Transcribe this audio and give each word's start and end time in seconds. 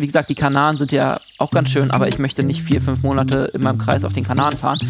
wie 0.00 0.06
gesagt, 0.06 0.30
die 0.30 0.34
Kanaren 0.34 0.78
sind 0.78 0.92
ja 0.92 1.20
auch 1.36 1.50
ganz 1.50 1.68
schön, 1.68 1.90
aber 1.90 2.08
ich 2.08 2.18
möchte 2.18 2.42
nicht 2.42 2.62
vier, 2.62 2.80
fünf 2.80 3.02
Monate 3.02 3.50
in 3.52 3.60
meinem 3.62 3.76
Kreis 3.78 4.02
auf 4.04 4.14
den 4.14 4.24
Kanaren 4.24 4.56
fahren. 4.56 4.80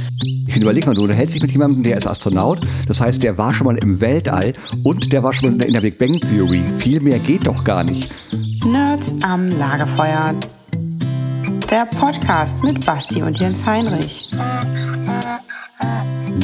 Ich 0.46 0.56
überleg 0.56 0.86
mal, 0.86 0.94
du 0.94 1.02
unterhältst 1.02 1.34
dich 1.34 1.42
mit 1.42 1.50
jemandem, 1.50 1.82
der 1.82 1.96
ist 1.96 2.06
Astronaut. 2.06 2.60
Das 2.86 3.00
heißt, 3.00 3.20
der 3.22 3.36
war 3.36 3.52
schon 3.52 3.66
mal 3.66 3.76
im 3.76 4.00
Weltall 4.00 4.54
und 4.84 5.12
der 5.12 5.24
war 5.24 5.32
schon 5.32 5.50
mal 5.50 5.62
in 5.62 5.72
der 5.72 5.80
Big 5.80 5.98
Bang 5.98 6.20
Theory. 6.20 6.62
Viel 6.78 7.00
mehr 7.00 7.18
geht 7.18 7.46
doch 7.46 7.64
gar 7.64 7.82
nicht. 7.82 8.08
Nerds 8.64 9.16
am 9.22 9.48
Lagerfeuer. 9.58 10.34
Der 11.68 11.86
Podcast 11.86 12.62
mit 12.62 12.86
Basti 12.86 13.22
und 13.22 13.38
Jens 13.38 13.66
Heinrich. 13.66 14.30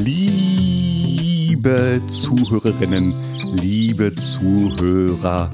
Liebe 0.03 2.01
Zuhörerinnen, 2.23 3.15
liebe 3.55 4.13
Zuhörer, 4.17 5.51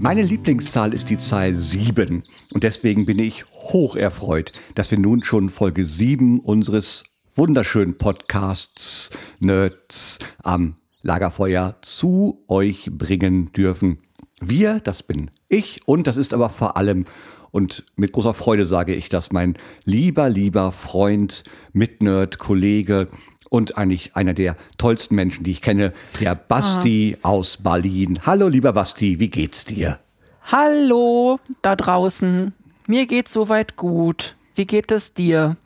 meine 0.00 0.22
Lieblingszahl 0.22 0.94
ist 0.94 1.10
die 1.10 1.18
Zahl 1.18 1.54
7 1.54 2.24
und 2.52 2.62
deswegen 2.62 3.06
bin 3.06 3.18
ich 3.18 3.44
hoch 3.52 3.96
erfreut, 3.96 4.52
dass 4.74 4.90
wir 4.90 4.98
nun 4.98 5.22
schon 5.22 5.48
Folge 5.48 5.84
7 5.84 6.40
unseres 6.40 7.04
wunderschönen 7.34 7.96
Podcasts 7.96 9.10
Nerds 9.40 10.18
am 10.42 10.76
Lagerfeuer 11.02 11.76
zu 11.82 12.44
euch 12.48 12.90
bringen 12.90 13.46
dürfen. 13.52 13.98
Wir, 14.40 14.80
das 14.80 15.02
bin 15.02 15.30
ich 15.48 15.80
und 15.86 16.06
das 16.06 16.16
ist 16.16 16.34
aber 16.34 16.50
vor 16.50 16.76
allem 16.76 17.04
und 17.50 17.84
mit 17.94 18.10
großer 18.10 18.34
Freude 18.34 18.66
sage 18.66 18.94
ich 18.94 19.08
das, 19.08 19.30
mein 19.30 19.54
lieber, 19.84 20.28
lieber 20.28 20.72
Freund, 20.72 21.44
Mitnerd, 21.72 22.38
Kollege 22.38 23.08
und 23.54 23.78
eigentlich 23.78 24.16
einer 24.16 24.34
der 24.34 24.56
tollsten 24.78 25.14
Menschen, 25.14 25.44
die 25.44 25.52
ich 25.52 25.62
kenne, 25.62 25.92
der 26.20 26.34
Basti 26.34 27.16
ah. 27.22 27.28
aus 27.28 27.58
Berlin. 27.58 28.18
Hallo, 28.26 28.48
lieber 28.48 28.72
Basti, 28.72 29.20
wie 29.20 29.30
geht's 29.30 29.64
dir? 29.64 30.00
Hallo, 30.42 31.38
da 31.62 31.76
draußen. 31.76 32.52
Mir 32.88 33.06
geht's 33.06 33.32
soweit 33.32 33.76
gut. 33.76 34.34
Wie 34.56 34.66
geht 34.66 34.90
es 34.90 35.14
dir? 35.14 35.56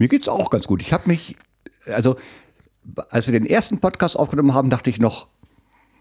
Mir 0.00 0.08
geht's 0.08 0.26
auch 0.26 0.50
ganz 0.50 0.66
gut. 0.66 0.82
Ich 0.82 0.92
habe 0.92 1.04
mich, 1.06 1.36
also, 1.86 2.16
als 3.10 3.26
wir 3.28 3.32
den 3.32 3.46
ersten 3.46 3.78
Podcast 3.78 4.18
aufgenommen 4.18 4.52
haben, 4.52 4.68
dachte 4.68 4.90
ich 4.90 4.98
noch, 4.98 5.28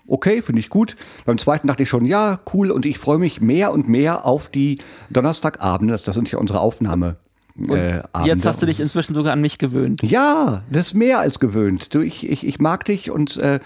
okay, 0.08 0.42
finde 0.42 0.62
ich 0.62 0.70
gut. 0.70 0.96
Beim 1.26 1.38
zweiten 1.38 1.68
dachte 1.68 1.84
ich 1.84 1.90
schon, 1.90 2.06
ja, 2.06 2.40
cool. 2.56 2.72
Und 2.72 2.88
ich 2.88 2.98
freue 2.98 3.20
mich 3.20 3.40
mehr 3.40 3.72
und 3.72 3.88
mehr 3.88 4.26
auf 4.26 4.50
die 4.50 4.80
Donnerstagabende. 5.12 5.92
Das, 5.92 6.02
das 6.02 6.16
sind 6.16 6.32
ja 6.32 6.40
unsere 6.40 6.60
Aufnahme. 6.60 7.18
Äh, 7.58 8.02
jetzt 8.26 8.46
hast 8.46 8.62
du 8.62 8.66
dich 8.66 8.80
inzwischen 8.80 9.14
sogar 9.14 9.34
an 9.34 9.42
mich 9.42 9.58
gewöhnt. 9.58 10.02
Ja, 10.04 10.64
das 10.70 10.88
ist 10.88 10.94
mehr 10.94 11.20
als 11.20 11.40
gewöhnt. 11.40 11.94
Du, 11.94 12.02
ich, 12.02 12.30
ich, 12.30 12.46
ich 12.46 12.60
mag 12.60 12.84
dich 12.86 13.12
und 13.12 13.38
äh, 13.38 13.60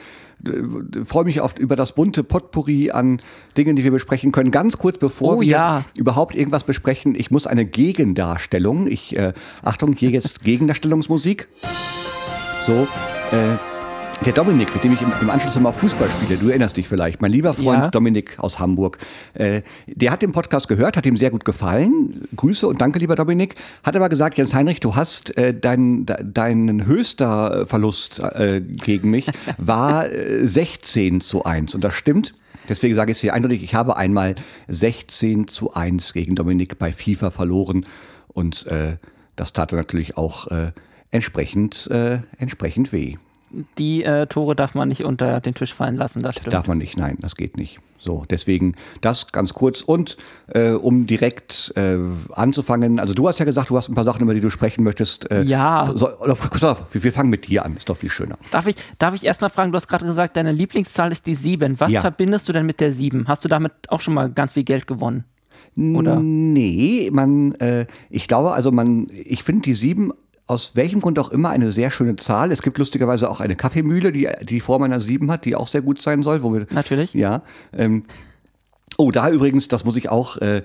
freue 1.05 1.25
mich 1.25 1.41
oft 1.41 1.59
über 1.59 1.75
das 1.75 1.93
bunte 1.93 2.23
Potpourri 2.23 2.91
an 2.91 3.21
Dingen, 3.57 3.75
die 3.75 3.83
wir 3.83 3.91
besprechen 3.91 4.31
können. 4.31 4.51
Ganz 4.51 4.77
kurz 4.77 4.97
bevor 4.97 5.37
oh, 5.37 5.41
wir 5.41 5.47
ja. 5.47 5.85
überhaupt 5.95 6.35
irgendwas 6.35 6.63
besprechen, 6.63 7.15
ich 7.15 7.31
muss 7.31 7.47
eine 7.47 7.65
Gegendarstellung. 7.65 8.87
Ich, 8.87 9.17
äh, 9.17 9.33
Achtung, 9.63 9.93
hier 9.93 10.11
jetzt 10.11 10.41
Gegendarstellungsmusik. 10.43 11.47
So, 12.65 12.87
äh, 13.31 13.78
der 14.25 14.33
Dominik, 14.33 14.73
mit 14.73 14.83
dem 14.83 14.93
ich 14.93 15.01
im, 15.01 15.29
Anschluss 15.29 15.55
immer 15.55 15.71
Fußball 15.71 16.09
spiele, 16.09 16.37
du 16.37 16.49
erinnerst 16.49 16.75
dich 16.75 16.89
vielleicht, 16.89 17.21
mein 17.21 17.31
lieber 17.31 17.53
Freund 17.53 17.83
ja. 17.83 17.89
Dominik 17.89 18.37
aus 18.37 18.59
Hamburg, 18.59 18.97
äh, 19.33 19.61
der 19.87 20.11
hat 20.11 20.21
den 20.21 20.33
Podcast 20.33 20.67
gehört, 20.67 20.97
hat 20.97 21.05
ihm 21.05 21.15
sehr 21.15 21.31
gut 21.31 21.45
gefallen. 21.45 22.27
Grüße 22.35 22.67
und 22.67 22.81
danke, 22.81 22.99
lieber 22.99 23.15
Dominik. 23.15 23.55
Hat 23.83 23.95
aber 23.95 24.09
gesagt, 24.09 24.37
Jens 24.37 24.53
Heinrich, 24.53 24.81
du 24.81 24.95
hast 24.95 25.37
äh, 25.37 25.57
dein, 25.57 26.05
deinen 26.05 26.85
höchster 26.85 27.65
Verlust 27.65 28.19
äh, 28.19 28.61
gegen 28.61 29.09
mich 29.09 29.25
war 29.57 30.05
16 30.41 31.15
äh, 31.15 31.19
zu 31.19 31.45
1 31.45 31.75
und 31.75 31.83
das 31.83 31.93
stimmt. 31.93 32.33
Deswegen 32.67 32.95
sage 32.95 33.11
ich 33.11 33.17
es 33.17 33.21
hier 33.21 33.33
eindeutig, 33.33 33.63
ich 33.63 33.73
habe 33.73 33.95
einmal 33.95 34.35
16 34.67 35.47
zu 35.47 35.73
1 35.73 36.13
gegen 36.13 36.35
Dominik 36.35 36.77
bei 36.77 36.91
FIFA 36.91 37.31
verloren 37.31 37.85
und 38.27 38.67
äh, 38.67 38.97
das 39.35 39.53
tat 39.53 39.71
natürlich 39.71 40.17
auch 40.17 40.47
äh, 40.47 40.71
entsprechend, 41.09 41.89
entsprechend 42.37 42.91
weh 42.93 43.15
die 43.77 44.03
äh, 44.03 44.27
Tore 44.27 44.55
darf 44.55 44.75
man 44.75 44.89
nicht 44.89 45.03
unter 45.03 45.39
den 45.41 45.53
Tisch 45.53 45.73
fallen 45.73 45.95
lassen, 45.95 46.21
das 46.21 46.35
stimmt. 46.35 46.53
Darf 46.53 46.67
man 46.67 46.77
nicht, 46.77 46.97
nein, 46.97 47.17
das 47.21 47.35
geht 47.35 47.57
nicht. 47.57 47.79
So, 48.01 48.23
deswegen 48.29 48.75
das 49.01 49.31
ganz 49.31 49.53
kurz 49.53 49.81
und 49.81 50.15
äh, 50.47 50.69
um 50.69 51.05
direkt 51.05 51.73
äh, 51.75 51.97
anzufangen, 52.31 52.99
also 52.99 53.13
du 53.13 53.27
hast 53.27 53.39
ja 53.39 53.45
gesagt, 53.45 53.69
du 53.69 53.77
hast 53.77 53.89
ein 53.89 53.95
paar 53.95 54.05
Sachen, 54.05 54.21
über 54.21 54.33
die 54.33 54.39
du 54.39 54.49
sprechen 54.49 54.83
möchtest. 54.83 55.29
Äh, 55.29 55.43
ja. 55.43 55.91
So, 55.95 56.07
wir, 56.07 57.03
wir 57.03 57.13
fangen 57.13 57.29
mit 57.29 57.47
dir 57.47 57.65
an, 57.65 57.75
ist 57.75 57.89
doch 57.89 57.97
viel 57.97 58.09
schöner. 58.09 58.37
Darf 58.51 58.67
ich, 58.67 58.75
darf 58.99 59.15
ich 59.15 59.25
erstmal 59.25 59.49
fragen, 59.49 59.71
du 59.71 59.75
hast 59.75 59.87
gerade 59.87 60.05
gesagt, 60.05 60.37
deine 60.37 60.53
Lieblingszahl 60.53 61.11
ist 61.11 61.25
die 61.25 61.35
7. 61.35 61.79
Was 61.79 61.91
ja. 61.91 62.01
verbindest 62.01 62.47
du 62.47 62.53
denn 62.53 62.65
mit 62.65 62.79
der 62.79 62.93
7? 62.93 63.27
Hast 63.27 63.43
du 63.43 63.49
damit 63.49 63.73
auch 63.89 63.99
schon 63.99 64.13
mal 64.13 64.31
ganz 64.31 64.53
viel 64.53 64.63
Geld 64.63 64.87
gewonnen? 64.87 65.25
Oder? 65.75 66.19
Nee, 66.19 67.09
man, 67.11 67.53
äh, 67.55 67.85
ich 68.09 68.27
glaube, 68.27 68.51
also 68.51 68.71
man, 68.71 69.07
ich 69.11 69.43
finde 69.43 69.63
die 69.63 69.73
7 69.73 70.11
aus 70.49 70.75
welchem 70.75 70.99
Grund 70.99 71.19
auch 71.19 71.29
immer 71.29 71.51
eine 71.51 71.71
sehr 71.71 71.91
schöne 71.91 72.15
Zahl. 72.15 72.51
Es 72.51 72.63
gibt 72.63 72.79
lustigerweise 72.79 73.29
auch 73.29 73.39
eine 73.39 73.55
Kaffeemühle, 73.55 74.11
die 74.11 74.27
die 74.41 74.59
Form 74.59 74.81
einer 74.81 74.99
sieben 74.99 75.29
hat, 75.29 75.45
die 75.45 75.55
auch 75.55 75.67
sehr 75.67 75.83
gut 75.83 76.01
sein 76.01 76.23
soll. 76.23 76.41
Wo 76.41 76.51
wir, 76.51 76.65
Natürlich. 76.71 77.13
Ja. 77.13 77.43
Ähm, 77.71 78.05
oh, 78.97 79.11
da 79.11 79.29
übrigens, 79.29 79.67
das 79.67 79.85
muss 79.85 79.95
ich 79.95 80.09
auch, 80.09 80.37
äh, 80.37 80.63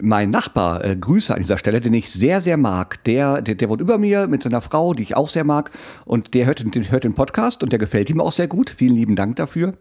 mein 0.00 0.30
Nachbar, 0.30 0.84
äh, 0.84 0.96
Grüße 0.96 1.34
an 1.34 1.40
dieser 1.40 1.58
Stelle, 1.58 1.80
den 1.80 1.92
ich 1.92 2.10
sehr, 2.10 2.40
sehr 2.40 2.56
mag. 2.56 3.04
Der, 3.04 3.42
der, 3.42 3.56
der 3.56 3.68
wohnt 3.68 3.82
über 3.82 3.98
mir 3.98 4.26
mit 4.26 4.42
seiner 4.42 4.62
Frau, 4.62 4.94
die 4.94 5.02
ich 5.02 5.16
auch 5.16 5.28
sehr 5.28 5.44
mag. 5.44 5.70
Und 6.06 6.32
der 6.32 6.46
hört, 6.46 6.60
den, 6.74 6.90
hört 6.90 7.04
den 7.04 7.14
Podcast 7.14 7.62
und 7.62 7.72
der 7.72 7.78
gefällt 7.78 8.08
ihm 8.08 8.22
auch 8.22 8.32
sehr 8.32 8.48
gut. 8.48 8.70
Vielen 8.70 8.94
lieben 8.94 9.16
Dank 9.16 9.36
dafür. 9.36 9.74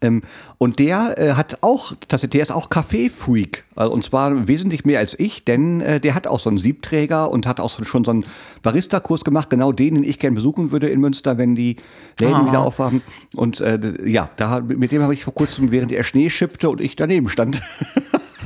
Ähm, 0.00 0.22
und 0.58 0.78
der 0.78 1.18
äh, 1.18 1.32
hat 1.32 1.58
auch, 1.62 1.92
der 1.94 2.42
ist 2.42 2.52
auch 2.52 2.70
Kaffee-Freak. 2.70 3.64
Also, 3.74 3.92
und 3.92 4.04
zwar 4.04 4.46
wesentlich 4.46 4.84
mehr 4.84 5.00
als 5.00 5.18
ich, 5.18 5.44
denn 5.44 5.80
äh, 5.80 6.00
der 6.00 6.14
hat 6.14 6.26
auch 6.26 6.38
so 6.38 6.50
einen 6.50 6.58
Siebträger 6.58 7.30
und 7.30 7.46
hat 7.46 7.58
auch 7.58 7.84
schon 7.84 8.04
so 8.04 8.10
einen 8.10 8.24
Barista-Kurs 8.62 9.24
gemacht, 9.24 9.50
genau 9.50 9.72
den, 9.72 9.96
den 9.96 10.04
ich 10.04 10.18
gerne 10.18 10.36
besuchen 10.36 10.70
würde 10.70 10.88
in 10.88 11.00
Münster, 11.00 11.36
wenn 11.36 11.54
die 11.54 11.76
Läden 12.20 12.34
ah. 12.34 12.46
wieder 12.46 12.60
aufhaben. 12.60 13.02
Und 13.34 13.60
äh, 13.60 13.78
ja, 14.04 14.30
da, 14.36 14.60
mit 14.60 14.92
dem 14.92 15.02
habe 15.02 15.14
ich 15.14 15.24
vor 15.24 15.34
kurzem, 15.34 15.70
während 15.72 15.90
er 15.90 16.04
Schnee 16.04 16.30
schippte 16.30 16.70
und 16.70 16.80
ich 16.80 16.94
daneben 16.94 17.28
stand, 17.28 17.60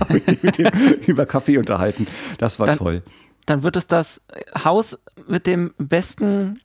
mit 0.43 0.59
dem 0.59 0.71
über 1.07 1.27
Kaffee 1.27 1.59
unterhalten. 1.59 2.07
Das 2.39 2.59
war 2.59 2.67
dann, 2.67 2.79
toll. 2.79 3.03
Dann 3.45 3.63
wird 3.63 3.77
es 3.77 3.87
das 3.87 4.23
Haus 4.65 4.99
mit 5.29 5.47
dem 5.47 5.73
besten 5.77 6.62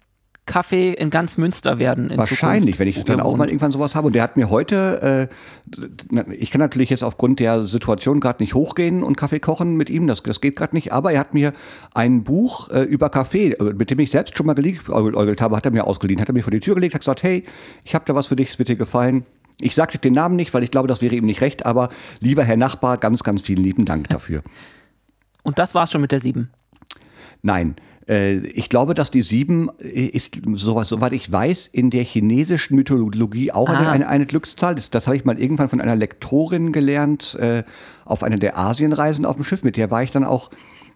Kaffee 0.47 0.93
in 0.93 1.11
ganz 1.11 1.37
Münster 1.37 1.77
werden. 1.77 2.11
Wahrscheinlich, 2.15 2.75
Zukunft, 2.75 2.79
wenn 2.79 2.87
ich 2.87 3.03
dann 3.03 3.19
auch 3.19 3.37
mal 3.37 3.47
irgendwann 3.47 3.71
sowas 3.71 3.93
habe. 3.93 4.07
Und 4.07 4.13
der 4.13 4.23
hat 4.23 4.37
mir 4.37 4.49
heute, 4.49 5.29
äh, 5.77 6.33
ich 6.33 6.49
kann 6.49 6.59
natürlich 6.59 6.89
jetzt 6.89 7.03
aufgrund 7.03 7.39
der 7.39 7.65
Situation 7.65 8.19
gerade 8.19 8.41
nicht 8.41 8.55
hochgehen 8.55 9.03
und 9.03 9.15
Kaffee 9.15 9.39
kochen 9.39 9.75
mit 9.75 9.91
ihm, 9.91 10.07
das, 10.07 10.23
das 10.23 10.41
geht 10.41 10.55
gerade 10.55 10.75
nicht, 10.75 10.91
aber 10.91 11.13
er 11.13 11.19
hat 11.19 11.35
mir 11.35 11.53
ein 11.93 12.23
Buch 12.23 12.69
äh, 12.69 12.81
über 12.81 13.09
Kaffee, 13.09 13.51
äh, 13.51 13.73
mit 13.73 13.91
dem 13.91 13.99
ich 13.99 14.09
selbst 14.09 14.35
schon 14.35 14.47
mal 14.47 14.53
geliebäugelt 14.53 15.41
habe, 15.41 15.55
hat 15.55 15.65
er 15.65 15.71
mir 15.71 15.85
ausgeliehen, 15.85 16.19
hat 16.19 16.29
er 16.29 16.33
mir 16.33 16.43
vor 16.43 16.51
die 16.51 16.61
Tür 16.61 16.73
gelegt, 16.73 16.95
hat 16.95 17.01
gesagt, 17.01 17.21
hey, 17.21 17.43
ich 17.83 17.93
habe 17.93 18.05
da 18.05 18.15
was 18.15 18.27
für 18.27 18.35
dich, 18.35 18.49
es 18.49 18.57
wird 18.57 18.69
dir 18.69 18.75
gefallen. 18.75 19.25
Ich 19.59 19.75
sagte 19.75 19.97
den 19.97 20.13
Namen 20.13 20.35
nicht, 20.35 20.53
weil 20.53 20.63
ich 20.63 20.71
glaube, 20.71 20.87
das 20.87 21.01
wäre 21.01 21.15
ihm 21.15 21.25
nicht 21.25 21.41
recht, 21.41 21.65
aber 21.65 21.89
lieber 22.19 22.43
Herr 22.43 22.57
Nachbar, 22.57 22.97
ganz, 22.97 23.23
ganz 23.23 23.41
vielen 23.41 23.63
lieben 23.63 23.85
Dank 23.85 24.07
dafür. 24.09 24.41
Und 25.43 25.59
das 25.59 25.75
war's 25.75 25.91
schon 25.91 26.01
mit 26.01 26.11
der 26.11 26.19
sieben? 26.19 26.51
Nein, 27.41 27.75
ich 28.07 28.69
glaube, 28.69 28.93
dass 28.93 29.11
die 29.11 29.21
sieben 29.21 29.69
äh, 29.81 30.05
ist, 30.05 30.39
soweit 30.53 31.11
ich 31.13 31.29
weiß, 31.29 31.67
in 31.67 31.89
der 31.89 32.03
chinesischen 32.03 32.75
Mythologie 32.75 33.51
auch 33.51 33.69
eine, 33.69 33.89
eine, 33.89 34.07
eine, 34.07 34.25
Glückszahl. 34.25 34.75
Das, 34.75 34.89
das 34.89 35.07
habe 35.07 35.17
ich 35.17 35.25
mal 35.25 35.39
irgendwann 35.39 35.67
von 35.67 35.81
einer 35.81 35.95
Lektorin 35.95 36.71
gelernt 36.71 37.35
äh, 37.35 37.63
auf 38.05 38.23
einer 38.23 38.37
der 38.37 38.57
Asienreisen 38.57 39.25
auf 39.25 39.35
dem 39.35 39.43
Schiff. 39.43 39.63
Mit 39.63 39.75
der 39.75 39.91
war 39.91 40.03
ich 40.03 40.11
dann 40.11 40.23
auch 40.23 40.49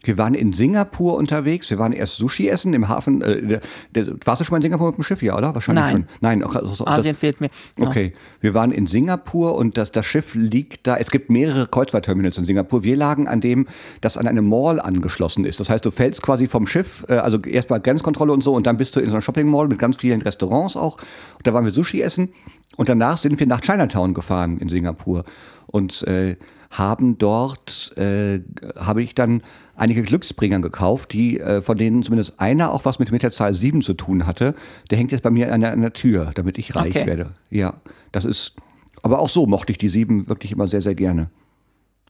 wir 0.03 0.17
waren 0.17 0.33
in 0.33 0.51
Singapur 0.51 1.15
unterwegs. 1.15 1.69
Wir 1.69 1.77
waren 1.77 1.93
erst 1.93 2.15
Sushi 2.15 2.47
essen 2.49 2.73
im 2.73 2.89
Hafen. 2.89 3.21
Äh, 3.21 3.41
der, 3.41 3.61
der, 3.93 4.15
warst 4.25 4.41
du 4.41 4.45
schon 4.45 4.53
mal 4.53 4.57
in 4.57 4.63
Singapur 4.63 4.87
mit 4.87 4.97
dem 4.97 5.03
Schiff? 5.03 5.21
Ja, 5.21 5.37
oder? 5.37 5.53
Wahrscheinlich 5.53 5.83
Nein. 5.83 5.91
schon. 5.91 6.05
Nein, 6.21 6.43
also, 6.43 6.87
Asien 6.87 7.13
das, 7.13 7.19
fehlt 7.19 7.39
mir. 7.39 7.49
Ja. 7.77 7.87
Okay. 7.87 8.13
Wir 8.39 8.53
waren 8.53 8.71
in 8.71 8.87
Singapur 8.87 9.55
und 9.55 9.77
das, 9.77 9.91
das 9.91 10.05
Schiff 10.05 10.33
liegt 10.33 10.87
da. 10.87 10.97
Es 10.97 11.11
gibt 11.11 11.29
mehrere 11.29 11.67
Kreuzfahrtterminals 11.67 12.37
in 12.37 12.45
Singapur. 12.45 12.83
Wir 12.83 12.95
lagen 12.95 13.27
an 13.27 13.41
dem, 13.41 13.67
das 14.01 14.17
an 14.17 14.27
eine 14.27 14.41
Mall 14.41 14.79
angeschlossen 14.79 15.45
ist. 15.45 15.59
Das 15.59 15.69
heißt, 15.69 15.85
du 15.85 15.91
fällst 15.91 16.21
quasi 16.21 16.47
vom 16.47 16.65
Schiff, 16.65 17.05
äh, 17.07 17.13
also 17.13 17.39
erstmal 17.39 17.79
Grenzkontrolle 17.79 18.33
und 18.33 18.43
so, 18.43 18.53
und 18.53 18.65
dann 18.65 18.77
bist 18.77 18.95
du 18.95 18.99
in 18.99 19.07
so 19.07 19.13
einer 19.13 19.21
Shopping 19.21 19.47
Mall 19.47 19.67
mit 19.67 19.77
ganz 19.77 19.97
vielen 19.97 20.21
Restaurants 20.21 20.75
auch. 20.75 20.97
Und 21.37 21.45
da 21.45 21.53
waren 21.53 21.65
wir 21.65 21.71
Sushi 21.71 22.01
essen. 22.01 22.29
Und 22.77 22.89
danach 22.89 23.17
sind 23.17 23.39
wir 23.39 23.47
nach 23.47 23.61
Chinatown 23.61 24.13
gefahren 24.13 24.57
in 24.57 24.69
Singapur. 24.69 25.25
Und 25.67 26.03
äh, 26.07 26.37
haben 26.71 27.17
dort, 27.17 27.95
äh, 27.97 28.39
habe 28.77 29.03
ich 29.03 29.13
dann 29.13 29.43
einige 29.81 30.03
Glücksbringer 30.03 30.59
gekauft, 30.59 31.11
die, 31.11 31.39
äh, 31.39 31.61
von 31.61 31.77
denen 31.77 32.03
zumindest 32.03 32.39
einer 32.39 32.71
auch 32.71 32.85
was 32.85 32.99
mit, 32.99 33.11
mit 33.11 33.23
der 33.23 33.31
Zahl 33.31 33.53
7 33.53 33.81
zu 33.81 33.93
tun 33.93 34.27
hatte. 34.27 34.53
Der 34.89 34.97
hängt 34.97 35.11
jetzt 35.11 35.21
bei 35.23 35.31
mir 35.31 35.51
an 35.51 35.61
der, 35.61 35.73
an 35.73 35.81
der 35.81 35.93
Tür, 35.93 36.31
damit 36.35 36.57
ich 36.57 36.75
reich 36.75 36.95
okay. 36.95 37.07
werde. 37.07 37.31
Ja, 37.49 37.73
das 38.11 38.23
ist, 38.23 38.53
aber 39.01 39.19
auch 39.19 39.29
so 39.29 39.47
mochte 39.47 39.71
ich 39.71 39.79
die 39.79 39.89
7 39.89 40.27
wirklich 40.27 40.51
immer 40.51 40.67
sehr, 40.67 40.81
sehr 40.81 40.95
gerne. 40.95 41.29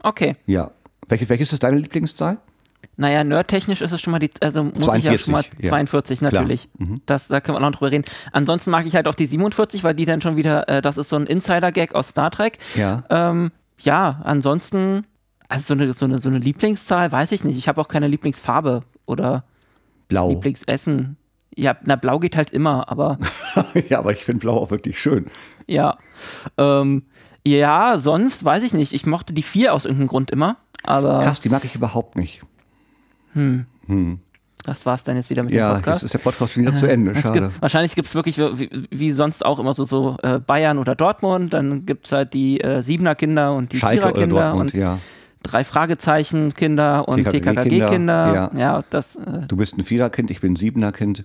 Okay. 0.03 0.35
Ja. 0.45 0.71
Welche, 1.07 1.29
welches 1.29 1.53
ist 1.53 1.63
deine 1.63 1.77
Lieblingszahl? 1.77 2.37
Naja, 2.97 3.23
nerdtechnisch 3.23 3.81
ist 3.81 3.91
es 3.91 4.01
schon 4.01 4.11
mal 4.11 4.19
die, 4.19 4.29
also 4.41 4.63
muss 4.63 4.73
42, 4.73 4.97
ich 4.97 5.05
ja 5.05 5.17
schon 5.17 5.31
mal 5.31 5.43
42 5.69 6.21
ja. 6.21 6.29
natürlich. 6.29 6.69
Mhm. 6.77 7.01
Das, 7.05 7.29
da 7.29 7.39
können 7.39 7.55
wir 7.55 7.61
noch 7.61 7.71
drüber 7.71 7.91
reden. 7.91 8.05
Ansonsten 8.33 8.69
mag 8.69 8.85
ich 8.85 8.95
halt 8.95 9.07
auch 9.07 9.15
die 9.15 9.25
47, 9.25 9.83
weil 9.83 9.95
die 9.95 10.05
dann 10.05 10.21
schon 10.21 10.35
wieder, 10.35 10.67
äh, 10.67 10.81
das 10.81 10.97
ist 10.97 11.09
so 11.09 11.15
ein 11.15 11.25
Insider-Gag 11.25 11.95
aus 11.95 12.09
Star 12.09 12.31
Trek. 12.31 12.57
Ja. 12.75 13.03
Ähm, 13.09 13.51
ja, 13.79 14.19
ansonsten 14.23 15.05
Also 15.51 15.63
so 15.65 15.73
eine, 15.73 15.91
so 15.91 16.05
eine, 16.05 16.19
so 16.19 16.29
eine 16.29 16.39
Lieblingszahl, 16.39 17.11
weiß 17.11 17.33
ich 17.33 17.43
nicht. 17.43 17.57
Ich 17.57 17.67
habe 17.67 17.81
auch 17.81 17.89
keine 17.89 18.07
Lieblingsfarbe 18.07 18.83
oder 19.05 19.43
Blau. 20.07 20.29
Lieblingsessen. 20.29 21.17
Ja, 21.53 21.75
na, 21.83 21.97
blau 21.97 22.19
geht 22.19 22.37
halt 22.37 22.51
immer, 22.51 22.89
aber. 22.89 23.19
ja, 23.89 23.99
aber 23.99 24.13
ich 24.13 24.23
finde 24.23 24.39
blau 24.39 24.55
auch 24.57 24.71
wirklich 24.71 24.97
schön. 24.97 25.25
Ja. 25.67 25.97
Ähm, 26.57 27.03
ja, 27.45 27.99
sonst 27.99 28.45
weiß 28.45 28.63
ich 28.63 28.73
nicht. 28.73 28.93
Ich 28.93 29.05
mochte 29.05 29.33
die 29.33 29.43
vier 29.43 29.73
aus 29.73 29.83
irgendeinem 29.83 30.07
Grund 30.07 30.31
immer, 30.31 30.55
aber. 30.83 31.19
Krass, 31.19 31.41
die 31.41 31.49
mag 31.49 31.65
ich 31.65 31.75
überhaupt 31.75 32.15
nicht. 32.15 32.41
Hm. 33.33 33.65
Hm. 33.87 34.19
Das 34.63 34.85
war's 34.85 35.03
dann 35.03 35.17
jetzt 35.17 35.29
wieder 35.29 35.43
mit 35.43 35.53
ja, 35.53 35.73
dem 35.73 35.75
Podcast. 35.75 36.03
Ja, 36.03 36.05
ist 36.05 36.13
der 36.13 36.19
Podcast 36.19 36.53
schon 36.53 36.63
wieder 36.63 36.75
zu 36.75 36.89
Ende. 36.89 37.13
Schade. 37.21 37.41
Gibt, 37.41 37.61
wahrscheinlich 37.61 37.95
gibt 37.95 38.07
es 38.07 38.15
wirklich 38.15 38.37
wie, 38.37 38.87
wie, 38.89 39.11
sonst 39.11 39.45
auch 39.45 39.59
immer 39.59 39.73
so, 39.73 39.83
so 39.83 40.15
äh, 40.23 40.39
Bayern 40.39 40.77
oder 40.77 40.95
Dortmund. 40.95 41.51
Dann 41.51 41.85
gibt 41.85 42.05
es 42.05 42.13
halt 42.13 42.33
die 42.33 42.61
äh, 42.61 42.81
Siebener 42.81 43.15
Kinder 43.15 43.53
und 43.53 43.73
die 43.73 43.79
Schalke 43.79 44.01
Vierer 44.01 44.13
Kinder 44.13 44.45
Dortmund, 44.45 44.73
und 44.73 44.79
ja. 44.79 44.99
Drei 45.43 45.63
Fragezeichen 45.63 46.53
Kinder 46.53 47.07
und 47.07 47.23
TKKG-Kinder. 47.23 48.51
Ja. 48.53 48.59
ja, 48.59 48.83
das. 48.89 49.15
Äh, 49.15 49.47
du 49.47 49.57
bist 49.57 49.77
ein 49.77 49.83
Viererkind, 49.83 50.31
ich 50.31 50.41
bin 50.41 50.53
ein 50.53 50.55
Siebener-Kind. 50.55 51.23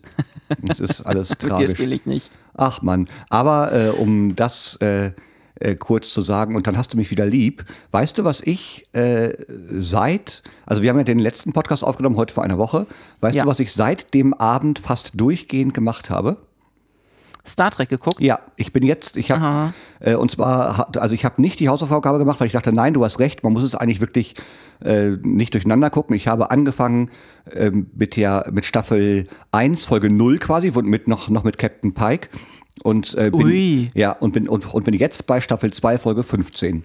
Das 0.63 0.81
ist 0.81 1.03
alles 1.03 1.31
mit 1.41 1.41
tragisch. 1.41 1.71
dir 1.71 1.75
spiele 1.77 1.95
ich 1.95 2.07
nicht. 2.07 2.31
Ach 2.55 2.83
Mann, 2.83 3.09
aber 3.29 3.73
äh, 3.73 3.89
um 3.91 4.35
das 4.37 4.77
äh, 4.81 5.11
äh, 5.59 5.75
kurz 5.75 6.11
zu 6.13 6.23
sagen, 6.23 6.55
und 6.57 6.67
dann 6.67 6.77
hast 6.77 6.93
du 6.93 6.97
mich 6.97 7.11
wieder 7.11 7.27
lieb. 7.27 7.65
Weißt 7.91 8.17
du, 8.19 8.25
was 8.25 8.41
ich 8.41 8.87
äh, 8.93 9.33
seit, 9.79 10.43
also 10.67 10.83
wir 10.83 10.91
haben 10.91 10.99
ja 10.99 11.05
den 11.05 11.19
letzten 11.19 11.53
Podcast 11.53 11.85
aufgenommen, 11.85 12.17
heute 12.17 12.35
vor 12.35 12.45
einer 12.45 12.59
Woche. 12.59 12.87
Weißt 13.21 13.35
Ja. 13.37 13.45
du, 13.45 13.49
was 13.49 13.59
ich 13.61 13.73
seit 13.73 14.13
dem 14.15 14.35
Abend 14.35 14.79
fast 14.79 15.13
durchgehend 15.15 15.75
gemacht 15.75 16.11
habe? 16.11 16.37
Star 17.47 17.71
Trek 17.71 17.89
geguckt. 17.89 18.21
Ja, 18.21 18.41
ich 18.57 18.73
bin 18.73 18.83
jetzt, 18.83 19.17
ich 19.17 19.31
habe, 19.31 19.73
äh, 20.01 20.15
und 20.15 20.31
zwar, 20.31 20.89
also 20.97 21.15
ich 21.15 21.25
habe 21.25 21.41
nicht 21.41 21.61
die 21.61 21.69
Hausaufgabe 21.69 22.19
gemacht, 22.19 22.41
weil 22.41 22.47
ich 22.47 22.53
dachte, 22.53 22.73
nein, 22.73 22.95
du 22.95 23.05
hast 23.05 23.19
recht, 23.19 23.43
man 23.43 23.53
muss 23.53 23.63
es 23.63 23.75
eigentlich 23.75 24.01
wirklich 24.01 24.35
äh, 24.85 25.11
nicht 25.23 25.55
durcheinander 25.55 25.91
gucken. 25.91 26.17
Ich 26.17 26.29
habe 26.29 26.51
angefangen 26.51 27.11
ähm, 27.53 27.91
mit 27.95 28.17
der, 28.17 28.49
mit 28.51 28.65
Staffel 28.65 29.27
1, 29.53 29.85
Folge 29.85 30.11
0 30.11 30.39
quasi, 30.39 30.71
und 30.71 30.87
mit 30.87 31.09
noch, 31.09 31.29
noch 31.29 31.45
mit 31.45 31.59
Captain 31.59 31.95
Pike. 31.95 32.29
Und 32.83 33.15
äh, 33.15 33.31
bin, 33.31 33.47
Ui. 33.47 33.89
ja, 33.95 34.13
und 34.13 34.33
bin, 34.33 34.49
und, 34.49 34.73
und 34.73 34.85
bin 34.85 34.95
jetzt 34.95 35.27
bei 35.27 35.41
Staffel 35.41 35.73
2, 35.73 35.99
Folge 35.99 36.23
15. 36.23 36.85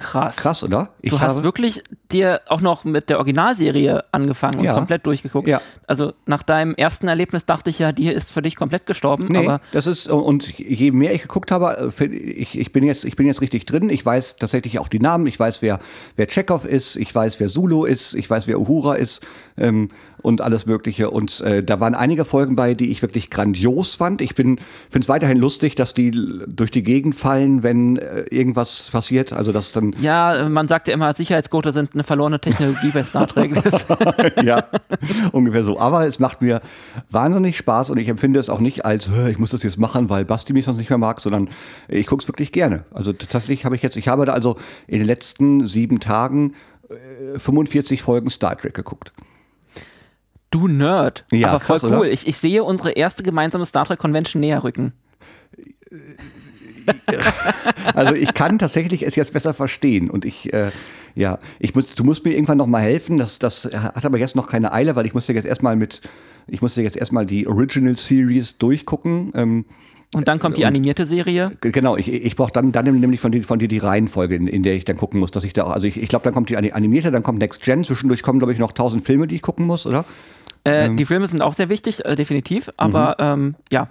Krass. 0.00 0.36
Krass, 0.36 0.64
oder? 0.64 0.90
Ich 1.02 1.10
Du 1.10 1.20
hast 1.20 1.42
wirklich 1.42 1.82
dir 2.10 2.40
auch 2.48 2.60
noch 2.60 2.84
mit 2.84 3.10
der 3.10 3.18
Originalserie 3.18 4.02
angefangen 4.12 4.58
und 4.58 4.64
Ja. 4.64 4.74
komplett 4.74 5.06
durchgeguckt. 5.06 5.46
Ja. 5.46 5.60
Also 5.86 6.14
nach 6.26 6.42
deinem 6.42 6.74
ersten 6.74 7.06
Erlebnis 7.08 7.44
dachte 7.44 7.70
ich 7.70 7.78
ja, 7.78 7.92
die 7.92 8.08
ist 8.08 8.30
für 8.32 8.42
dich 8.42 8.56
komplett 8.56 8.86
gestorben. 8.86 9.26
Nee, 9.28 9.38
Aber 9.38 9.60
das 9.72 9.86
ist, 9.86 10.10
und 10.10 10.58
je 10.58 10.90
mehr 10.90 11.14
ich 11.14 11.22
geguckt 11.22 11.50
habe, 11.50 11.92
äh, 12.00 12.04
ich, 12.06 12.58
ich, 12.58 12.72
bin 12.72 12.84
jetzt, 12.84 13.04
ich 13.04 13.16
bin 13.16 13.26
jetzt 13.26 13.40
richtig 13.42 13.66
drin. 13.66 13.90
Ich 13.90 14.04
weiß 14.04 14.36
tatsächlich 14.36 14.78
auch 14.78 14.88
die 14.88 14.98
Namen. 15.00 15.26
Ich 15.26 15.38
weiß, 15.38 15.60
wer, 15.62 15.78
wer 16.16 16.26
Chekhov 16.26 16.64
ist. 16.64 16.96
Ich 16.96 17.14
weiß, 17.14 17.38
wer 17.40 17.48
Zulu 17.48 17.84
ist. 17.84 18.14
Ich 18.14 18.28
weiß, 18.28 18.46
wer 18.46 18.58
Uhura 18.58 18.94
ist. 18.94 19.20
Ähm, 19.58 19.90
und 20.22 20.40
alles 20.40 20.66
Mögliche. 20.66 21.10
Und 21.10 21.40
äh, 21.40 21.62
da 21.62 21.80
waren 21.80 21.94
einige 21.94 22.24
Folgen 22.24 22.56
bei, 22.56 22.74
die 22.74 22.90
ich 22.90 23.02
wirklich 23.02 23.30
grandios 23.30 23.94
fand. 23.96 24.20
Ich 24.20 24.34
bin 24.34 24.58
finde 24.90 25.04
es 25.04 25.08
weiterhin 25.08 25.38
lustig, 25.38 25.74
dass 25.74 25.94
die 25.94 26.10
durch 26.46 26.70
die 26.70 26.82
Gegend 26.82 27.14
fallen, 27.14 27.62
wenn 27.62 27.96
äh, 27.96 28.22
irgendwas 28.30 28.90
passiert. 28.90 29.32
Also 29.32 29.52
dass 29.52 29.72
dann 29.72 29.94
ja, 30.00 30.48
man 30.48 30.68
sagt 30.68 30.88
ja 30.88 30.94
immer, 30.94 31.12
Sicherheitsgurte 31.14 31.72
sind 31.72 31.94
eine 31.94 32.04
verlorene 32.04 32.40
Technologie 32.40 32.90
bei 32.92 33.04
Star 33.04 33.26
Trek. 33.26 33.52
Ja, 34.42 34.64
ungefähr 35.32 35.64
so. 35.64 35.78
Aber 35.78 36.06
es 36.06 36.18
macht 36.18 36.42
mir 36.42 36.60
wahnsinnig 37.10 37.56
Spaß 37.56 37.90
und 37.90 37.98
ich 37.98 38.08
empfinde 38.08 38.38
es 38.40 38.48
auch 38.48 38.60
nicht 38.60 38.84
als, 38.84 39.10
"Hä, 39.10 39.30
ich 39.30 39.38
muss 39.38 39.50
das 39.50 39.62
jetzt 39.62 39.78
machen, 39.78 40.08
weil 40.08 40.24
Basti 40.24 40.52
mich 40.52 40.64
sonst 40.64 40.78
nicht 40.78 40.90
mehr 40.90 40.98
mag, 40.98 41.20
sondern 41.20 41.48
ich 41.88 42.06
gucke 42.06 42.22
es 42.22 42.28
wirklich 42.28 42.52
gerne. 42.52 42.84
Also 42.92 43.12
tatsächlich 43.12 43.64
habe 43.64 43.76
ich 43.76 43.82
jetzt, 43.82 43.96
ich 43.96 44.08
habe 44.08 44.26
da 44.26 44.32
also 44.32 44.56
in 44.86 44.98
den 44.98 45.06
letzten 45.06 45.66
sieben 45.66 46.00
Tagen 46.00 46.54
äh, 46.88 47.38
45 47.38 48.02
Folgen 48.02 48.30
Star 48.30 48.56
Trek 48.56 48.74
geguckt. 48.74 49.12
Du 50.50 50.68
Nerd. 50.68 51.24
Ja, 51.32 51.48
aber 51.50 51.60
voll 51.60 51.78
krass, 51.78 51.90
cool. 51.92 52.06
Ich, 52.08 52.26
ich 52.26 52.36
sehe 52.36 52.62
unsere 52.64 52.92
erste 52.92 53.22
gemeinsame 53.22 53.64
Star 53.64 53.84
Trek 53.86 53.98
Convention 53.98 54.40
näher 54.40 54.62
rücken. 54.64 54.92
Also 57.94 58.14
ich 58.14 58.32
kann 58.34 58.58
tatsächlich 58.58 59.02
es 59.06 59.14
jetzt 59.16 59.32
besser 59.32 59.54
verstehen 59.54 60.10
und 60.10 60.24
ich, 60.24 60.52
äh, 60.52 60.70
ja, 61.14 61.38
ich 61.58 61.74
muss, 61.74 61.94
du 61.94 62.04
musst 62.04 62.24
mir 62.24 62.32
irgendwann 62.32 62.58
noch 62.58 62.66
mal 62.66 62.80
helfen. 62.82 63.16
Das, 63.18 63.38
das 63.38 63.64
hat 63.72 64.04
aber 64.04 64.18
jetzt 64.18 64.34
noch 64.36 64.48
keine 64.48 64.72
Eile, 64.72 64.96
weil 64.96 65.06
ich 65.06 65.14
musste 65.14 65.32
jetzt 65.32 65.44
erstmal 65.44 65.76
mit, 65.76 66.00
ich 66.46 66.62
musste 66.62 66.82
jetzt 66.82 66.96
erstmal 66.96 67.26
die 67.26 67.46
Original 67.46 67.96
Series 67.96 68.58
durchgucken. 68.58 69.32
Ähm, 69.34 69.64
Und 70.14 70.26
dann 70.28 70.38
kommt 70.38 70.56
die 70.56 70.62
Und- 70.62 70.68
animierte 70.68 71.06
Serie. 71.06 71.52
Genau, 71.60 71.96
ich, 71.96 72.08
ich 72.12 72.34
brauche 72.36 72.52
dann, 72.52 72.72
dann 72.72 72.98
nämlich 72.98 73.20
von 73.20 73.30
dir, 73.32 73.42
von 73.44 73.58
dir 73.58 73.68
die 73.68 73.78
Reihenfolge, 73.78 74.34
in, 74.34 74.46
in 74.46 74.62
der 74.62 74.74
ich 74.74 74.84
dann 74.84 74.96
gucken 74.96 75.20
muss, 75.20 75.30
dass 75.30 75.44
ich 75.44 75.52
da 75.52 75.64
auch, 75.64 75.72
also 75.72 75.86
ich, 75.86 76.00
ich 76.00 76.08
glaube, 76.08 76.24
dann 76.24 76.34
kommt 76.34 76.48
die 76.50 76.56
ani- 76.56 76.72
animierte, 76.72 77.10
dann 77.10 77.22
kommt 77.22 77.38
Next 77.40 77.62
Gen, 77.62 77.84
zwischendurch 77.84 78.22
kommen, 78.22 78.38
glaube 78.40 78.52
ich, 78.52 78.58
noch 78.58 78.72
tausend 78.72 79.04
Filme, 79.04 79.26
die 79.26 79.36
ich 79.36 79.42
gucken 79.42 79.66
muss, 79.66 79.86
oder? 79.86 80.04
Äh, 80.64 80.86
Ähm. 80.86 80.96
Die 80.96 81.04
Filme 81.04 81.26
sind 81.26 81.42
auch 81.42 81.54
sehr 81.54 81.68
wichtig, 81.68 82.04
äh, 82.04 82.16
definitiv. 82.16 82.70
Aber 82.76 83.16
ähm, 83.18 83.54
ja, 83.72 83.88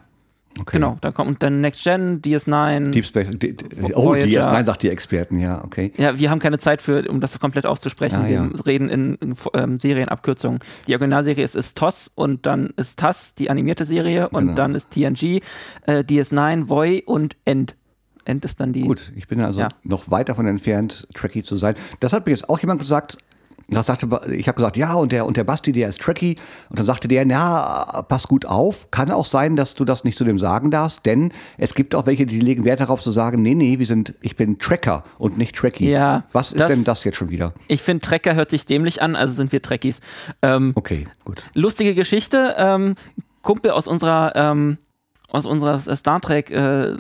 Mhm. 0.56 0.62
Okay. 0.62 0.78
genau. 0.78 0.98
Da 1.02 1.12
kommt 1.12 1.44
dann 1.44 1.62
Next 1.62 1.84
Gen, 1.84 2.22
DS9. 2.24 2.90
Deep 2.90 3.06
Space, 3.06 3.28
die, 3.32 3.56
oh, 3.94 4.06
Voyager. 4.08 4.26
die 4.26 4.34
erst, 4.34 4.50
nein, 4.50 4.66
sagt 4.66 4.82
die 4.82 4.90
Experten, 4.90 5.40
ja, 5.40 5.64
okay. 5.64 5.94
Ja, 5.96 6.18
wir 6.20 6.32
haben 6.32 6.40
keine 6.40 6.58
Zeit 6.58 6.82
für, 6.82 7.08
um 7.08 7.22
das 7.22 7.40
komplett 7.40 7.68
auszusprechen. 7.68 8.16
Ah, 8.24 8.28
ja. 8.28 8.50
Wir 8.50 8.66
reden 8.66 8.90
in, 8.90 9.16
in 9.22 9.36
ähm, 9.54 9.80
Serienabkürzungen. 9.80 10.60
Die 10.88 10.94
Originalserie 10.94 11.44
ist, 11.44 11.56
ist 11.56 11.78
TOS 11.78 12.12
und 12.16 12.48
dann 12.48 12.74
ist 12.78 12.98
TAS, 13.00 13.36
die 13.36 13.52
animierte 13.52 13.86
Serie, 13.86 14.30
und 14.30 14.40
Genau. 14.40 14.54
dann 14.56 14.74
ist 14.76 14.90
TNG, 14.90 15.40
äh, 15.86 16.00
DS9, 16.04 16.68
Voy 16.68 17.04
und 17.06 17.36
End. 17.46 17.76
End 18.26 18.44
ist 18.44 18.60
dann 18.60 18.74
die. 18.74 18.82
Gut, 18.82 19.12
ich 19.16 19.28
bin 19.28 19.40
also 19.42 19.60
Ja. 19.62 19.70
noch 19.84 20.10
weit 20.10 20.30
davon 20.30 20.46
entfernt, 20.48 21.08
Trekkie 21.14 21.44
zu 21.44 21.58
sein. 21.58 21.76
Das 22.00 22.12
hat 22.12 22.26
mir 22.26 22.32
jetzt 22.32 22.50
auch 22.50 22.60
jemand 22.60 22.80
gesagt. 22.82 23.18
Da 23.72 23.84
sagte, 23.84 24.08
ich 24.32 24.48
habe 24.48 24.56
gesagt, 24.56 24.78
ja, 24.78 24.94
und 24.96 25.12
der, 25.12 25.26
und 25.26 25.38
der 25.38 25.44
Basti, 25.44 25.72
der 25.72 25.90
ist 25.90 26.02
Trekkie. 26.02 26.36
Und 26.70 26.80
dann 26.80 26.86
sagte 26.86 27.08
der, 27.08 27.26
na, 27.26 28.04
pass 28.08 28.28
gut 28.28 28.46
auf. 28.46 28.90
Kann 28.92 29.12
auch 29.12 29.26
sein, 29.26 29.56
dass 29.56 29.76
du 29.76 29.86
das 29.86 30.04
nicht 30.04 30.18
zu 30.18 30.24
dem 30.24 30.40
sagen 30.40 30.72
darfst, 30.72 31.06
denn 31.06 31.32
es 31.58 31.76
gibt 31.76 31.94
auch 31.96 32.06
welche, 32.06 32.26
die 32.26 32.40
legen 32.40 32.66
Wert 32.66 32.80
darauf 32.80 33.02
zu 33.02 33.12
sagen, 33.12 33.42
nee, 33.42 33.54
nee, 33.56 33.78
wir 33.80 33.86
sind, 33.86 34.16
ich 34.22 34.36
bin 34.36 34.58
Tracker 34.60 35.04
und 35.18 35.38
nicht 35.38 35.56
Trekkie. 35.56 35.90
Ja, 35.90 36.24
Was 36.32 36.52
ist 36.52 36.62
das- 36.62 36.68
denn 36.72 36.84
das 36.84 37.04
jetzt 37.04 37.18
schon 37.18 37.30
wieder? 37.30 37.54
Ich 37.68 37.82
finde, 37.82 38.02
Trecker 38.02 38.36
hört 38.36 38.50
sich 38.50 38.66
dämlich 38.66 39.02
an, 39.02 39.16
also 39.16 39.34
sind 39.34 39.52
wir 39.52 39.62
Trekkies. 39.62 40.02
Ähm, 40.42 40.72
Okay, 40.76 41.08
gut. 41.26 41.44
lustige 41.54 41.94
Geschichte. 41.96 42.56
Ähm, 42.58 42.96
Kumpel 43.42 43.72
aus 43.72 43.88
unserer, 43.88 44.34
ähm, 44.36 44.78
aus 45.30 45.46
unserer 45.46 45.80
Star 45.80 46.20
Trek, 46.22 46.50
äh, 46.52 46.96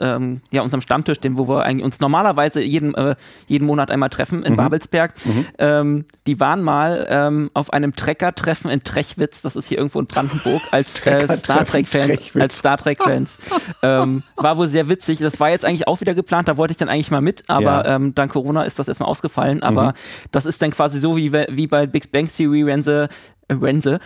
ähm, 0.00 0.40
ja, 0.50 0.62
unserem 0.62 0.80
Stammtisch, 0.80 1.20
dem, 1.20 1.38
wo 1.38 1.46
wir 1.48 1.64
eigentlich 1.64 1.84
uns 1.84 2.00
normalerweise 2.00 2.60
jeden, 2.62 2.94
äh, 2.94 3.14
jeden 3.46 3.66
Monat 3.66 3.90
einmal 3.90 4.08
treffen 4.08 4.42
in 4.42 4.56
Babelsberg. 4.56 5.14
Ähm, 5.58 6.04
die 6.26 6.40
waren 6.40 6.62
mal 6.62 7.06
ähm, 7.08 7.50
auf 7.54 7.72
einem 7.72 7.94
Trecker-Treffen 7.94 8.70
in 8.70 8.82
Trechwitz, 8.82 9.42
das 9.42 9.54
ist 9.56 9.68
hier 9.68 9.78
irgendwo 9.78 10.00
in 10.00 10.06
Brandenburg, 10.06 10.62
als 10.72 11.04
äh, 11.06 11.36
Star 11.36 11.64
Trek-Fans. 11.64 12.18
Als 12.34 12.58
Star 12.58 12.76
Trek-Fans. 12.76 13.38
ähm, 13.82 14.22
war 14.36 14.56
wohl 14.58 14.68
sehr 14.68 14.88
witzig. 14.88 15.18
Das 15.20 15.38
war 15.38 15.50
jetzt 15.50 15.64
eigentlich 15.64 15.86
auch 15.86 16.00
wieder 16.00 16.14
geplant, 16.14 16.48
da 16.48 16.56
wollte 16.56 16.72
ich 16.72 16.76
dann 16.78 16.88
eigentlich 16.88 17.10
mal 17.10 17.20
mit, 17.20 17.44
aber 17.48 17.62
Ja. 17.86 17.94
ähm, 17.96 18.14
dank 18.14 18.32
Corona 18.32 18.64
ist 18.64 18.78
das 18.78 18.88
erstmal 18.88 19.08
ausgefallen. 19.08 19.62
Aber 19.62 19.94
das 20.32 20.46
ist 20.46 20.60
dann 20.62 20.72
quasi 20.72 20.98
so 21.00 21.16
wie, 21.16 21.32
wie 21.32 21.66
bei 21.66 21.86
Big 21.86 22.10
Bang 22.10 22.28
Theory, 22.28 22.66
wenn 22.66 22.82
sie, 22.82 23.08
When 23.48 23.80
the, 23.80 23.98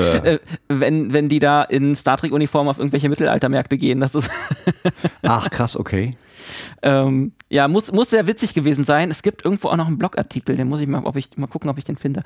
äh, 0.00 0.38
wenn, 0.68 1.12
wenn 1.12 1.28
die 1.28 1.38
da 1.38 1.62
in 1.62 1.94
Star 1.94 2.16
Trek-Uniform 2.16 2.68
auf 2.68 2.78
irgendwelche 2.78 3.08
Mittelaltermärkte 3.08 3.78
gehen. 3.78 4.00
Das 4.00 4.14
ist, 4.14 4.30
ach 5.22 5.48
krass, 5.50 5.76
okay. 5.76 6.16
ähm, 6.82 7.32
ja, 7.50 7.68
muss, 7.68 7.92
muss 7.92 8.10
sehr 8.10 8.26
witzig 8.26 8.54
gewesen 8.54 8.84
sein. 8.84 9.10
Es 9.10 9.22
gibt 9.22 9.44
irgendwo 9.44 9.68
auch 9.68 9.76
noch 9.76 9.86
einen 9.86 9.98
Blogartikel, 9.98 10.56
den 10.56 10.68
muss 10.68 10.80
ich 10.80 10.88
mal, 10.88 11.02
ob 11.04 11.16
ich, 11.16 11.36
mal 11.36 11.46
gucken, 11.46 11.70
ob 11.70 11.78
ich 11.78 11.84
den 11.84 11.96
finde. 11.96 12.24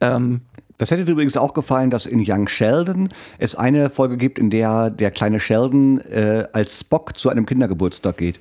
Ähm, 0.00 0.40
Das 0.78 0.90
hätte 0.90 1.04
dir 1.04 1.12
übrigens 1.12 1.36
auch 1.36 1.54
gefallen, 1.54 1.90
dass 1.90 2.06
in 2.06 2.24
Young 2.26 2.48
Sheldon 2.48 3.08
es 3.38 3.54
eine 3.54 3.90
Folge 3.90 4.16
gibt, 4.16 4.38
in 4.38 4.50
der 4.50 4.90
der 4.90 5.10
kleine 5.10 5.38
Sheldon 5.38 6.00
äh, 6.00 6.46
als 6.52 6.80
Spock 6.80 7.18
zu 7.18 7.28
einem 7.28 7.46
Kindergeburtstag 7.46 8.16
geht. 8.16 8.40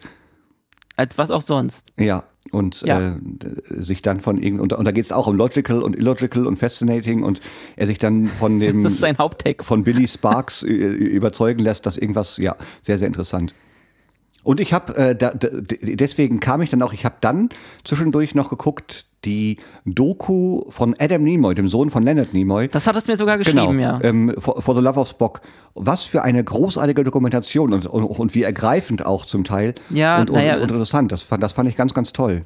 Als 0.95 1.17
was 1.17 1.31
auch 1.31 1.41
sonst. 1.41 1.91
Ja, 1.97 2.23
und 2.51 2.81
Ja. 2.81 2.99
Äh, 2.99 3.13
sich 3.81 4.01
dann 4.01 4.19
von 4.19 4.37
irgend 4.41 4.59
und, 4.61 4.71
da- 4.71 4.75
und 4.75 4.85
da 4.85 4.91
geht 4.91 5.05
es 5.05 5.11
auch 5.11 5.27
um 5.27 5.35
Logical 5.35 5.81
und 5.81 5.95
Illogical 5.95 6.45
und 6.45 6.57
Fascinating 6.57 7.23
und 7.23 7.39
er 7.75 7.87
sich 7.87 7.97
dann 7.97 8.27
von 8.27 8.59
dem 8.59 8.83
Das 8.83 8.93
ist 8.93 8.99
sein 8.99 9.17
Haupttext. 9.17 9.67
von 9.67 9.83
Billy 9.83 10.07
Sparks 10.07 10.63
äh, 10.63 10.67
überzeugen 10.67 11.59
lässt, 11.59 11.85
dass 11.85 11.97
irgendwas, 11.97 12.37
ja, 12.37 12.55
sehr, 12.81 12.97
sehr 12.97 13.07
interessant. 13.07 13.53
Und 14.43 14.59
ich 14.59 14.73
habe, 14.73 14.95
äh, 14.97 15.15
da, 15.15 15.31
deswegen 15.33 16.39
kam 16.39 16.61
ich 16.61 16.69
dann 16.69 16.81
auch, 16.81 16.91
ich 16.93 17.05
habe 17.05 17.15
dann 17.21 17.49
zwischendurch 17.85 18.35
noch 18.35 18.49
geguckt, 18.49 19.05
die 19.23 19.57
Doku 19.85 20.63
von 20.69 20.95
Adam 20.99 21.23
Nimoy, 21.23 21.55
dem 21.55 21.69
Sohn 21.69 21.89
von 21.89 22.03
Leonard 22.03 22.33
Nimoy. 22.33 22.67
Das 22.67 22.87
hat 22.87 22.97
es 22.97 23.07
mir 23.07 23.17
sogar 23.17 23.37
geschrieben, 23.37 23.79
ja. 23.79 23.97
Ähm, 24.01 24.33
for, 24.37 24.61
for 24.61 24.75
the 24.75 24.81
Love 24.81 24.99
of 24.99 25.07
Spock. 25.07 25.39
Was 25.75 26.03
für 26.03 26.23
eine 26.23 26.43
großartige 26.43 27.05
Dokumentation 27.05 27.71
und, 27.73 27.85
und, 27.87 28.03
und 28.03 28.35
wie 28.35 28.43
ergreifend 28.43 29.05
auch 29.05 29.25
zum 29.25 29.45
Teil. 29.45 29.75
Ja, 29.89 30.19
und, 30.19 30.29
und, 30.29 30.35
naja, 30.35 30.55
und 30.55 30.63
es- 30.63 30.69
interessant. 30.71 31.11
Das 31.13 31.21
fand, 31.23 31.41
das 31.41 31.53
fand 31.53 31.69
ich 31.69 31.77
ganz, 31.77 31.93
ganz 31.93 32.11
toll. 32.11 32.45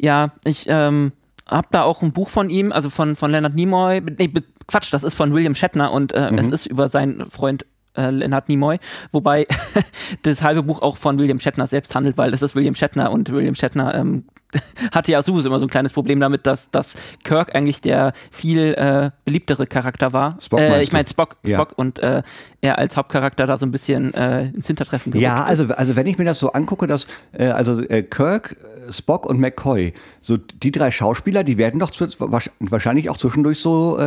Ja, 0.00 0.32
ich 0.44 0.66
ähm, 0.68 1.12
habe 1.50 1.68
da 1.70 1.84
auch 1.84 2.02
ein 2.02 2.12
Buch 2.12 2.28
von 2.28 2.50
ihm, 2.50 2.70
also 2.70 2.90
von, 2.90 3.16
von 3.16 3.30
Leonard 3.30 3.54
Nimoy. 3.54 4.02
Nee, 4.18 4.30
Quatsch, 4.66 4.92
das 4.92 5.04
ist 5.04 5.14
von 5.14 5.32
William 5.32 5.54
Shatner 5.54 5.90
und 5.92 6.12
äh, 6.12 6.30
Mhm. 6.30 6.38
es 6.38 6.48
ist 6.48 6.66
über 6.66 6.90
seinen 6.90 7.30
Freund 7.30 7.64
äh, 7.96 8.10
Leonard 8.10 8.48
Nimoy, 8.48 8.78
wobei 9.12 9.46
das 10.22 10.42
halbe 10.42 10.62
Buch 10.62 10.82
auch 10.82 10.96
von 10.96 11.18
William 11.18 11.40
Shatner 11.40 11.66
selbst 11.66 11.94
handelt, 11.94 12.18
weil 12.18 12.32
es 12.34 12.42
ist 12.42 12.54
William 12.56 12.74
Shatner 12.74 13.10
und 13.12 13.30
William 13.32 13.54
Shatner 13.54 13.94
ähm, 13.94 14.24
hatte 14.92 15.10
ja 15.10 15.20
sowieso 15.22 15.48
immer 15.48 15.58
so 15.58 15.66
ein 15.66 15.70
kleines 15.70 15.92
Problem 15.92 16.20
damit, 16.20 16.46
dass, 16.46 16.70
dass 16.70 16.94
Kirk 17.24 17.56
eigentlich 17.56 17.80
der 17.80 18.12
viel 18.30 18.74
äh, 18.74 19.10
beliebtere 19.24 19.66
Charakter 19.66 20.12
war. 20.12 20.38
Spock 20.40 20.60
äh, 20.60 20.80
ich 20.80 20.92
meine 20.92 21.04
du? 21.04 21.10
Spock, 21.10 21.36
Ja. 21.44 21.56
Spock 21.56 21.72
und 21.76 21.98
äh, 21.98 22.22
er 22.60 22.78
als 22.78 22.96
Hauptcharakter 22.96 23.46
da 23.48 23.56
so 23.56 23.66
ein 23.66 23.72
bisschen 23.72 24.14
äh, 24.14 24.46
ins 24.46 24.68
Hintertreffen 24.68 25.10
gerückt 25.10 25.24
Ja, 25.24 25.42
also, 25.42 25.66
also 25.74 25.96
wenn 25.96 26.06
ich 26.06 26.18
mir 26.18 26.24
das 26.24 26.38
so 26.38 26.52
angucke, 26.52 26.86
dass 26.86 27.08
äh, 27.32 27.46
also 27.46 27.80
äh, 27.82 28.04
Kirk, 28.04 28.56
Spock 28.90 29.26
und 29.26 29.40
McCoy, 29.40 29.92
so 30.20 30.36
die 30.36 30.70
drei 30.70 30.92
Schauspieler, 30.92 31.42
die 31.42 31.58
werden 31.58 31.80
doch 31.80 31.90
wahrsch- 31.90 32.50
wahrscheinlich 32.60 33.10
auch 33.10 33.16
zwischendurch 33.16 33.58
so 33.60 33.98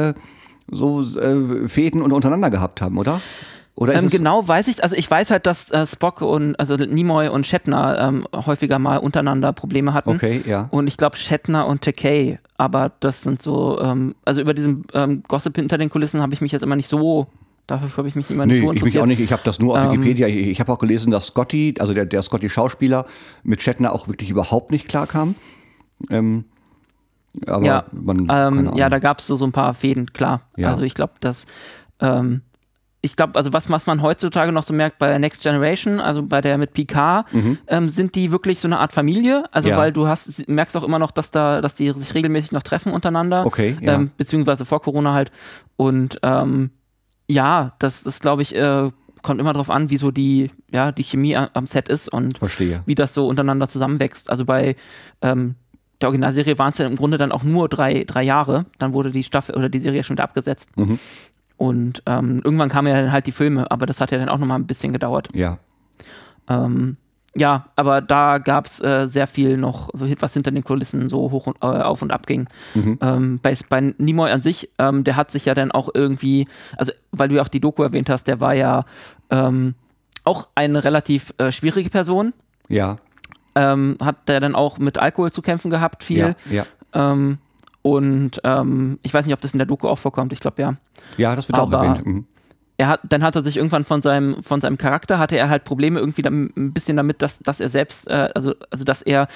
so 0.70 1.02
äh, 1.20 1.68
Fäden 1.68 2.02
und 2.02 2.12
untereinander 2.12 2.50
gehabt 2.50 2.82
haben, 2.82 2.98
oder? 2.98 3.22
Oder 3.78 3.94
Ähm, 3.94 4.10
genau 4.10 4.48
weiß 4.48 4.68
ich, 4.70 4.82
also 4.82 4.96
ich 4.96 5.10
weiß 5.10 5.30
halt, 5.30 5.46
dass 5.46 5.70
äh, 5.70 5.86
Spock 5.86 6.22
und 6.24 6.60
also 6.60 6.76
Nimoy 6.76 7.28
und 7.30 7.46
Shatner 7.46 8.00
ähm, 8.00 8.26
häufiger 8.34 8.80
mal 8.80 8.98
untereinander 8.98 9.54
Probleme 9.54 9.94
hatten. 9.94 10.10
Okay, 10.10 10.42
ja. 10.48 10.68
Und 10.72 10.88
ich 10.88 10.98
glaube 10.98 11.16
Shatner 11.16 11.68
und 11.68 11.84
Takei, 11.84 12.40
aber 12.58 12.92
das 13.00 13.22
sind 13.22 13.40
so, 13.40 13.80
ähm, 13.80 14.16
also 14.26 14.42
über 14.42 14.56
diesen 14.56 14.86
ähm, 14.96 15.22
Gossip 15.28 15.56
hinter 15.56 15.78
den 15.78 15.92
Kulissen 15.92 16.24
habe 16.24 16.34
ich 16.34 16.42
mich 16.42 16.52
jetzt 16.52 16.64
immer 16.64 16.76
nicht 16.76 16.88
so, 16.88 17.28
dafür 17.68 17.88
habe 17.98 18.08
ich 18.08 18.16
mich 18.16 18.32
immer 18.32 18.48
nicht 18.48 18.56
Nee, 18.56 18.62
so 18.66 18.72
ich 18.72 18.78
interessiert. 18.78 18.94
mich 18.96 19.02
auch 19.04 19.06
nicht. 19.06 19.20
Ich 19.20 19.32
habe 19.32 19.44
das 19.46 19.60
nur 19.60 19.74
auf 19.78 19.86
Ähm, 19.86 19.92
Wikipedia. 19.92 20.26
Ich, 20.28 20.48
ich 20.48 20.60
habe 20.60 20.74
auch 20.74 20.80
gelesen, 20.80 21.12
dass 21.12 21.28
Scotty, 21.28 21.76
also 21.78 21.94
der, 21.94 22.06
der 22.08 22.24
Scotty-Schauspieler, 22.24 23.06
mit 23.44 23.62
Shatner 23.62 23.92
auch 23.94 24.08
wirklich 24.08 24.32
überhaupt 24.32 24.72
nicht 24.72 24.88
klarkam. 24.88 25.36
Ähm, 26.10 26.46
aber 27.46 27.64
Ja, 27.64 27.86
man, 27.92 28.28
Ähm, 28.32 28.72
ja, 28.76 28.90
da 28.90 28.98
gab 28.98 29.20
es 29.20 29.28
so, 29.28 29.36
so 29.36 29.46
ein 29.46 29.52
paar 29.52 29.76
Fäden, 29.76 30.12
klar. 30.14 30.42
Ja. 30.56 30.70
Also 30.70 30.82
ich 30.82 30.96
glaube, 30.96 31.14
dass 31.20 31.46
ähm, 32.00 32.42
ich 33.08 33.16
glaube, 33.16 33.36
also 33.36 33.54
was, 33.54 33.70
was 33.70 33.88
man 33.88 34.02
heutzutage 34.02 34.52
noch 34.52 34.64
so 34.64 34.74
merkt 34.74 35.00
bei 35.00 35.18
Next 35.18 35.42
Generation, 35.42 36.00
also 36.00 36.22
bei 36.24 36.42
der 36.42 36.58
mit 36.58 36.74
Picard, 36.74 37.26
ähm, 37.68 37.90
sind 37.90 38.16
die 38.16 38.32
wirklich 38.32 38.60
so 38.60 38.68
eine 38.68 38.80
Art 38.80 38.94
Familie. 38.94 39.46
Also 39.52 39.70
Mhm. 39.70 39.72
Ja. 39.72 39.78
weil 39.80 39.92
du 39.92 40.08
hast, 40.08 40.48
merkst 40.48 40.76
auch 40.78 40.84
immer 40.84 41.00
noch, 41.00 41.12
dass 41.12 41.32
da, 41.32 41.62
dass 41.62 41.76
die 41.76 41.90
sich 41.92 42.14
regelmäßig 42.14 42.52
noch 42.52 42.64
treffen 42.64 42.92
untereinander. 42.92 43.46
Okay, 43.46 43.78
ja. 43.82 43.96
ähm, 43.96 44.12
beziehungsweise 44.18 44.66
vor 44.66 44.82
Corona 44.82 45.14
halt. 45.14 45.32
Und 45.78 46.20
ähm, 46.22 46.72
ja, 47.28 47.74
das, 47.80 48.04
das 48.04 48.20
glaube 48.20 48.42
ich, 48.42 48.56
äh, 48.56 48.92
kommt 49.22 49.40
immer 49.42 49.54
darauf 49.54 49.70
an, 49.70 49.90
wie 49.90 49.98
so 49.98 50.12
die, 50.12 50.52
ja, 50.72 50.92
die 50.92 51.04
Chemie 51.04 51.36
am 51.36 51.66
Set 51.68 51.90
ist 51.90 52.08
und 52.08 52.38
Verstehe. 52.38 52.84
wie 52.86 52.96
das 52.96 53.14
so 53.14 53.28
untereinander 53.28 53.68
zusammenwächst. 53.68 54.30
Also 54.30 54.46
bei 54.46 54.76
ähm, 55.22 55.56
der 56.00 56.10
Originalserie 56.10 56.60
waren 56.60 56.70
es 56.70 56.78
ja 56.78 56.86
im 56.86 56.96
Grunde 56.96 57.18
dann 57.18 57.32
auch 57.32 57.44
nur 57.44 57.68
drei, 57.70 58.04
drei 58.06 58.24
Jahre. 58.24 58.66
Dann 58.78 58.94
wurde 58.94 59.10
die 59.12 59.24
Staffel 59.24 59.56
oder 59.56 59.68
die 59.68 59.80
Serie 59.80 60.04
schon 60.04 60.16
wieder 60.16 60.24
abgesetzt. 60.26 60.78
Mhm. 60.78 61.00
Und 61.58 62.04
ähm, 62.06 62.42
irgendwann 62.44 62.70
kamen 62.70 62.88
ja 62.88 63.02
dann 63.02 63.12
halt 63.12 63.26
die 63.26 63.32
Filme, 63.32 63.70
aber 63.72 63.86
das 63.86 64.00
hat 64.00 64.12
ja 64.12 64.20
dann 64.20 64.30
auch 64.30 64.38
nochmal 64.38 64.60
ein 64.60 64.68
bisschen 64.68 64.94
gedauert. 64.94 65.30
Ja. 65.34 65.58
Ähm, 66.48 66.98
ja, 67.36 67.68
aber 67.76 68.02
da 68.02 68.40
gab 68.40 68.66
es 68.66 68.82
äh, 68.82 69.08
sehr 69.08 69.28
viel 69.28 69.58
noch, 69.58 69.90
was 69.94 70.34
hinter 70.34 70.52
den 70.52 70.64
Kulissen 70.64 71.08
so 71.08 71.32
hoch 71.32 71.48
und 71.48 71.58
äh, 71.62 71.66
auf 71.66 72.02
und 72.02 72.12
ab 72.12 72.26
ging. 72.26 72.48
Mhm. 72.74 72.98
Ähm, 73.02 73.40
bei, 73.42 73.56
bei 73.70 73.94
Nimoy 73.98 74.32
an 74.32 74.42
sich, 74.42 74.70
ähm, 74.80 75.04
der 75.04 75.16
hat 75.16 75.30
sich 75.30 75.46
ja 75.46 75.54
dann 75.54 75.72
auch 75.72 75.90
irgendwie, 75.94 76.48
also 76.78 76.92
weil 77.12 77.28
du 77.28 77.36
ja 77.36 77.44
auch 77.44 77.48
die 77.48 77.60
Doku 77.60 77.84
erwähnt 77.84 78.10
hast, 78.10 78.28
der 78.28 78.40
war 78.40 78.54
ja 78.54 78.86
ähm, 79.30 79.76
auch 80.24 80.48
eine 80.56 80.84
relativ 80.84 81.34
äh, 81.38 81.52
schwierige 81.52 81.90
Person. 81.90 82.34
Ja. 82.70 82.98
Ähm, 83.56 83.98
hat 84.02 84.30
der 84.30 84.40
dann 84.40 84.56
auch 84.56 84.78
mit 84.78 84.98
Alkohol 84.98 85.32
zu 85.32 85.42
kämpfen 85.42 85.70
gehabt, 85.70 86.04
viel. 86.04 86.36
Ja. 86.50 86.66
Ja. 86.94 87.12
Und 87.96 88.42
ähm, 88.44 89.00
ich 89.04 89.14
weiß 89.14 89.26
nicht, 89.26 89.34
ob 89.34 89.42
das 89.42 89.54
in 89.54 89.58
der 89.60 89.66
Doku 89.68 89.88
auch 89.88 89.98
vorkommt, 89.98 90.34
ich 90.34 90.40
glaube 90.40 90.62
ja. 90.62 90.76
Ja, 91.18 91.36
das 91.36 91.48
wird 91.48 91.58
auch 91.60 91.72
Aber- 91.72 91.86
erwähnt. 91.86 92.06
Mhm. 92.06 92.26
Er 92.80 92.90
hat, 92.90 93.00
dann 93.10 93.24
hat 93.24 93.36
er 93.36 93.42
sich 93.42 93.58
irgendwann 93.58 93.86
von 93.86 94.04
seinem, 94.04 94.44
von 94.44 94.62
seinem 94.62 94.78
Charakter, 94.78 95.18
hatte 95.18 95.36
er 95.36 95.50
halt 95.50 95.64
Probleme 95.64 96.00
irgendwie 96.00 96.22
dam- 96.22 96.52
ein 96.56 96.74
bisschen 96.74 96.96
damit, 96.96 97.24
dass, 97.24 97.40
dass 97.40 97.60
er 97.60 97.70
selbst, 97.70 98.08
äh, 98.08 98.30
also, 98.36 98.54
also 98.70 98.84
dass 98.84 99.02
er 99.02 99.28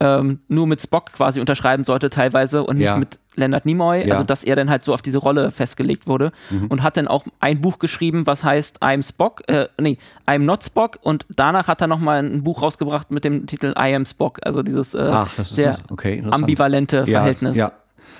ähm, 0.00 0.40
nur 0.48 0.66
mit 0.66 0.80
Spock 0.82 1.12
quasi 1.12 1.38
unterschreiben 1.38 1.84
sollte 1.84 2.10
teilweise 2.10 2.64
und 2.64 2.78
nicht 2.78 2.86
Ja. 2.86 2.96
mit 2.98 3.20
Leonard 3.36 3.66
Nimoy, 3.66 4.00
Ja. 4.00 4.04
Mhm. 4.06 4.10
also 4.10 4.24
dass 4.24 4.42
er 4.42 4.56
dann 4.56 4.68
halt 4.68 4.82
so 4.82 4.92
auf 4.94 5.00
diese 5.02 5.18
Rolle 5.18 5.52
festgelegt 5.52 6.08
wurde 6.08 6.32
und 6.70 6.82
hat 6.82 6.96
dann 6.96 7.06
auch 7.06 7.22
ein 7.38 7.60
Buch 7.60 7.78
geschrieben, 7.78 8.26
was 8.26 8.42
heißt 8.42 8.82
I'm 8.82 9.08
Spock, 9.08 9.42
äh, 9.46 9.68
nee, 9.80 9.96
I'm 10.26 10.40
not 10.40 10.64
Spock 10.64 10.98
und 11.00 11.24
danach 11.36 11.68
hat 11.68 11.80
er 11.80 11.86
nochmal 11.86 12.24
ein 12.24 12.42
Buch 12.42 12.62
rausgebracht 12.62 13.12
mit 13.12 13.22
dem 13.22 13.46
Titel 13.46 13.74
I 13.78 13.94
am 13.94 14.06
Spock, 14.06 14.40
also 14.42 14.64
dieses 14.64 14.94
äh, 14.94 15.08
Ach, 15.08 15.32
sehr 15.44 15.76
okay, 15.92 16.20
ambivalente 16.28 16.96
Ja, 17.06 17.20
Verhältnis. 17.20 17.54
Ja. 17.54 17.70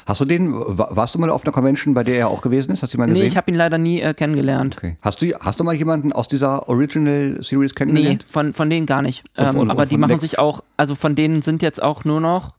Hast 0.08 0.22
du 0.22 0.24
den, 0.24 0.54
wa- 0.54 0.88
warst 0.90 1.14
du 1.14 1.18
mal 1.18 1.28
auf 1.28 1.44
einer 1.44 1.52
Convention, 1.52 1.92
bei 1.92 2.02
der 2.02 2.16
er 2.18 2.28
auch 2.28 2.40
gewesen 2.40 2.72
ist? 2.72 2.82
Hast 2.82 2.94
du 2.94 2.96
ihn 2.96 3.00
mal 3.00 3.06
Nee, 3.08 3.12
gesehen? 3.12 3.28
ich 3.28 3.36
habe 3.36 3.50
ihn 3.50 3.56
leider 3.58 3.76
nie 3.76 4.00
äh, 4.00 4.14
kennengelernt. 4.14 4.76
okay. 4.78 4.96
Hast 5.02 5.20
du, 5.20 5.26
hast 5.38 5.60
du 5.60 5.64
mal 5.64 5.74
jemanden 5.74 6.14
aus 6.14 6.28
dieser 6.28 6.66
Original 6.66 7.36
Series 7.42 7.72
Nee, 7.72 7.74
kennengelernt? 7.74 8.24
von, 8.26 8.54
von 8.54 8.70
denen 8.70 8.86
gar 8.86 9.02
nicht. 9.02 9.24
Und- 9.36 9.46
Ähm, 9.46 9.56
und- 9.56 9.70
aber 9.70 9.82
und 9.82 9.90
die 9.90 9.98
machen 9.98 10.12
Next? 10.12 10.22
sich 10.22 10.38
auch, 10.38 10.64
also 10.78 10.94
von 10.94 11.14
denen 11.14 11.42
sind 11.42 11.60
jetzt 11.60 11.82
auch 11.82 12.04
nur 12.06 12.22
noch, 12.22 12.54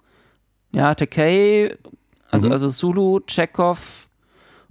ja, 0.72 0.94
Takei, 0.94 1.76
also, 2.30 2.48
Mhm. 2.48 2.54
also 2.54 2.70
Zulu, 2.70 3.22
Chekhov, 3.26 4.10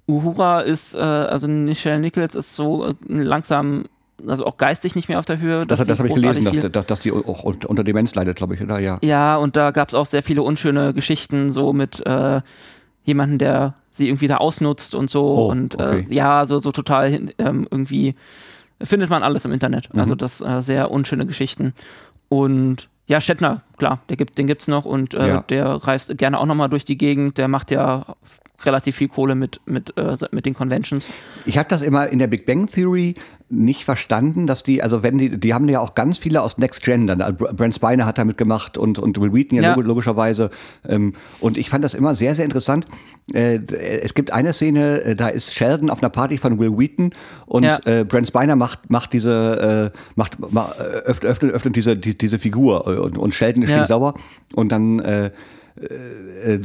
Uhura 0.07 0.61
ist, 0.61 0.95
äh, 0.95 0.99
also 1.01 1.49
Michelle 1.49 1.99
Nichols 1.99 2.37
ist 2.37 2.55
so 2.55 2.87
äh, 2.87 2.95
langsam, 3.09 3.87
also 4.27 4.47
auch 4.47 4.57
geistig 4.57 4.95
nicht 4.95 5.09
mehr 5.09 5.19
auf 5.19 5.25
der 5.25 5.39
Höhe. 5.39 5.67
Das, 5.67 5.85
das 5.85 5.99
habe 5.99 6.09
ich 6.09 6.15
gelesen, 6.15 6.45
dass, 6.45 6.73
dass, 6.73 6.87
dass 6.87 7.01
die 7.01 7.13
auch 7.13 7.45
unter 7.45 7.85
Demenz 7.85 8.15
leidet, 8.15 8.37
glaube 8.37 8.55
ich, 8.55 8.63
oder? 8.63 8.79
Ja. 8.79 8.99
ja, 9.03 9.37
und 9.37 9.57
da 9.57 9.71
gab 9.71 9.89
es 9.89 9.95
auch 9.95 10.07
sehr 10.07 10.23
viele 10.23 10.43
unschöne 10.43 10.95
Geschichten, 10.95 11.51
so 11.51 11.73
mit 11.73 12.05
äh, 12.07 12.41
jemandem, 13.05 13.39
der 13.39 13.75
sie 13.91 14.09
irgendwie 14.09 14.27
da 14.27 14.37
ausnutzt 14.39 14.95
und 14.95 15.11
so. 15.11 15.27
Oh, 15.27 15.51
und 15.51 15.75
okay. 15.75 16.07
äh, 16.09 16.15
ja, 16.15 16.47
so, 16.47 16.59
so 16.59 16.73
total 16.73 17.21
ähm, 17.39 17.67
irgendwie 17.71 18.15
findet 18.81 19.11
man 19.11 19.23
alles 19.23 19.45
im 19.45 19.53
Internet. 19.53 19.93
Mhm. 19.93 20.01
Also 20.01 20.15
das 20.15 20.41
äh, 20.41 20.61
sehr 20.63 20.91
unschöne 20.91 21.27
Geschichten. 21.27 21.75
Und 22.29 22.89
ja, 23.07 23.21
Shatner, 23.21 23.63
klar, 23.79 24.01
der 24.09 24.17
gibt, 24.17 24.37
den 24.39 24.47
gibt's 24.47 24.69
noch 24.69 24.85
und 24.85 25.15
äh, 25.15 25.29
Ja. 25.29 25.41
der 25.49 25.67
reist 25.67 26.17
gerne 26.19 26.39
auch 26.39 26.47
nochmal 26.47 26.69
durch 26.69 26.85
die 26.85 26.99
Gegend. 26.99 27.39
Der 27.39 27.49
macht 27.49 27.71
ja 27.71 28.05
relativ 28.65 28.97
viel 28.97 29.09
Kohle 29.09 29.35
mit, 29.35 29.61
mit, 29.67 29.97
äh, 29.97 30.17
mit 30.33 30.45
den 30.47 30.55
Conventions. 30.55 31.09
Ich 31.47 31.59
habe 31.59 31.69
das 31.69 31.83
immer 31.83 32.09
in 32.09 32.19
der 32.19 32.27
Big 32.27 32.45
Bang 32.47 32.67
Theory 32.69 33.15
nicht 33.51 33.85
verstanden, 33.85 34.47
dass 34.47 34.63
die, 34.63 34.83
also 34.83 35.03
wenn 35.03 35.17
die, 35.17 35.39
die 35.41 35.55
haben 35.55 35.67
ja 35.71 35.81
auch 35.81 35.95
ganz 35.95 36.19
viele 36.19 36.43
aus 36.43 36.59
Next 36.59 36.83
Gen 36.83 37.07
dann. 37.07 37.23
Also 37.23 37.35
Brent 37.55 37.75
Spiner 37.75 38.05
hat 38.05 38.19
da 38.19 38.25
mitgemacht 38.25 38.77
und, 38.77 38.99
und 38.99 39.19
Will 39.21 39.33
Wheaton 39.33 39.57
ja, 39.57 39.63
Ja. 39.63 39.75
log- 39.75 39.87
logischerweise. 39.87 40.51
Ähm, 40.87 41.15
und 41.41 41.57
ich 41.57 41.71
fand 41.71 41.83
das 41.83 41.95
immer 41.95 42.15
sehr, 42.15 42.35
sehr 42.35 42.45
interessant. 42.45 42.87
Äh, 43.33 43.61
es 44.03 44.13
gibt 44.15 44.33
eine 44.33 44.53
Szene, 44.53 45.01
äh, 45.03 45.15
da 45.17 45.29
ist 45.29 45.55
Sheldon 45.55 45.89
auf 45.89 46.03
einer 46.03 46.11
Party 46.11 46.37
von 46.37 46.59
Will 46.59 46.77
Wheaton 46.77 47.11
und 47.47 47.63
Ja. 47.65 47.79
äh, 47.87 48.05
Brent 48.05 48.27
Spiner 48.27 48.57
macht, 48.57 48.91
macht 48.91 49.13
diese, 49.15 49.93
äh, 49.95 49.99
macht, 50.17 50.39
ma- 50.53 50.71
öffnet, 50.73 51.25
öffnet, 51.31 51.53
öffnet 51.53 51.77
diese, 51.77 51.97
die, 51.97 52.19
diese 52.19 52.39
Figur 52.39 52.87
äh, 52.87 52.99
und, 52.99 53.17
und 53.17 53.33
Sheldon 53.33 53.63
ist 53.63 53.71
Ja. 53.71 53.87
sauer 53.87 54.13
und 54.55 54.71
dann 54.73 54.99
äh, 54.99 55.31
äh, 55.83 56.59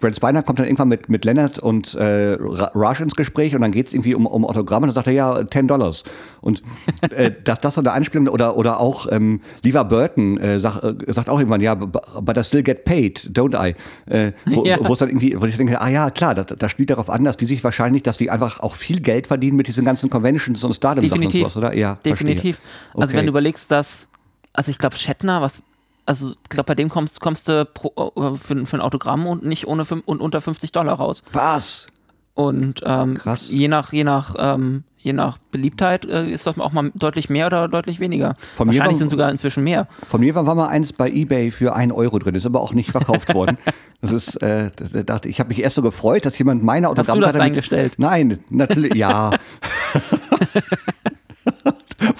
Brent 0.00 0.16
Spiner 0.16 0.42
kommt 0.42 0.58
dann 0.58 0.66
irgendwann 0.66 0.88
mit, 0.88 1.08
mit 1.08 1.24
Leonard 1.24 1.58
und 1.58 1.94
äh, 1.94 2.36
Raj 2.40 3.00
ins 3.00 3.14
Gespräch 3.14 3.54
und 3.54 3.60
dann 3.62 3.72
geht 3.72 3.86
es 3.88 3.92
irgendwie 3.94 4.14
um, 4.14 4.26
um 4.26 4.44
Autogramme 4.44 4.84
und 4.84 4.88
dann 4.88 4.94
sagt 4.94 5.06
er, 5.06 5.12
ja, 5.12 5.48
10 5.48 5.68
Dollars. 5.68 6.04
Und 6.40 6.62
äh, 7.10 7.30
dass 7.44 7.60
das 7.60 7.74
so 7.74 7.80
eine 7.80 7.92
Anspielung 7.92 8.28
oder, 8.28 8.56
oder 8.56 8.80
auch 8.80 9.06
ähm, 9.10 9.40
Lever 9.62 9.84
Burton 9.84 10.38
äh, 10.38 10.60
sag, 10.60 10.82
äh, 10.82 10.94
sagt 11.12 11.28
auch 11.28 11.38
irgendwann, 11.38 11.60
ja, 11.60 11.74
but 11.74 12.36
I 12.36 12.44
still 12.44 12.62
get 12.62 12.84
paid, 12.84 13.30
don't 13.32 13.54
I? 13.56 13.74
Äh, 14.10 14.32
wo 14.46 14.64
Ja. 14.70 14.76
wo 14.86 14.92
es 14.92 14.98
dann 14.98 15.08
irgendwie, 15.08 15.40
wo 15.40 15.46
ich 15.46 15.56
denke, 15.56 15.80
ah 15.80 15.88
ja, 15.88 16.10
klar, 16.10 16.34
das, 16.34 16.46
das 16.58 16.70
spielt 16.70 16.90
darauf 16.90 17.08
an, 17.10 17.24
dass 17.24 17.36
die 17.36 17.46
sich 17.46 17.64
wahrscheinlich, 17.64 18.02
dass 18.02 18.18
die 18.18 18.30
einfach 18.30 18.60
auch 18.60 18.74
viel 18.74 19.00
Geld 19.00 19.26
verdienen 19.26 19.56
mit 19.56 19.66
diesen 19.68 19.84
ganzen 19.84 20.10
Conventions 20.10 20.62
und 20.64 20.74
Stardom 20.74 21.04
und 21.10 21.32
sowas, 21.32 21.56
oder? 21.56 21.74
Ja, 21.74 21.98
Definitiv. 22.04 22.56
verstehe. 22.58 23.02
Also 23.02 23.12
wenn 23.12 23.18
Okay. 23.20 23.26
du 23.26 23.30
überlegst, 23.30 23.70
dass, 23.70 24.08
also 24.52 24.70
ich 24.70 24.78
glaube, 24.78 24.96
Shatner, 24.96 25.40
was, 25.42 25.62
also 26.10 26.30
ich 26.32 26.48
glaube, 26.48 26.66
bei 26.66 26.74
dem 26.74 26.88
kommst, 26.88 27.20
kommst 27.20 27.46
du 27.48 27.64
pro, 27.64 27.92
äh, 28.16 28.34
für, 28.36 28.66
für 28.66 28.76
ein 28.76 28.80
Autogramm 28.80 29.26
und 29.28 29.44
nicht 29.44 29.68
ohne 29.68 29.84
und 30.04 30.20
unter 30.20 30.40
50 30.40 30.72
Dollar 30.72 30.94
raus. 30.94 31.22
Was? 31.32 31.86
Und 32.34 32.80
ähm, 32.84 33.16
je 33.48 33.68
nach, 33.68 33.92
je 33.92 34.02
nach, 34.02 34.34
ähm, 34.38 34.82
je 34.96 35.12
nach 35.12 35.38
Beliebtheit 35.52 36.04
äh, 36.06 36.28
ist 36.28 36.46
das 36.48 36.58
auch 36.58 36.72
mal 36.72 36.90
deutlich 36.94 37.28
mehr 37.30 37.46
oder 37.46 37.68
deutlich 37.68 38.00
weniger. 38.00 38.34
Von 38.56 38.66
mir 38.66 38.72
Wahrscheinlich 38.74 38.94
war- 38.94 38.98
sind 38.98 39.08
sogar 39.10 39.30
inzwischen 39.30 39.62
mehr. 39.62 39.86
Von 40.08 40.20
mir 40.20 40.34
war, 40.34 40.42
mal 40.54 40.66
eins 40.68 40.92
bei 40.92 41.08
eBay 41.10 41.50
für 41.52 41.74
ein 41.76 41.92
Euro 41.92 42.18
drin, 42.18 42.34
ist 42.34 42.46
aber 42.46 42.60
auch 42.60 42.72
nicht 42.72 42.90
verkauft 42.90 43.32
worden. 43.34 43.56
Das 44.02 44.12
ist, 44.12 44.36
äh, 44.42 44.70
da- 44.74 44.84
da 44.94 45.02
dachte, 45.02 45.28
ich 45.28 45.38
habe 45.40 45.50
mich 45.50 45.60
erst 45.62 45.76
so 45.76 45.82
gefreut, 45.82 46.24
dass 46.24 46.38
jemand 46.38 46.64
meine 46.64 46.86
Hast 46.88 46.96
du 46.96 47.00
Autogrammkarte 47.02 47.36
das 47.36 47.42
reingestellt? 47.44 47.94
Nein, 47.98 48.38
natürlich, 48.48 48.94
ja. 48.94 49.30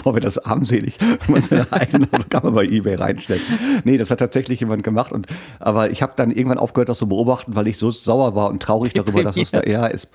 Boah, 0.02 0.14
wäre 0.14 0.20
das 0.20 0.38
armselig, 0.38 0.98
wenn 1.00 1.32
man 1.34 1.42
seine 1.42 1.70
eigene 1.72 2.08
Autogramme 2.12 2.52
bei 2.52 2.64
eBay 2.64 2.94
reinstellt. 2.96 3.42
Nee, 3.84 3.98
das 3.98 4.10
hat 4.10 4.18
tatsächlich 4.18 4.60
jemand 4.60 4.82
gemacht. 4.82 5.12
Und, 5.12 5.26
aber 5.58 5.90
ich 5.90 6.02
habe 6.02 6.12
dann 6.16 6.30
irgendwann 6.30 6.58
aufgehört, 6.58 6.88
das 6.88 6.98
zu 6.98 7.08
beobachten, 7.08 7.54
weil 7.56 7.68
ich 7.68 7.78
so 7.78 7.90
sauer 7.90 8.34
war 8.34 8.48
und 8.50 8.62
traurig 8.62 8.92
darüber, 8.92 9.22
dass 9.24 9.36
es 9.36 9.50
da, 9.50 9.62
ja, 9.64 9.86
ist 9.86 10.08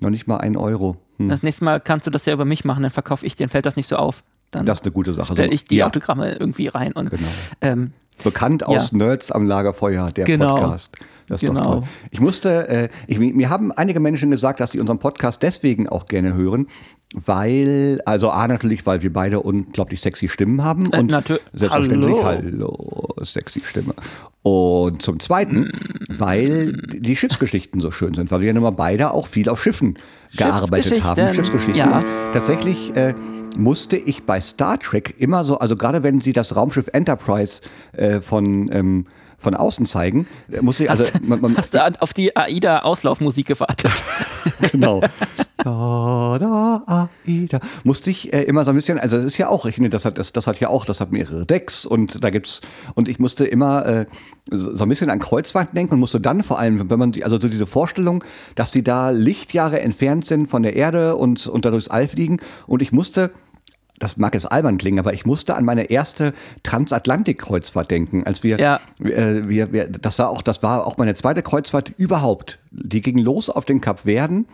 noch 0.00 0.10
nicht 0.10 0.26
mal 0.26 0.38
ein 0.38 0.56
Euro. 0.56 0.96
Hm. 1.18 1.28
Das 1.28 1.42
nächste 1.42 1.64
Mal 1.64 1.80
kannst 1.80 2.06
du 2.06 2.10
das 2.10 2.26
ja 2.26 2.32
über 2.32 2.44
mich 2.44 2.64
machen, 2.64 2.82
dann 2.82 2.90
verkaufe 2.92 3.24
ich 3.26 3.36
dir, 3.36 3.44
dann 3.46 3.50
fällt 3.50 3.66
das 3.66 3.76
nicht 3.76 3.88
so 3.88 3.96
auf. 3.96 4.22
Dann 4.50 4.66
Das 4.66 4.80
ist 4.80 4.84
eine 4.84 4.92
gute 4.92 5.12
Sache. 5.14 5.32
stelle 5.32 5.52
ich 5.52 5.64
die 5.64 5.76
ja, 5.76 5.86
Autogramme 5.86 6.32
irgendwie 6.34 6.68
rein. 6.68 6.92
Und, 6.92 7.10
Genau. 7.10 7.28
ähm, 7.60 7.92
Bekannt 8.22 8.64
aus 8.64 8.92
Nerds 8.92 9.32
am 9.32 9.46
Lagerfeuer, 9.46 10.06
der 10.10 10.26
Genau. 10.26 10.54
Podcast. 10.56 10.94
Das 11.28 11.42
ist 11.42 11.48
Genau. 11.48 11.62
doch 11.62 11.70
toll. 11.80 11.82
Ich 12.10 12.20
musste, 12.20 12.68
äh, 12.68 12.88
ich, 13.06 13.18
mir 13.18 13.48
haben 13.50 13.72
einige 13.72 14.00
Menschen 14.00 14.30
gesagt, 14.30 14.60
dass 14.60 14.70
sie 14.72 14.80
unseren 14.80 14.98
Podcast 14.98 15.42
deswegen 15.42 15.88
auch 15.88 16.06
gerne 16.06 16.34
hören, 16.34 16.66
weil, 17.14 18.00
also 18.06 18.30
A 18.30 18.48
natürlich, 18.48 18.86
weil 18.86 19.02
wir 19.02 19.12
beide 19.12 19.40
unglaublich 19.40 20.00
sexy 20.00 20.28
Stimmen 20.28 20.64
haben 20.64 20.90
Äh, 20.92 20.98
und 21.00 21.10
selbstverständlich, 21.52 22.16
Hallo. 22.22 22.24
hallo, 22.24 23.08
sexy 23.22 23.60
Stimme. 23.64 23.94
Und 24.42 25.02
zum 25.02 25.20
Zweiten, 25.20 25.70
weil 26.08 26.72
die 26.72 27.14
Schiffsgeschichten 27.14 27.80
so 27.80 27.90
schön 27.90 28.14
sind, 28.14 28.30
weil 28.30 28.40
wir 28.40 28.48
ja 28.48 28.52
nun 28.54 28.62
mal 28.62 28.70
beide 28.70 29.12
auch 29.12 29.26
viel 29.26 29.48
auf 29.48 29.62
Schiffen 29.62 29.98
gearbeitet 30.36 31.04
haben. 31.04 31.34
Schiffsgeschichten, 31.34 31.34
Schiffsgeschichten. 31.34 31.74
ja. 31.76 32.04
Tatsächlich 32.32 32.96
äh, 32.96 33.14
musste 33.56 33.96
ich 33.98 34.22
bei 34.24 34.40
Star 34.40 34.78
Trek 34.78 35.14
immer 35.18 35.44
so, 35.44 35.58
also 35.58 35.76
gerade 35.76 36.02
wenn 36.02 36.20
sie 36.22 36.32
das 36.32 36.56
Raumschiff 36.56 36.88
Enterprise 36.92 37.60
äh, 37.92 38.20
von 38.22 38.70
ähm, 38.72 39.06
von 39.42 39.54
außen 39.54 39.86
zeigen, 39.86 40.26
musste 40.60 40.84
ich, 40.84 40.90
also 40.90 41.04
man, 41.22 41.40
man, 41.40 41.56
Hast 41.56 41.74
du 41.74 42.00
auf 42.00 42.12
die 42.12 42.36
AIDA-Auslaufmusik 42.36 43.46
gewartet? 43.46 43.92
genau. 44.72 45.00
Da, 45.58 46.38
da, 46.40 47.08
Aida. 47.26 47.60
Musste 47.84 48.10
ich 48.10 48.32
äh, 48.32 48.42
immer 48.42 48.64
so 48.64 48.70
ein 48.70 48.76
bisschen, 48.76 48.98
also 48.98 49.16
das 49.16 49.26
ist 49.26 49.38
ja 49.38 49.48
auch, 49.48 49.66
ich 49.66 49.74
finde, 49.74 49.90
das 49.90 50.04
hat, 50.04 50.18
das, 50.18 50.32
das 50.32 50.46
hat 50.46 50.58
ja 50.60 50.68
auch, 50.68 50.84
das 50.84 51.00
hat 51.00 51.12
mehrere 51.12 51.46
Decks 51.46 51.86
und 51.86 52.24
da 52.24 52.30
gibt's, 52.30 52.60
und 52.94 53.08
ich 53.08 53.18
musste 53.18 53.44
immer 53.44 53.86
äh, 53.86 54.06
so 54.50 54.84
ein 54.84 54.88
bisschen 54.88 55.10
an 55.10 55.18
Kreuzfahrten 55.18 55.74
denken 55.74 55.94
und 55.94 56.00
musste 56.00 56.20
dann 56.20 56.42
vor 56.42 56.58
allem, 56.58 56.90
wenn 56.90 56.98
man, 56.98 57.12
die, 57.12 57.24
also 57.24 57.38
so 57.38 57.48
diese 57.48 57.66
Vorstellung, 57.66 58.24
dass 58.54 58.70
die 58.70 58.82
da 58.82 59.10
Lichtjahre 59.10 59.80
entfernt 59.80 60.26
sind 60.26 60.48
von 60.48 60.62
der 60.62 60.74
Erde 60.76 61.16
und, 61.16 61.46
und 61.46 61.64
da 61.64 61.70
durchs 61.70 61.88
All 61.88 62.08
fliegen 62.08 62.38
und 62.66 62.82
ich 62.82 62.92
musste, 62.92 63.30
das 63.98 64.16
mag 64.16 64.34
jetzt 64.34 64.50
albern 64.50 64.78
klingen, 64.78 64.98
aber 64.98 65.12
ich 65.14 65.24
musste 65.26 65.54
an 65.56 65.64
meine 65.64 65.84
erste 65.90 66.32
Transatlantik-Kreuzfahrt 66.62 67.90
denken, 67.90 68.24
als 68.24 68.42
wir, 68.42 68.58
Ja. 68.58 68.80
äh, 68.98 69.48
wir, 69.48 69.72
wir, 69.72 69.88
das 69.88 70.18
war 70.18 70.30
auch, 70.30 70.42
das 70.42 70.62
war 70.62 70.86
auch 70.86 70.96
meine 70.98 71.14
zweite 71.14 71.42
Kreuzfahrt 71.42 71.92
überhaupt. 71.96 72.58
Die 72.70 73.00
ging 73.00 73.18
los 73.18 73.48
auf 73.48 73.64
den 73.64 73.80
Kap 73.80 74.00
Verden 74.00 74.46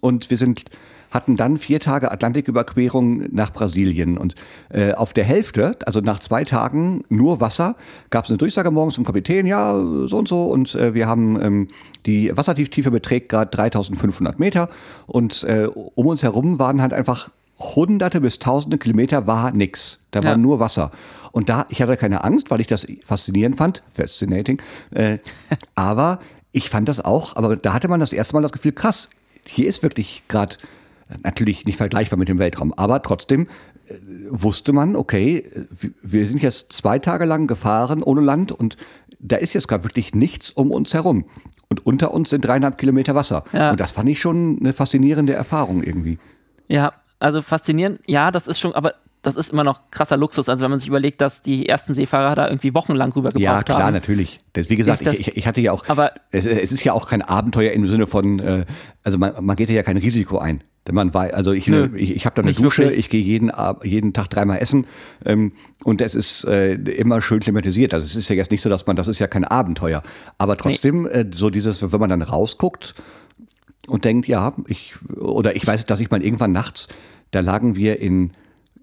und 0.00 0.30
wir 0.30 0.36
sind 0.36 0.64
hatten 1.10 1.36
dann 1.36 1.56
vier 1.56 1.80
Tage 1.80 2.12
Atlantiküberquerung 2.12 3.34
nach 3.34 3.52
Brasilien 3.52 4.16
und 4.16 4.36
äh, 4.68 4.92
auf 4.92 5.12
der 5.12 5.24
Hälfte, 5.24 5.76
also 5.84 5.98
nach 5.98 6.20
zwei 6.20 6.44
Tagen 6.44 7.02
nur 7.08 7.40
Wasser, 7.40 7.74
gab 8.10 8.26
es 8.26 8.30
eine 8.30 8.38
Durchsage 8.38 8.70
morgens 8.70 8.94
vom 8.94 9.04
Kapitän, 9.04 9.44
ja 9.44 9.72
so 10.06 10.18
und 10.18 10.28
so 10.28 10.44
und 10.44 10.74
äh, 10.76 10.94
wir 10.94 11.08
haben 11.08 11.40
ähm, 11.42 11.68
die 12.06 12.36
Wassertiefe 12.36 12.92
beträgt 12.92 13.28
gerade 13.28 13.50
3.500 13.56 14.34
Meter 14.38 14.68
und 15.08 15.42
äh, 15.42 15.66
um 15.66 16.06
uns 16.06 16.22
herum 16.22 16.60
waren 16.60 16.80
halt 16.80 16.92
einfach 16.92 17.30
hunderte 17.60 18.20
bis 18.20 18.38
tausende 18.38 18.78
Kilometer 18.78 19.26
war 19.26 19.52
nix. 19.52 20.00
Da 20.10 20.22
war 20.22 20.32
Ja. 20.32 20.36
nur 20.36 20.58
Wasser. 20.60 20.90
Und 21.32 21.48
da, 21.48 21.66
ich 21.68 21.80
hatte 21.82 21.96
keine 21.96 22.24
Angst, 22.24 22.50
weil 22.50 22.60
ich 22.60 22.66
das 22.66 22.86
faszinierend 23.04 23.56
fand. 23.56 23.82
Fascinating. 23.94 24.60
Äh, 24.90 25.18
aber 25.74 26.20
ich 26.52 26.70
fand 26.70 26.88
das 26.88 27.04
auch, 27.04 27.36
aber 27.36 27.56
da 27.56 27.72
hatte 27.72 27.88
man 27.88 28.00
das 28.00 28.12
erste 28.12 28.34
Mal 28.34 28.42
das 28.42 28.52
Gefühl, 28.52 28.72
krass, 28.72 29.08
hier 29.44 29.68
ist 29.68 29.82
wirklich 29.82 30.22
gerade, 30.28 30.56
natürlich 31.22 31.64
nicht 31.66 31.76
vergleichbar 31.76 32.18
mit 32.18 32.28
dem 32.28 32.38
Weltraum, 32.38 32.72
aber 32.72 33.02
trotzdem 33.02 33.46
äh, 33.88 33.94
wusste 34.30 34.72
man, 34.72 34.96
okay, 34.96 35.38
äh, 35.38 35.64
wir- 35.70 35.90
wir 36.02 36.26
sind 36.26 36.42
jetzt 36.42 36.72
zwei 36.72 36.98
Tage 36.98 37.24
lang 37.24 37.46
gefahren 37.46 38.02
ohne 38.02 38.20
Land 38.20 38.52
und 38.52 38.76
da 39.20 39.36
ist 39.36 39.52
jetzt 39.54 39.68
gerade 39.68 39.84
wirklich 39.84 40.14
nichts 40.14 40.50
um 40.50 40.70
uns 40.70 40.94
herum. 40.94 41.24
Und 41.68 41.86
unter 41.86 42.12
uns 42.12 42.30
sind 42.30 42.44
dreieinhalb 42.44 42.78
Kilometer 42.78 43.14
Wasser. 43.14 43.44
Ja. 43.52 43.70
Und 43.70 43.78
das 43.80 43.92
fand 43.92 44.08
ich 44.08 44.18
schon 44.18 44.58
eine 44.58 44.72
faszinierende 44.72 45.34
Erfahrung 45.34 45.82
irgendwie. 45.84 46.18
Ja, 46.68 46.92
also 47.20 47.42
faszinierend. 47.42 48.00
Ja, 48.06 48.30
das 48.30 48.46
ist 48.48 48.58
schon, 48.58 48.74
aber 48.74 48.94
das 49.22 49.36
ist 49.36 49.52
immer 49.52 49.64
noch 49.64 49.82
krasser 49.90 50.16
Luxus. 50.16 50.48
Also 50.48 50.64
wenn 50.64 50.70
man 50.70 50.80
sich 50.80 50.88
überlegt, 50.88 51.20
dass 51.20 51.42
die 51.42 51.68
ersten 51.68 51.92
Seefahrer 51.94 52.34
da 52.34 52.48
irgendwie 52.48 52.74
wochenlang 52.74 53.12
rüber 53.12 53.28
gebraucht 53.28 53.42
Ja, 53.42 53.62
klar, 53.62 53.82
haben. 53.84 53.92
natürlich. 53.92 54.40
Das, 54.54 54.70
wie 54.70 54.76
gesagt, 54.76 55.02
ich, 55.06 55.20
ich, 55.28 55.36
ich 55.36 55.46
hatte 55.46 55.60
ja 55.60 55.72
auch, 55.72 55.84
Aber- 55.88 56.12
es, 56.30 56.46
es 56.46 56.72
ist 56.72 56.82
ja 56.84 56.94
auch 56.94 57.08
kein 57.08 57.22
Abenteuer 57.22 57.72
im 57.72 57.86
Sinne 57.88 58.06
von, 58.06 58.38
äh, 58.40 58.64
also 59.04 59.18
man, 59.18 59.32
man 59.44 59.56
geht 59.56 59.68
ja 59.70 59.82
kein 59.82 59.98
Risiko 59.98 60.38
ein. 60.38 60.64
Denn 60.86 60.94
man 60.94 61.12
war, 61.12 61.34
also 61.34 61.52
ich, 61.52 61.66
Nö, 61.66 61.90
ich, 61.94 62.16
ich 62.16 62.24
habe 62.24 62.34
da 62.36 62.40
eine 62.40 62.54
Dusche, 62.54 62.84
wirklich. 62.84 63.00
ich 63.00 63.08
gehe 63.10 63.20
jeden, 63.20 63.52
jeden 63.82 64.14
Tag 64.14 64.28
dreimal 64.30 64.58
essen 64.62 64.86
ähm, 65.26 65.52
und 65.84 66.00
es 66.00 66.14
ist 66.14 66.44
äh, 66.44 66.72
immer 66.72 67.20
schön 67.20 67.40
klimatisiert. 67.40 67.92
Also 67.92 68.06
es 68.06 68.16
ist 68.16 68.30
ja 68.30 68.34
jetzt 68.36 68.50
nicht 68.50 68.62
so, 68.62 68.70
dass 68.70 68.86
man, 68.86 68.96
das 68.96 69.06
ist 69.06 69.18
ja 69.18 69.26
kein 69.26 69.44
Abenteuer. 69.44 70.02
Aber 70.38 70.56
trotzdem, 70.56 71.06
äh, 71.06 71.26
so 71.30 71.50
dieses, 71.50 71.92
wenn 71.92 72.00
man 72.00 72.08
dann 72.08 72.22
rausguckt 72.22 72.94
und 73.86 74.04
denkt, 74.04 74.28
ja, 74.28 74.54
ich, 74.66 74.94
oder 75.16 75.56
ich 75.56 75.66
weiß, 75.66 75.84
dass 75.84 76.00
ich 76.00 76.10
mal 76.10 76.22
irgendwann 76.22 76.52
nachts, 76.52 76.88
da 77.30 77.40
lagen 77.40 77.76
wir 77.76 78.00
in, 78.00 78.32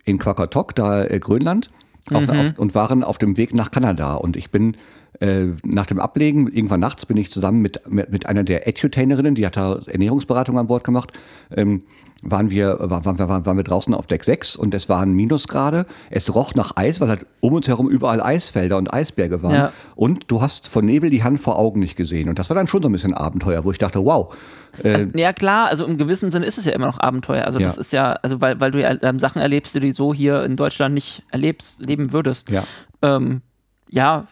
in 0.06 0.18
Quakatok, 0.18 0.76
da 0.76 1.04
äh, 1.04 1.20
Grönland, 1.20 1.70
auf, 2.12 2.28
Mhm. 2.28 2.40
auf, 2.40 2.60
und 2.60 2.76
waren 2.76 3.04
auf 3.04 3.18
dem 3.18 3.38
Weg 3.38 3.54
nach 3.54 3.72
Kanada. 3.72 4.16
Und 4.16 4.38
ich 4.38 4.50
bin 4.50 4.78
äh, 5.20 5.48
nach 5.64 5.86
dem 5.86 6.00
Ablegen, 6.00 6.48
irgendwann 6.48 6.80
nachts, 6.80 7.06
bin 7.06 7.18
ich 7.18 7.32
zusammen 7.32 7.62
mit, 7.62 7.82
mit, 7.90 8.10
mit 8.12 8.26
einer 8.28 8.44
der 8.44 8.68
Edutainerinnen, 8.68 9.36
die 9.36 9.46
hat 9.46 9.58
da 9.58 9.82
Ernährungsberatung 9.86 10.58
an 10.58 10.68
Bord 10.68 10.84
gemacht, 10.84 11.12
ähm, 11.56 11.84
waren 12.30 12.50
wir, 12.50 12.78
war, 12.80 13.06
waren, 13.06 13.18
waren, 13.20 13.46
waren 13.46 13.58
wir 13.58 13.64
draußen 13.64 13.94
auf 13.94 14.06
Deck 14.06 14.24
6 14.24 14.56
und 14.56 14.74
es 14.74 14.90
waren 14.90 15.14
Minusgrade. 15.14 15.86
Es 16.10 16.36
roch 16.36 16.54
nach 16.56 16.74
Eis, 16.76 17.00
weil 17.00 17.08
halt 17.10 17.26
um 17.40 17.54
uns 17.54 17.68
herum 17.68 17.90
überall 17.90 18.22
Eisfelder 18.22 18.78
und 18.78 18.94
Eisberge 18.94 19.42
waren. 19.44 19.54
Ja. 19.56 19.74
Und 19.96 20.26
du 20.28 20.42
hast 20.42 20.68
von 20.68 20.86
Nebel 20.86 21.10
die 21.10 21.24
Hand 21.24 21.40
vor 21.40 21.58
Augen 21.58 21.80
nicht 21.80 21.96
gesehen. 21.96 22.28
Und 22.30 22.38
das 22.38 22.50
war 22.50 22.56
dann 22.56 22.68
schon 22.68 22.84
so 22.84 22.90
ein 22.90 22.92
bisschen 22.92 23.14
Abenteuer, 23.14 23.64
wo 23.64 23.72
ich 23.72 23.78
dachte, 23.78 24.04
wow, 24.04 24.36
äh, 24.84 25.08
Ja 25.16 25.32
klar, 25.32 25.68
also 25.70 25.86
im 25.86 25.98
gewissen 25.98 26.32
Sinne 26.32 26.46
ist 26.46 26.58
es 26.58 26.66
ja 26.66 26.74
immer 26.74 26.88
noch 26.88 27.00
Abenteuer. 27.00 27.46
Also 27.46 27.60
das 27.60 27.76
Ja. 27.76 27.82
ist 27.82 27.92
ja, 27.94 28.12
also 28.22 28.42
weil, 28.42 28.60
weil 28.60 28.72
du 28.72 28.82
ja 28.82 28.96
ähm, 29.02 29.20
Sachen 29.20 29.42
erlebst, 29.42 29.76
die 29.76 29.80
du 29.80 29.92
so 29.94 30.14
hier 30.14 30.44
in 30.44 30.56
Deutschland 30.58 30.94
nicht 30.94 31.24
erlebst, 31.32 31.86
leben 31.86 32.12
würdest. 32.12 32.50
Ja. 32.52 32.64
Ähm, 33.02 33.42
ja, 33.90 34.28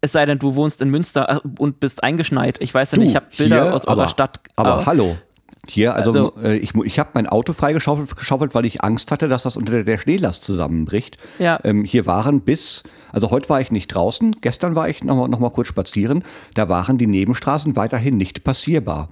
es 0.00 0.12
sei 0.12 0.26
denn, 0.26 0.38
du 0.38 0.54
wohnst 0.54 0.80
in 0.80 0.90
Münster 0.90 1.28
äh, 1.44 1.48
und 1.58 1.80
bist 1.80 2.04
eingeschneit. 2.04 2.58
Ich 2.60 2.72
weiß 2.72 2.92
ja 2.92 2.98
nicht, 2.98 3.10
ich 3.10 3.16
habe 3.16 3.26
Bilder 3.36 3.64
hier, 3.64 3.74
aus 3.74 3.84
eurer 3.86 4.02
aber, 4.02 4.08
Stadt. 4.08 4.40
Aber 4.56 4.86
hallo. 4.86 5.16
Hier, 5.68 5.94
also, 5.94 6.10
Also- 6.10 6.34
äh, 6.42 6.56
ich, 6.56 6.74
ich 6.74 6.98
habe 6.98 7.10
mein 7.14 7.28
Auto 7.28 7.52
freigeschaufelt, 7.52 8.16
geschaufelt, 8.16 8.54
weil 8.54 8.64
ich 8.64 8.82
Angst 8.82 9.10
hatte, 9.12 9.28
dass 9.28 9.44
das 9.44 9.56
unter 9.56 9.84
der, 9.84 9.98
Schneelast 9.98 10.44
zusammenbricht. 10.44 11.18
Ja. 11.38 11.60
Ähm, 11.62 11.84
hier 11.84 12.04
waren 12.06 12.40
bis, 12.40 12.82
also 13.12 13.30
heute 13.30 13.48
war 13.48 13.60
ich 13.60 13.70
nicht 13.70 13.88
draußen, 13.88 14.36
gestern 14.40 14.74
war 14.74 14.88
ich 14.88 15.04
noch 15.04 15.16
mal, 15.16 15.28
noch 15.28 15.38
mal 15.38 15.50
kurz 15.50 15.68
spazieren, 15.68 16.24
da 16.54 16.68
waren 16.68 16.98
die 16.98 17.06
Nebenstraßen 17.06 17.76
weiterhin 17.76 18.16
nicht 18.16 18.42
passierbar. 18.42 19.08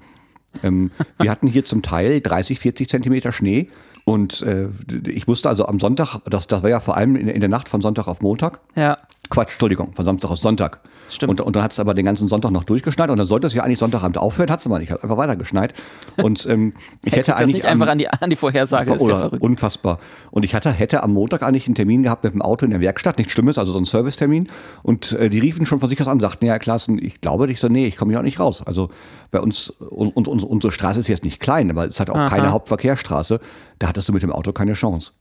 Ähm, 0.65 0.91
wir 1.19 1.31
hatten 1.31 1.47
hier 1.47 1.65
zum 1.65 1.83
Teil 1.83 2.21
30, 2.21 2.59
40 2.59 2.89
Zentimeter 2.89 3.31
Schnee 3.31 3.69
und 4.05 4.43
äh, 4.43 4.69
ich 5.07 5.29
musste 5.29 5.49
also 5.49 5.67
am 5.67 5.79
Sonntag, 5.79 6.19
das, 6.25 6.49
das 6.49 6.65
war 6.65 6.71
ja 6.71 6.81
vor 6.81 6.97
allem 6.97 7.15
in, 7.15 7.29
in 7.29 7.39
der 7.39 7.49
Nacht 7.49 7.69
von 7.69 7.81
Sonntag 7.81 8.09
auf 8.09 8.21
Montag, 8.23 8.59
Ja, 8.75 8.99
Quatsch, 9.29 9.53
Entschuldigung, 9.53 9.93
von 9.93 10.05
Samstag 10.05 10.31
auf 10.33 10.39
Sonntag. 10.39 10.81
Stimmt. 11.11 11.31
Und, 11.31 11.41
und 11.41 11.57
dann 11.57 11.63
hat 11.63 11.73
es 11.73 11.81
aber 11.81 11.95
den 11.95 12.05
ganzen 12.05 12.29
Sonntag 12.29 12.51
noch 12.53 12.65
durchgeschneit 12.65 13.11
und 13.11 13.19
dann 13.19 13.27
sollte 13.27 13.47
es 13.47 13.55
ja 13.55 13.63
eigentlich 13.63 13.79
Sonntagabend 13.79 14.17
aufhören, 14.19 14.51
hat 14.51 14.61
es 14.61 14.67
aber 14.67 14.79
nicht, 14.79 14.91
hat 14.91 15.03
einfach 15.03 15.17
weiter 15.17 15.37
geschneit. 15.37 15.75
Und 16.23 16.47
ähm, 16.47 16.75
ich 17.03 17.13
hätte 17.13 17.19
hätte 17.21 17.31
das 17.33 17.41
eigentlich 17.41 17.57
nicht 17.57 17.67
einfach 17.67 17.89
an 17.89 17.99
die, 17.99 18.09
an 18.09 18.31
die 18.31 18.37
Vorhersage. 18.37 18.93
Ist 18.93 19.07
ja 19.07 19.19
verrückt. 19.19 19.43
unfassbar. 19.43 19.99
Und 20.31 20.45
ich 20.45 20.55
hatte, 20.55 20.71
hätte 20.71 21.03
am 21.03 21.13
Montag 21.13 21.43
eigentlich 21.43 21.67
einen 21.67 21.75
Termin 21.75 22.03
gehabt 22.03 22.25
mit 22.25 22.35
dem 22.35 22.43
Auto 22.43 22.65
in 22.65 22.71
der 22.71 22.81
Werkstatt, 22.81 23.19
nichts 23.19 23.33
Schlimmes, 23.33 23.59
also 23.59 23.73
so 23.73 23.79
ein 23.79 23.85
Servicetermin. 23.85 24.49
Und 24.83 25.13
äh, 25.13 25.31
die 25.31 25.39
riefen 25.39 25.67
schon 25.67 25.81
von 25.81 25.89
sich 25.89 26.01
aus 26.01 26.09
an, 26.09 26.21
sagten, 26.21 26.47
ja, 26.47 26.59
Klassen, 26.59 26.99
ich 27.03 27.21
glaube, 27.21 27.51
ich 27.51 27.61
so, 27.61 27.69
nee, 27.69 27.87
ich 27.87 27.97
komme 27.97 28.13
hier 28.13 28.21
auch 28.21 28.25
nicht 28.25 28.39
raus. 28.39 28.63
Also 28.65 28.91
bei 29.31 29.41
uns, 29.41 29.71
und, 29.71 30.17
und, 30.17 30.29
und 30.29 30.45
unsere 30.45 30.73
Straße 30.73 31.01
ist 31.01 31.09
jetzt 31.09 31.25
nicht 31.25 31.41
klein, 31.41 31.71
aber 31.71 31.85
es 31.85 31.91
ist 31.91 31.99
halt 32.01 32.11
auch 32.11 32.17
Aha. 32.17 32.29
keine 32.29 32.53
Hauptverkehrsstraße. 32.53 33.41
Da 33.79 33.89
hattest 33.89 34.09
du 34.09 34.13
mit 34.13 34.23
dem 34.23 34.33
Auto 34.33 34.53
keine 34.53 34.75
Chance. 34.75 35.13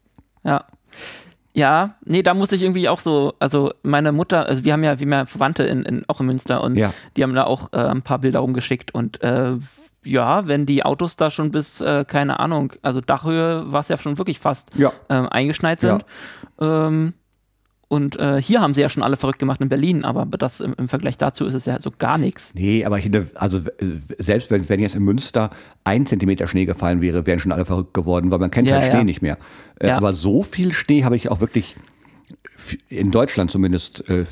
Ja. 0.44 0.66
Ja, 1.60 1.96
nee, 2.06 2.24
da 2.24 2.34
muss 2.34 2.52
ich 2.54 2.62
irgendwie 2.64 2.88
auch 2.88 3.02
so, 3.02 3.34
also 3.40 3.72
meine 3.84 4.12
Mutter, 4.14 4.46
also 4.48 4.64
wir 4.64 4.72
haben 4.74 4.84
ja, 4.84 4.98
wir 5.00 5.06
haben 5.06 5.12
ja 5.14 5.26
Verwandte 5.26 5.64
in, 5.64 5.84
in, 5.84 6.04
auch 6.08 6.22
in 6.22 6.26
Münster 6.26 6.64
und 6.64 6.76
Ja. 6.78 6.94
die 7.18 7.24
haben 7.24 7.36
da 7.36 7.44
auch 7.44 7.74
äh, 7.74 7.78
ein 7.78 8.02
paar 8.02 8.20
Bilder 8.20 8.40
rumgeschickt 8.40 8.94
und 8.94 9.22
äh, 9.22 9.58
ja, 10.06 10.48
wenn 10.48 10.66
die 10.66 10.84
Autos 10.86 11.18
da 11.18 11.30
schon 11.30 11.52
bis, 11.52 11.82
äh, 11.82 12.06
keine 12.06 12.40
Ahnung, 12.40 12.72
also 12.82 13.02
Dachhöhe 13.02 13.70
war 13.72 13.82
es 13.82 13.90
ja 13.90 13.98
schon 13.98 14.18
wirklich 14.18 14.40
fast 14.40 14.74
Ja. 14.76 14.94
ähm, 15.10 15.28
eingeschneit 15.28 15.82
sind. 15.82 16.06
Ähm, 16.62 17.14
und 17.90 18.18
äh, 18.18 18.42
hier 18.42 18.62
haben 18.62 18.74
sie 18.74 18.82
ja 18.82 18.88
schon 18.88 19.04
alle 19.04 19.18
verrückt 19.18 19.40
gemacht 19.40 19.60
in 19.62 19.68
Berlin, 19.68 20.06
aber 20.06 20.26
das 20.26 20.62
im, 20.62 20.74
im 20.78 20.88
Vergleich 20.88 21.18
dazu 21.18 21.46
ist 21.46 21.56
es 21.56 21.66
ja 21.66 21.80
so 21.80 21.92
gar 21.98 22.18
nichts. 22.18 22.54
Nee, 22.56 22.86
aber 22.86 22.98
ich 22.98 23.04
finde, 23.04 23.30
also 23.36 23.60
selbst 24.20 24.50
wenn, 24.52 24.70
wenn 24.70 24.80
jetzt 24.80 24.96
in 24.96 25.04
Münster 25.04 25.50
ein 25.84 26.06
Zentimeter 26.06 26.48
Schnee 26.48 26.66
gefallen 26.66 27.02
wäre, 27.02 27.26
wären 27.26 27.40
schon 27.40 27.52
alle 27.52 27.66
verrückt 27.66 27.94
geworden, 27.94 28.30
weil 28.32 28.40
man 28.40 28.52
kennt 28.52 28.68
Ja, 28.68 28.76
halt 28.76 28.86
ja. 28.86 28.92
Schnee 28.92 29.04
nicht 29.04 29.22
mehr. 29.22 29.38
Äh, 29.80 29.88
Ja. 29.90 29.98
Aber 29.98 30.14
so 30.14 30.44
viel 30.44 30.72
Schnee 30.72 31.04
habe 31.04 31.16
ich 31.16 31.30
auch 31.30 31.42
wirklich 31.42 31.76
in 32.90 33.10
Deutschland 33.10 33.50
zumindest 33.50 34.08
äh, 34.10 34.26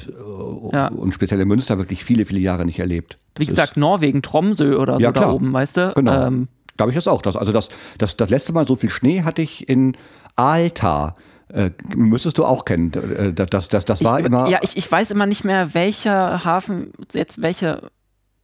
Ja. 0.71 0.89
und 0.89 1.13
speziell 1.13 1.39
in 1.41 1.47
Münster 1.47 1.77
wirklich 1.79 2.03
viele, 2.03 2.25
viele 2.25 2.39
Jahre 2.39 2.63
nicht 2.65 2.77
erlebt. 2.79 3.17
Wie 3.37 3.45
Das 3.45 3.55
gesagt, 3.55 3.77
Norwegen, 3.77 4.21
Tromsø 4.21 4.77
oder 4.77 4.99
so 4.99 5.11
da 5.11 5.31
oben, 5.31 5.51
weißt 5.53 5.77
du? 5.77 5.93
Genau. 5.95 6.27
Ähm, 6.27 6.47
da 6.75 6.83
habe 6.83 6.91
ich 6.91 6.95
das 6.95 7.07
auch. 7.07 7.23
Das, 7.23 7.35
also 7.35 7.51
das, 7.51 7.69
das, 7.97 8.17
das 8.17 8.29
letzte 8.29 8.53
Mal 8.53 8.67
so 8.67 8.75
viel 8.75 8.91
Schnee 8.91 9.23
hatte 9.23 9.41
ich 9.41 9.67
in 9.67 9.97
Alta. 10.35 11.15
Äh, 11.49 11.71
müsstest 11.95 12.37
du 12.37 12.45
auch 12.45 12.65
kennen. 12.65 12.91
Äh, 12.93 13.33
Das, 13.33 13.49
das, 13.49 13.67
das, 13.69 13.85
das 13.85 14.03
war 14.03 14.19
ich, 14.19 14.25
immer. 14.25 14.49
Ja, 14.49 14.59
ich, 14.61 14.75
ich 14.75 14.91
weiß 14.91 15.11
immer 15.11 15.25
nicht 15.25 15.43
mehr, 15.45 15.73
welcher 15.73 16.43
Hafen 16.43 16.91
jetzt 17.13 17.41
welche, 17.41 17.89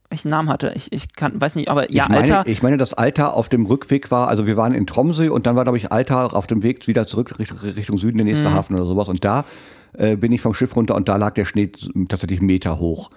welchen 0.08 0.30
Namen 0.30 0.48
hatte. 0.48 0.72
Ich, 0.74 0.90
ich 0.92 1.14
kann, 1.14 1.38
weiß 1.40 1.56
nicht, 1.56 1.68
aber 1.68 1.90
ja, 1.92 2.04
ich, 2.04 2.08
meine, 2.08 2.38
Alter. 2.38 2.50
ich 2.50 2.62
meine, 2.62 2.76
dass 2.78 2.94
Alta 2.94 3.28
auf 3.28 3.48
dem 3.50 3.66
Rückweg 3.66 4.10
war, 4.10 4.28
also 4.28 4.46
wir 4.46 4.56
waren 4.56 4.72
in 4.72 4.86
Tromsø 4.86 5.30
und 5.30 5.46
dann 5.46 5.54
war, 5.56 5.64
glaube 5.64 5.76
ich, 5.78 5.92
Alta 5.92 6.26
auf 6.26 6.46
dem 6.46 6.62
Weg 6.62 6.86
wieder 6.86 7.06
zurück 7.06 7.38
Richtung, 7.38 7.98
Süden, 7.98 8.16
der 8.18 8.24
Mhm. 8.24 8.30
nächste 8.32 8.52
Hafen 8.54 8.74
oder 8.74 8.86
sowas. 8.86 9.08
Und 9.08 9.22
da 9.24 9.44
äh, 9.92 10.16
bin 10.16 10.32
ich 10.32 10.40
vom 10.40 10.54
Schiff 10.54 10.74
runter 10.74 10.94
und 10.94 11.08
da 11.08 11.16
lag 11.16 11.34
der 11.34 11.44
Schnee 11.44 11.70
tatsächlich 12.08 12.40
Meter 12.40 12.78
hoch. 12.78 13.10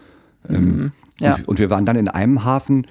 Ähm, 0.49 0.63
Mhm. 0.65 0.91
Ja. 1.19 1.35
und, 1.35 1.47
und 1.47 1.59
wir 1.59 1.69
waren 1.69 1.85
dann 1.85 1.95
in 1.95 2.07
einem 2.09 2.43
Hafen, 2.43 2.85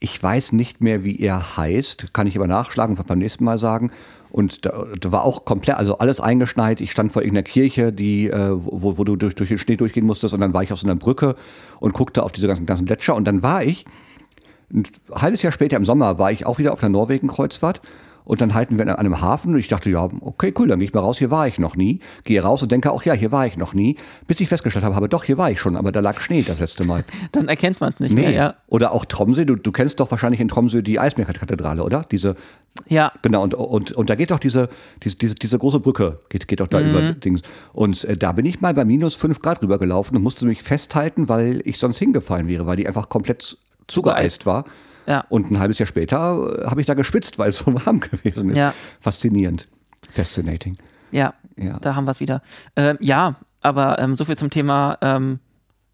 ich 0.00 0.20
weiß 0.20 0.52
nicht 0.52 0.80
mehr, 0.80 1.04
wie 1.04 1.20
er 1.20 1.56
heißt, 1.56 2.12
kann 2.12 2.26
ich 2.26 2.36
aber 2.36 2.48
nachschlagen 2.48 2.96
und 2.96 3.06
beim 3.06 3.18
nächsten 3.18 3.44
Mal 3.44 3.58
sagen. 3.58 3.90
Und 4.32 4.64
da, 4.64 4.86
da 4.98 5.12
war 5.12 5.24
auch 5.24 5.44
komplett, 5.44 5.76
also 5.76 5.98
alles 5.98 6.18
eingeschneit. 6.18 6.80
Ich 6.80 6.90
stand 6.90 7.12
vor 7.12 7.20
irgendeiner 7.20 7.44
Kirche, 7.44 7.92
die, 7.92 8.30
äh, 8.30 8.50
wo, 8.50 8.96
wo 8.96 9.04
du 9.04 9.14
durch, 9.14 9.34
durch 9.34 9.50
den 9.50 9.58
Schnee 9.58 9.76
durchgehen 9.76 10.06
musstest. 10.06 10.32
Und 10.32 10.40
dann 10.40 10.54
war 10.54 10.62
ich 10.62 10.72
auf 10.72 10.78
so 10.78 10.86
einer 10.86 10.96
Brücke 10.96 11.36
und 11.80 11.92
guckte 11.92 12.22
auf 12.22 12.32
diese 12.32 12.46
ganzen, 12.46 12.64
ganzen 12.64 12.86
Gletscher. 12.86 13.14
Und 13.14 13.26
dann 13.26 13.42
war 13.42 13.62
ich, 13.62 13.84
ein 14.72 14.84
halbes 15.14 15.42
Jahr 15.42 15.52
später 15.52 15.76
im 15.76 15.84
Sommer, 15.84 16.18
war 16.18 16.32
ich 16.32 16.46
auch 16.46 16.58
wieder 16.58 16.72
auf 16.72 16.80
der 16.80 16.88
Norwegen-Kreuzfahrt. 16.88 17.82
Und 18.24 18.40
dann 18.40 18.54
halten 18.54 18.78
wir 18.78 18.86
an 18.86 18.96
einem 18.96 19.20
Hafen 19.20 19.54
und 19.54 19.60
ich 19.60 19.68
dachte, 19.68 19.90
ja, 19.90 20.08
okay, 20.20 20.54
cool, 20.58 20.68
dann 20.68 20.78
gehe 20.78 20.86
ich 20.86 20.94
mal 20.94 21.00
raus, 21.00 21.18
hier 21.18 21.30
war 21.30 21.48
ich 21.48 21.58
noch 21.58 21.76
nie. 21.76 22.00
Gehe 22.24 22.42
raus 22.42 22.62
und 22.62 22.70
denke 22.70 22.92
auch, 22.92 23.02
ja, 23.04 23.14
hier 23.14 23.32
war 23.32 23.46
ich 23.46 23.56
noch 23.56 23.74
nie. 23.74 23.96
Bis 24.26 24.40
ich 24.40 24.48
festgestellt 24.48 24.84
habe, 24.84 24.94
habe 24.94 25.08
doch, 25.08 25.24
hier 25.24 25.38
war 25.38 25.50
ich 25.50 25.60
schon, 25.60 25.76
aber 25.76 25.92
da 25.92 26.00
lag 26.00 26.20
Schnee 26.20 26.42
das 26.42 26.60
letzte 26.60 26.84
Mal. 26.84 27.04
Dann 27.32 27.48
erkennt 27.48 27.80
man 27.80 27.92
es 27.92 28.00
nicht 28.00 28.14
mehr, 28.14 28.30
ja. 28.30 28.54
Oder 28.68 28.92
auch 28.92 29.04
Tromsø, 29.04 29.44
du, 29.44 29.56
du 29.56 29.72
kennst 29.72 30.00
doch 30.00 30.10
wahrscheinlich 30.10 30.40
in 30.40 30.48
Tromsø 30.48 30.82
die 30.82 30.98
Eismeerkathedrale, 30.98 31.82
oder? 31.82 32.04
Diese, 32.10 32.36
Ja, 32.88 33.12
genau, 33.22 33.42
und, 33.42 33.54
und, 33.54 33.92
und 33.92 34.10
da 34.10 34.14
geht 34.14 34.30
doch 34.30 34.38
diese, 34.38 34.68
diese, 35.02 35.16
diese, 35.16 35.34
diese 35.34 35.58
große 35.58 35.80
Brücke, 35.80 36.20
geht, 36.28 36.48
geht 36.48 36.60
doch 36.60 36.68
da 36.68 36.80
über 36.80 37.12
Dings. 37.12 37.42
Und 37.72 38.04
äh, 38.04 38.16
da 38.16 38.32
bin 38.32 38.46
ich 38.46 38.60
mal 38.60 38.74
bei 38.74 38.84
minus 38.84 39.14
fünf 39.14 39.40
Grad 39.42 39.62
rübergelaufen 39.62 40.16
und 40.16 40.22
musste 40.22 40.46
mich 40.46 40.62
festhalten, 40.62 41.28
weil 41.28 41.60
ich 41.64 41.78
sonst 41.78 41.98
hingefallen 41.98 42.48
wäre, 42.48 42.66
weil 42.66 42.76
die 42.76 42.86
einfach 42.86 43.08
komplett 43.08 43.56
zugeeist 43.88 44.46
war. 44.46 44.64
Ja. 45.06 45.24
Und 45.28 45.50
ein 45.50 45.58
halbes 45.58 45.78
Jahr 45.78 45.86
später 45.86 46.62
äh, 46.62 46.66
habe 46.66 46.80
ich 46.80 46.86
da 46.86 46.94
geschwitzt, 46.94 47.38
weil 47.38 47.50
es 47.50 47.58
so 47.58 47.74
warm 47.86 48.00
gewesen 48.00 48.50
ist. 48.50 48.58
Ja. 48.58 48.74
Faszinierend. 49.00 49.68
Fascinating. 50.10 50.78
ja, 51.10 51.34
Ja. 51.56 51.78
da 51.80 51.94
haben 51.94 52.04
wir 52.04 52.10
es 52.12 52.20
wieder. 52.20 52.42
Ähm, 52.76 52.98
ja, 53.00 53.36
aber 53.60 53.98
ähm, 53.98 54.16
so 54.16 54.24
viel 54.24 54.36
zum 54.36 54.50
Thema 54.50 54.98
ähm, 55.00 55.38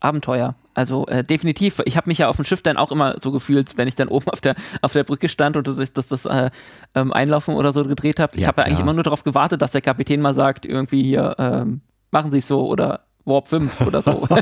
Abenteuer. 0.01 0.55
Also 0.75 1.07
äh, 1.09 1.25
definitiv, 1.25 1.81
ich 1.87 1.97
habe 1.97 2.09
mich 2.09 2.19
ja 2.19 2.29
auf 2.29 2.37
dem 2.37 2.45
Schiff 2.45 2.63
dann 2.63 2.77
auch 2.77 2.93
immer 2.93 3.17
so 3.21 3.33
gefühlt, 3.33 3.77
wenn 3.77 3.89
ich 3.89 3.97
dann 3.97 4.07
oben 4.09 4.29
auf 4.31 4.41
der, 4.41 4.55
auf 4.81 4.93
der 4.93 5.03
Brücke 5.05 5.29
stand 5.29 5.57
und 5.57 5.67
das, 5.67 5.93
das, 5.93 6.07
das 6.07 6.25
äh, 6.25 6.51
ähm, 6.95 7.13
Einlaufen 7.13 7.55
oder 7.57 7.73
so 7.73 7.83
gedreht 7.85 8.21
habe. 8.21 8.37
Ich 8.37 8.43
Ja, 8.43 8.49
habe 8.49 8.61
ja 8.61 8.67
eigentlich 8.69 8.81
immer 8.81 8.93
nur 8.93 9.03
darauf 9.03 9.25
gewartet, 9.25 9.61
dass 9.61 9.73
der 9.73 9.81
Kapitän 9.81 10.21
mal 10.21 10.35
sagt, 10.35 10.67
irgendwie 10.67 11.03
hier, 11.03 11.35
ähm, 11.39 11.81
machen 12.13 12.31
Sie 12.31 12.39
es 12.39 12.47
so 12.47 12.67
oder 12.69 13.01
Warp 13.25 13.49
5 13.49 13.81
oder 13.83 14.03
so. 14.03 14.27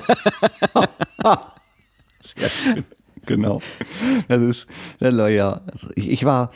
Sehr 2.20 2.48
schön. 2.48 2.84
Genau. 3.26 3.60
Das 4.28 4.40
ist, 4.40 4.66
ja. 5.00 5.60
Also 5.70 5.88
ich, 5.94 6.10
ich 6.10 6.24
war 6.24 6.50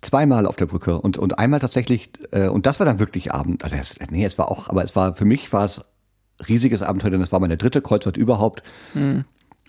zweimal 0.00 0.46
auf 0.46 0.56
der 0.56 0.66
Brücke 0.66 0.98
und, 0.98 1.18
und 1.18 1.38
einmal 1.38 1.60
tatsächlich, 1.60 2.10
äh, 2.30 2.48
und 2.48 2.66
das 2.66 2.78
war 2.78 2.86
dann 2.86 2.98
wirklich 2.98 3.32
Abend. 3.32 3.64
Also 3.64 3.76
es, 3.76 3.98
nee, 4.10 4.24
es 4.24 4.38
war 4.38 4.50
auch, 4.50 4.68
aber 4.68 4.82
es 4.84 4.96
war, 4.96 5.14
für 5.14 5.24
mich 5.24 5.52
war 5.52 5.64
es 5.64 5.82
riesiges 6.48 6.82
Abenteuer, 6.82 7.10
denn 7.10 7.20
es 7.20 7.32
war 7.32 7.40
meine 7.40 7.56
dritte 7.56 7.82
Kreuzfahrt 7.82 8.16
überhaupt. 8.16 8.62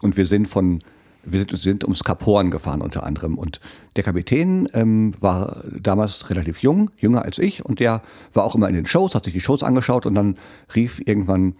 Und 0.02 0.18
wir 0.18 0.26
sind 0.26 0.48
von, 0.48 0.80
wir 1.24 1.40
sind, 1.40 1.58
sind 1.58 1.84
ums 1.84 2.04
Kap 2.04 2.26
Horn 2.26 2.50
gefahren 2.50 2.82
unter 2.82 3.04
anderem. 3.04 3.38
Und 3.38 3.60
der 3.96 4.04
Kapitän 4.04 4.68
ähm, 4.74 5.14
war 5.20 5.64
damals 5.80 6.30
relativ 6.30 6.60
jung, 6.60 6.92
jünger 6.98 7.24
als 7.24 7.40
ich, 7.40 7.66
und 7.66 7.80
der 7.80 8.02
war 8.34 8.46
auch 8.46 8.56
immer 8.56 8.70
in 8.70 8.76
den 8.76 8.86
Shows, 8.86 9.16
hat 9.16 9.26
sich 9.26 9.34
die 9.34 9.42
Shows 9.42 9.64
angeschaut 9.64 10.06
und 10.06 10.16
dann 10.16 10.38
rief 10.74 11.02
irgendwann 11.06 11.56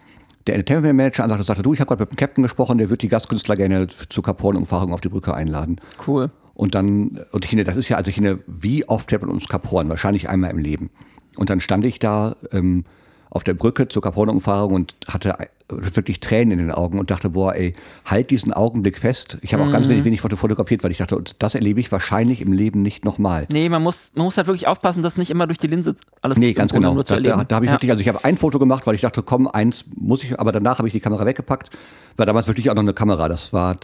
der 0.48 0.56
Entertainment 0.56 0.96
Manager 0.96 1.24
an 1.24 1.32
und 1.32 1.38
sagte, 1.38 1.46
sagte, 1.46 1.64
du, 1.64 1.74
ich 1.74 1.80
habe 1.80 1.88
gerade 1.90 2.02
mit 2.04 2.12
dem 2.12 2.18
Captain 2.18 2.44
gesprochen, 2.44 2.78
der 2.78 2.90
wird 2.90 3.02
die 3.02 3.08
Gastkünstler 3.08 3.56
gerne 3.56 3.88
zur 4.10 4.24
Kap 4.24 4.42
Horn-Umfahrung 4.42 4.94
auf 4.94 5.02
die 5.02 5.10
Brücke 5.10 5.34
einladen. 5.34 5.80
cool. 6.08 6.32
Und 6.54 6.76
dann, 6.76 7.22
und 7.32 7.46
ich 7.46 7.50
finde, 7.50 7.64
das 7.64 7.78
ist 7.78 7.90
ja, 7.90 7.98
also 7.98 8.10
ich 8.10 8.16
finde, 8.16 8.40
wie 8.48 8.88
oft 8.88 9.10
fährt 9.10 9.26
man 9.26 9.40
Kap 9.40 9.72
Horn? 9.72 9.90
Wahrscheinlich 9.90 10.30
einmal 10.30 10.52
im 10.52 10.58
Leben. 10.58 10.90
Und 11.38 11.50
dann 11.50 11.60
stand 11.60 11.86
ich 11.86 12.00
da 12.00 12.36
ähm, 12.52 12.86
auf 13.32 13.44
der 13.44 13.54
Brücke 13.56 13.88
zur 13.88 14.02
Kap 14.02 14.16
Horn-Umfahrung 14.16 14.74
und 14.74 14.96
hatte 15.08 15.36
wirklich 15.70 16.20
Tränen 16.20 16.52
in 16.52 16.58
den 16.68 16.72
Augen 16.72 17.00
und 17.00 17.10
dachte, 17.12 17.30
boah, 17.30 17.56
ey, 17.56 17.74
halt 18.06 18.30
diesen 18.30 18.52
Augenblick 18.52 19.00
fest. 19.00 19.38
Ich 19.42 19.54
habe 19.54 19.64
auch 19.64 19.72
ganz 19.72 19.88
wenig, 19.88 20.04
wenig 20.04 20.20
Foto 20.20 20.36
fotografiert, 20.36 20.84
weil 20.84 20.92
ich 20.92 20.98
dachte, 20.98 21.24
das 21.40 21.56
erlebe 21.56 21.80
ich 21.80 21.90
wahrscheinlich 21.94 22.42
im 22.42 22.52
Leben 22.52 22.82
nicht 22.82 23.06
nochmal. 23.06 23.46
Nee, 23.50 23.70
man 23.70 23.82
muss, 23.82 24.12
man 24.16 24.26
muss 24.26 24.36
halt 24.36 24.48
wirklich 24.48 24.68
aufpassen, 24.68 25.02
dass 25.02 25.18
nicht 25.18 25.32
immer 25.32 25.48
durch 25.48 25.60
die 25.60 25.68
Linse 25.68 25.96
alles 26.22 26.38
Nee, 26.38 26.52
ganz 26.52 26.74
Grunde 26.74 26.88
genau. 26.88 26.96
nur 26.96 27.06
zu 27.06 27.14
Da, 27.16 27.22
da, 27.22 27.30
erleben. 27.30 27.48
da 27.48 27.56
habe 27.56 27.66
ich 27.66 27.70
ja. 27.70 27.76
wirklich, 27.76 27.92
also 27.92 28.02
ich 28.02 28.10
habe 28.10 28.24
ein 28.26 28.38
Foto 28.38 28.60
gemacht, 28.60 28.86
weil 28.86 28.96
ich 28.96 29.02
dachte, 29.02 29.24
komm, 29.24 29.48
eins 29.48 29.86
muss 29.96 30.24
ich, 30.26 30.38
aber 30.38 30.52
danach 30.52 30.80
habe 30.80 30.90
ich 30.90 30.94
die 30.94 31.00
Kamera 31.00 31.26
weggepackt. 31.26 31.70
War 32.18 32.26
damals 32.26 32.48
wirklich 32.48 32.70
auch 32.70 32.76
noch 32.76 32.82
eine 32.82 32.94
Kamera. 32.94 33.30
Das 33.30 33.54
war 33.54 33.80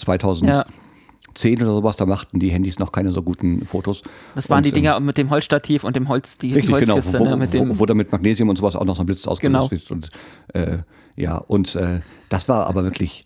2010 1.38 1.62
oder 1.62 1.74
sowas. 1.74 1.96
Da 1.96 2.06
machten 2.06 2.40
die 2.40 2.50
Handys 2.50 2.80
noch 2.80 2.92
keine 2.92 3.12
so 3.12 3.22
guten 3.22 3.66
Fotos. 3.66 4.04
Das 4.36 4.50
waren 4.50 4.58
Und, 4.60 4.64
die 4.66 4.70
ähm, 4.70 4.76
Dinger 4.76 5.00
mit 5.00 5.18
dem 5.18 5.30
Holzstativ 5.30 5.84
und 5.84 5.96
dem 5.96 6.10
Holz, 6.10 6.38
die, 6.38 6.50
die 6.50 6.54
Richtig, 6.56 6.76
genau. 6.78 6.96
Holzkiste, 6.96 7.20
Wo, 7.20 7.24
ne, 7.26 7.38
mit 7.38 7.54
dem, 7.54 7.70
wo, 7.70 7.80
wo 7.80 7.86
dann 7.86 7.98
mit 7.98 8.12
Magnesium 8.12 8.50
und 8.50 8.58
sowas 8.58 8.76
auch 8.76 8.86
noch 8.86 8.96
so 8.96 9.04
ein 9.04 9.06
Blitz 9.06 9.28
ausgelöst 9.28 9.70
Genau. 9.70 9.90
Und, 9.90 10.10
äh, 10.54 10.80
ja, 11.16 11.38
und 11.38 11.76
äh, 11.76 12.02
das 12.30 12.48
war 12.50 12.68
aber 12.68 12.84
wirklich, 12.84 13.24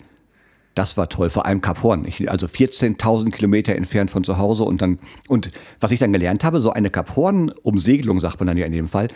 das 0.75 0.95
war 0.95 1.09
toll. 1.09 1.29
Vor 1.29 1.45
allem 1.45 1.59
Kap 1.59 1.83
Horn. 1.83 2.05
Ich, 2.05 2.31
also 2.31 2.47
14.000 2.47 3.31
Kilometer 3.31 3.75
entfernt 3.75 4.09
von 4.09 4.23
zu 4.23 4.37
Hause. 4.37 4.63
Und 4.63 4.81
dann, 4.81 4.99
und 5.27 5.51
was 5.81 5.91
ich 5.91 5.99
dann 5.99 6.13
gelernt 6.13 6.45
habe, 6.45 6.61
so 6.61 6.71
eine 6.71 6.89
Kap 6.89 7.15
Horn-Umsegelung, 7.17 8.21
sagt 8.21 8.39
man 8.39 8.47
dann 8.47 8.57
ja 8.57 8.65
in 8.65 8.71
dem 8.71 8.87
Fall, 8.87 9.09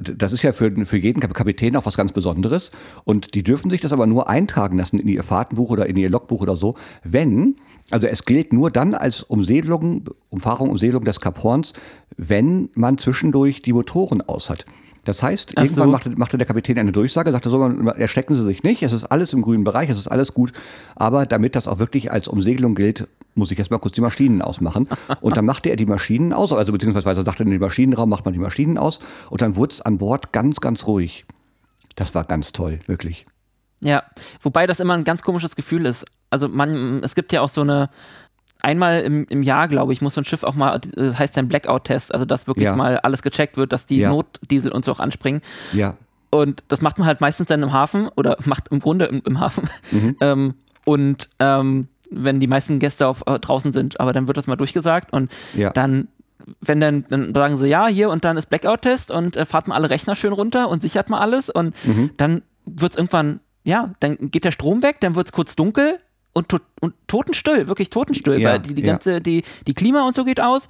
das 0.00 0.32
ist 0.32 0.42
ja 0.42 0.54
für, 0.54 0.70
für 0.86 0.96
jeden 0.96 1.20
Kap- 1.20 1.34
Kapitän 1.34 1.76
auch 1.76 1.84
was 1.84 1.98
ganz 1.98 2.12
Besonderes. 2.12 2.70
Und 3.04 3.34
die 3.34 3.42
dürfen 3.42 3.68
sich 3.70 3.82
das 3.82 3.92
aber 3.92 4.06
nur 4.06 4.30
eintragen 4.30 4.78
lassen 4.78 4.98
in 4.98 5.08
ihr 5.08 5.22
Fahrtenbuch 5.22 5.68
oder 5.68 5.86
in 5.86 5.96
ihr 5.96 6.08
Logbuch 6.08 6.40
oder 6.40 6.56
so, 6.56 6.76
wenn, 7.04 7.56
also 7.90 8.06
es 8.06 8.24
gilt 8.24 8.52
nur 8.52 8.70
dann 8.70 8.94
als 8.94 9.22
Umsegelung, 9.22 10.04
Umfahrung, 10.28 10.70
Umsegelung 10.70 11.04
des 11.04 11.20
Kap 11.20 11.42
Horns, 11.42 11.72
wenn 12.16 12.68
man 12.74 12.98
zwischendurch 12.98 13.62
die 13.62 13.72
Motoren 13.72 14.22
aus 14.22 14.50
hat. 14.50 14.66
Das 15.04 15.22
heißt, 15.22 15.52
Ach 15.54 15.62
irgendwann 15.62 15.86
so. 15.86 15.92
machte, 15.92 16.10
machte 16.10 16.36
der 16.36 16.48
Kapitän 16.48 16.78
eine 16.78 16.90
Durchsage, 16.90 17.30
sagte 17.30 17.48
so, 17.48 17.62
erschrecken 17.62 18.34
Sie 18.34 18.42
sich 18.42 18.64
nicht, 18.64 18.82
es 18.82 18.92
ist 18.92 19.04
alles 19.04 19.32
im 19.32 19.42
grünen 19.42 19.62
Bereich, 19.62 19.88
es 19.88 19.98
ist 19.98 20.08
alles 20.08 20.34
gut, 20.34 20.52
aber 20.96 21.26
damit 21.26 21.54
das 21.54 21.68
auch 21.68 21.78
wirklich 21.78 22.10
als 22.10 22.26
Umsegelung 22.26 22.74
gilt, 22.74 23.06
muss 23.36 23.52
ich 23.52 23.58
erstmal 23.58 23.78
kurz 23.78 23.94
die 23.94 24.00
Maschinen 24.00 24.42
ausmachen. 24.42 24.88
Und 25.20 25.36
dann 25.36 25.44
machte 25.44 25.70
er 25.70 25.76
die 25.76 25.86
Maschinen 25.86 26.32
aus, 26.32 26.52
also 26.52 26.72
beziehungsweise 26.72 27.08
er 27.08 27.22
sagte 27.22 27.44
in 27.44 27.50
den 27.50 27.60
Maschinenraum 27.60 28.08
macht 28.08 28.24
man 28.24 28.34
die 28.34 28.40
Maschinen 28.40 28.78
aus 28.78 28.98
und 29.30 29.42
dann 29.42 29.54
wurde 29.54 29.74
es 29.74 29.80
an 29.80 29.98
Bord 29.98 30.32
ganz, 30.32 30.60
ganz 30.60 30.88
ruhig. 30.88 31.24
Das 31.94 32.14
war 32.16 32.24
ganz 32.24 32.50
toll, 32.50 32.80
wirklich. 32.86 33.26
Ja, 33.80 34.02
wobei 34.40 34.66
das 34.66 34.80
immer 34.80 34.94
ein 34.94 35.04
ganz 35.04 35.22
komisches 35.22 35.54
Gefühl 35.56 35.86
ist. 35.86 36.04
Also 36.30 36.48
man, 36.48 37.02
es 37.04 37.14
gibt 37.14 37.32
ja 37.32 37.40
auch 37.42 37.48
so 37.48 37.60
eine, 37.60 37.90
einmal 38.62 39.02
im, 39.02 39.26
im 39.28 39.42
Jahr, 39.42 39.68
glaube 39.68 39.92
ich, 39.92 40.00
muss 40.00 40.14
so 40.14 40.20
ein 40.22 40.24
Schiff 40.24 40.42
auch 40.44 40.54
mal, 40.54 40.80
äh, 40.96 41.12
heißt 41.12 41.36
ein 41.38 41.48
Blackout-Test, 41.48 42.12
also 42.12 42.24
dass 42.24 42.46
wirklich 42.46 42.64
Ja. 42.64 42.74
mal 42.76 42.98
alles 42.98 43.22
gecheckt 43.22 43.56
wird, 43.56 43.72
dass 43.72 43.86
die 43.86 43.98
Ja. 43.98 44.08
Notdiesel 44.10 44.72
und 44.72 44.84
so 44.84 44.92
auch 44.92 45.00
anspringen. 45.00 45.42
Ja. 45.72 45.94
Und 46.30 46.62
das 46.68 46.80
macht 46.80 46.98
man 46.98 47.06
halt 47.06 47.20
meistens 47.20 47.48
dann 47.48 47.62
im 47.62 47.72
Hafen 47.72 48.08
oder 48.16 48.36
macht 48.46 48.68
im 48.68 48.80
Grunde 48.80 49.04
im, 49.06 49.22
im 49.24 49.40
Hafen. 49.40 49.68
Mhm. 49.90 50.16
Ähm, 50.20 50.54
und 50.84 51.28
ähm, 51.40 51.88
wenn 52.10 52.38
die 52.40 52.46
meisten 52.46 52.78
Gäste 52.78 53.06
auf, 53.08 53.24
äh, 53.26 53.38
draußen 53.38 53.72
sind, 53.72 54.00
aber 54.00 54.12
dann 54.12 54.26
wird 54.26 54.36
das 54.36 54.46
mal 54.46 54.56
durchgesagt 54.56 55.12
und 55.12 55.30
Ja. 55.54 55.70
dann, 55.70 56.08
wenn 56.60 56.80
dann, 56.80 57.04
dann 57.10 57.34
sagen 57.34 57.56
sie, 57.56 57.68
ja, 57.68 57.88
hier 57.88 58.08
und 58.10 58.24
dann 58.24 58.36
ist 58.36 58.48
Blackout-Test 58.48 59.10
und 59.10 59.36
äh, 59.36 59.44
fahrt 59.44 59.68
mal 59.68 59.74
alle 59.74 59.90
Rechner 59.90 60.14
schön 60.14 60.32
runter 60.32 60.68
und 60.68 60.80
sichert 60.80 61.10
mal 61.10 61.18
alles 61.20 61.50
und 61.50 61.74
Mhm. 61.84 62.10
dann 62.16 62.42
wird 62.64 62.92
es 62.92 62.98
irgendwann, 62.98 63.40
ja, 63.66 63.92
dann 64.00 64.30
geht 64.30 64.44
der 64.44 64.52
Strom 64.52 64.82
weg, 64.82 64.96
dann 65.00 65.14
wird 65.16 65.26
es 65.26 65.32
kurz 65.32 65.56
dunkel 65.56 65.98
und, 66.32 66.48
to 66.48 66.58
und 66.80 66.94
totenstill, 67.08 67.66
wirklich 67.66 67.90
totenstill, 67.90 68.40
Ja, 68.40 68.50
weil 68.52 68.58
die, 68.60 68.74
die 68.74 68.82
ja. 68.82 68.92
ganze, 68.92 69.20
die, 69.20 69.42
die 69.66 69.74
Klima 69.74 70.06
und 70.06 70.14
so 70.14 70.24
geht 70.24 70.40
aus 70.40 70.68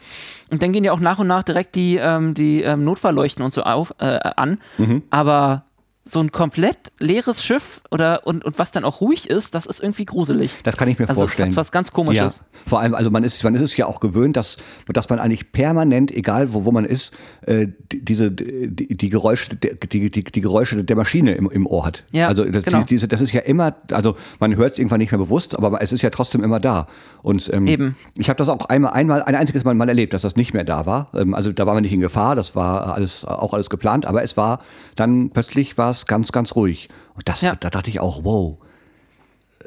und 0.50 0.62
dann 0.62 0.72
gehen 0.72 0.82
ja 0.84 0.92
auch 0.92 1.00
nach 1.00 1.18
und 1.18 1.26
nach 1.26 1.42
direkt 1.42 1.74
die, 1.74 1.96
ähm, 1.96 2.34
die 2.34 2.62
ähm, 2.62 2.84
Notfallleuchten 2.84 3.44
und 3.44 3.52
so 3.52 3.62
auf, 3.62 3.92
äh, 3.98 4.04
an, 4.36 4.58
Mhm. 4.78 5.02
aber 5.10 5.64
so 6.08 6.20
ein 6.20 6.30
komplett 6.30 6.92
leeres 7.00 7.44
Schiff 7.44 7.80
oder 7.90 8.26
und, 8.26 8.44
und 8.44 8.60
was 8.60 8.70
dann 8.70 8.84
auch 8.84 9.00
ruhig 9.00 9.28
ist, 9.28 9.56
das 9.56 9.66
ist 9.66 9.82
irgendwie 9.82 10.04
gruselig. 10.04 10.52
Das 10.62 10.76
kann 10.76 10.88
ich 10.88 11.00
mir 11.00 11.08
Also 11.08 11.22
es 11.22 11.30
vorstellen. 11.30 11.50
hat 11.50 11.56
was 11.56 11.72
ganz 11.72 11.90
Komisches. 11.90 12.38
Ja, 12.38 12.60
vor 12.68 12.80
allem, 12.80 12.94
also 12.94 13.10
man 13.10 13.24
ist, 13.24 13.42
man 13.42 13.54
ist 13.56 13.60
es 13.60 13.76
ja 13.76 13.86
auch 13.86 13.98
gewöhnt, 13.98 14.36
dass, 14.36 14.56
dass 14.86 15.08
man 15.08 15.18
eigentlich 15.18 15.50
permanent, 15.50 16.12
egal 16.12 16.52
wo, 16.52 16.64
wo 16.64 16.70
man 16.70 16.84
ist, 16.84 17.16
äh, 17.42 17.66
die, 17.90 18.04
diese, 18.04 18.30
die, 18.30 18.96
die 18.96 19.08
Geräusche, 19.08 19.56
die, 19.56 20.10
die, 20.10 20.22
die, 20.22 20.40
Geräusche 20.40 20.84
der 20.84 20.96
Maschine 20.96 21.32
im, 21.32 21.50
im 21.50 21.66
Ohr 21.66 21.84
hat. 21.84 22.04
Ja, 22.12 22.28
also 22.28 22.44
das, 22.44 22.64
genau. 22.64 22.80
die, 22.80 22.86
diese, 22.86 23.08
das 23.08 23.20
ist 23.20 23.32
ja 23.32 23.40
immer, 23.40 23.74
also 23.90 24.16
man 24.38 24.54
hört 24.56 24.74
es 24.74 24.78
irgendwann 24.78 24.98
nicht 24.98 25.10
mehr 25.10 25.18
bewusst, 25.18 25.56
aber 25.56 25.82
es 25.82 25.92
ist 25.92 26.02
ja 26.02 26.10
trotzdem 26.10 26.44
immer 26.44 26.60
da. 26.60 26.86
Und 27.22 27.52
ähm, 27.52 27.66
Eben. 27.66 27.96
ich 28.14 28.28
habe 28.28 28.36
das 28.36 28.48
auch 28.48 28.66
einmal, 28.66 28.92
einmal, 28.92 29.22
ein 29.22 29.34
einziges 29.34 29.64
Mal, 29.64 29.74
mal 29.74 29.88
erlebt, 29.88 30.14
dass 30.14 30.22
das 30.22 30.36
nicht 30.36 30.54
mehr 30.54 30.64
da 30.64 30.86
war. 30.86 31.10
Ähm, 31.14 31.34
also 31.34 31.50
da 31.50 31.66
waren 31.66 31.76
wir 31.76 31.80
nicht 31.80 31.92
in 31.92 32.00
Gefahr, 32.00 32.36
das 32.36 32.54
war 32.54 32.94
alles 32.94 33.24
auch 33.24 33.54
alles 33.54 33.70
geplant, 33.70 34.06
aber 34.06 34.22
es 34.22 34.36
war 34.36 34.60
dann 34.94 35.30
plötzlich 35.30 35.76
war 35.76 35.95
es 35.96 36.06
ganz, 36.06 36.32
ganz 36.32 36.54
ruhig. 36.54 36.88
Und 37.14 37.28
das, 37.28 37.40
Ja. 37.40 37.54
da 37.56 37.70
dachte 37.70 37.90
ich 37.90 38.00
auch, 38.00 38.24
wow, 38.24 38.58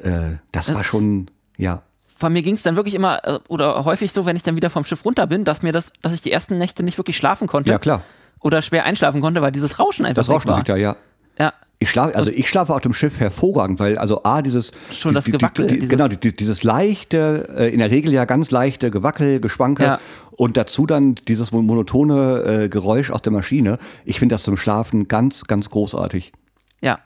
äh, 0.02 0.36
das, 0.52 0.72
war 0.72 0.84
schon, 0.84 1.30
ja. 1.56 1.82
Von 2.16 2.32
mir 2.32 2.42
ging 2.42 2.54
es 2.54 2.62
dann 2.62 2.76
wirklich 2.76 2.94
immer 2.94 3.24
äh, 3.26 3.38
oder 3.48 3.84
häufig 3.84 4.12
so, 4.12 4.26
wenn 4.26 4.36
ich 4.36 4.42
dann 4.42 4.56
wieder 4.56 4.70
vom 4.70 4.84
Schiff 4.84 5.04
runter 5.04 5.26
bin, 5.26 5.44
dass 5.44 5.62
mir 5.62 5.72
das, 5.72 5.92
dass 6.02 6.12
ich 6.12 6.20
die 6.22 6.30
ersten 6.32 6.58
Nächte 6.58 6.82
nicht 6.82 6.98
wirklich 6.98 7.16
schlafen 7.16 7.46
konnte. 7.48 7.70
Ja, 7.70 7.78
klar. 7.78 8.02
Oder 8.40 8.62
schwer 8.62 8.84
einschlafen 8.84 9.20
konnte, 9.20 9.42
weil 9.42 9.52
dieses 9.52 9.78
Rauschen 9.78 10.06
einfach 10.06 10.20
Das 10.22 10.28
Rauschen 10.30 10.48
war. 10.48 10.56
sieht 10.56 10.68
da, 10.68 10.76
ja. 10.76 10.96
Ja, 11.38 11.52
Ich 11.78 11.90
schlafe, 11.90 12.14
also 12.14 12.30
ich 12.30 12.48
schlafe 12.48 12.74
auf 12.74 12.80
dem 12.82 12.92
Schiff 12.92 13.20
hervorragend, 13.20 13.78
weil 13.80 13.96
also 13.98 14.22
A, 14.24 14.42
dieses 14.42 14.72
Schon 14.90 15.14
das 15.14 15.24
Gewackel, 15.24 15.66
die, 15.66 15.74
die, 15.74 15.80
dieses- 15.80 15.90
genau, 15.90 16.08
die, 16.08 16.18
die, 16.18 16.34
dieses 16.36 16.62
leichte, 16.62 17.48
äh, 17.56 17.72
in 17.72 17.78
der 17.78 17.90
Regel 17.90 18.12
ja 18.12 18.26
ganz 18.26 18.50
leichte 18.50 18.90
Gewackel, 18.90 19.40
Geschwanke 19.40 19.82
Ja. 19.84 20.00
Und 20.40 20.56
dazu 20.56 20.86
dann 20.86 21.16
dieses 21.28 21.52
mon- 21.52 21.66
monotone 21.66 22.42
äh, 22.64 22.68
Geräusch 22.70 23.10
aus 23.10 23.20
der 23.20 23.30
Maschine. 23.32 23.78
Ich 24.06 24.18
finde 24.18 24.34
das 24.34 24.42
zum 24.42 24.56
Schlafen 24.56 25.06
ganz, 25.06 25.44
ganz 25.44 25.68
großartig. 25.68 26.32
ja. 26.80 26.98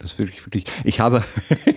Das 0.00 0.12
ist 0.12 0.18
wirklich, 0.20 0.46
wirklich. 0.46 0.64
Ich 0.84 1.00
habe 1.00 1.24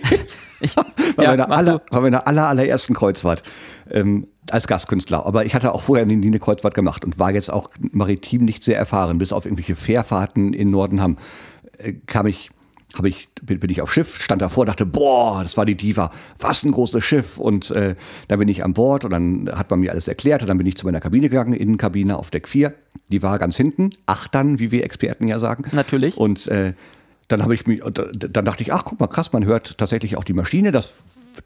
Ich, 0.60 0.74
bei, 0.76 0.84
ja, 1.24 1.30
meiner, 1.30 1.50
aller, 1.50 1.78
bei 1.90 2.00
meiner 2.00 2.26
aller, 2.28 2.46
allerersten 2.46 2.94
Kreuzfahrt 2.94 3.42
ähm, 3.90 4.26
als 4.48 4.68
Gastkünstler. 4.68 5.26
Aber 5.26 5.44
ich 5.44 5.54
hatte 5.56 5.74
auch 5.74 5.82
vorher 5.82 6.06
nie 6.06 6.24
eine 6.24 6.38
Kreuzfahrt 6.38 6.74
gemacht 6.74 7.04
und 7.04 7.18
war 7.18 7.32
jetzt 7.32 7.52
auch 7.52 7.70
maritim 7.90 8.44
nicht 8.44 8.62
sehr 8.62 8.78
erfahren. 8.78 9.18
Bis 9.18 9.32
auf 9.32 9.44
irgendwelche 9.44 9.74
Fährfahrten 9.74 10.52
in 10.54 10.70
Nordenham 10.70 11.18
äh, 11.78 11.94
kam 12.06 12.26
ich, 12.28 12.50
habe 12.96 13.08
ich, 13.08 13.28
bin, 13.40 13.58
bin 13.58 13.70
ich 13.70 13.80
auf 13.80 13.92
Schiff, 13.92 14.20
stand 14.20 14.42
davor, 14.42 14.66
dachte, 14.66 14.84
boah, 14.86 15.42
das 15.42 15.56
war 15.56 15.64
die 15.64 15.74
Diva, 15.74 16.10
was 16.38 16.62
ein 16.62 16.72
großes 16.72 17.04
Schiff. 17.04 17.38
Und 17.38 17.70
äh, 17.70 17.94
dann 18.28 18.38
bin 18.38 18.48
ich 18.48 18.64
an 18.64 18.74
Bord 18.74 19.04
und 19.04 19.10
dann 19.10 19.50
hat 19.54 19.70
man 19.70 19.80
mir 19.80 19.92
alles 19.92 20.08
erklärt 20.08 20.42
und 20.42 20.48
dann 20.48 20.58
bin 20.58 20.66
ich 20.66 20.76
zu 20.76 20.86
meiner 20.86 21.00
Kabine 21.00 21.28
gegangen, 21.28 21.54
Innenkabine 21.54 22.18
auf 22.18 22.30
Deck 22.30 22.48
4. 22.48 22.74
Die 23.10 23.22
war 23.22 23.38
ganz 23.38 23.56
hinten, 23.56 23.90
Achtern, 24.06 24.58
wie 24.58 24.70
wir 24.70 24.84
Experten 24.84 25.28
ja 25.28 25.38
sagen. 25.38 25.64
Natürlich. 25.72 26.16
Und 26.16 26.46
äh, 26.48 26.74
dann 27.28 27.42
habe 27.42 27.54
ich 27.54 27.66
mich, 27.66 27.80
dann 27.80 28.44
dachte 28.44 28.62
ich, 28.62 28.72
ach 28.72 28.84
guck 28.84 29.00
mal, 29.00 29.06
krass, 29.06 29.32
man 29.32 29.44
hört 29.44 29.78
tatsächlich 29.78 30.16
auch 30.16 30.24
die 30.24 30.34
Maschine. 30.34 30.70
Das, 30.70 30.92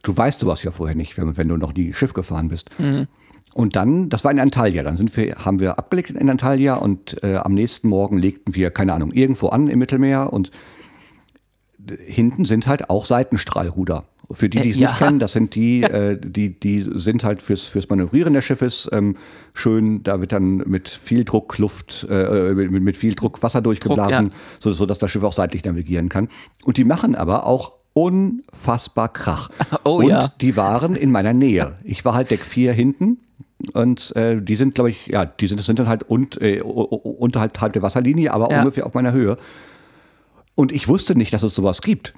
du 0.02 0.16
weißt 0.16 0.40
sowas 0.40 0.62
ja 0.62 0.72
vorher 0.72 0.96
nicht, 0.96 1.16
wenn, 1.16 1.36
wenn 1.36 1.48
du 1.48 1.56
noch 1.56 1.74
nie 1.74 1.92
Schiff 1.92 2.12
gefahren 2.12 2.48
bist. 2.48 2.70
Und 3.54 3.74
dann, 3.74 4.10
das 4.10 4.22
war 4.22 4.32
in 4.32 4.38
Antalya, 4.38 4.82
dann 4.82 4.98
sind 4.98 5.16
wir, 5.16 5.36
haben 5.36 5.60
wir 5.60 5.78
abgelegt 5.78 6.10
in 6.10 6.28
Antalya 6.28 6.74
und 6.74 7.22
äh, 7.22 7.36
am 7.36 7.54
nächsten 7.54 7.88
Morgen 7.88 8.18
legten 8.18 8.54
wir, 8.54 8.70
keine 8.70 8.92
Ahnung, 8.92 9.12
irgendwo 9.12 9.48
an 9.48 9.68
im 9.68 9.78
Mittelmeer 9.78 10.30
und 10.30 10.50
hinten 12.06 12.44
sind 12.44 12.66
halt 12.66 12.90
auch 12.90 13.04
Seitenstrahlruder. 13.06 14.04
Für 14.32 14.48
die, 14.48 14.60
die 14.60 14.70
es 14.70 14.76
Äh, 14.76 14.80
ja. 14.80 14.88
nicht 14.90 14.98
kennen, 14.98 15.18
das 15.20 15.32
sind 15.32 15.54
die, 15.54 15.82
äh, 15.84 16.18
die, 16.20 16.58
die 16.58 16.84
sind 16.94 17.22
halt 17.22 17.42
fürs, 17.42 17.62
fürs 17.62 17.88
Manövrieren 17.88 18.34
des 18.34 18.44
Schiffes 18.44 18.88
ähm, 18.92 19.16
schön. 19.54 20.02
Da 20.02 20.20
wird 20.20 20.32
dann 20.32 20.56
mit 20.66 20.88
viel 20.88 21.24
Druck 21.24 21.58
Luft, 21.58 22.06
äh, 22.10 22.52
mit, 22.54 22.70
mit 22.70 22.96
viel 22.96 23.14
Druck 23.14 23.42
Wasser 23.42 23.60
durchgeblasen, 23.62 24.26
ja. 24.26 24.32
so, 24.58 24.72
so 24.72 24.84
dass 24.84 24.98
das 24.98 25.10
Schiff 25.12 25.22
auch 25.22 25.32
seitlich 25.32 25.64
navigieren 25.64 26.08
kann. 26.08 26.28
Und 26.64 26.76
die 26.76 26.84
machen 26.84 27.14
aber 27.14 27.46
auch 27.46 27.72
unfassbar 27.92 29.08
Krach. 29.12 29.48
Oh 29.84 29.98
und 29.98 30.08
ja. 30.08 30.28
die 30.40 30.56
waren 30.56 30.96
in 30.96 31.12
meiner 31.12 31.32
Nähe. 31.32 31.76
Ich 31.84 32.04
war 32.04 32.14
halt 32.14 32.30
Deck 32.32 32.40
4 32.40 32.72
hinten. 32.72 33.18
Und 33.72 34.14
äh, 34.16 34.42
die 34.42 34.56
sind, 34.56 34.74
glaube 34.74 34.90
ich, 34.90 35.06
ja, 35.06 35.24
die 35.24 35.46
sind, 35.46 35.60
sind 35.62 35.78
dann 35.78 35.88
halt 35.88 36.02
und, 36.02 36.40
äh, 36.42 36.60
unterhalb 36.60 37.58
halb 37.60 37.72
der 37.72 37.82
Wasserlinie, 37.82 38.32
aber 38.34 38.50
Ja. 38.50 38.58
ungefähr 38.60 38.84
auf 38.84 38.94
meiner 38.94 39.12
Höhe. 39.12 39.38
Und 40.56 40.72
ich 40.72 40.88
wusste 40.88 41.14
nicht, 41.16 41.32
dass 41.34 41.42
es 41.44 41.54
sowas 41.54 41.82
gibt. 41.82 42.14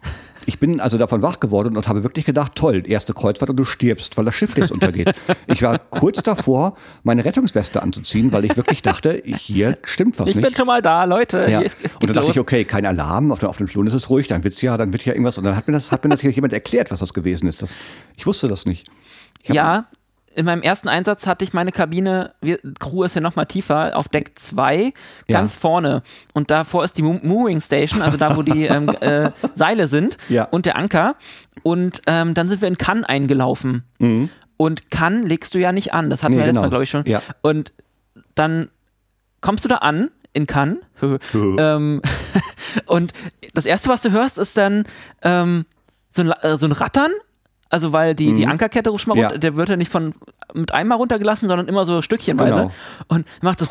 Ich 0.47 0.59
bin 0.61 0.81
also 0.81 0.97
davon 0.97 1.21
wach 1.23 1.41
geworden 1.41 1.77
und 1.77 1.89
habe 1.89 2.05
wirklich 2.05 2.25
gedacht, 2.25 2.53
toll, 2.55 2.85
erste 2.87 3.13
Kreuzfahrt 3.13 3.51
und 3.51 3.57
du 3.57 3.65
stirbst, 3.65 4.17
weil 4.17 4.25
das 4.25 4.35
Schiff 4.37 4.57
jetzt 4.57 4.71
untergeht. 4.71 5.13
Ich 5.49 5.61
war 5.63 5.79
kurz 5.79 6.23
davor, 6.23 6.77
meine 7.03 7.25
Rettungsweste 7.25 7.83
anzuziehen, 7.83 8.31
weil 8.33 8.45
ich 8.47 8.57
wirklich 8.57 8.81
dachte, 8.81 9.21
hier 9.27 9.77
stimmt 9.85 10.19
was 10.21 10.31
Ich 10.31 10.37
nicht. 10.37 10.45
bin 10.47 10.55
schon 10.55 10.69
mal 10.69 10.81
da, 10.81 11.03
Leute. 11.05 11.47
Ja. 11.51 11.59
Und 11.59 11.69
dann 12.03 12.13
dachte 12.13 12.21
los. 12.21 12.31
ich, 12.31 12.39
okay, 12.41 12.65
kein 12.65 12.87
Alarm, 12.87 13.33
auf, 13.33 13.41
dem- 13.41 13.49
auf 13.49 13.57
dem 13.59 13.67
Flur 13.69 13.85
ist 13.89 13.95
es 13.95 14.09
ruhig, 14.09 14.29
dann 14.29 14.45
wird's 14.45 14.63
ja, 14.63 14.77
dann 14.77 14.93
wird 14.93 15.05
ja 15.05 15.13
irgendwas. 15.13 15.37
Und 15.37 15.45
dann 15.45 15.57
hat 15.57 15.67
mir 15.67 15.75
das, 15.75 15.91
hat 15.93 16.05
mir 16.05 16.11
das 16.11 16.21
hier 16.21 16.31
jemand 16.31 16.53
erklärt, 16.53 16.91
was 16.93 17.01
das 17.01 17.13
gewesen 17.13 17.49
ist. 17.49 17.61
Das, 17.61 17.75
ich 18.17 18.25
wusste 18.25 18.47
das 18.49 18.65
nicht. 18.65 18.87
Ich 19.43 19.51
Ja, 19.51 19.89
in 20.35 20.45
meinem 20.45 20.63
ersten 20.63 20.89
Einsatz 20.89 21.27
hatte 21.27 21.45
ich 21.45 21.53
meine 21.53 21.73
Kabine, 21.73 22.33
wir, 22.41 22.59
Crew 22.79 23.03
ist 23.05 23.15
ja 23.15 23.21
noch 23.21 23.35
mal 23.37 23.45
tiefer, 23.47 23.97
auf 23.97 24.09
Deck 24.09 24.39
2, 24.39 24.93
ganz 25.29 25.55
Ja. 25.55 25.61
vorne. 25.61 26.03
Und 26.33 26.51
davor 26.51 26.85
ist 26.85 26.97
die 26.99 27.03
Mo- 27.03 27.21
Mooring 27.23 27.61
Station, 27.61 28.03
also 28.03 28.17
da, 28.17 28.37
wo 28.37 28.43
die 28.43 28.65
ähm, 28.67 28.89
äh, 29.01 29.31
Seile 29.55 29.89
sind 29.89 30.17
Ja. 30.29 30.45
und 30.45 30.67
der 30.67 30.77
Anker. 30.77 31.17
Und 31.63 32.03
ähm, 32.07 32.35
dann 32.35 32.49
sind 32.49 32.61
wir 32.63 32.69
in 32.69 32.79
Cannes 32.79 33.05
eingelaufen. 33.05 33.85
Und 34.57 34.91
Cannes 34.91 35.27
legst 35.29 35.55
du 35.55 35.59
ja 35.59 35.73
nicht 35.73 35.93
an, 35.95 36.11
das 36.11 36.23
hatten 36.23 36.35
Mhm. 36.35 36.39
Nee, 36.41 36.47
wir 36.47 36.53
letztes 36.53 36.53
genau. 36.55 36.63
Mal, 36.63 36.71
glaube 36.71 36.85
ich, 36.85 36.91
schon. 36.91 37.05
Ja. 37.07 37.23
Und 37.43 37.73
dann 38.35 38.69
kommst 39.41 39.65
du 39.65 39.69
da 39.69 39.77
an 39.77 40.11
in 40.33 40.47
Cannes 40.47 40.79
ähm, 41.35 42.01
und 42.87 43.13
das 43.55 43.67
erste, 43.67 43.89
was 43.89 44.03
du 44.03 44.11
hörst, 44.13 44.39
ist 44.39 44.57
dann 44.57 44.85
ähm, 45.23 45.65
so, 46.11 46.23
ein, 46.23 46.31
äh, 46.43 46.59
so 46.59 46.67
ein 46.67 46.73
Rattern. 46.73 47.11
Also 47.71 47.93
weil 47.93 48.15
die, 48.15 48.33
die 48.33 48.47
Ankerkette 48.47 48.89
rutscht 48.91 49.07
mal 49.07 49.15
Mhm. 49.15 49.21
Ja. 49.21 49.27
runter, 49.27 49.39
der 49.41 49.57
wird 49.57 49.69
ja 49.69 49.77
nicht 49.77 49.91
von 49.93 50.15
mit 50.55 50.73
einmal 50.73 50.97
runtergelassen, 50.97 51.49
sondern 51.49 51.69
immer 51.69 51.85
so 51.85 52.01
stückchenweise. 52.01 52.55
Genau. 52.55 52.71
Und 53.09 53.27
macht 53.43 53.61
das 53.61 53.69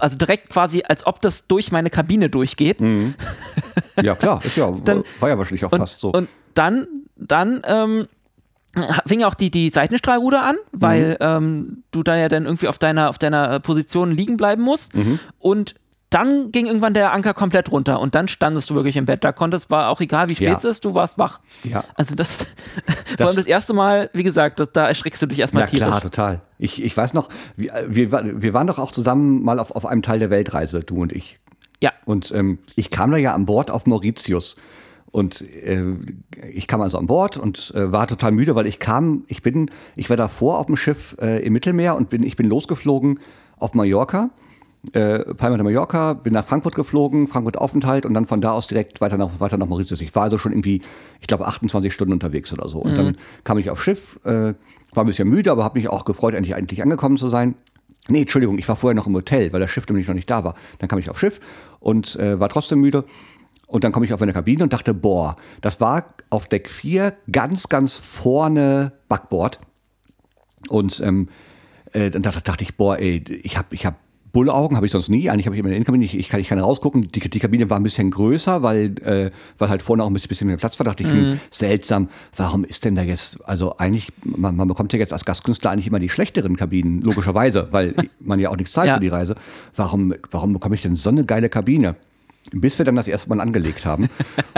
also 0.00 0.16
direkt 0.18 0.48
quasi, 0.50 0.82
als 0.88 1.06
ob 1.06 1.20
das 1.20 1.46
durch 1.46 1.70
meine 1.72 1.90
Kabine 1.90 2.30
durchgeht. 2.30 2.78
Ja, 4.02 4.14
klar, 4.14 4.40
ist 4.44 4.56
ja, 4.56 4.70
Dann- 4.84 5.04
war 5.20 5.28
ja 5.30 5.38
wahrscheinlich 5.38 5.64
auch 5.64 5.72
Und, 5.72 5.78
fast 5.80 6.00
so. 6.00 6.10
und 6.10 6.28
dann, 6.54 6.86
dann 7.16 7.62
ähm, 7.66 8.08
fing 9.06 9.22
auch 9.22 9.32
die, 9.34 9.50
die 9.50 9.70
Seitenstrahlruder 9.70 10.42
an, 10.44 10.56
weil 10.72 11.10
Mhm. 11.12 11.16
ähm, 11.20 11.82
du 11.92 12.02
da 12.02 12.16
ja 12.16 12.28
dann 12.28 12.44
irgendwie 12.44 12.68
auf 12.68 12.78
deiner, 12.78 13.08
auf 13.08 13.18
deiner 13.18 13.52
äh, 13.52 13.60
Position 13.60 14.10
liegen 14.10 14.36
bleiben 14.36 14.62
musst. 14.62 14.94
Mhm. 14.94 15.18
Und 15.38 15.74
dann 16.16 16.50
ging 16.50 16.66
irgendwann 16.66 16.94
der 16.94 17.12
Anker 17.12 17.34
komplett 17.34 17.70
runter 17.70 18.00
und 18.00 18.14
dann 18.14 18.26
standest 18.26 18.70
du 18.70 18.74
wirklich 18.74 18.96
im 18.96 19.04
Bett. 19.04 19.22
Da 19.22 19.32
konntest, 19.32 19.70
war 19.70 19.90
auch 19.90 20.00
egal, 20.00 20.28
wie 20.30 20.34
spät 20.34 20.48
Ja. 20.48 20.56
es 20.56 20.64
ist, 20.64 20.84
du 20.84 20.94
warst 20.94 21.18
wach. 21.18 21.40
Ja. 21.62 21.84
Also 21.94 22.14
das, 22.14 22.46
vor 23.18 23.26
allem 23.26 23.36
das 23.36 23.46
erste 23.46 23.74
Mal, 23.74 24.08
wie 24.14 24.22
gesagt, 24.22 24.58
das, 24.58 24.72
da 24.72 24.88
erschreckst 24.88 25.20
du 25.22 25.26
dich 25.26 25.38
erstmal 25.40 25.64
Ja, 25.64 25.66
tierisch. 25.68 25.86
klar, 25.88 26.00
total. 26.00 26.40
Ich, 26.58 26.82
ich 26.82 26.96
weiß 26.96 27.12
noch, 27.14 27.28
wir, 27.56 27.72
wir, 27.88 28.10
wir 28.42 28.54
waren 28.54 28.66
doch 28.66 28.78
auch 28.78 28.92
zusammen 28.92 29.42
mal 29.42 29.58
auf, 29.60 29.70
auf 29.72 29.84
einem 29.84 30.02
Teil 30.02 30.18
der 30.18 30.30
Weltreise, 30.30 30.80
du 30.80 31.02
und 31.02 31.12
ich. 31.12 31.36
Ja, 31.82 31.92
Und 32.06 32.32
ähm, 32.32 32.58
ich 32.74 32.90
kam 32.90 33.10
da 33.10 33.18
ja 33.18 33.34
an 33.34 33.44
Bord 33.44 33.70
auf 33.70 33.84
Mauritius. 33.86 34.56
Und 35.12 35.42
äh, 35.42 35.84
ich 36.50 36.66
kam 36.66 36.80
also 36.80 36.98
an 36.98 37.06
Bord 37.06 37.36
und 37.36 37.72
äh, 37.74 37.92
war 37.92 38.06
total 38.06 38.32
müde, 38.32 38.54
weil 38.54 38.66
ich 38.66 38.78
kam, 38.78 39.24
ich 39.28 39.42
bin, 39.42 39.70
ich 39.94 40.08
war 40.10 40.16
davor 40.16 40.58
auf 40.58 40.66
dem 40.66 40.76
Schiff 40.76 41.16
äh, 41.20 41.44
im 41.44 41.52
Mittelmeer 41.52 41.94
und 41.96 42.08
bin, 42.10 42.22
ich 42.22 42.36
bin 42.36 42.48
losgeflogen 42.48 43.20
auf 43.58 43.74
Mallorca, 43.74 44.30
äh, 44.92 45.34
Palma 45.34 45.56
de 45.56 45.64
Mallorca, 45.64 46.14
bin 46.14 46.32
nach 46.32 46.44
Frankfurt 46.44 46.74
geflogen, 46.74 47.28
Frankfurt 47.28 47.58
Aufenthalt 47.58 48.06
und 48.06 48.14
dann 48.14 48.26
von 48.26 48.40
da 48.40 48.52
aus 48.52 48.66
direkt 48.66 49.00
weiter 49.00 49.16
nach, 49.16 49.40
weiter 49.40 49.56
nach 49.56 49.66
Mauritius. 49.66 50.00
Ich 50.00 50.14
war 50.14 50.24
also 50.24 50.38
schon 50.38 50.52
irgendwie, 50.52 50.82
ich 51.20 51.26
glaube, 51.26 51.46
28 51.46 51.92
Stunden 51.92 52.12
unterwegs 52.12 52.52
oder 52.52 52.68
so. 52.68 52.78
Und 52.78 52.96
dann 52.96 53.16
kam 53.44 53.58
ich 53.58 53.70
aufs 53.70 53.82
Schiff, 53.82 54.18
äh, 54.24 54.54
war 54.92 55.04
ein 55.04 55.06
bisschen 55.06 55.28
müde, 55.28 55.50
aber 55.50 55.64
habe 55.64 55.78
mich 55.78 55.88
auch 55.88 56.04
gefreut, 56.04 56.34
endlich, 56.34 56.56
endlich 56.56 56.82
angekommen 56.82 57.16
zu 57.16 57.28
sein. 57.28 57.54
Nee, 58.08 58.22
Entschuldigung, 58.22 58.58
ich 58.58 58.68
war 58.68 58.76
vorher 58.76 58.94
noch 58.94 59.06
im 59.06 59.14
Hotel, 59.14 59.52
weil 59.52 59.60
das 59.60 59.70
Schiff 59.70 59.86
nämlich 59.88 60.06
noch 60.06 60.14
nicht 60.14 60.30
da 60.30 60.44
war. 60.44 60.54
Dann 60.78 60.88
kam 60.88 60.98
ich 60.98 61.10
aufs 61.10 61.20
Schiff 61.20 61.40
und 61.80 62.16
äh, 62.16 62.38
war 62.38 62.48
trotzdem 62.48 62.80
müde. 62.80 63.04
Und 63.66 63.82
dann 63.82 63.90
komme 63.90 64.06
ich 64.06 64.12
auf 64.12 64.20
meine 64.20 64.32
Kabine 64.32 64.62
und 64.62 64.72
dachte, 64.72 64.94
boah, 64.94 65.36
das 65.60 65.80
war 65.80 66.14
auf 66.30 66.46
Deck 66.46 66.70
4 66.70 67.14
ganz, 67.32 67.68
ganz 67.68 67.94
vorne 67.94 68.92
Backbord. 69.08 69.58
Und 70.68 71.00
ähm, 71.00 71.28
äh, 71.92 72.10
dann 72.10 72.22
dachte, 72.22 72.42
dachte 72.42 72.62
ich, 72.62 72.76
boah, 72.76 72.98
ey, 72.98 73.24
ich 73.42 73.58
habe 73.58 73.74
ich 73.74 73.84
hab 73.84 73.96
Bullaugen, 74.36 74.76
habe 74.76 74.84
ich 74.84 74.92
sonst 74.92 75.08
nie. 75.08 75.30
Eigentlich 75.30 75.46
habe 75.46 75.56
ich 75.56 75.60
immer 75.60 75.68
in 75.68 75.70
der 75.70 75.76
Innenkabine, 75.78 76.04
ich, 76.04 76.14
ich, 76.14 76.28
kann, 76.28 76.40
ich 76.40 76.48
kann 76.48 76.58
rausgucken. 76.58 77.10
Die, 77.10 77.20
die 77.20 77.38
Kabine 77.38 77.70
war 77.70 77.78
ein 77.78 77.82
bisschen 77.82 78.10
größer, 78.10 78.62
weil, 78.62 78.94
äh, 79.02 79.30
weil 79.56 79.68
halt 79.70 79.80
vorne 79.80 80.02
auch 80.04 80.08
ein 80.08 80.12
bisschen, 80.12 80.28
bisschen 80.28 80.46
mehr 80.48 80.58
Platz 80.58 80.78
war. 80.78 80.84
Dachte 80.84 81.04
ich, 81.04 81.08
hm, 81.08 81.40
seltsam, 81.50 82.10
warum 82.36 82.64
ist 82.64 82.84
denn 82.84 82.94
da 82.96 83.02
jetzt, 83.02 83.38
also 83.48 83.78
eigentlich, 83.78 84.12
man, 84.24 84.54
man 84.54 84.68
bekommt 84.68 84.92
ja 84.92 84.98
jetzt 84.98 85.14
als 85.14 85.24
Gastkünstler 85.24 85.70
eigentlich 85.70 85.86
immer 85.86 86.00
die 86.00 86.10
schlechteren 86.10 86.56
Kabinen, 86.56 87.00
logischerweise, 87.00 87.68
weil 87.70 87.94
man 88.20 88.38
ja 88.38 88.50
auch 88.50 88.56
nichts 88.58 88.74
zahlt 88.74 88.88
Ja. 88.88 88.94
für 88.96 89.00
die 89.00 89.08
Reise. 89.08 89.36
Warum, 89.74 90.14
warum 90.30 90.52
bekomme 90.52 90.74
ich 90.74 90.82
denn 90.82 90.96
so 90.96 91.08
eine 91.08 91.24
geile 91.24 91.48
Kabine? 91.48 91.96
Bis 92.52 92.78
wir 92.78 92.84
dann 92.84 92.94
das 92.94 93.08
erste 93.08 93.28
Mal 93.30 93.40
angelegt 93.40 93.86
haben. 93.86 94.08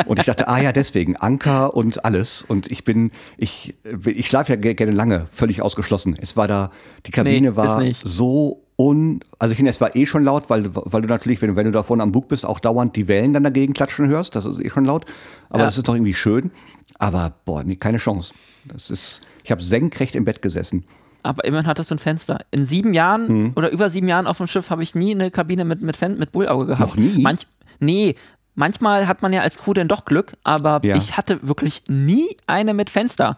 Und 0.07 0.19
ich 0.19 0.27
dachte, 0.27 0.47
ah 0.49 0.61
ja, 0.61 0.73
deswegen, 0.73 1.17
Anker 1.17 1.75
und 1.75 2.05
alles. 2.05 2.43
Und 2.43 2.71
ich 2.71 2.85
bin, 2.85 3.13
ich, 3.39 3.75
ich 4.05 4.27
schlafe 4.27 4.53
ja 4.53 4.57
ge- 4.57 4.75
gerne 4.75 4.93
lange, 4.93 5.27
völlig 5.33 5.63
ausgeschlossen. 5.63 6.15
Es 6.21 6.37
war 6.37 6.49
da, 6.49 6.71
die 7.07 7.13
Kabine 7.13 7.51
Nee, 7.53 7.57
war 7.57 7.83
so 8.05 8.61
un, 8.81 9.21
also 9.41 9.51
ich 9.53 9.57
finde, 9.57 9.71
es 9.71 9.81
war 9.81 9.97
eh 9.97 10.07
schon 10.07 10.23
laut, 10.25 10.49
weil, 10.51 10.71
weil 10.73 11.03
du 11.03 11.09
natürlich, 11.09 11.43
wenn, 11.43 11.51
du- 11.51 11.57
wenn 11.57 11.65
du 11.67 11.73
da 11.73 11.83
vorne 11.83 12.03
am 12.03 12.13
Bug 12.13 12.29
bist, 12.29 12.47
auch 12.47 12.61
dauernd 12.61 12.95
die 12.95 13.09
Wellen 13.09 13.33
dann 13.33 13.43
dagegen 13.43 13.75
klatschen 13.75 14.09
hörst. 14.09 14.37
Das 14.37 14.45
ist 14.45 14.61
eh 14.61 14.71
schon 14.71 14.85
laut. 14.85 15.05
Aber 15.51 15.61
Ja. 15.61 15.65
das 15.67 15.77
ist 15.79 15.89
doch 15.89 15.95
irgendwie 15.95 16.15
schön. 16.15 16.51
Aber 16.99 17.33
boah, 17.45 17.65
nee, 17.65 17.77
keine 17.77 17.99
Chance. 17.99 18.33
Das 18.65 18.89
ist, 18.91 19.21
ich 19.45 19.51
habe 19.51 19.63
senkrecht 19.63 20.15
im 20.15 20.25
Bett 20.25 20.43
gesessen. 20.43 20.85
aber 21.25 21.45
immerhin 21.45 21.67
hattest 21.67 21.91
du 21.91 21.97
ein 21.97 21.99
Fenster. 21.99 22.39
In 22.53 22.65
sieben 22.65 22.95
Jahren 22.95 23.27
Hm. 23.29 23.53
oder 23.57 23.71
über 23.71 23.91
sieben 23.91 24.07
Jahren 24.09 24.27
auf 24.29 24.39
dem 24.39 24.47
Schiff 24.47 24.71
habe 24.71 24.85
ich 24.85 24.95
nie 24.95 25.13
eine 25.15 25.31
Kabine 25.33 25.65
mit, 25.65 25.83
mit, 25.83 25.97
Fen 25.97 26.17
mit 26.17 26.31
Bullauge 26.33 26.67
gehabt. 26.67 26.91
Noch 26.91 26.97
nie? 26.97 27.21
Manch, 27.21 27.47
nee, 27.81 28.15
manchmal 28.55 29.09
hat 29.09 29.21
man 29.23 29.33
ja 29.33 29.43
als 29.43 29.59
Crew 29.59 29.73
dann 29.75 29.89
doch 29.89 30.05
Glück, 30.05 30.35
aber 30.45 30.81
Ja. 30.85 30.95
ich 30.97 31.17
hatte 31.17 31.41
wirklich 31.47 31.83
nie 31.89 32.29
eine 32.47 32.73
mit 32.75 32.89
Fenster. 32.91 33.37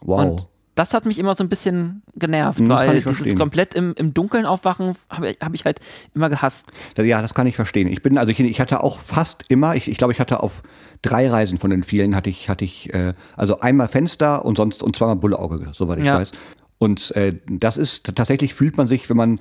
Wow. 0.00 0.20
Und 0.22 0.46
das 0.74 0.94
hat 0.94 1.04
mich 1.04 1.18
immer 1.18 1.34
so 1.34 1.44
ein 1.44 1.48
bisschen 1.48 2.02
genervt, 2.14 2.58
Hm, 2.60 2.68
das 2.68 2.80
weil 2.80 2.96
ich 2.96 3.04
dieses 3.04 3.18
verstehen. 3.18 3.38
komplett 3.38 3.74
im, 3.74 3.92
im 3.96 4.14
Dunkeln 4.14 4.46
aufwachen 4.46 4.94
habe 5.10 5.30
ich, 5.30 5.38
hab 5.40 5.54
ich 5.54 5.64
halt 5.64 5.80
immer 6.14 6.30
gehasst. 6.30 6.70
Ja, 6.96 7.20
das 7.20 7.34
kann 7.34 7.46
ich 7.46 7.56
verstehen. 7.56 7.88
Ich 7.88 8.02
bin, 8.02 8.16
also 8.18 8.30
ich, 8.30 8.40
ich 8.40 8.60
hatte 8.60 8.82
auch 8.82 8.98
fast 8.98 9.44
immer, 9.48 9.76
ich, 9.76 9.88
ich 9.88 9.98
glaube, 9.98 10.12
ich 10.12 10.20
hatte 10.20 10.42
auf 10.42 10.62
drei 11.02 11.28
Reisen 11.28 11.58
von 11.58 11.70
den 11.70 11.82
vielen, 11.82 12.14
hatte 12.16 12.30
ich, 12.30 12.48
hatte 12.48 12.64
ich, 12.64 12.92
äh, 12.94 13.12
also 13.36 13.60
einmal 13.60 13.88
Fenster 13.88 14.44
und 14.44 14.56
sonst 14.56 14.82
und 14.82 14.96
zweimal 14.96 15.16
Bullauge, 15.16 15.68
soweit 15.74 15.98
ich 15.98 16.04
Ja. 16.06 16.14
weiß. 16.20 16.32
Und 16.78 17.14
äh, 17.16 17.34
das 17.48 17.76
ist, 17.76 18.14
tatsächlich 18.16 18.54
fühlt 18.54 18.76
man 18.76 18.86
sich, 18.86 19.08
wenn 19.10 19.16
man 19.16 19.40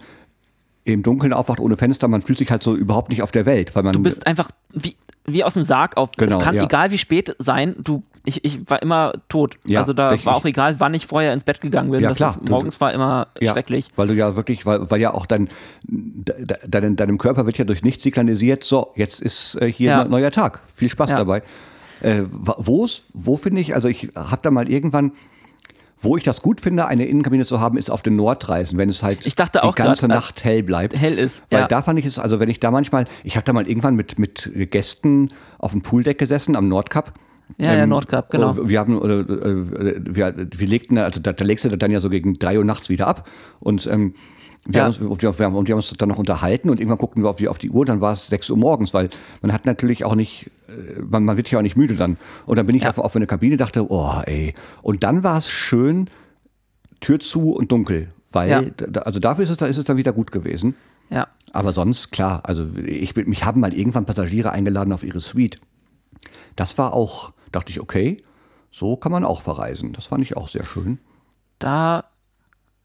im 0.84 1.04
Dunkeln 1.04 1.34
aufwacht 1.34 1.60
ohne 1.60 1.78
Fenster, 1.78 2.08
man 2.08 2.22
fühlt 2.22 2.38
sich 2.40 2.50
halt 2.52 2.64
so 2.64 2.76
überhaupt 2.76 3.10
nicht 3.10 3.22
auf 3.22 3.32
der 3.32 3.46
Welt, 3.46 3.76
weil 3.76 3.84
man. 3.84 3.94
Du 3.94 4.02
bist 4.02 4.26
einfach 4.26 4.50
wie, 4.74 4.96
wie 5.26 5.44
aus 5.44 5.54
dem 5.54 5.64
Sarg 5.64 5.98
auf. 5.98 6.12
Genau, 6.18 6.38
es 6.40 6.44
kann 6.44 6.56
ja. 6.56 6.64
egal 6.64 6.92
wie 6.92 6.98
spät 6.98 7.36
sein, 7.38 7.76
du, 7.84 8.04
ich, 8.26 8.44
ich 8.44 8.68
war 8.70 8.82
immer 8.82 9.14
tot. 9.30 9.58
Ja, 9.66 9.80
also 9.82 9.94
da 9.94 10.14
ich- 10.14 10.26
war 10.26 10.36
auch 10.36 10.46
egal, 10.46 10.80
wann 10.80 10.94
ich 10.94 11.06
vorher 11.06 11.34
ins 11.34 11.44
Bett 11.44 11.62
gegangen 11.62 11.92
bin. 11.92 12.02
Ja, 12.02 12.10
das 12.10 12.18
klar. 12.18 12.32
Ist, 12.32 12.50
morgens 12.50 12.82
war 12.82 12.94
immer 12.94 13.28
ja, 13.40 13.52
schrecklich. 13.54 13.88
Weil 13.96 14.08
du 14.08 14.14
ja 14.16 14.36
wirklich, 14.36 14.66
weil, 14.66 14.90
weil 14.90 15.00
ja 15.00 15.14
auch 15.14 15.26
dein, 15.28 15.50
de, 15.84 16.46
de, 16.66 16.96
deinem, 16.96 17.18
Körper 17.20 17.46
wird 17.46 17.58
ja 17.58 17.66
durch 17.66 17.84
nichts 17.84 18.02
signalisiert, 18.04 18.64
so, 18.64 18.92
jetzt 18.96 19.22
ist 19.22 19.56
äh, 19.62 19.72
hier 19.72 19.92
Ja. 19.92 20.02
ein 20.02 20.10
neuer 20.10 20.32
Tag. 20.32 20.62
Viel 20.76 20.90
Spaß 20.90 21.12
dabei. 21.12 21.44
Äh, 22.02 22.24
wa- 22.32 22.56
wo 22.58 22.86
ist, 22.86 23.04
wo 23.14 23.38
finde 23.38 23.62
ich, 23.62 23.76
also 23.76 23.88
ich 23.88 24.10
habe 24.16 24.40
da 24.42 24.50
mal 24.50 24.68
irgendwann, 24.70 25.12
Wo 26.02 26.18
ich 26.18 26.24
das 26.24 26.42
gut 26.42 26.62
finde, 26.62 26.88
eine 26.88 27.06
Innenkabine 27.06 27.46
zu 27.46 27.60
haben, 27.60 27.78
ist 27.78 27.92
auf 27.92 28.02
den 28.02 28.16
Nordreisen, 28.16 28.78
wenn 28.78 28.90
es 28.90 29.04
halt 29.04 29.26
Ich 29.26 29.36
dachte 29.36 29.62
die 29.64 29.72
ganze 29.72 30.08
grad, 30.08 30.12
äh, 30.12 30.14
Nacht 30.16 30.44
hell 30.44 30.64
bleibt. 30.64 30.96
hell 30.96 31.18
ist, 31.18 31.46
Weil 31.52 31.62
ja. 31.62 31.68
da 31.68 31.82
fand 31.84 32.00
ich 32.00 32.06
es, 32.06 32.18
also 32.18 32.40
wenn 32.40 32.50
ich 32.50 32.60
da 32.60 32.72
manchmal, 32.72 33.06
ich 33.24 33.36
habe 33.36 33.44
da 33.46 33.54
mal 33.54 33.68
irgendwann 33.68 33.96
mit, 33.96 34.18
mit 34.18 34.52
Gästen 34.72 35.30
auf 35.60 35.72
dem 35.72 35.82
Pooldeck 35.84 36.18
gesessen 36.18 36.56
am 36.56 36.68
Nordkap. 36.68 37.14
Ja, 37.58 37.76
ja, 37.76 37.86
Nordkap, 37.86 38.32
genau. 38.32 38.56
Wir 38.68 38.80
haben, 38.80 38.98
oder, 38.98 39.20
äh, 39.20 39.96
wir, 40.06 40.48
wir 40.56 40.68
legten, 40.68 40.98
also 40.98 41.20
da, 41.20 41.34
da 41.34 41.46
legst 41.46 41.66
du 41.66 41.78
dann 41.78 41.92
ja 41.92 42.00
so 42.00 42.10
gegen 42.10 42.40
drei 42.40 42.58
Uhr 42.58 42.66
nachts 42.66 42.90
wieder 42.90 43.08
ab 43.08 43.30
und 43.60 43.88
ähm, 43.88 44.16
wir, 44.66 44.76
Ja. 44.78 44.82
haben 44.84 44.90
uns, 44.90 45.00
und 45.00 45.22
wir, 45.22 45.30
haben, 45.30 45.38
wir 45.40 45.46
haben 45.46 45.72
uns 45.74 45.94
dann 45.98 46.10
noch 46.10 46.18
unterhalten 46.20 46.70
und 46.70 46.80
irgendwann 46.80 47.00
guckten 47.00 47.24
wir 47.24 47.30
auf 47.30 47.38
die, 47.38 47.48
auf 47.48 47.58
die 47.58 47.70
Uhr, 47.72 47.86
dann 47.86 48.00
war 48.02 48.14
es 48.14 48.28
6 48.28 48.50
Uhr 48.52 48.58
morgens, 48.58 48.94
weil 48.94 49.10
man 49.42 49.52
hat 49.54 49.66
natürlich 49.66 50.06
auch 50.06 50.16
nicht, 50.16 50.52
äh, 50.68 51.02
man, 51.02 51.26
man 51.26 51.38
wird 51.38 51.50
ja 51.50 51.60
auch 51.60 51.64
nicht 51.64 51.76
müde 51.78 51.96
dann. 51.96 52.18
Und 52.46 52.58
dann 52.58 52.66
bin 52.68 52.76
ich 52.76 52.84
Ja. 52.84 52.90
auf, 52.90 52.98
auf 53.00 53.16
eine 53.16 53.28
Kabine, 53.28 53.58
dachte, 53.58 53.90
oh 53.92 54.22
ey. 54.26 54.54
Und 54.82 55.04
dann 55.04 55.24
war 55.24 55.38
es 55.38 55.50
schön, 55.50 56.10
Tür 57.00 57.20
zu 57.20 57.54
und 57.54 57.72
dunkel, 57.72 58.14
weil, 58.32 58.50
Ja. 58.50 58.62
da, 58.62 59.02
also 59.02 59.20
dafür 59.20 59.44
ist 59.44 59.50
es, 59.50 59.58
da 59.58 59.66
ist 59.66 59.78
es 59.78 59.86
dann 59.86 59.98
wieder 59.98 60.14
gut 60.14 60.32
gewesen. 60.32 60.76
Ja. 61.10 61.28
Aber 61.54 61.74
sonst, 61.74 62.12
klar, 62.12 62.42
also 62.44 62.66
ich, 62.86 63.16
mich 63.16 63.44
haben 63.44 63.60
mal 63.62 63.74
irgendwann 63.74 64.06
Passagiere 64.06 64.52
eingeladen 64.52 64.94
auf 64.94 65.04
ihre 65.04 65.20
Suite. 65.22 65.60
Das 66.56 66.78
war 66.78 66.94
auch, 66.94 67.34
dachte 67.52 67.72
ich, 67.72 67.82
okay, 67.82 68.22
so 68.72 68.96
kann 68.96 69.12
man 69.12 69.26
auch 69.26 69.42
verreisen. 69.42 69.92
Das 69.92 70.06
fand 70.06 70.24
ich 70.24 70.38
auch 70.38 70.48
sehr 70.48 70.64
schön. 70.64 71.00
Da 71.60 72.06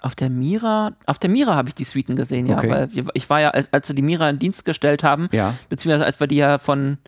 auf 0.07 0.14
der 0.14 0.31
Mira, 0.31 0.92
auf 1.07 1.19
der 1.19 1.29
Mira 1.31 1.55
habe 1.55 1.69
ich 1.69 1.75
die 1.75 1.85
Suiten 1.85 2.16
gesehen, 2.16 2.47
ja, 2.47 2.59
Okay. 2.59 2.71
weil 2.71 2.95
wir, 2.95 3.05
ich 3.14 3.29
war 3.29 3.40
ja, 3.40 3.51
als, 3.51 3.73
als 3.73 3.87
sie 3.88 3.95
die 3.95 4.03
Mira 4.03 4.29
in 4.31 4.38
Dienst 4.38 4.64
gestellt 4.64 5.03
haben, 5.05 5.29
Ja. 5.33 5.55
beziehungsweise 5.69 6.07
als 6.07 6.19
wir 6.21 6.27
die 6.27 6.37
ja 6.37 6.59
von 6.59 6.99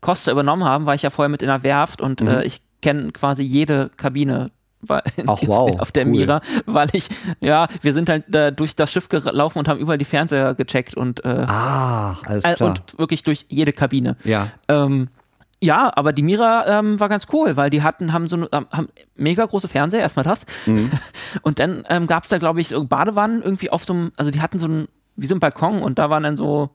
Costa 0.00 0.30
übernommen 0.30 0.64
haben, 0.64 0.86
war 0.86 0.94
ich 0.94 1.02
ja 1.02 1.10
vorher 1.10 1.28
mit 1.30 1.42
in 1.42 1.48
der 1.48 1.62
Werft 1.62 2.00
und 2.00 2.20
Mhm. 2.20 2.28
äh, 2.28 2.42
ich 2.44 2.60
kenne 2.82 3.10
quasi 3.12 3.42
jede 3.42 3.90
Kabine. 3.96 4.50
Ach, 5.26 5.38
wow, 5.46 5.80
Auf 5.80 5.92
der 5.92 6.04
cool. 6.04 6.10
Mira, 6.12 6.42
weil 6.66 6.88
ich, 6.92 7.08
ja, 7.40 7.68
wir 7.80 7.94
sind 7.94 8.10
halt 8.10 8.34
äh, 8.34 8.52
durch 8.52 8.76
das 8.76 8.92
Schiff 8.92 9.08
gelaufen 9.08 9.58
und 9.60 9.66
haben 9.68 9.80
überall 9.80 9.96
die 9.96 10.04
Fernseher 10.04 10.54
gecheckt 10.54 10.94
und, 10.94 11.24
äh, 11.24 11.44
Ach, 11.46 12.22
alles 12.26 12.42
klar. 12.44 12.68
und 12.68 12.98
wirklich 12.98 13.22
durch 13.22 13.46
jede 13.48 13.72
Kabine. 13.72 14.16
ja, 14.24 14.48
Ähm, 14.68 15.08
ja, 15.64 15.90
aber 15.94 16.12
die 16.12 16.22
Mira 16.22 16.78
ähm, 16.78 17.00
war 17.00 17.08
ganz 17.08 17.26
cool, 17.32 17.56
weil 17.56 17.70
die 17.70 17.82
hatten, 17.82 18.12
haben 18.12 18.28
so 18.28 18.36
ähm, 18.36 18.66
haben 18.70 18.88
mega 19.16 19.44
große 19.44 19.66
Fernseher, 19.66 20.00
erstmal 20.00 20.24
das. 20.24 20.44
Mhm. 20.66 20.90
Und 21.42 21.58
dann 21.58 21.84
ähm, 21.88 22.06
gab 22.06 22.24
es 22.24 22.28
da, 22.28 22.38
glaube 22.38 22.60
ich, 22.60 22.68
so 22.68 22.84
Badewannen 22.84 23.42
irgendwie 23.42 23.70
auf 23.70 23.84
so 23.84 23.94
einem, 23.94 24.12
also 24.16 24.30
die 24.30 24.42
hatten 24.42 24.58
so 24.58 24.68
ein, 24.68 24.88
wie 25.16 25.26
so 25.26 25.34
ein 25.34 25.40
Balkon 25.40 25.80
und 25.80 26.00
da 26.00 26.10
waren 26.10 26.24
dann 26.24 26.36
so 26.36 26.70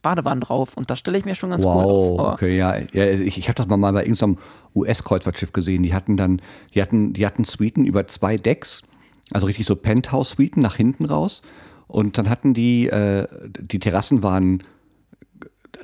Badewannen 0.00 0.40
drauf. 0.40 0.76
Und 0.76 0.90
das 0.90 0.98
stelle 0.98 1.18
ich 1.18 1.24
mir 1.24 1.34
schon 1.34 1.50
ganz 1.50 1.62
cool 1.62 1.84
wow, 1.84 2.16
vor. 2.16 2.32
okay, 2.32 2.56
ja. 2.56 2.74
ja 2.92 3.06
ich 3.06 3.38
ich 3.38 3.48
habe 3.48 3.54
das 3.54 3.66
mal 3.66 3.76
mal 3.76 3.92
bei 3.92 4.00
irgendeinem 4.00 4.38
US-Kreuzfahrtschiff 4.74 5.52
gesehen. 5.52 5.82
Die 5.82 5.94
hatten 5.94 6.16
dann, 6.16 6.40
die 6.74 6.82
hatten, 6.82 7.12
die 7.12 7.26
hatten 7.26 7.44
Suiten 7.44 7.84
über 7.84 8.06
zwei 8.06 8.38
Decks, 8.38 8.82
also 9.30 9.46
richtig 9.46 9.66
so 9.66 9.76
Penthouse-Suiten 9.76 10.62
nach 10.62 10.76
hinten 10.76 11.04
raus. 11.04 11.42
Und 11.86 12.16
dann 12.16 12.30
hatten 12.30 12.54
die, 12.54 12.88
äh, 12.88 13.28
die 13.46 13.78
Terrassen 13.78 14.22
waren 14.22 14.62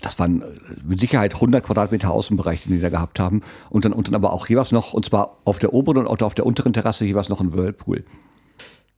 das 0.01 0.19
waren 0.19 0.43
äh, 0.43 0.47
mit 0.85 1.01
Sicherheit 1.01 1.35
100 1.35 1.65
Quadratmeter 1.65 2.11
Außenbereich, 2.11 2.65
den 2.65 2.73
die 2.73 2.81
da 2.81 2.89
gehabt 2.89 3.21
haben. 3.21 3.43
Und 3.71 3.85
dann, 3.85 3.93
und 3.93 4.09
dann 4.09 4.15
aber 4.15 4.33
auch 4.33 4.49
jeweils 4.49 4.73
noch, 4.73 4.93
und 4.93 5.05
zwar 5.05 5.39
auf 5.45 5.59
der 5.59 5.73
oberen 5.73 6.07
und 6.07 6.23
auf 6.23 6.35
der 6.35 6.47
unteren 6.47 6.73
Terrasse 6.73 7.05
jeweils 7.05 7.29
noch 7.29 7.41
ein 7.41 7.53
Whirlpool. 7.53 8.05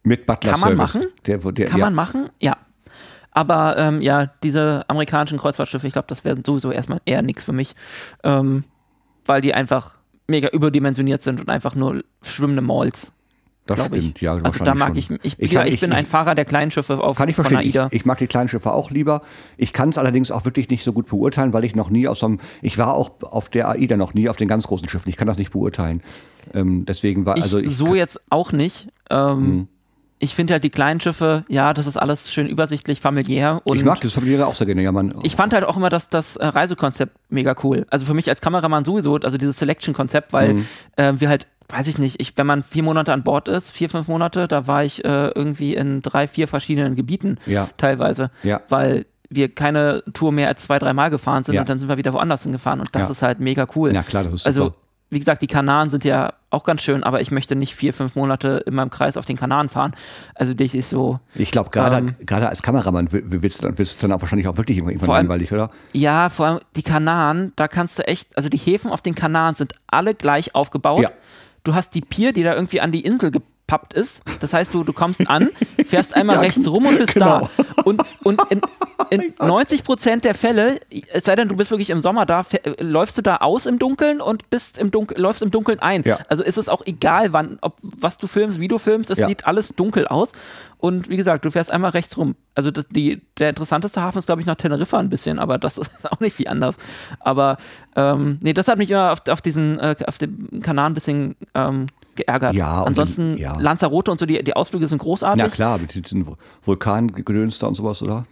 Mit 0.02 0.26
Butler 0.26 0.52
Kann 0.52 0.60
man 0.60 0.76
Service. 0.76 0.94
machen? 0.94 1.06
Der, 1.26 1.38
der, 1.38 1.66
Kann 1.66 1.78
ja. 1.78 1.86
man 1.86 1.94
machen? 1.94 2.30
Ja. 2.40 2.56
Aber 3.32 3.76
ähm, 3.76 4.00
ja, 4.02 4.30
diese 4.42 4.84
amerikanischen 4.88 5.38
Kreuzfahrtschiffe, 5.38 5.86
ich 5.86 5.92
glaube, 5.92 6.08
das 6.08 6.24
wäre 6.24 6.38
sowieso 6.44 6.72
erstmal 6.72 7.00
eher 7.04 7.22
nichts 7.22 7.44
für 7.44 7.52
mich, 7.52 7.74
ähm, 8.24 8.64
weil 9.24 9.40
die 9.40 9.54
einfach 9.54 9.98
mega 10.26 10.48
überdimensioniert 10.48 11.22
sind 11.22 11.40
und 11.40 11.48
einfach 11.48 11.74
nur 11.74 12.02
schwimmende 12.22 12.62
Malls. 12.62 13.12
Das 13.76 13.84
glaube 13.86 13.96
ich. 13.98 14.04
stimmt, 14.04 14.20
ja. 14.20 14.34
also 14.42 14.64
da 14.64 14.74
mag 14.74 14.96
ich, 14.96 15.06
schon. 15.06 15.18
ich, 15.22 15.36
ja, 15.38 15.60
kann- 15.62 15.72
ich, 15.72 15.80
bin 15.80 15.92
ein 15.92 16.06
Fahrer 16.06 16.34
der 16.34 16.44
kleinen 16.44 16.70
Schiffe 16.70 17.02
auf 17.02 17.16
Kann 17.16 17.28
ich 17.28 17.36
von 17.36 17.44
verstehen. 17.44 17.68
Ich, 17.70 17.76
AIDA. 17.78 17.88
ich 17.92 18.04
mag 18.04 18.18
die 18.18 18.26
kleinen 18.26 18.48
Schiffe 18.48 18.72
auch 18.72 18.90
lieber. 18.90 19.22
Ich 19.56 19.72
kann 19.72 19.88
es 19.90 19.98
allerdings 19.98 20.30
auch 20.30 20.44
wirklich 20.44 20.68
nicht 20.70 20.84
so 20.84 20.92
gut 20.92 21.06
beurteilen, 21.06 21.52
weil 21.52 21.64
ich 21.64 21.74
noch 21.74 21.90
nie 21.90 22.06
aus 22.08 22.20
so 22.20 22.26
einem, 22.26 22.40
ich 22.62 22.78
war 22.78 22.94
auch 22.94 23.10
auf 23.22 23.48
der 23.48 23.68
AIDA 23.68 23.96
noch 23.96 24.14
nie 24.14 24.28
auf 24.28 24.36
den 24.36 24.48
ganz 24.48 24.66
großen 24.66 24.88
Schiffen. 24.88 25.08
Ich 25.08 25.16
kann 25.16 25.26
das 25.26 25.38
nicht 25.38 25.50
beurteilen. 25.52 26.02
Ähm, 26.54 26.84
deswegen 26.86 27.26
war, 27.26 27.36
Ich 27.36 27.42
also 27.44 27.58
ich, 27.58 27.76
so 27.76 27.94
jetzt 27.94 28.20
auch 28.30 28.52
nicht. 28.52 28.88
Ähm, 29.10 29.68
Ich 30.22 30.34
finde 30.34 30.52
halt 30.52 30.64
die 30.64 30.70
kleinen 30.70 31.00
Schiffe, 31.00 31.44
ja, 31.48 31.72
das 31.72 31.86
ist 31.86 31.96
alles 31.96 32.30
schön 32.30 32.46
übersichtlich, 32.46 33.00
familiär. 33.00 33.62
Und 33.64 33.78
ich 33.78 33.84
mag 33.84 34.00
das 34.02 34.12
familiäre 34.12 34.46
auch 34.46 34.54
sehr 34.54 34.66
gerne. 34.66 34.82
Ja, 34.82 34.92
man, 34.92 35.14
ich 35.22 35.34
fand 35.34 35.54
halt 35.54 35.64
auch 35.64 35.78
immer 35.78 35.88
das, 35.88 36.10
das 36.10 36.36
äh, 36.36 36.44
Reisekonzept 36.44 37.16
mega 37.30 37.54
cool. 37.64 37.86
Also 37.88 38.04
für 38.04 38.12
mich 38.12 38.28
als 38.28 38.42
Kameramann 38.42 38.84
sowieso, 38.84 39.16
also 39.16 39.38
dieses 39.38 39.58
Selection-Konzept, 39.58 40.34
weil 40.34 40.54
Mhm. 40.54 40.66
äh, 40.96 41.12
wir 41.16 41.28
halt, 41.30 41.46
weiß 41.72 41.86
ich 41.86 41.98
nicht, 41.98 42.20
ich, 42.20 42.36
wenn 42.36 42.46
man 42.46 42.62
vier 42.62 42.82
Monate 42.82 43.12
an 43.12 43.22
Bord 43.22 43.48
ist, 43.48 43.70
vier, 43.70 43.88
fünf 43.88 44.08
Monate, 44.08 44.48
da 44.48 44.66
war 44.66 44.84
ich 44.84 45.04
äh, 45.04 45.28
irgendwie 45.28 45.74
in 45.74 46.02
drei, 46.02 46.26
vier 46.26 46.48
verschiedenen 46.48 46.96
Gebieten 46.96 47.38
Ja. 47.46 47.68
teilweise, 47.76 48.30
Ja. 48.42 48.60
weil 48.68 49.06
wir 49.28 49.48
keine 49.54 50.02
Tour 50.12 50.32
mehr 50.32 50.48
als 50.48 50.62
zwei, 50.64 50.78
drei 50.78 50.92
Mal 50.92 51.08
gefahren 51.10 51.42
sind 51.44 51.54
Ja. 51.54 51.60
und 51.60 51.68
dann 51.68 51.78
sind 51.78 51.88
wir 51.88 51.96
wieder 51.98 52.12
woanders 52.12 52.42
hingefahren 52.42 52.80
und 52.80 52.88
das 52.94 53.02
Ja. 53.02 53.10
ist 53.10 53.22
halt 53.22 53.38
mega 53.40 53.66
cool. 53.76 53.92
Na 53.92 54.02
klar, 54.02 54.24
das 54.24 54.32
ist 54.34 54.46
Also, 54.46 54.64
super. 54.64 54.76
wie 55.10 55.18
gesagt, 55.20 55.40
die 55.42 55.46
Kanaren 55.46 55.88
sind 55.90 56.02
ja 56.04 56.32
auch 56.50 56.64
ganz 56.64 56.82
schön, 56.82 57.04
aber 57.04 57.20
ich 57.20 57.30
möchte 57.30 57.54
nicht 57.54 57.76
vier, 57.76 57.92
fünf 57.92 58.16
Monate 58.16 58.64
in 58.66 58.74
meinem 58.74 58.90
Kreis 58.90 59.16
auf 59.16 59.24
den 59.26 59.36
Kanaren 59.36 59.68
fahren. 59.68 59.94
Also, 60.34 60.52
dich 60.52 60.74
ist 60.74 60.90
so, 60.90 61.20
Ich 61.36 61.52
glaube, 61.52 61.70
gerade 61.70 61.98
ähm, 61.98 62.14
gerade 62.26 62.48
als 62.48 62.60
Kameramann 62.62 63.06
willst 63.12 63.62
du 63.62 63.68
dann, 63.68 63.78
willst 63.78 63.98
du 64.02 64.08
dann 64.08 64.16
auch 64.16 64.20
wahrscheinlich 64.20 64.48
auch 64.48 64.56
wirklich 64.56 64.78
irgendwann 64.78 64.98
allem- 65.10 65.26
langweilig, 65.28 65.52
oder? 65.52 65.70
Ja, 65.92 66.28
vor 66.28 66.46
allem 66.46 66.60
die 66.74 66.82
Kanaren, 66.82 67.52
da 67.54 67.68
kannst 67.68 68.00
du 68.00 68.08
echt, 68.08 68.36
also 68.36 68.48
die 68.48 68.58
Häfen 68.58 68.90
auf 68.90 69.00
den 69.00 69.14
Kanaren 69.14 69.54
sind 69.54 69.74
alle 69.86 70.12
gleich 70.16 70.56
aufgebaut. 70.56 71.02
Ja. 71.04 71.10
Du 71.64 71.74
hast 71.74 71.94
die 71.94 72.00
Pier, 72.00 72.32
die 72.32 72.42
da 72.42 72.54
irgendwie 72.54 72.80
an 72.80 72.92
die 72.92 73.04
Insel 73.04 73.30
gepappt 73.70 73.92
ist. 73.94 74.22
Das 74.40 74.52
heißt, 74.52 74.74
du, 74.74 74.82
du 74.82 74.92
kommst 74.92 75.28
an, 75.28 75.50
fährst 75.86 76.16
einmal 76.16 76.36
Ja, 76.36 76.42
rechts 76.42 76.66
rum 76.68 76.86
und 76.86 76.98
bist 76.98 77.14
genau. 77.14 77.48
da. 77.56 77.82
Und, 77.84 78.02
und 78.24 78.40
in, 78.50 78.60
in 79.10 79.34
90 79.38 79.84
Prozent 79.84 80.24
der 80.24 80.34
Fälle, 80.34 80.80
es 81.12 81.24
sei 81.24 81.36
denn, 81.36 81.48
du 81.48 81.56
bist 81.56 81.70
wirklich 81.70 81.90
im 81.90 82.00
Sommer 82.00 82.26
da, 82.26 82.44
läufst 82.80 83.16
du 83.18 83.22
da 83.22 83.36
aus 83.36 83.66
im 83.66 83.78
Dunkeln 83.78 84.20
und 84.20 84.50
bist 84.50 84.76
im 84.78 84.90
Dunkel, 84.90 85.20
läufst 85.20 85.42
im 85.42 85.50
Dunkeln 85.52 85.78
ein. 85.78 86.02
Ja. 86.04 86.18
Also 86.28 86.42
ist 86.42 86.58
es 86.58 86.68
auch 86.68 86.82
egal, 86.84 87.32
wann, 87.32 87.58
ob 87.60 87.76
was 87.82 88.18
du 88.18 88.26
filmst, 88.26 88.58
wie 88.60 88.68
du 88.68 88.78
filmst, 88.78 89.10
es 89.10 89.18
Ja. 89.18 89.28
sieht 89.28 89.46
alles 89.46 89.68
dunkel 89.76 90.08
aus. 90.08 90.32
Und 90.78 91.08
wie 91.10 91.16
gesagt, 91.18 91.44
du 91.44 91.50
fährst 91.50 91.70
einmal 91.70 91.90
rechts 91.90 92.16
rum. 92.16 92.34
Also 92.54 92.70
das, 92.70 92.86
die, 92.88 93.20
der 93.38 93.50
interessanteste 93.50 94.00
Hafen 94.00 94.18
ist, 94.18 94.26
glaube 94.26 94.40
ich, 94.40 94.46
noch 94.46 94.54
Teneriffa 94.56 94.98
ein 94.98 95.10
bisschen, 95.10 95.38
aber 95.38 95.58
das 95.58 95.78
ist 95.78 95.92
auch 96.10 96.18
nicht 96.20 96.34
viel 96.34 96.48
anders. 96.48 96.76
Aber 97.20 97.58
ähm, 97.96 98.38
nee, 98.42 98.52
das 98.54 98.66
hat 98.66 98.78
mich 98.78 98.90
immer 98.90 99.12
auf, 99.12 99.20
auf 99.28 99.42
diesen, 99.42 99.78
äh, 99.78 99.94
auf 100.06 100.18
dem 100.18 100.60
Kanal 100.62 100.86
ein 100.90 100.94
bisschen 100.94 101.36
ähm, 101.54 101.86
geärgert. 102.16 102.54
Ja, 102.54 102.82
Ansonsten 102.84 103.36
die- 103.36 103.42
ja. 103.42 103.58
Lanzarote 103.58 104.10
und 104.10 104.20
so, 104.20 104.26
die, 104.26 104.42
die 104.42 104.54
Ausflüge 104.54 104.86
sind 104.86 104.98
großartig. 104.98 105.42
Ja 105.42 105.48
klar, 105.48 105.78
mit 105.78 105.94
diesen 105.94 106.26
Vulkangedöns 106.64 107.58
da 107.58 107.66
und 107.66 107.74
sowas, 107.74 108.02
oder? 108.02 108.26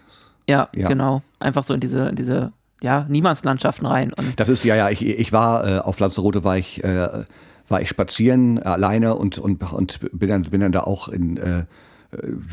Ja, 0.49 0.69
Ja. 0.75 0.89
genau. 0.89 1.23
Einfach 1.41 1.65
so 1.65 1.75
in 1.75 1.81
diese, 1.81 2.09
in 2.09 2.17
diese 2.17 2.53
ja, 2.83 3.07
Niemandslandschaften 3.09 3.87
rein. 3.87 4.13
Und 4.13 4.39
Das 4.39 4.49
ist 4.49 4.65
ja, 4.65 4.75
ja, 4.77 4.89
ich, 4.91 5.05
ich 5.05 5.33
war 5.33 5.67
äh, 5.67 5.79
auf 5.81 5.99
Lanzarote, 5.99 6.45
war 6.45 6.57
ich, 6.57 6.83
äh, 6.85 7.25
war 7.69 7.83
ich 7.83 7.89
spazieren 7.89 8.63
alleine 8.63 9.15
und, 9.17 9.39
und, 9.39 9.63
und 9.73 10.01
bin, 10.13 10.29
dann, 10.29 10.43
bin 10.43 10.61
dann 10.61 10.73
da 10.73 10.81
auch 10.81 11.09
in, 11.09 11.37
äh, 11.37 11.65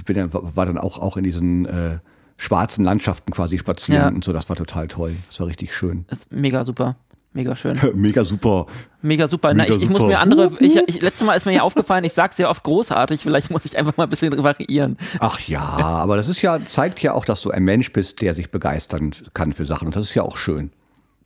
bin 0.05 0.15
dann, 0.15 0.29
war 0.33 0.65
dann 0.65 0.77
auch, 0.77 0.97
auch 0.99 1.15
in 1.15 1.23
diesen 1.23 1.65
äh, 1.65 1.99
schwarzen 2.38 2.83
Landschaften 2.83 3.31
quasi 3.31 3.57
spazieren 3.57 4.01
Ja. 4.01 4.07
und 4.09 4.23
so. 4.25 4.33
Das 4.33 4.49
war 4.49 4.55
total 4.57 4.88
toll. 4.89 5.15
Das 5.29 5.39
war 5.39 5.47
richtig 5.47 5.73
schön. 5.73 6.03
ist 6.09 6.29
mega 6.31 6.63
super. 6.65 6.97
Mega 7.35 7.53
schön. 7.53 7.77
Mega 7.95 8.23
super. 8.23 8.65
Mega 9.01 9.27
super. 9.27 9.53
Na, 9.53 9.63
Mega 9.63 9.75
ich, 9.75 9.83
ich 9.83 9.89
muss 9.89 9.99
super. 9.99 10.11
mir 10.11 10.19
andere. 10.19 10.51
Ich, 10.61 10.77
ich, 10.87 11.01
letztes 11.01 11.27
Mal 11.27 11.33
ist 11.33 11.45
mir 11.45 11.51
ja 11.51 11.63
aufgefallen, 11.63 12.05
ich 12.05 12.13
sage 12.13 12.33
sehr 12.33 12.49
oft 12.49 12.63
großartig, 12.63 13.21
vielleicht 13.21 13.51
muss 13.51 13.65
ich 13.65 13.77
einfach 13.77 13.97
mal 13.97 14.05
ein 14.05 14.09
bisschen 14.09 14.41
variieren. 14.41 14.97
Ach 15.19 15.37
ja, 15.41 15.61
aber 15.61 16.15
das 16.15 16.29
ist 16.29 16.41
ja, 16.41 16.63
zeigt 16.65 17.01
ja 17.01 17.13
auch, 17.13 17.25
dass 17.25 17.41
du 17.41 17.51
ein 17.51 17.63
Mensch 17.63 17.91
bist, 17.91 18.21
der 18.21 18.33
sich 18.33 18.51
begeistern 18.51 19.11
kann 19.33 19.51
für 19.51 19.65
Sachen. 19.65 19.87
Und 19.87 19.97
das 19.97 20.05
ist 20.05 20.15
ja 20.15 20.23
auch 20.23 20.37
schön. 20.37 20.71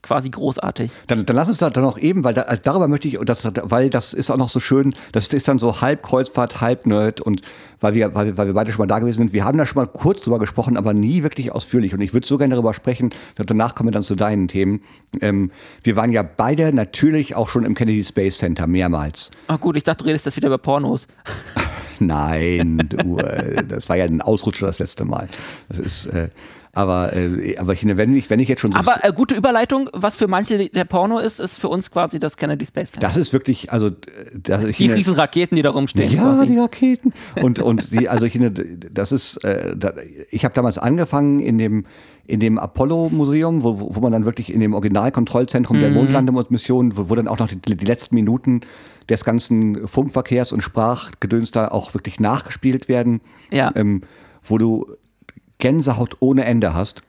Quasi 0.01 0.29
großartig. 0.29 0.91
Dann, 1.07 1.25
dann 1.25 1.35
lass 1.35 1.49
uns 1.49 1.57
da 1.57 1.69
dann 1.69 1.83
noch 1.83 1.97
eben, 1.97 2.23
weil 2.23 2.33
da, 2.33 2.43
also 2.43 2.62
darüber 2.63 2.88
möchte 2.88 3.09
ich, 3.09 3.19
das, 3.25 3.45
weil 3.63 3.89
das 3.89 4.13
ist 4.13 4.31
auch 4.31 4.38
noch 4.38 4.47
so 4.47 4.62
schön, 4.62 4.93
das 5.12 5.27
ist 5.27 5.47
dann 5.49 5.59
so 5.59 5.81
halb 5.81 6.03
Kreuzfahrt, 6.03 6.62
halb 6.62 6.85
Nerd 6.85 7.19
und 7.19 7.41
weil 7.81 7.95
wir, 7.95 8.15
weil, 8.15 8.27
wir- 8.27 8.38
weil 8.38 8.47
wir 8.47 8.53
beide 8.53 8.71
schon 8.71 8.79
mal 8.83 8.88
da 8.88 8.99
gewesen 8.99 9.17
sind, 9.17 9.33
wir 9.33 9.43
haben 9.43 9.57
da 9.57 9.65
schon 9.65 9.75
mal 9.81 9.88
kurz 9.88 10.21
drüber 10.21 10.39
gesprochen, 10.39 10.77
aber 10.77 10.93
nie 10.93 11.21
wirklich 11.23 11.51
ausführlich. 11.51 11.93
Und 11.93 11.99
ich 11.99 12.13
würde 12.13 12.25
so 12.25 12.38
gerne 12.38 12.55
darüber 12.55 12.73
sprechen, 12.73 13.09
danach 13.35 13.75
kommen 13.75 13.89
wir 13.89 13.91
dann 13.91 14.03
zu 14.03 14.15
deinen 14.15 14.47
Themen. 14.47 14.81
Ähm, 15.19 15.52
wir 15.83 15.97
waren 15.97 16.13
ja 16.13 16.23
beide 16.23 16.73
natürlich 16.73 17.35
auch 17.35 17.50
schon 17.50 17.65
im 17.65 17.75
Kennedy 17.75 18.04
Space 18.06 18.37
Center 18.37 18.67
mehrmals. 18.67 19.31
Ach 19.47 19.60
gut, 19.60 19.75
ich 19.75 19.83
dachte, 19.83 20.04
du 20.06 20.08
redest 20.08 20.25
jetzt 20.25 20.37
wieder 20.37 20.47
über 20.47 20.58
Pornos. 20.60 21.08
Nein, 22.00 22.87
du, 22.89 23.17
äh, 23.17 23.63
das 23.65 23.89
war 23.89 23.97
ja 23.97 24.06
ein 24.06 24.21
Ausrutscher 24.21 24.67
das 24.67 24.79
letzte 24.79 25.04
Mal. 25.04 25.27
Das 25.67 25.79
ist, 25.79 26.06
äh, 26.08 26.29
aber, 26.73 27.13
äh, 27.15 27.57
aber 27.57 27.73
ich, 27.73 27.85
wenn 27.85 28.15
ich, 28.15 28.29
wenn 28.29 28.39
ich 28.39 28.47
jetzt 28.47 28.61
schon 28.61 28.71
so 28.71 28.77
Aber 28.79 29.03
äh, 29.03 29.11
gute 29.11 29.35
Überleitung, 29.35 29.89
was 29.93 30.15
für 30.15 30.27
manche 30.27 30.69
der 30.69 30.85
Porno 30.85 31.17
ist, 31.19 31.39
ist 31.39 31.57
für 31.59 31.67
uns 31.67 31.89
quasi 31.91 32.19
das 32.19 32.37
Kennedy 32.37 32.65
Space 32.65 32.91
Center. 32.91 33.07
das 33.07 33.17
ist 33.17 33.33
wirklich, 33.33 33.71
also, 33.71 33.87
äh, 33.87 33.91
das, 34.33 34.63
ich 34.65 34.77
Die 34.77 34.83
finde- 34.83 34.95
riesen 34.97 35.15
Raketen, 35.15 35.55
die 35.55 35.61
da 35.61 35.71
rumstehen. 35.71 36.11
Ja, 36.11 36.21
quasi. 36.21 36.47
die 36.47 36.57
Raketen. 36.57 37.13
Und, 37.41 37.59
und 37.59 37.91
die, 37.91 38.07
also 38.07 38.25
ich 38.25 38.33
finde, 38.33 38.51
das 38.51 39.11
ist, 39.11 39.37
äh, 39.43 39.75
da, 39.75 39.93
ich 40.29 40.45
habe 40.45 40.53
damals 40.53 40.77
angefangen 40.77 41.39
in 41.39 41.57
dem, 41.57 41.85
in 42.27 42.39
dem 42.39 42.59
Apollo-Museum, 42.59 43.63
wo, 43.63 43.95
wo 43.95 43.99
man 44.01 44.11
dann 44.11 44.25
wirklich 44.25 44.53
in 44.53 44.59
dem 44.59 44.73
Originalkontrollzentrum 44.75 45.77
Mhm. 45.77 45.81
der 45.81 45.89
Mondlandemission, 45.91 46.95
wo, 46.95 47.09
wo 47.09 47.15
dann 47.15 47.27
auch 47.27 47.39
noch 47.39 47.47
die, 47.49 47.75
die 47.75 47.85
letzten 47.85 48.13
Minuten 48.13 48.61
des 49.09 49.25
ganzen 49.25 49.87
Funkverkehrs 49.87 50.51
und 50.51 50.61
Sprachgedöns 50.61 51.49
da 51.49 51.69
auch 51.69 51.95
wirklich 51.95 52.19
nachgespielt 52.19 52.87
werden, 52.87 53.21
Ja. 53.51 53.71
ähm, 53.75 54.01
wo 54.43 54.59
du 54.59 54.85
Gänsehaut 55.60 56.17
ohne 56.19 56.45
Ende 56.45 56.73
hast. 56.73 57.01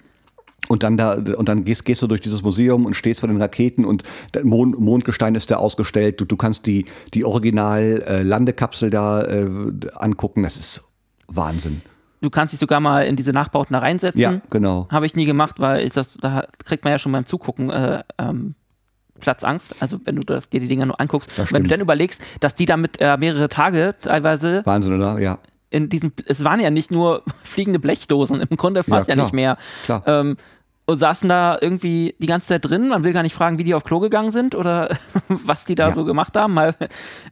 Und 0.69 0.83
dann 0.83 0.97
da 0.97 1.15
und 1.15 1.49
dann 1.49 1.65
gehst, 1.65 1.85
gehst 1.85 2.03
du 2.03 2.07
durch 2.07 2.21
dieses 2.21 2.43
Museum 2.43 2.85
und 2.85 2.95
stehst 2.95 3.21
vor 3.21 3.29
den 3.29 3.41
Raketen 3.41 3.85
und 3.85 4.05
der 4.35 4.45
Mond, 4.45 4.79
Mondgestein 4.79 5.35
ist 5.35 5.51
da 5.51 5.57
ausgestellt. 5.57 6.21
Du, 6.21 6.27
du 6.27 6.37
kannst 6.37 6.67
die 6.67 6.85
die 7.15 7.25
Original 7.25 8.05
äh, 8.07 8.23
Landekapsel 8.23 8.91
da 8.91 9.23
äh, 9.23 9.49
angucken. 9.97 10.43
Das 10.43 10.57
ist 10.57 10.85
Wahnsinn. 11.27 11.81
Du 12.21 12.29
kannst 12.29 12.53
dich 12.53 12.61
sogar 12.61 12.81
mal 12.81 13.07
in 13.07 13.17
diese 13.17 13.33
Nachbauten 13.33 13.73
da 13.73 13.81
reinsetzen. 13.81 14.21
Ja, 14.21 14.41
genau. 14.51 14.87
Habe 14.91 15.07
ich 15.07 15.17
nie 15.17 15.25
gemacht, 15.25 15.59
weil 15.59 15.89
das, 15.89 16.19
da 16.21 16.45
kriegt 16.65 16.85
man 16.85 16.93
ja 16.93 16.99
schon 16.99 17.13
beim 17.13 17.25
Zugucken 17.25 17.71
äh, 17.71 18.03
ähm, 18.19 18.55
Platzangst. 19.21 19.75
Also 19.81 20.01
wenn 20.05 20.17
du 20.17 20.23
das, 20.23 20.51
dir 20.51 20.61
die 20.61 20.69
Dinger 20.69 20.87
nur 20.87 21.01
anguckst. 21.01 21.31
Wenn 21.51 21.63
du 21.63 21.69
dann 21.69 21.81
überlegst, 21.81 22.23
dass 22.41 22.55
die 22.55 22.67
damit 22.67 23.01
äh, 23.01 23.17
mehrere 23.17 23.49
Tage 23.49 23.95
teilweise 24.01 24.63
Wahnsinn, 24.67 24.95
oder? 24.95 25.19
Ja. 25.19 25.39
In 25.71 25.89
diesem, 25.89 26.13
es 26.27 26.43
waren 26.45 26.61
ja 26.61 26.71
nicht 26.71 26.91
nur 26.91 27.23
fliegende 27.45 27.79
Blechdosen, 27.79 28.41
im 28.41 28.57
Grunde 28.57 28.83
fast 28.83 29.09
ja, 29.09 29.15
klar. 29.15 29.27
nicht 29.27 29.35
mehr. 29.35 29.57
Klar. 29.85 30.03
Ähm, 30.07 30.37
und 30.87 30.99
saßen 30.99 31.29
da 31.29 31.57
irgendwie 31.61 32.17
die 32.19 32.27
ganze 32.27 32.49
Zeit 32.49 32.65
drin. 32.65 32.89
Man 32.89 33.05
will 33.05 33.13
gar 33.13 33.23
nicht 33.23 33.35
fragen, 33.35 33.59
wie 33.59 33.65
die 33.65 33.75
auf 33.75 33.85
Klo 33.85 34.01
gegangen 34.01 34.33
sind 34.33 34.57
oder 34.57 34.97
was 35.29 35.65
die 35.65 35.77
da 35.77 35.89
Ja. 35.89 35.95
so 35.95 36.05
gemacht 36.05 36.37
haben. 36.37 36.55
Mal, 36.55 36.75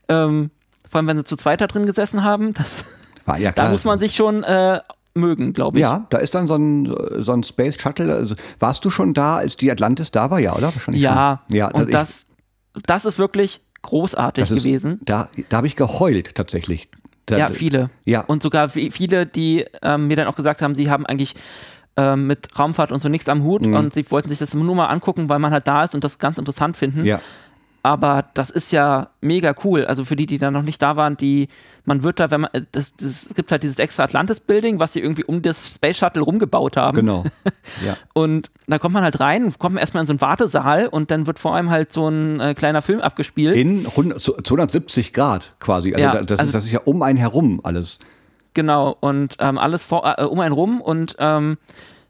ähm, 0.09 0.51
vor 0.89 0.99
allem, 0.99 1.09
wenn 1.09 1.16
sie 1.18 1.24
zu 1.24 1.36
zweit 1.36 1.61
da 1.61 1.66
drin 1.66 1.84
gesessen 1.84 2.22
haben. 2.22 2.55
Das, 2.55 2.84
War, 3.24 3.36
ja 3.39 3.49
da 3.51 3.62
klar. 3.62 3.70
muss 3.72 3.84
man 3.84 3.99
sich 3.99 4.14
schon 4.14 4.45
äh, 4.45 4.80
mögen, 5.14 5.53
glaube 5.55 5.76
ich. 5.78 5.82
Ja, 5.82 6.07
da 6.11 6.18
ist 6.18 6.34
dann 6.36 6.47
so 6.47 6.55
ein, 6.55 6.95
so 7.18 7.32
ein 7.32 7.43
Space 7.43 7.80
Shuttle. 7.80 8.14
Also, 8.14 8.36
warst 8.61 8.84
du 8.84 8.91
schon 8.91 9.12
da, 9.12 9.39
als 9.39 9.57
die 9.57 9.70
Atlantis 9.72 10.12
da 10.12 10.30
war? 10.30 10.39
Ja, 10.39 10.55
oder? 10.55 10.72
Wahrscheinlich 10.74 11.03
Ja, 11.03 11.43
schon. 11.49 11.57
ja 11.57 11.68
und 11.72 11.89
ich- 11.89 11.93
das, 11.93 12.26
das 12.86 13.05
ist 13.05 13.18
wirklich 13.18 13.61
großartig 13.82 14.45
ist, 14.51 14.55
gewesen. 14.57 15.01
Da, 15.05 15.28
da 15.49 15.57
habe 15.59 15.66
ich 15.66 15.74
geheult 15.74 16.34
tatsächlich. 16.36 16.89
Da, 17.30 17.38
Ja, 17.38 17.48
viele. 17.48 17.90
Ja. 18.04 18.22
Und 18.22 18.42
sogar 18.42 18.68
vi- 18.68 18.90
viele, 18.90 19.26
die 19.26 19.64
ähm, 19.82 20.06
mir 20.08 20.16
dann 20.16 20.26
auch 20.26 20.36
gesagt 20.36 20.62
haben, 20.62 20.74
sie 20.74 20.90
haben 20.90 21.06
eigentlich 21.06 21.34
ähm, 21.96 22.26
mit 22.26 22.46
Raumfahrt 22.58 22.92
und 22.92 23.00
so 23.00 23.08
nichts 23.08 23.28
am 23.28 23.38
Mhm. 23.38 23.44
Hut 23.44 23.66
und 23.66 23.92
sie 23.94 24.08
wollten 24.10 24.28
sich 24.28 24.38
das 24.38 24.54
nur 24.54 24.74
mal 24.74 24.86
angucken, 24.86 25.28
weil 25.28 25.38
man 25.40 25.52
halt 25.52 25.66
da 25.66 25.84
ist 25.84 25.94
und 25.94 26.04
das 26.04 26.18
ganz 26.18 26.38
interessant 26.38 26.76
finden. 26.76 27.04
Ja. 27.04 27.20
Aber 27.89 28.26
das 28.34 28.51
ist 28.51 28.70
ja 28.70 29.09
mega 29.22 29.55
cool. 29.64 29.86
Also 29.86 30.05
für 30.05 30.14
die, 30.14 30.26
die 30.26 30.36
da 30.36 30.51
noch 30.51 30.61
nicht 30.61 30.82
da 30.82 30.97
waren, 30.97 31.16
die, 31.16 31.49
man 31.86 32.03
wird 32.03 32.20
da, 32.20 32.30
wenn 32.30 32.43
man, 32.43 32.51
äh, 32.53 32.61
das, 32.70 32.95
das, 32.97 33.24
es 33.24 33.34
gibt 33.34 33.51
halt 33.51 33.62
dieses 33.62 33.78
extra 33.78 34.03
Atlantis-Building, 34.03 34.78
was 34.78 34.93
sie 34.93 35.01
irgendwie 35.01 35.24
um 35.24 35.41
das 35.41 35.74
Space 35.76 35.97
Shuttle 35.97 36.20
rumgebaut 36.22 36.76
haben. 36.76 36.97
Genau. 36.97 37.24
Ja. 37.84 37.97
Und 38.12 38.51
da 38.66 38.78
kommt 38.78 38.95
man 38.95 39.05
halt 39.05 39.20
rein, 39.20 39.53
kommt 39.59 39.74
man 39.74 39.80
erstmal 39.80 40.03
in 40.03 40.07
so 40.07 40.12
einen 40.12 40.20
Wartesaal 40.20 40.89
und 40.89 41.11
dann 41.11 41.26
wird 41.26 41.39
vor 41.39 41.55
allem 41.55 41.70
halt 41.70 41.93
so 41.93 42.09
ein 42.09 42.41
äh, 42.41 42.55
kleiner 42.55 42.82
Film 42.82 43.01
abgespielt. 43.01 43.57
In 43.57 43.86
100, 43.86 44.20
270 44.20 45.12
Grad 45.12 45.55
quasi. 45.61 45.95
Also, 45.95 46.03
Ja, 46.03 46.12
da, 46.12 46.22
das, 46.22 46.41
also- 46.41 46.49
ist, 46.49 46.55
das 46.55 46.64
ist 46.64 46.72
ja 46.72 46.80
um 46.84 47.03
einen 47.03 47.18
herum 47.18 47.61
alles. 47.62 48.01
Genau, 48.55 48.97
und 49.01 49.36
ähm, 49.39 49.59
alles 49.59 49.84
vor, 49.84 50.14
äh, 50.18 50.24
um 50.24 50.41
einen 50.41 50.53
rum 50.55 50.80
und 50.80 51.14
ähm, 51.20 51.57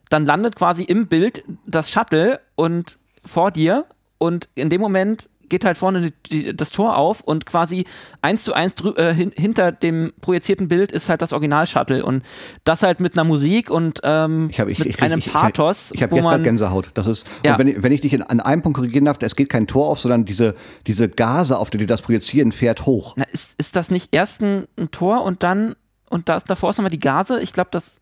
dann 0.09 0.25
landet 0.25 0.57
quasi 0.57 0.85
im 0.85 1.07
Bild 1.07 1.45
das 1.67 1.91
Shuttle 1.91 2.41
und 2.55 2.99
vor 3.25 3.51
dir 3.51 3.85
und 4.19 4.49
in 4.55 4.71
dem 4.71 4.81
Moment 4.81 5.29
geht 5.49 5.65
halt 5.65 5.79
vorne 5.79 6.13
die, 6.27 6.57
das 6.57 6.71
Tor 6.71 6.97
auf 6.97 7.21
und 7.21 7.47
quasi 7.47 7.85
eins 8.23 8.45
zu 8.45 8.53
eins 8.55 8.75
äh, 8.97 9.15
hin, 9.15 9.33
hinter 9.37 9.73
dem 9.73 10.13
projizierten 10.21 10.69
Bild 10.69 10.93
ist 10.93 11.09
halt 11.09 11.23
das 11.23 11.33
Original-Shuttle 11.33 12.05
und 12.05 12.23
das 12.65 12.83
halt 12.83 13.01
mit 13.01 13.15
einer 13.15 13.25
Musik 13.25 13.71
und 13.71 14.01
ähm, 14.05 14.49
Ich 14.51 14.61
hab, 14.61 14.69
ich, 14.69 14.79
mit 14.79 14.89
ich, 14.89 15.03
einem 15.03 15.21
Pathos, 15.21 15.91
Ich, 15.95 16.03
habe 16.03 16.15
jetzt 16.17 16.25
gerade 16.25 16.43
Gänsehaut. 16.43 16.91
Das 16.95 17.07
ist, 17.07 17.27
Ja. 17.45 17.53
und 17.53 17.59
wenn, 17.61 17.69
ich- 17.69 17.83
wenn 17.83 17.93
ich 17.93 18.01
dich 18.01 18.13
in, 18.13 18.23
an 18.23 18.41
einem 18.41 18.63
Punkt 18.63 18.77
korrigieren 18.77 19.05
darf, 19.05 19.19
es 19.21 19.37
geht 19.37 19.49
kein 19.49 19.67
Tor 19.67 19.89
auf, 19.89 20.01
sondern 20.01 20.25
diese, 20.25 20.55
diese 20.87 21.09
Gase, 21.09 21.59
auf 21.59 21.71
die 21.71 21.79
die 21.79 21.87
das 21.87 22.03
projizieren, 22.03 22.53
fährt 22.53 22.87
hoch. 22.87 23.15
Na, 23.17 23.25
ist, 23.33 23.55
ist 23.59 23.77
das 23.77 23.91
nicht 23.91 24.09
erst 24.13 24.43
ein, 24.43 24.67
ein 24.79 24.91
Tor 24.91 25.23
und 25.25 25.43
dann, 25.43 25.75
und 26.11 26.29
da 26.29 26.37
ist, 26.37 26.49
davor 26.51 26.71
ist 26.71 26.79
nochmal 26.79 26.91
die 26.91 26.99
Gase? 27.01 27.41
Ich 27.41 27.53
glaube, 27.53 27.69
das 27.73 27.95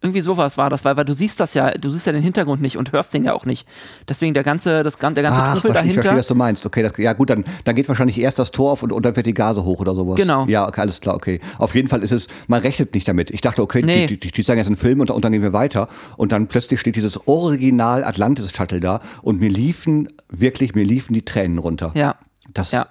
irgendwie 0.00 0.20
sowas 0.20 0.58
war 0.58 0.68
das, 0.68 0.84
weil, 0.84 0.96
weil 0.96 1.04
du 1.04 1.12
siehst 1.12 1.38
das 1.38 1.54
ja, 1.54 1.70
du 1.70 1.88
siehst 1.90 2.06
ja 2.06 2.12
den 2.12 2.22
Hintergrund 2.22 2.60
nicht 2.60 2.76
und 2.76 2.90
hörst 2.92 3.14
den 3.14 3.22
ja 3.24 3.34
auch 3.34 3.46
nicht. 3.46 3.68
Deswegen 4.08 4.34
der 4.34 4.42
ganze, 4.42 4.82
das, 4.82 4.96
der 4.98 5.10
ganze 5.12 5.30
Ach, 5.40 5.52
Trubel 5.60 5.70
ich 5.70 5.76
verstehe, 5.76 5.94
dahinter. 6.02 6.16
was 6.18 6.26
du 6.26 6.34
meinst. 6.34 6.66
Okay, 6.66 6.82
das, 6.82 6.92
ja 6.98 7.12
gut, 7.12 7.30
dann, 7.30 7.44
dann 7.64 7.76
geht 7.76 7.88
wahrscheinlich 7.88 8.18
erst 8.18 8.38
das 8.38 8.50
Tor 8.50 8.72
auf 8.72 8.82
und, 8.82 8.90
und 8.92 9.04
dann 9.06 9.14
fährt 9.14 9.26
die 9.26 9.34
Gase 9.34 9.62
hoch 9.64 9.80
oder 9.80 9.94
sowas. 9.94 10.16
Genau. 10.16 10.46
Ja, 10.46 10.66
okay, 10.66 10.80
alles 10.80 11.00
klar, 11.00 11.14
okay. 11.14 11.40
Auf 11.58 11.74
jeden 11.76 11.86
Fall 11.88 12.02
ist 12.02 12.12
es, 12.12 12.26
man 12.48 12.60
rechnet 12.62 12.94
nicht 12.94 13.06
damit. 13.06 13.30
Ich 13.30 13.40
dachte, 13.42 13.62
okay, 13.62 13.82
Nee. 13.84 14.06
die, 14.08 14.18
die, 14.18 14.32
die 14.32 14.42
sagen 14.42 14.58
jetzt 14.58 14.66
einen 14.66 14.76
Film 14.76 15.00
und, 15.00 15.10
und 15.10 15.24
dann 15.24 15.30
gehen 15.32 15.42
wir 15.42 15.52
weiter. 15.52 15.88
Und 16.16 16.32
dann 16.32 16.48
plötzlich 16.48 16.80
steht 16.80 16.96
dieses 16.96 17.28
Original 17.28 18.02
Atlantis-Shuttle 18.04 18.80
da 18.80 19.00
und 19.22 19.38
mir 19.40 19.50
liefen, 19.50 20.08
wirklich, 20.28 20.74
mir 20.74 20.84
liefen 20.84 21.12
die 21.14 21.24
Tränen 21.24 21.58
runter. 21.58 21.92
Ja. 21.94 22.16
Das, 22.52 22.72
Ja. 22.72 22.86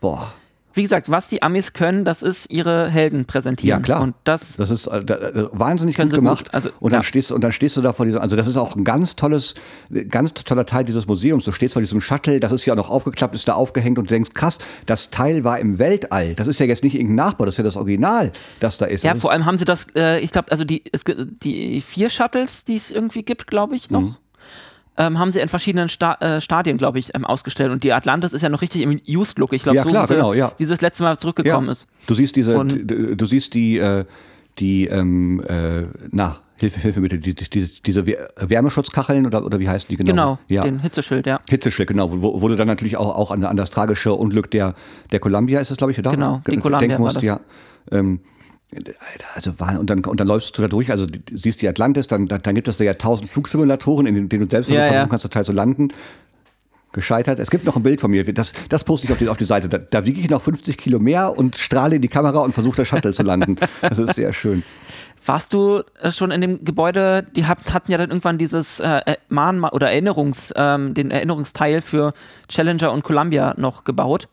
boah. 0.00 0.32
Wie 0.74 0.82
gesagt, 0.82 1.08
was 1.08 1.28
die 1.28 1.42
Amis 1.42 1.72
können, 1.72 2.04
das 2.04 2.22
ist 2.22 2.50
ihre 2.50 2.88
Helden 2.88 3.24
präsentieren. 3.26 3.80
Ja, 3.80 3.84
klar. 3.84 4.02
Und 4.02 4.14
das, 4.24 4.56
Das 4.56 4.70
ist 4.70 4.86
äh, 4.88 4.98
äh, 4.98 5.48
wahnsinnig 5.52 5.96
gut 5.96 6.06
sie 6.06 6.10
gut. 6.10 6.24
gemacht. 6.24 6.52
Also, 6.52 6.70
und 6.80 6.92
dann 6.92 7.00
ja. 7.00 7.04
stehst 7.04 7.30
und 7.30 7.42
dann 7.42 7.52
stehst 7.52 7.76
du 7.76 7.80
da 7.80 7.92
vor 7.92 8.06
diesem, 8.06 8.20
also 8.20 8.34
das 8.34 8.48
ist 8.48 8.56
auch 8.56 8.74
ein 8.74 8.82
ganz 8.84 9.14
tolles, 9.14 9.54
ganz 10.08 10.34
toller 10.34 10.66
Teil 10.66 10.84
dieses 10.84 11.06
Museums. 11.06 11.44
Du 11.44 11.52
stehst 11.52 11.74
vor 11.74 11.82
diesem 11.82 12.00
Shuttle, 12.00 12.40
das 12.40 12.50
ist 12.50 12.64
ja 12.66 12.74
auch 12.74 12.78
noch 12.78 12.90
aufgeklappt, 12.90 13.34
ist 13.34 13.46
da 13.46 13.54
aufgehängt 13.54 13.98
und 13.98 14.10
du 14.10 14.14
denkst, 14.14 14.32
krass, 14.34 14.58
das 14.86 15.10
Teil 15.10 15.44
war 15.44 15.60
im 15.60 15.78
Weltall. 15.78 16.34
Das 16.34 16.48
ist 16.48 16.58
ja 16.58 16.66
jetzt 16.66 16.82
nicht 16.82 16.94
irgendein 16.94 17.26
Nachbau, 17.26 17.44
das 17.44 17.54
ist 17.54 17.58
ja 17.58 17.64
das 17.64 17.76
Original, 17.76 18.32
das 18.58 18.78
da 18.78 18.86
ist. 18.86 19.04
ja, 19.04 19.12
das 19.12 19.20
vor 19.20 19.30
allem 19.30 19.46
haben 19.46 19.58
sie 19.58 19.64
das, 19.64 19.86
äh, 19.94 20.18
ich 20.20 20.32
glaube, 20.32 20.50
also 20.50 20.64
die, 20.64 20.82
es, 20.92 21.02
die 21.04 21.80
vier 21.80 22.10
Shuttles, 22.10 22.64
die 22.64 22.76
es 22.76 22.90
irgendwie 22.90 23.22
gibt, 23.22 23.46
glaube 23.46 23.76
ich, 23.76 23.90
noch. 23.90 24.00
Mhm. 24.00 24.16
Ähm, 24.96 25.18
haben 25.18 25.32
sie 25.32 25.40
in 25.40 25.48
verschiedenen 25.48 25.88
Sta 25.88 26.14
äh, 26.20 26.40
Stadien, 26.40 26.76
glaube 26.76 27.00
ich, 27.00 27.12
ähm, 27.14 27.24
ausgestellt. 27.24 27.72
Und 27.72 27.82
die 27.82 27.92
Atlantis 27.92 28.32
ist 28.32 28.42
ja 28.42 28.48
noch 28.48 28.62
richtig 28.62 28.82
im 28.82 29.00
Used-Look. 29.08 29.52
Ich 29.52 29.64
glaube, 29.64 29.76
Ja, 29.76 29.82
so 29.82 29.88
klar, 29.90 30.06
genau, 30.06 30.32
ja. 30.34 30.52
das 30.58 30.80
letzte 30.80 31.02
Mal 31.02 31.18
zurückgekommen 31.18 31.66
ja. 31.66 31.72
ist. 31.72 31.88
Du 32.06 32.14
siehst 32.14 32.36
diese, 32.36 32.56
Und- 32.56 32.88
du, 32.88 33.16
du 33.16 33.26
siehst 33.26 33.54
die, 33.54 33.78
äh, 33.78 34.04
die, 34.58 34.86
ähm, 34.86 35.42
äh, 35.48 35.82
na, 36.12 36.36
Hilfe, 36.56 36.78
Hilfe 36.78 37.00
bitte, 37.00 37.18
die, 37.18 37.34
die, 37.34 37.50
diese, 37.50 37.82
diese 37.82 38.06
Wär- 38.06 38.28
Wärmeschutzkacheln 38.38 39.26
oder, 39.26 39.44
oder 39.44 39.58
wie 39.58 39.68
heißen 39.68 39.88
die 39.90 39.96
genau? 39.96 40.12
Genau, 40.12 40.38
ja. 40.46 40.62
den 40.62 40.78
Hitzeschild, 40.78 41.26
ja. 41.26 41.40
Hitzeschild, 41.48 41.88
genau, 41.88 42.10
wo, 42.22 42.40
wo 42.40 42.46
du 42.46 42.54
dann 42.54 42.68
natürlich 42.68 42.96
auch, 42.96 43.16
auch 43.16 43.32
an, 43.32 43.42
an 43.42 43.56
das 43.56 43.70
tragische 43.70 44.12
Unglück 44.14 44.52
der, 44.52 44.74
der 45.10 45.18
Columbia 45.18 45.58
ist 45.58 45.72
es, 45.72 45.76
glaube 45.76 45.90
ich, 45.90 45.98
oder? 45.98 46.12
Genau, 46.12 46.40
die 46.48 46.56
Columbia 46.58 46.78
denken 46.86 47.02
war 47.02 47.06
musst, 47.12 47.16
das. 47.16 47.24
ja. 47.24 47.40
Ähm, 47.90 48.20
also 49.34 49.58
war, 49.60 49.78
und 49.78 49.88
dann, 49.90 50.04
und 50.04 50.18
dann 50.20 50.26
läufst 50.26 50.56
du 50.56 50.62
da 50.62 50.68
durch, 50.68 50.90
also 50.90 51.06
du 51.06 51.18
siehst 51.32 51.62
die 51.62 51.68
Atlantis, 51.68 52.08
dann, 52.08 52.26
dann, 52.26 52.42
dann 52.42 52.54
gibt 52.54 52.68
es 52.68 52.78
da 52.78 52.84
ja 52.84 52.94
tausend 52.94 53.30
Flugsimulatoren, 53.30 54.06
in 54.06 54.28
denen, 54.28 54.42
du 54.42 54.48
selbst 54.48 54.68
Ja, 54.68 54.80
versuchen 54.80 54.94
ja. 54.94 55.06
kannst, 55.06 55.24
das 55.24 55.30
Teil 55.30 55.44
zu 55.44 55.52
landen. 55.52 55.88
Gescheitert. 56.92 57.40
Es 57.40 57.50
gibt 57.50 57.64
noch 57.64 57.74
ein 57.74 57.82
Bild 57.82 58.00
von 58.00 58.10
mir, 58.10 58.24
das, 58.32 58.52
das 58.68 58.84
poste 58.84 59.08
ich 59.08 59.12
auf 59.12 59.18
die, 59.18 59.28
auf 59.28 59.36
die 59.36 59.44
Seite. 59.44 59.68
Da, 59.68 59.78
da 59.78 60.06
wiege 60.06 60.20
ich 60.20 60.30
noch 60.30 60.40
50 60.40 60.78
Kilo 60.78 61.00
mehr 61.00 61.36
und 61.36 61.56
strahle 61.56 61.96
in 61.96 62.02
die 62.02 62.08
Kamera 62.08 62.38
und 62.38 62.52
versuche 62.52 62.76
das 62.76 62.88
Shuttle 62.88 63.12
zu 63.12 63.24
landen. 63.24 63.56
Das 63.82 63.98
ist 63.98 64.14
sehr 64.14 64.32
schön. 64.32 64.62
Warst 65.26 65.52
du 65.54 65.82
äh, 66.00 66.12
schon 66.12 66.30
in 66.30 66.40
dem 66.40 66.64
Gebäude, 66.64 67.26
die 67.34 67.46
hat, 67.46 67.72
hatten 67.72 67.90
ja 67.90 67.98
dann 67.98 68.10
irgendwann 68.10 68.38
dieses 68.38 68.78
äh, 68.78 69.00
äh, 69.06 69.16
Mahn 69.28 69.64
oder 69.64 69.90
Erinnerungs, 69.90 70.52
ähm, 70.56 70.94
den 70.94 71.10
Erinnerungsteil 71.10 71.80
für 71.80 72.12
Challenger 72.48 72.92
und 72.92 73.02
Columbia 73.02 73.54
noch 73.56 73.84
gebaut. 73.84 74.28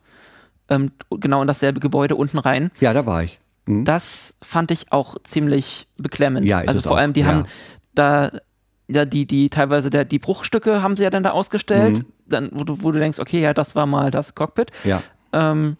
Ähm, 0.69 0.91
genau 1.09 1.41
in 1.41 1.47
dasselbe 1.47 1.79
Gebäude 1.79 2.15
unten 2.15 2.37
rein. 2.37 2.71
Ja, 2.79 2.93
da 2.93 3.05
war 3.05 3.23
ich. 3.23 3.39
Mhm. 3.65 3.85
Das 3.85 4.33
fand 4.41 4.71
ich 4.71 4.91
auch 4.91 5.15
ziemlich 5.23 5.87
beklemmend. 5.97 6.45
Ja, 6.47 6.59
also 6.59 6.77
es 6.77 6.83
vor 6.83 6.93
auch, 6.93 6.97
allem, 6.97 7.13
die 7.13 7.21
ja. 7.21 7.27
haben 7.27 7.45
da 7.93 8.31
ja 8.87 9.05
die, 9.05 9.25
die 9.25 9.49
teilweise 9.49 9.89
der, 9.89 10.05
die 10.05 10.19
Bruchstücke 10.19 10.81
haben 10.81 10.97
sie 10.97 11.03
ja 11.03 11.09
dann 11.09 11.23
da 11.23 11.31
ausgestellt, 11.31 11.99
Mhm. 11.99 12.05
dann, 12.27 12.49
wo 12.51 12.63
du, 12.63 12.83
wo 12.83 12.91
du 12.91 12.99
denkst, 12.99 13.19
okay, 13.19 13.39
ja, 13.39 13.53
das 13.53 13.75
war 13.75 13.85
mal 13.85 14.11
das 14.11 14.35
Cockpit. 14.35 14.71
Ja. 14.83 15.01
Ähm, 15.33 15.77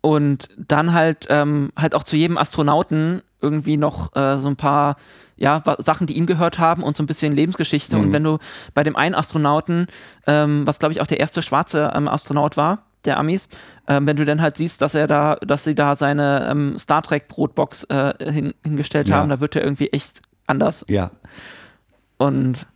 und 0.00 0.48
dann 0.56 0.92
halt, 0.92 1.26
ähm, 1.28 1.72
halt 1.76 1.94
auch 1.94 2.04
zu 2.04 2.16
jedem 2.16 2.38
Astronauten 2.38 3.22
irgendwie 3.40 3.76
noch 3.76 4.14
äh, 4.14 4.38
so 4.38 4.48
ein 4.48 4.56
paar 4.56 4.96
ja, 5.36 5.62
Sachen, 5.78 6.06
die 6.08 6.16
ihm 6.16 6.26
gehört 6.26 6.58
haben 6.58 6.82
und 6.82 6.96
so 6.96 7.02
ein 7.02 7.06
bisschen 7.06 7.32
Lebensgeschichte. 7.32 7.96
Mhm. 7.96 8.04
Und 8.04 8.12
wenn 8.12 8.24
du 8.24 8.38
bei 8.74 8.82
dem 8.82 8.96
einen 8.96 9.14
Astronauten, 9.14 9.86
ähm, 10.26 10.66
was 10.66 10.78
glaube 10.78 10.92
ich 10.92 11.00
auch 11.00 11.06
der 11.06 11.20
erste 11.20 11.42
schwarze 11.42 11.92
ähm, 11.94 12.08
Astronaut 12.08 12.56
war, 12.56 12.87
der 13.04 13.18
Amis, 13.18 13.48
ähm, 13.86 14.06
wenn 14.06 14.16
du 14.16 14.24
dann 14.24 14.40
halt 14.42 14.56
siehst, 14.56 14.82
dass 14.82 14.94
er 14.94 15.06
da, 15.06 15.36
dass 15.36 15.64
sie 15.64 15.74
da 15.74 15.96
seine 15.96 16.48
ähm, 16.50 16.78
Star 16.78 17.02
Trek 17.02 17.28
Brotbox 17.28 17.84
äh, 17.84 18.12
hin, 18.32 18.54
hingestellt 18.64 19.08
Ja. 19.08 19.16
haben, 19.16 19.28
da 19.28 19.40
wird 19.40 19.56
er 19.56 19.62
irgendwie 19.62 19.88
echt 19.90 20.20
anders. 20.46 20.84
Ja. 20.88 21.10
Und 22.16 22.66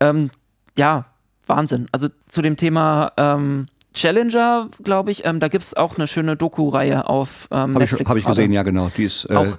ähm, 0.00 0.30
ja, 0.76 1.06
Wahnsinn. 1.46 1.88
Also 1.92 2.08
zu 2.28 2.42
dem 2.42 2.56
Thema 2.56 3.12
ähm, 3.16 3.66
Challenger, 3.94 4.68
glaube 4.84 5.10
ich, 5.10 5.24
ähm, 5.24 5.40
da 5.40 5.48
gibt 5.48 5.64
es 5.64 5.74
auch 5.76 5.96
eine 5.96 6.06
schöne 6.06 6.36
Doku-Reihe 6.36 7.08
auf 7.08 7.48
ähm, 7.50 7.74
Habe 7.74 7.84
ich, 7.84 7.90
Netflix. 7.90 8.10
hab 8.10 8.16
ich 8.18 8.24
gesehen, 8.24 8.52
ja, 8.52 8.62
genau. 8.62 8.90
Die 8.96 9.04
ist 9.04 9.28
äh, 9.30 9.34
Auch 9.34 9.58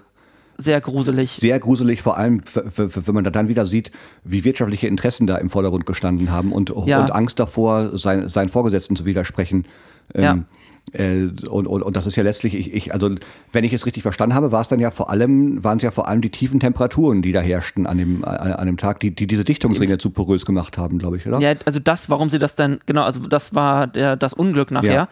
sehr 0.57 0.79
gruselig. 0.79 1.31
sehr 1.37 1.59
gruselig, 1.59 2.01
vor 2.03 2.17
allem, 2.17 2.41
wenn 2.53 3.15
man 3.15 3.23
da 3.23 3.31
dann 3.31 3.47
wieder 3.47 3.65
sieht, 3.65 3.91
wie 4.23 4.43
wirtschaftliche 4.43 4.87
Interessen 4.87 5.25
da 5.25 5.37
im 5.37 5.49
Vordergrund 5.49 5.85
gestanden 5.87 6.29
haben 6.31 6.53
und, 6.53 6.71
Ja. 6.85 7.01
und 7.01 7.11
Angst 7.11 7.39
davor, 7.39 7.97
sein, 7.97 8.29
seinen 8.29 8.49
Vorgesetzten 8.49 8.95
zu 8.95 9.05
widersprechen. 9.05 9.65
Ähm, 10.13 10.45
äh, 10.93 11.29
und, 11.47 11.67
und, 11.67 11.83
und 11.83 11.95
das 11.95 12.05
ist 12.05 12.15
ja 12.15 12.23
letztlich, 12.23 12.53
ich, 12.53 12.73
ich, 12.73 12.93
also 12.93 13.09
wenn 13.51 13.63
ich 13.63 13.73
es 13.73 13.85
richtig 13.85 14.03
verstanden 14.03 14.35
habe, 14.35 14.51
war 14.51 14.61
es 14.61 14.67
dann 14.67 14.79
ja 14.79 14.91
vor 14.91 15.09
allem, 15.09 15.63
waren 15.63 15.77
es 15.77 15.83
ja 15.83 15.91
vor 15.91 16.07
allem 16.07 16.21
die 16.21 16.29
tiefen 16.29 16.59
Temperaturen, 16.59 17.21
die 17.21 17.31
da 17.31 17.39
herrschten 17.39 17.87
an 17.87 17.97
dem, 17.97 18.25
an, 18.25 18.53
an 18.53 18.65
dem 18.65 18.77
Tag, 18.77 18.99
die, 18.99 19.11
die 19.13 19.27
diese 19.27 19.43
Dichtungsringe 19.43 19.97
zu 19.97 20.09
porös 20.09 20.45
gemacht 20.45 20.77
haben, 20.77 20.99
glaube 20.99 21.17
ich, 21.17 21.27
oder? 21.27 21.39
Ja, 21.39 21.53
also 21.65 21.79
das, 21.79 22.09
warum 22.09 22.29
sie 22.29 22.39
das 22.39 22.55
dann, 22.55 22.79
genau, 22.85 23.03
also 23.03 23.21
das 23.21 23.55
war 23.55 23.87
der, 23.87 24.15
das 24.15 24.33
Unglück 24.33 24.71
nachher. 24.71 25.07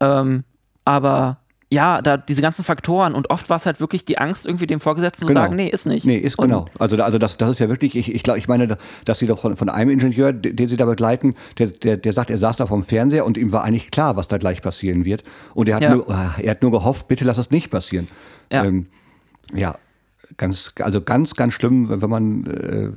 Ähm, 0.00 0.44
aber 0.84 1.38
ja, 1.70 2.00
da 2.00 2.16
diese 2.16 2.40
ganzen 2.40 2.64
Faktoren 2.64 3.14
und 3.14 3.28
oft 3.30 3.50
war 3.50 3.58
es 3.58 3.66
halt 3.66 3.78
wirklich 3.80 4.04
die 4.04 4.16
Angst, 4.16 4.46
irgendwie 4.46 4.66
dem 4.66 4.80
Vorgesetzten 4.80 5.26
Genau. 5.26 5.40
zu 5.40 5.44
sagen, 5.44 5.56
nee, 5.56 5.68
ist 5.68 5.84
nicht. 5.86 6.06
Nee, 6.06 6.16
ist 6.16 6.38
Und- 6.38 6.48
genau. 6.48 6.66
Also, 6.78 6.96
also 7.02 7.18
das, 7.18 7.36
das 7.36 7.50
ist 7.50 7.58
ja 7.58 7.68
wirklich, 7.68 7.94
ich, 7.94 8.14
ich 8.14 8.22
glaube, 8.22 8.38
ich 8.38 8.48
meine, 8.48 8.78
dass 9.04 9.18
sie 9.18 9.26
doch 9.26 9.40
von, 9.40 9.56
von 9.56 9.68
einem 9.68 9.90
Ingenieur, 9.90 10.32
den 10.32 10.68
sie 10.68 10.76
da 10.78 10.86
begleiten, 10.86 11.34
der, 11.58 11.66
der, 11.66 11.96
der 11.98 12.12
sagt, 12.14 12.30
er 12.30 12.38
saß 12.38 12.56
da 12.56 12.66
vom 12.66 12.84
Fernseher 12.84 13.26
und 13.26 13.36
ihm 13.36 13.52
war 13.52 13.64
eigentlich 13.64 13.90
klar, 13.90 14.16
was 14.16 14.28
da 14.28 14.38
gleich 14.38 14.62
passieren 14.62 15.04
wird. 15.04 15.24
Und 15.54 15.68
er 15.68 15.76
hat, 15.76 15.82
Ja. 15.82 15.94
nur, 15.94 16.10
ah, 16.10 16.34
er 16.42 16.52
hat 16.52 16.62
nur 16.62 16.70
gehofft, 16.70 17.06
bitte 17.08 17.24
lass 17.26 17.36
es 17.36 17.50
nicht 17.50 17.70
passieren. 17.70 18.08
Ja. 18.50 18.64
Ähm, 18.64 18.86
ja. 19.54 19.74
Ganz, 20.36 20.72
also 20.80 21.00
ganz, 21.02 21.34
ganz 21.36 21.54
schlimm, 21.54 21.88
wenn 22.02 22.10
man 22.10 22.46
äh, 22.46 22.90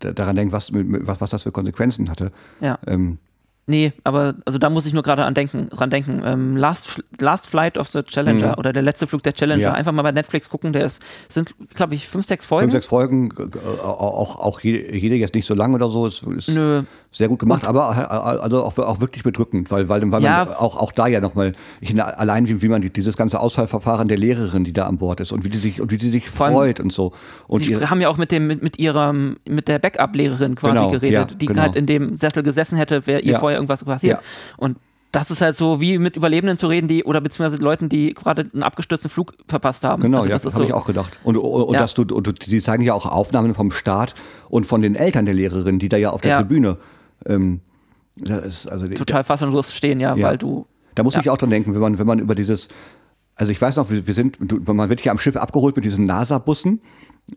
da- 0.00 0.12
daran 0.12 0.36
denkt, 0.36 0.52
was, 0.52 0.70
was, 0.72 1.20
was 1.20 1.30
das 1.30 1.42
für 1.44 1.52
Konsequenzen 1.52 2.08
hatte. 2.10 2.32
Ja. 2.60 2.78
Ähm, 2.86 3.18
Nee, 3.66 3.92
aber 4.02 4.34
also 4.46 4.58
da 4.58 4.68
muss 4.68 4.86
ich 4.86 4.92
nur 4.92 5.02
gerade 5.02 5.32
denken, 5.32 5.68
dran 5.70 5.90
denken. 5.90 6.22
Ähm, 6.24 6.56
Last, 6.56 7.02
Last 7.20 7.46
Flight 7.46 7.78
of 7.78 7.88
the 7.88 8.02
Challenger 8.02 8.58
oder 8.58 8.72
der 8.72 8.82
letzte 8.82 9.06
Flug 9.06 9.22
der 9.22 9.32
Challenger. 9.32 9.58
Mhm. 9.58 9.62
Ja. 9.62 9.72
Einfach 9.74 9.92
mal 9.92 10.02
bei 10.02 10.12
Netflix 10.12 10.50
gucken, 10.50 10.72
der 10.72 10.84
ist, 10.84 11.02
sind, 11.28 11.54
glaube 11.74 11.94
ich, 11.94 12.08
fünf, 12.08 12.26
sechs 12.26 12.44
Folgen. 12.44 12.64
fünf, 12.64 12.72
sechs 12.72 12.86
Folgen, 12.86 13.30
äh, 13.38 13.80
auch, 13.80 14.40
auch 14.40 14.60
jede, 14.60 14.96
jede 14.96 15.14
jetzt 15.14 15.34
nicht 15.34 15.46
so 15.46 15.54
lang 15.54 15.74
oder 15.74 15.88
so, 15.88 16.06
ist, 16.06 16.22
ist 16.22 16.48
Nö. 16.48 16.82
Sehr 17.12 17.26
gut 17.28 17.40
gemacht, 17.40 17.66
aber 17.66 17.90
äh, 17.96 18.40
also 18.40 18.64
auch, 18.64 18.78
auch 18.78 19.00
wirklich 19.00 19.24
bedrückend, 19.24 19.70
weil, 19.72 19.88
weil, 19.88 20.10
weil 20.12 20.22
Ja, 20.22 20.44
man 20.44 20.54
auch, 20.54 20.76
auch 20.76 20.92
da 20.92 21.08
ja 21.08 21.20
nochmal, 21.20 21.54
allein 22.16 22.46
wie, 22.46 22.62
wie 22.62 22.68
man 22.68 22.80
die, 22.82 22.90
dieses 22.90 23.16
ganze 23.16 23.40
Ausfallverfahren 23.40 24.06
der 24.06 24.16
Lehrerin, 24.16 24.62
die 24.62 24.72
da 24.72 24.86
an 24.86 24.96
Bord 24.98 25.18
ist 25.20 25.32
und 25.32 25.44
wie 25.44 25.48
die 25.48 25.58
sich, 25.58 25.80
und 25.80 25.90
wie 25.90 25.96
die 25.96 26.10
sich 26.10 26.30
freut 26.30 26.78
und 26.78 26.92
so. 26.92 27.12
Und 27.48 27.64
Sie 27.64 27.72
ihre, 27.72 27.90
haben 27.90 28.00
ja 28.00 28.08
auch 28.08 28.16
mit 28.16 28.30
dem, 28.30 28.46
mit, 28.46 28.62
mit 28.62 28.78
ihrem, 28.78 29.38
mit 29.48 29.66
der 29.66 29.80
Backup-Lehrerin 29.80 30.54
quasi 30.54 30.74
Genau, 30.74 30.90
geredet, 30.90 31.30
ja, 31.32 31.36
die 31.36 31.46
genau. 31.46 31.62
halt 31.62 31.74
in 31.74 31.86
dem 31.86 32.14
Sessel 32.14 32.44
gesessen 32.44 32.76
hätte, 32.78 33.06
wäre 33.08 33.20
ihr 33.22 33.32
Ja. 33.32 33.38
vorher 33.40 33.58
irgendwas 33.58 33.82
passiert. 33.82 34.18
Ja. 34.18 34.24
Und 34.56 34.76
das 35.12 35.32
ist 35.32 35.40
halt 35.40 35.56
so, 35.56 35.80
wie 35.80 35.98
mit 35.98 36.14
Überlebenden 36.16 36.56
zu 36.56 36.68
reden, 36.68 36.86
die, 36.86 37.02
oder 37.02 37.20
beziehungsweise 37.20 37.60
Leuten, 37.60 37.88
die 37.88 38.14
gerade 38.14 38.48
einen 38.54 38.62
abgestürzten 38.62 39.10
Flug 39.10 39.32
verpasst 39.48 39.82
haben. 39.82 40.02
Genau, 40.02 40.18
also 40.18 40.28
ja, 40.28 40.34
das 40.36 40.42
habe 40.44 40.50
ist 40.50 40.56
so, 40.58 40.62
ich 40.64 40.72
auch 40.72 40.84
gedacht. 40.86 41.18
Und, 41.24 41.36
und, 41.36 41.62
und 41.64 41.74
Ja. 41.74 41.80
dass 41.80 41.94
du, 41.94 42.02
und 42.14 42.32
sie 42.44 42.60
zeigen 42.60 42.84
ja 42.84 42.94
auch 42.94 43.06
Aufnahmen 43.06 43.54
vom 43.54 43.72
Staat 43.72 44.14
und 44.48 44.66
von 44.68 44.82
den 44.82 44.94
Eltern 44.94 45.24
der 45.24 45.34
Lehrerin, 45.34 45.80
die 45.80 45.88
da 45.88 45.96
ja 45.96 46.10
auf 46.10 46.20
der 46.20 46.30
Ja. 46.30 46.36
Tribüne. 46.38 46.76
Ähm, 47.26 47.60
also 48.28 48.88
total 48.88 49.24
fassungslos 49.24 49.72
stehen, 49.74 50.00
ja, 50.00 50.14
Ja. 50.14 50.28
weil 50.28 50.38
du, 50.38 50.66
Da 50.96 51.04
muss 51.04 51.14
Ja. 51.14 51.20
ich 51.20 51.30
auch 51.30 51.38
dran 51.38 51.50
denken, 51.50 51.72
wenn 51.74 51.80
man, 51.80 51.98
wenn 51.98 52.06
man 52.06 52.18
über 52.18 52.34
dieses, 52.34 52.68
also 53.36 53.52
ich 53.52 53.60
weiß 53.62 53.76
noch, 53.76 53.90
wir, 53.90 54.06
wir 54.06 54.12
sind, 54.14 54.36
du, 54.40 54.60
man 54.72 54.88
wird 54.90 55.00
hier 55.00 55.12
am 55.12 55.18
Schiff 55.18 55.36
abgeholt 55.36 55.76
mit 55.76 55.84
diesen 55.84 56.04
NASA-Bussen. 56.04 56.80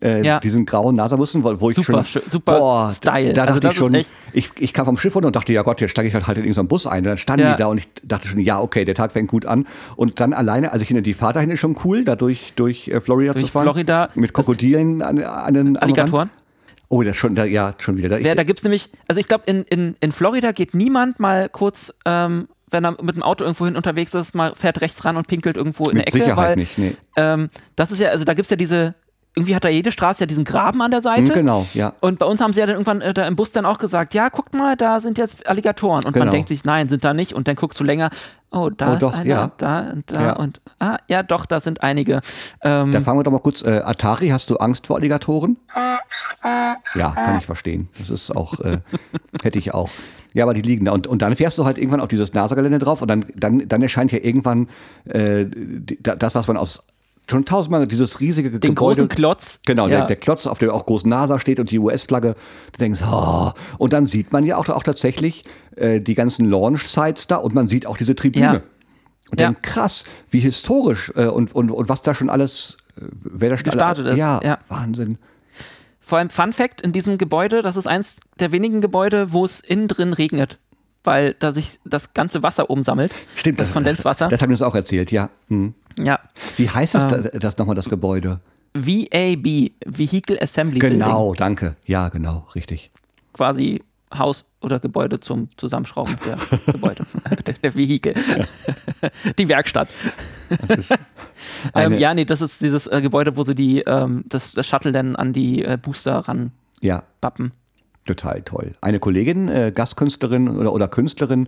Äh, 0.02 0.26
Ja. 0.26 0.40
diesen 0.40 0.66
grauen 0.66 0.96
NASA-Bussen, 0.96 1.44
wo, 1.44 1.60
wo 1.60 1.70
ich 1.70 1.76
Super 1.76 2.04
schon, 2.04 2.22
super 2.28 2.90
Style. 2.92 3.32
Da, 3.32 3.42
da 3.46 3.52
Also 3.52 3.60
dachte 3.60 3.74
ich 3.74 3.78
schon, 3.78 3.94
ich, 4.32 4.50
ich 4.58 4.72
kam 4.72 4.86
vom 4.86 4.96
Schiff 4.96 5.14
runter 5.14 5.28
und 5.28 5.36
dachte, 5.36 5.52
ja 5.52 5.62
Gott, 5.62 5.80
jetzt 5.80 5.92
steige 5.92 6.08
ich 6.08 6.14
halt, 6.14 6.26
halt 6.26 6.36
in 6.36 6.44
irgendeinen 6.44 6.66
Bus 6.66 6.86
ein. 6.88 6.98
Und 6.98 7.04
dann 7.04 7.16
standen 7.16 7.46
Ja. 7.46 7.52
die 7.54 7.62
da 7.62 7.68
und 7.68 7.78
ich 7.78 7.88
dachte 8.02 8.26
schon, 8.26 8.40
ja, 8.40 8.60
okay, 8.60 8.84
der 8.84 8.96
Tag 8.96 9.12
fängt 9.12 9.30
gut 9.30 9.46
an. 9.46 9.66
Und 9.94 10.18
dann 10.18 10.32
alleine, 10.32 10.72
also 10.72 10.82
ich 10.82 10.88
finde 10.88 11.02
die 11.02 11.14
Fahrt 11.14 11.36
dahin 11.36 11.50
ist 11.50 11.60
schon 11.60 11.76
cool, 11.84 12.04
da 12.04 12.16
durch, 12.16 12.54
durch 12.56 12.88
äh, 12.88 13.00
Florida 13.00 13.32
Durch 13.34 13.44
zu 13.46 13.52
fahren. 13.52 13.62
Florida, 13.64 14.08
Mit 14.16 14.34
Krokodilen 14.34 15.00
an, 15.00 15.22
an 15.22 15.54
den 15.54 15.76
am 15.76 15.82
Alligatoren. 15.84 16.28
Rand. 16.28 16.43
Oh, 16.88 17.02
das 17.02 17.16
schon, 17.16 17.34
da, 17.34 17.44
ja, 17.44 17.72
schon 17.78 17.96
wieder. 17.96 18.08
Da, 18.10 18.18
Ja, 18.18 18.34
da 18.34 18.42
gibt 18.44 18.60
es 18.60 18.62
nämlich, 18.62 18.90
also 19.08 19.20
ich 19.20 19.26
glaube, 19.26 19.44
in, 19.46 19.62
in, 19.64 19.96
in 20.00 20.12
Florida 20.12 20.52
geht 20.52 20.74
niemand 20.74 21.18
mal 21.18 21.48
kurz, 21.48 21.92
ähm, 22.04 22.48
wenn 22.70 22.84
er 22.84 22.92
mit 23.02 23.16
dem 23.16 23.22
Auto 23.22 23.44
irgendwo 23.44 23.64
hin 23.66 23.76
unterwegs 23.76 24.14
ist, 24.14 24.34
mal 24.34 24.54
fährt 24.54 24.80
rechts 24.80 25.04
ran 25.04 25.16
und 25.16 25.26
pinkelt 25.26 25.56
irgendwo 25.56 25.88
in 25.90 25.96
Mit 25.96 26.06
der 26.06 26.14
Ecke. 26.14 26.24
Sicherheit 26.24 26.48
weil, 26.50 26.56
nicht, 26.56 26.78
nee. 26.78 26.96
Ähm, 27.16 27.50
das 27.76 27.90
ist 27.90 28.00
ja, 28.00 28.10
also 28.10 28.24
da 28.24 28.34
gibt 28.34 28.46
es 28.46 28.50
ja 28.50 28.56
diese, 28.56 28.94
irgendwie 29.36 29.54
hat 29.56 29.64
da 29.64 29.68
jede 29.68 29.90
Straße 29.92 30.20
ja 30.20 30.26
diesen 30.26 30.44
Graben 30.44 30.80
an 30.82 30.90
der 30.90 31.02
Seite. 31.02 31.28
Hm, 31.28 31.34
genau, 31.34 31.66
ja. 31.74 31.94
Und 32.00 32.18
bei 32.18 32.26
uns 32.26 32.40
haben 32.40 32.52
sie 32.52 32.60
ja 32.60 32.66
dann 32.66 32.74
irgendwann 32.76 33.00
äh, 33.00 33.14
da 33.14 33.26
im 33.26 33.34
Bus 33.36 33.50
dann 33.50 33.66
auch 33.66 33.78
gesagt, 33.78 34.14
ja, 34.14 34.28
guckt 34.28 34.54
mal, 34.54 34.76
da 34.76 35.00
sind 35.00 35.18
jetzt 35.18 35.48
Alligatoren. 35.48 36.04
Und 36.04 36.12
Genau. 36.12 36.26
man 36.26 36.32
denkt 36.32 36.48
sich, 36.48 36.64
nein, 36.64 36.88
sind 36.88 37.04
da 37.04 37.14
nicht. 37.14 37.32
Und 37.32 37.48
dann 37.48 37.56
guckst 37.56 37.78
du 37.80 37.84
länger, 37.84 38.10
oh, 38.54 38.70
da 38.70 38.90
Oh, 38.90 38.94
ist 38.94 39.02
doch, 39.02 39.12
einer, 39.14 39.24
ja. 39.28 39.50
da 39.58 39.80
und 39.92 40.10
da 40.10 40.20
Ja. 40.22 40.32
und 40.36 40.60
ah, 40.78 40.96
ja, 41.08 41.22
doch, 41.22 41.46
da 41.46 41.60
sind 41.60 41.82
einige. 41.82 42.20
Ähm, 42.62 42.92
Da 42.92 43.00
fangen 43.00 43.18
wir 43.18 43.24
doch 43.24 43.32
mal 43.32 43.38
kurz. 43.40 43.62
Äh, 43.62 43.82
Atari, 43.84 44.28
hast 44.28 44.48
du 44.50 44.56
Angst 44.56 44.86
vor 44.86 44.96
Alligatoren? 44.96 45.56
Ja, 46.94 47.10
kann 47.10 47.38
ich 47.38 47.46
verstehen. 47.46 47.88
Das 47.98 48.10
ist 48.10 48.34
auch, 48.34 48.60
äh, 48.60 48.78
hätte 49.42 49.58
ich 49.58 49.74
auch. 49.74 49.90
Ja, 50.32 50.44
aber 50.44 50.54
die 50.54 50.62
liegen 50.62 50.84
da. 50.84 50.92
Und, 50.92 51.06
und 51.06 51.22
dann 51.22 51.36
fährst 51.36 51.58
du 51.58 51.64
halt 51.64 51.78
irgendwann 51.78 52.00
auf 52.00 52.08
dieses 52.08 52.34
NASA-Gelände 52.34 52.78
drauf 52.78 53.00
und 53.02 53.08
dann, 53.08 53.24
dann, 53.36 53.68
dann 53.68 53.82
erscheint 53.82 54.10
ja 54.12 54.18
irgendwann 54.20 54.68
äh, 55.04 55.46
das, 56.02 56.34
was 56.34 56.46
man 56.48 56.56
aus 56.56 56.82
schon 57.28 57.44
tausendmal, 57.44 57.86
dieses 57.86 58.20
riesige 58.20 58.50
den 58.50 58.60
Gebäude. 58.60 58.74
großen 58.74 59.08
Klotz. 59.08 59.60
Genau, 59.64 59.88
ja. 59.88 59.98
der, 59.98 60.06
der 60.08 60.16
Klotz, 60.16 60.46
auf 60.46 60.58
dem 60.58 60.70
auch 60.70 60.86
groß 60.86 61.04
NASA 61.06 61.38
steht 61.38 61.58
und 61.60 61.70
die 61.70 61.78
US-Flagge. 61.78 62.34
Du 62.72 62.78
denkst, 62.78 63.00
oh. 63.02 63.52
Und 63.78 63.92
dann 63.92 64.06
sieht 64.06 64.32
man 64.32 64.44
ja 64.44 64.56
auch, 64.56 64.68
auch 64.68 64.82
tatsächlich 64.82 65.44
äh, 65.76 66.00
die 66.00 66.14
ganzen 66.14 66.44
Launch-Sites 66.50 67.26
da 67.26 67.36
und 67.36 67.54
man 67.54 67.68
sieht 67.68 67.86
auch 67.86 67.96
diese 67.96 68.14
Tribüne. 68.14 68.44
Ja. 68.44 68.62
Und 69.30 69.40
Ja. 69.40 69.46
denkt, 69.46 69.62
krass, 69.62 70.04
wie 70.30 70.40
historisch 70.40 71.10
äh, 71.16 71.26
und, 71.26 71.54
und, 71.54 71.70
und 71.70 71.88
was 71.88 72.02
da 72.02 72.14
schon 72.14 72.28
alles, 72.28 72.76
äh, 72.96 73.02
wer 73.10 73.50
da 73.50 73.56
schon 73.56 73.64
Gestartet 73.64 74.04
alle, 74.04 74.14
ist, 74.14 74.18
Ja, 74.18 74.40
ja. 74.42 74.58
Wahnsinn. 74.68 75.16
Vor 76.00 76.18
allem 76.18 76.28
Fun 76.28 76.52
Fact 76.52 76.82
in 76.82 76.92
diesem 76.92 77.16
Gebäude, 77.16 77.62
das 77.62 77.76
ist 77.76 77.86
eins 77.86 78.16
der 78.38 78.52
wenigen 78.52 78.82
Gebäude, 78.82 79.32
wo 79.32 79.46
es 79.46 79.60
innen 79.60 79.88
drin 79.88 80.12
regnet, 80.12 80.58
weil 81.02 81.34
da 81.38 81.52
sich 81.52 81.78
das 81.86 82.12
ganze 82.12 82.42
Wasser 82.42 82.68
oben 82.68 82.84
sammelt. 82.84 83.12
Stimmt, 83.36 83.58
das, 83.58 83.72
Kondenswasser. 83.72 84.28
Das 84.28 84.42
haben 84.42 84.50
wir 84.50 84.54
uns 84.54 84.62
auch 84.62 84.74
erzählt, 84.74 85.10
ja. 85.10 85.30
Hm. 85.48 85.72
Ja. 85.98 86.18
Wie 86.56 86.68
heißt 86.68 86.94
das, 86.94 87.04
Ähm, 87.12 87.28
da- 87.32 87.38
das 87.38 87.58
nochmal, 87.58 87.74
das 87.76 87.88
Gebäude? 87.88 88.40
VAB, 88.74 89.72
Vehicle 89.86 90.40
Assembly 90.42 90.80
Building. 90.80 90.98
Genau, 90.98 91.34
danke. 91.34 91.76
Ja, 91.86 92.08
genau, 92.08 92.46
richtig. 92.54 92.90
Quasi 93.32 93.82
Haus 94.12 94.44
oder 94.60 94.78
Gebäude 94.80 95.20
zum 95.20 95.48
Zusammenschrauben 95.56 96.16
der 96.26 96.36
Gebäude, 96.72 97.04
der, 97.46 97.54
der 97.54 97.74
Vehikel. 97.76 98.14
die 99.38 99.48
Werkstatt. 99.48 99.88
ähm, 101.74 101.94
ja, 101.94 102.14
nee, 102.14 102.24
das 102.24 102.40
ist 102.40 102.60
dieses 102.60 102.86
äh, 102.86 103.00
Gebäude, 103.00 103.36
wo 103.36 103.42
sie 103.44 103.54
die, 103.54 103.80
ähm, 103.80 104.24
das, 104.28 104.52
das 104.52 104.66
Shuttle 104.66 104.92
dann 104.92 105.16
an 105.16 105.32
die 105.32 105.64
äh, 105.64 105.78
Booster 105.80 106.16
ranbappen. 106.28 106.52
Ja, 106.80 107.02
total 108.04 108.42
toll. 108.42 108.74
Eine 108.80 108.98
Kollegin, 109.00 109.48
äh, 109.48 109.72
Gastkünstlerin 109.74 110.48
oder, 110.48 110.72
oder 110.72 110.88
Künstlerin 110.88 111.46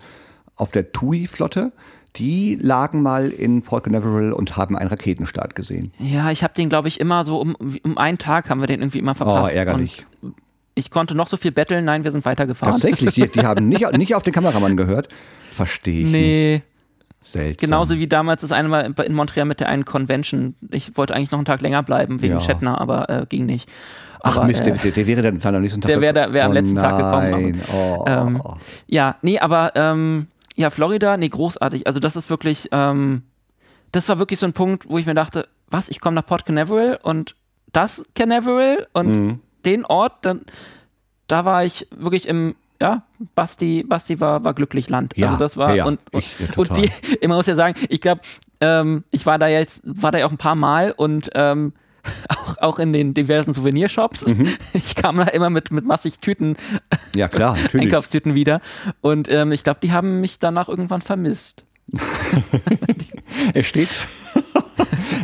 auf 0.56 0.70
der 0.70 0.92
TUI-Flotte, 0.92 1.72
die 2.16 2.58
lagen 2.60 3.02
mal 3.02 3.28
in 3.28 3.62
Port 3.62 3.84
Canaveral 3.84 4.32
und 4.32 4.56
haben 4.56 4.76
einen 4.76 4.88
Raketenstart 4.88 5.54
gesehen. 5.54 5.92
Ja, 5.98 6.30
ich 6.30 6.42
habe 6.42 6.54
den, 6.54 6.68
glaube 6.68 6.88
ich, 6.88 6.98
immer 6.98 7.24
so 7.24 7.38
um, 7.40 7.54
um 7.82 7.98
einen 7.98 8.18
Tag 8.18 8.48
haben 8.48 8.60
wir 8.60 8.66
den 8.66 8.80
irgendwie 8.80 8.98
immer 8.98 9.14
verpasst. 9.14 9.52
Oh, 9.54 9.56
ärgerlich. 9.58 10.06
Und 10.22 10.34
ich 10.74 10.90
konnte 10.90 11.14
noch 11.14 11.26
so 11.26 11.36
viel 11.36 11.52
betteln, 11.52 11.84
nein, 11.84 12.04
wir 12.04 12.10
sind 12.12 12.24
weitergefahren. 12.24 12.72
Tatsächlich, 12.72 13.14
die, 13.14 13.28
die 13.28 13.40
haben 13.46 13.68
nicht, 13.68 13.90
nicht 13.96 14.14
auf 14.14 14.22
den 14.22 14.32
Kameramann 14.32 14.76
gehört. 14.76 15.08
Verstehe 15.54 16.00
ich 16.00 16.04
nicht. 16.04 16.12
Nee, 16.12 16.62
Seltsam. 17.22 17.66
genauso 17.68 17.98
wie 17.98 18.06
damals 18.06 18.42
das 18.42 18.52
eine 18.52 18.68
Mal 18.68 18.94
in 19.04 19.14
Montreal 19.14 19.46
mit 19.46 19.60
der 19.60 19.68
einen 19.68 19.84
Convention. 19.84 20.54
Ich 20.70 20.96
wollte 20.96 21.14
eigentlich 21.14 21.30
noch 21.32 21.38
einen 21.38 21.46
Tag 21.46 21.60
länger 21.60 21.82
bleiben 21.82 22.22
wegen 22.22 22.34
Ja. 22.34 22.40
Shatner, 22.40 22.80
aber 22.80 23.08
äh, 23.10 23.26
ging 23.28 23.46
nicht. 23.46 23.68
Ach 24.22 24.36
aber, 24.38 24.46
Mist, 24.46 24.66
äh, 24.66 24.72
der, 24.72 24.92
der, 24.92 25.06
wäre 25.06 25.32
dann 25.32 25.54
am 25.54 25.62
nächsten 25.62 25.80
Tag. 25.80 25.88
der 25.88 26.00
wäre 26.00 26.12
da- 26.14 26.32
wäre 26.32 26.44
am 26.46 26.50
oh 26.50 26.54
letzten 26.54 26.76
Tag 26.76 26.96
gekommen, 26.96 27.14
aber- 27.34 27.40
Nein. 27.40 27.60
Oh, 27.72 28.04
Ähm, 28.08 28.40
oh. 28.42 28.54
Ja, 28.86 29.16
nee, 29.22 29.38
aber 29.38 29.72
ähm, 29.76 30.26
ja, 30.56 30.70
Florida, 30.70 31.16
nee, 31.16 31.28
großartig. 31.28 31.86
Also 31.86 32.00
das 32.00 32.16
ist 32.16 32.30
wirklich, 32.30 32.68
ähm, 32.72 33.22
das 33.92 34.08
war 34.08 34.18
wirklich 34.18 34.38
so 34.40 34.46
ein 34.46 34.52
Punkt, 34.52 34.88
wo 34.88 34.98
ich 34.98 35.06
mir 35.06 35.14
dachte, 35.14 35.48
was, 35.68 35.88
ich 35.88 36.00
komme 36.00 36.14
nach 36.16 36.26
Port 36.26 36.44
Canaveral 36.46 36.98
und 37.02 37.34
das 37.72 38.06
Canaveral 38.14 38.86
und 38.92 39.06
Mhm. 39.08 39.40
den 39.64 39.84
Ort, 39.84 40.24
dann, 40.24 40.42
da 41.28 41.44
war 41.44 41.64
ich 41.64 41.86
wirklich 41.90 42.26
im, 42.28 42.54
ja, 42.80 43.02
Basti, 43.34 43.82
Basti 43.84 44.20
war, 44.20 44.44
war 44.44 44.54
glücklich 44.54 44.88
Land. 44.88 45.14
Ja, 45.16 45.26
also 45.28 45.38
das 45.38 45.56
war, 45.56 45.74
ja, 45.74 45.84
und, 45.86 46.00
und, 46.12 46.24
Ich- 46.24 46.58
und 46.58 46.76
die, 46.76 46.90
man 47.28 47.36
muss 47.36 47.46
ja 47.46 47.54
sagen, 47.56 47.74
ich 47.88 48.00
glaube, 48.00 48.20
ähm, 48.60 49.04
ich 49.10 49.26
war 49.26 49.38
da 49.38 49.48
jetzt, 49.48 49.80
war 49.84 50.10
da 50.12 50.18
ja 50.18 50.26
auch 50.26 50.30
ein 50.32 50.38
paar 50.38 50.54
Mal 50.56 50.92
und 50.96 51.30
ähm, 51.34 51.72
auch, 52.28 52.58
auch 52.58 52.78
in 52.78 52.92
den 52.92 53.14
diversen 53.14 53.54
Souvenirshops. 53.54 54.26
Mhm. 54.26 54.48
Ich 54.72 54.94
kam 54.94 55.16
da 55.16 55.24
immer 55.24 55.50
mit, 55.50 55.70
mit 55.70 55.84
massig 55.84 56.20
Tüten 56.20 56.56
Ja, 57.14 57.28
klar. 57.28 57.56
Einkaufstüten 57.72 58.34
wieder. 58.34 58.60
Und 59.00 59.28
ähm, 59.30 59.52
ich 59.52 59.64
glaube, 59.64 59.80
die 59.82 59.92
haben 59.92 60.20
mich 60.20 60.38
danach 60.38 60.68
irgendwann 60.68 61.02
vermisst. 61.02 61.64
Er 63.54 63.62
steht, 63.62 63.88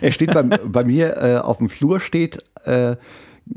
er 0.01 0.13
steht 0.13 0.33
bei, 0.33 0.43
bei 0.43 0.85
mir 0.85 1.17
äh, 1.17 1.37
auf 1.39 1.59
dem 1.59 1.69
Flur 1.69 2.01
steht, 2.01 2.39
äh, 2.65 2.97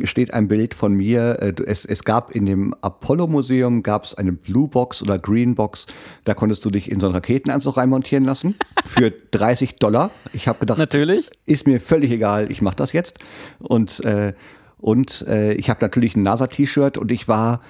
steht 0.04 0.34
ein 0.34 0.48
Bild 0.48 0.74
von 0.74 0.94
mir. 0.94 1.40
Äh, 1.42 1.54
es, 1.66 1.86
es 1.86 2.04
gab 2.04 2.32
in 2.32 2.46
dem 2.46 2.74
Apollo-Museum 2.82 3.84
gab 3.84 4.06
es 4.06 4.14
eine 4.14 4.34
Blue 4.34 4.68
Box 4.68 5.02
oder 5.02 5.20
Green 5.20 5.56
Box. 5.56 5.88
Da 6.24 6.34
konntest 6.34 6.66
du 6.66 6.70
dich 6.70 6.92
in 6.92 7.00
so 7.00 7.08
einen 7.08 7.16
Raketenanzug 7.16 7.78
reinmontieren 7.78 8.26
lassen 8.26 8.56
für 8.86 9.12
30 9.12 9.76
Dollar. 9.76 10.12
Ich 10.34 10.48
habe 10.48 10.60
gedacht, 10.60 10.78
Natürlich. 10.78 11.30
ist 11.46 11.68
mir 11.68 11.80
völlig 11.80 12.12
egal, 12.12 12.52
ich 12.52 12.62
mache 12.62 12.76
das 12.76 12.94
jetzt. 12.94 13.20
Und, 13.60 14.04
äh, 14.06 14.34
und 14.78 15.26
äh, 15.28 15.54
ich 15.54 15.70
habe 15.70 15.80
natürlich 15.82 16.16
ein 16.16 16.24
NASA-T-Shirt 16.24 16.98
und 16.98 17.12
ich 17.12 17.28
war 17.28 17.62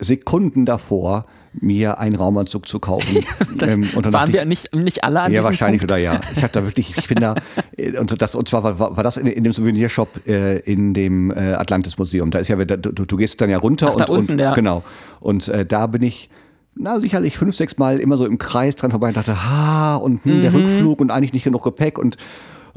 Sekunden 0.00 0.64
davor, 0.64 1.26
mir 1.60 1.98
einen 1.98 2.16
Raumanzug 2.16 2.68
zu 2.68 2.78
kaufen. 2.78 3.24
ähm, 3.60 3.88
und 3.94 4.06
dann 4.06 4.12
waren 4.12 4.32
wir 4.32 4.44
nicht, 4.44 4.74
nicht 4.74 5.04
alle 5.04 5.22
an 5.22 5.32
Ja, 5.32 5.44
wahrscheinlich 5.44 5.80
Punkt? 5.80 5.92
oder 5.92 6.00
ja. 6.00 6.20
Ich 6.36 6.42
hatte 6.42 6.60
da 6.60 6.64
wirklich, 6.64 6.96
ich 6.96 7.08
bin 7.08 7.20
da, 7.20 7.34
äh, 7.76 7.98
und, 7.98 8.20
das, 8.20 8.34
und 8.34 8.48
zwar 8.48 8.64
war, 8.64 8.96
war 8.96 9.02
das 9.04 9.16
in, 9.16 9.26
in 9.26 9.44
dem 9.44 9.52
Souvenirshop 9.52 10.26
äh, 10.26 10.58
in 10.58 10.94
dem 10.94 11.30
äh, 11.30 11.54
Atlantis 11.54 11.98
Museum. 11.98 12.30
Da 12.30 12.38
ist 12.38 12.48
ja, 12.48 12.56
du, 12.56 12.76
du 12.76 13.16
gehst 13.16 13.40
dann 13.40 13.50
ja 13.50 13.58
runter 13.58 13.88
Ach, 13.90 13.94
und, 13.94 14.08
unten, 14.08 14.32
und 14.32 14.38
ja. 14.38 14.54
genau. 14.54 14.82
Und 15.20 15.48
äh, 15.48 15.64
da 15.64 15.86
bin 15.86 16.02
ich 16.02 16.28
na, 16.76 17.00
sicherlich 17.00 17.38
fünf, 17.38 17.54
sechs 17.54 17.78
Mal 17.78 18.00
immer 18.00 18.16
so 18.16 18.26
im 18.26 18.38
Kreis 18.38 18.74
dran 18.74 18.90
vorbei 18.90 19.08
und 19.08 19.16
dachte, 19.16 19.44
ha, 19.44 19.96
und 19.96 20.24
hm, 20.24 20.42
der 20.42 20.50
mhm. 20.50 20.56
Rückflug 20.56 21.00
und 21.00 21.10
eigentlich 21.10 21.32
nicht 21.32 21.44
genug 21.44 21.62
Gepäck 21.62 21.98
und 21.98 22.16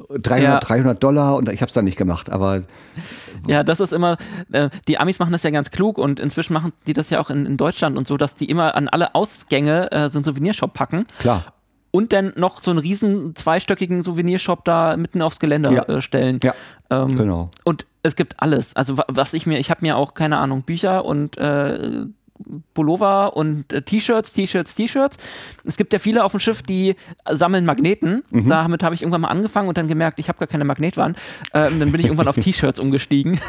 300, 0.09 0.41
ja. 0.41 0.59
300 0.59 1.03
Dollar 1.03 1.35
und 1.35 1.49
ich 1.49 1.61
habe 1.61 1.67
es 1.67 1.73
dann 1.73 1.85
nicht 1.85 1.97
gemacht, 1.97 2.29
aber 2.29 2.63
ja, 3.47 3.63
das 3.63 3.79
ist 3.79 3.91
immer, 3.91 4.17
äh, 4.51 4.69
die 4.87 4.97
Amis 4.99 5.19
machen 5.19 5.31
das 5.31 5.43
ja 5.43 5.49
ganz 5.49 5.71
klug 5.71 5.97
und 5.97 6.19
inzwischen 6.19 6.53
machen 6.53 6.71
die 6.85 6.93
das 6.93 7.09
ja 7.09 7.19
auch 7.19 7.29
in, 7.29 7.45
in 7.45 7.57
Deutschland 7.57 7.97
und 7.97 8.07
so, 8.07 8.17
dass 8.17 8.35
die 8.35 8.49
immer 8.49 8.75
an 8.75 8.87
alle 8.87 9.15
Ausgänge 9.15 9.91
äh, 9.91 10.09
so 10.09 10.19
einen 10.19 10.23
Souvenirshop 10.23 10.73
packen. 10.73 11.05
Klar. 11.19 11.53
Und 11.91 12.13
dann 12.13 12.33
noch 12.35 12.59
so 12.59 12.71
einen 12.71 12.79
riesen 12.79 13.35
zweistöckigen 13.35 14.03
Souvenirshop 14.03 14.65
da 14.65 14.97
mitten 14.97 15.21
aufs 15.21 15.39
Geländer 15.39 15.71
ja. 15.71 15.83
äh, 15.83 16.01
stellen. 16.01 16.39
Ja, 16.43 16.53
ähm, 16.89 17.15
genau. 17.15 17.49
Und 17.63 17.85
es 18.03 18.15
gibt 18.15 18.41
alles. 18.41 18.75
Also 18.75 18.97
was 19.07 19.33
ich 19.33 19.45
mir, 19.45 19.57
ich 19.59 19.71
habe 19.71 19.85
mir 19.85 19.97
auch, 19.97 20.13
keine 20.13 20.37
Ahnung, 20.37 20.63
Bücher 20.63 21.05
und 21.05 21.37
äh, 21.37 22.05
Pullover 22.73 23.35
und 23.35 23.71
äh, 23.73 23.81
T-Shirts, 23.81 24.33
T-Shirts, 24.33 24.75
T-Shirts. 24.75 25.17
Es 25.65 25.77
gibt 25.77 25.93
ja 25.93 25.99
viele 25.99 26.23
auf 26.23 26.31
dem 26.31 26.39
Schiff, 26.39 26.61
die 26.61 26.95
sammeln 27.29 27.65
Magneten. 27.65 28.23
Mhm. 28.29 28.47
Damit 28.47 28.83
habe 28.83 28.95
ich 28.95 29.01
irgendwann 29.01 29.21
mal 29.21 29.29
angefangen 29.29 29.67
und 29.67 29.77
dann 29.77 29.87
gemerkt, 29.87 30.19
ich 30.19 30.29
habe 30.29 30.39
gar 30.39 30.47
keine 30.47 30.63
Magnetwand. 30.63 31.17
Ähm, 31.53 31.79
dann 31.79 31.91
bin 31.91 31.99
ich 31.99 32.07
irgendwann 32.07 32.27
auf 32.27 32.35
T-Shirts 32.39 32.79
umgestiegen. 32.79 33.39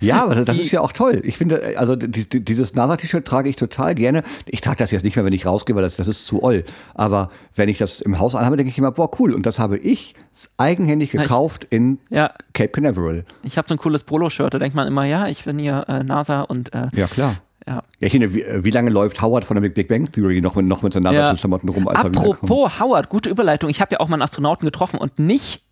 ja, 0.00 0.24
aber 0.24 0.34
das 0.34 0.56
die, 0.56 0.62
ist 0.62 0.72
ja 0.72 0.80
auch 0.80 0.92
toll. 0.92 1.20
Ich 1.24 1.36
finde, 1.36 1.74
also 1.76 1.96
die, 1.96 2.28
die, 2.28 2.44
dieses 2.44 2.74
NASA-T-Shirt 2.74 3.24
trage 3.24 3.48
ich 3.48 3.56
total 3.56 3.94
gerne. 3.94 4.22
Ich 4.46 4.60
trage 4.60 4.76
das 4.76 4.90
jetzt 4.90 5.04
nicht 5.04 5.16
mehr, 5.16 5.24
wenn 5.24 5.32
ich 5.32 5.46
rausgehe, 5.46 5.76
weil 5.76 5.82
das, 5.82 5.96
das 5.96 6.08
ist 6.08 6.26
zu 6.26 6.42
oll. 6.42 6.64
Aber 6.94 7.30
wenn 7.54 7.68
ich 7.68 7.78
das 7.78 8.00
im 8.00 8.18
Haus 8.18 8.34
anhabe, 8.34 8.56
denke 8.56 8.70
ich 8.70 8.78
immer, 8.78 8.92
boah, 8.92 9.10
cool. 9.18 9.32
Und 9.34 9.46
das 9.46 9.58
habe 9.58 9.78
ich 9.78 10.14
eigenhändig 10.56 11.10
gekauft 11.10 11.66
ich, 11.70 11.76
in 11.76 11.98
ja, 12.10 12.32
Cape 12.52 12.70
Canaveral. 12.70 13.24
Ich 13.42 13.58
habe 13.58 13.68
so 13.68 13.74
ein 13.74 13.78
cooles 13.78 14.04
Polo-Shirt, 14.04 14.54
da 14.54 14.58
denkt 14.58 14.76
man 14.76 14.86
immer, 14.86 15.04
ja, 15.04 15.26
ich 15.28 15.44
bin 15.44 15.58
hier 15.58 15.84
äh, 15.88 16.04
NASA 16.04 16.42
und 16.42 16.72
äh, 16.74 16.88
ja, 16.94 17.06
klar. 17.06 17.36
Ja. 17.66 17.82
Ja, 18.00 18.08
Chine, 18.08 18.32
wie, 18.32 18.44
wie, 18.64 18.70
lange 18.70 18.90
läuft 18.90 19.20
Howard 19.20 19.44
von 19.44 19.60
der 19.60 19.68
Big 19.68 19.88
Bang 19.88 20.10
Theory 20.10 20.40
noch, 20.40 20.56
noch 20.56 20.82
mit 20.82 20.92
seinen 20.92 21.12
ja. 21.12 21.34
Klamotten 21.34 21.68
rum? 21.68 21.88
Als 21.88 22.04
Apropos 22.04 22.80
Howard, 22.80 23.08
gute 23.08 23.28
Überleitung. 23.28 23.68
Ich 23.68 23.80
habe 23.80 23.92
ja 23.92 24.00
auch 24.00 24.08
mal 24.08 24.14
einen 24.14 24.22
Astronauten 24.22 24.64
getroffen 24.64 24.98
und 24.98 25.18
nicht, 25.18 25.64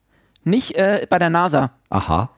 nicht 0.44 0.76
äh, 0.76 1.06
bei 1.08 1.18
der 1.18 1.30
NASA. 1.30 1.72
Aha. 1.88 2.30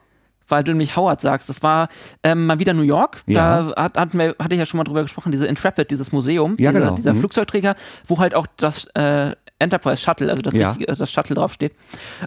Weil 0.46 0.64
du 0.64 0.70
nämlich 0.72 0.96
Howard 0.96 1.20
sagst. 1.20 1.48
Das 1.48 1.62
war 1.62 1.88
ähm, 2.22 2.46
mal 2.46 2.58
wieder 2.58 2.72
New 2.72 2.82
York. 2.82 3.22
Ja. 3.26 3.72
Da 3.74 3.82
hat, 3.82 3.98
hat, 3.98 4.14
hatte 4.14 4.54
ich 4.54 4.58
ja 4.58 4.66
schon 4.66 4.78
mal 4.78 4.84
drüber 4.84 5.02
gesprochen, 5.02 5.32
diese 5.32 5.46
Intrepid, 5.46 5.90
dieses 5.90 6.12
Museum, 6.12 6.56
ja, 6.58 6.70
dieser, 6.70 6.84
genau. 6.84 6.94
dieser 6.94 7.14
mhm. 7.14 7.18
Flugzeugträger, 7.18 7.74
wo 8.06 8.18
halt 8.18 8.34
auch 8.34 8.46
das 8.56 8.86
äh, 8.94 9.34
Enterprise 9.58 10.00
Shuttle, 10.00 10.30
also 10.30 10.42
das, 10.42 10.54
ja. 10.54 10.70
richtige, 10.70 10.94
das 10.94 11.10
Shuttle 11.10 11.34
draufsteht. 11.34 11.74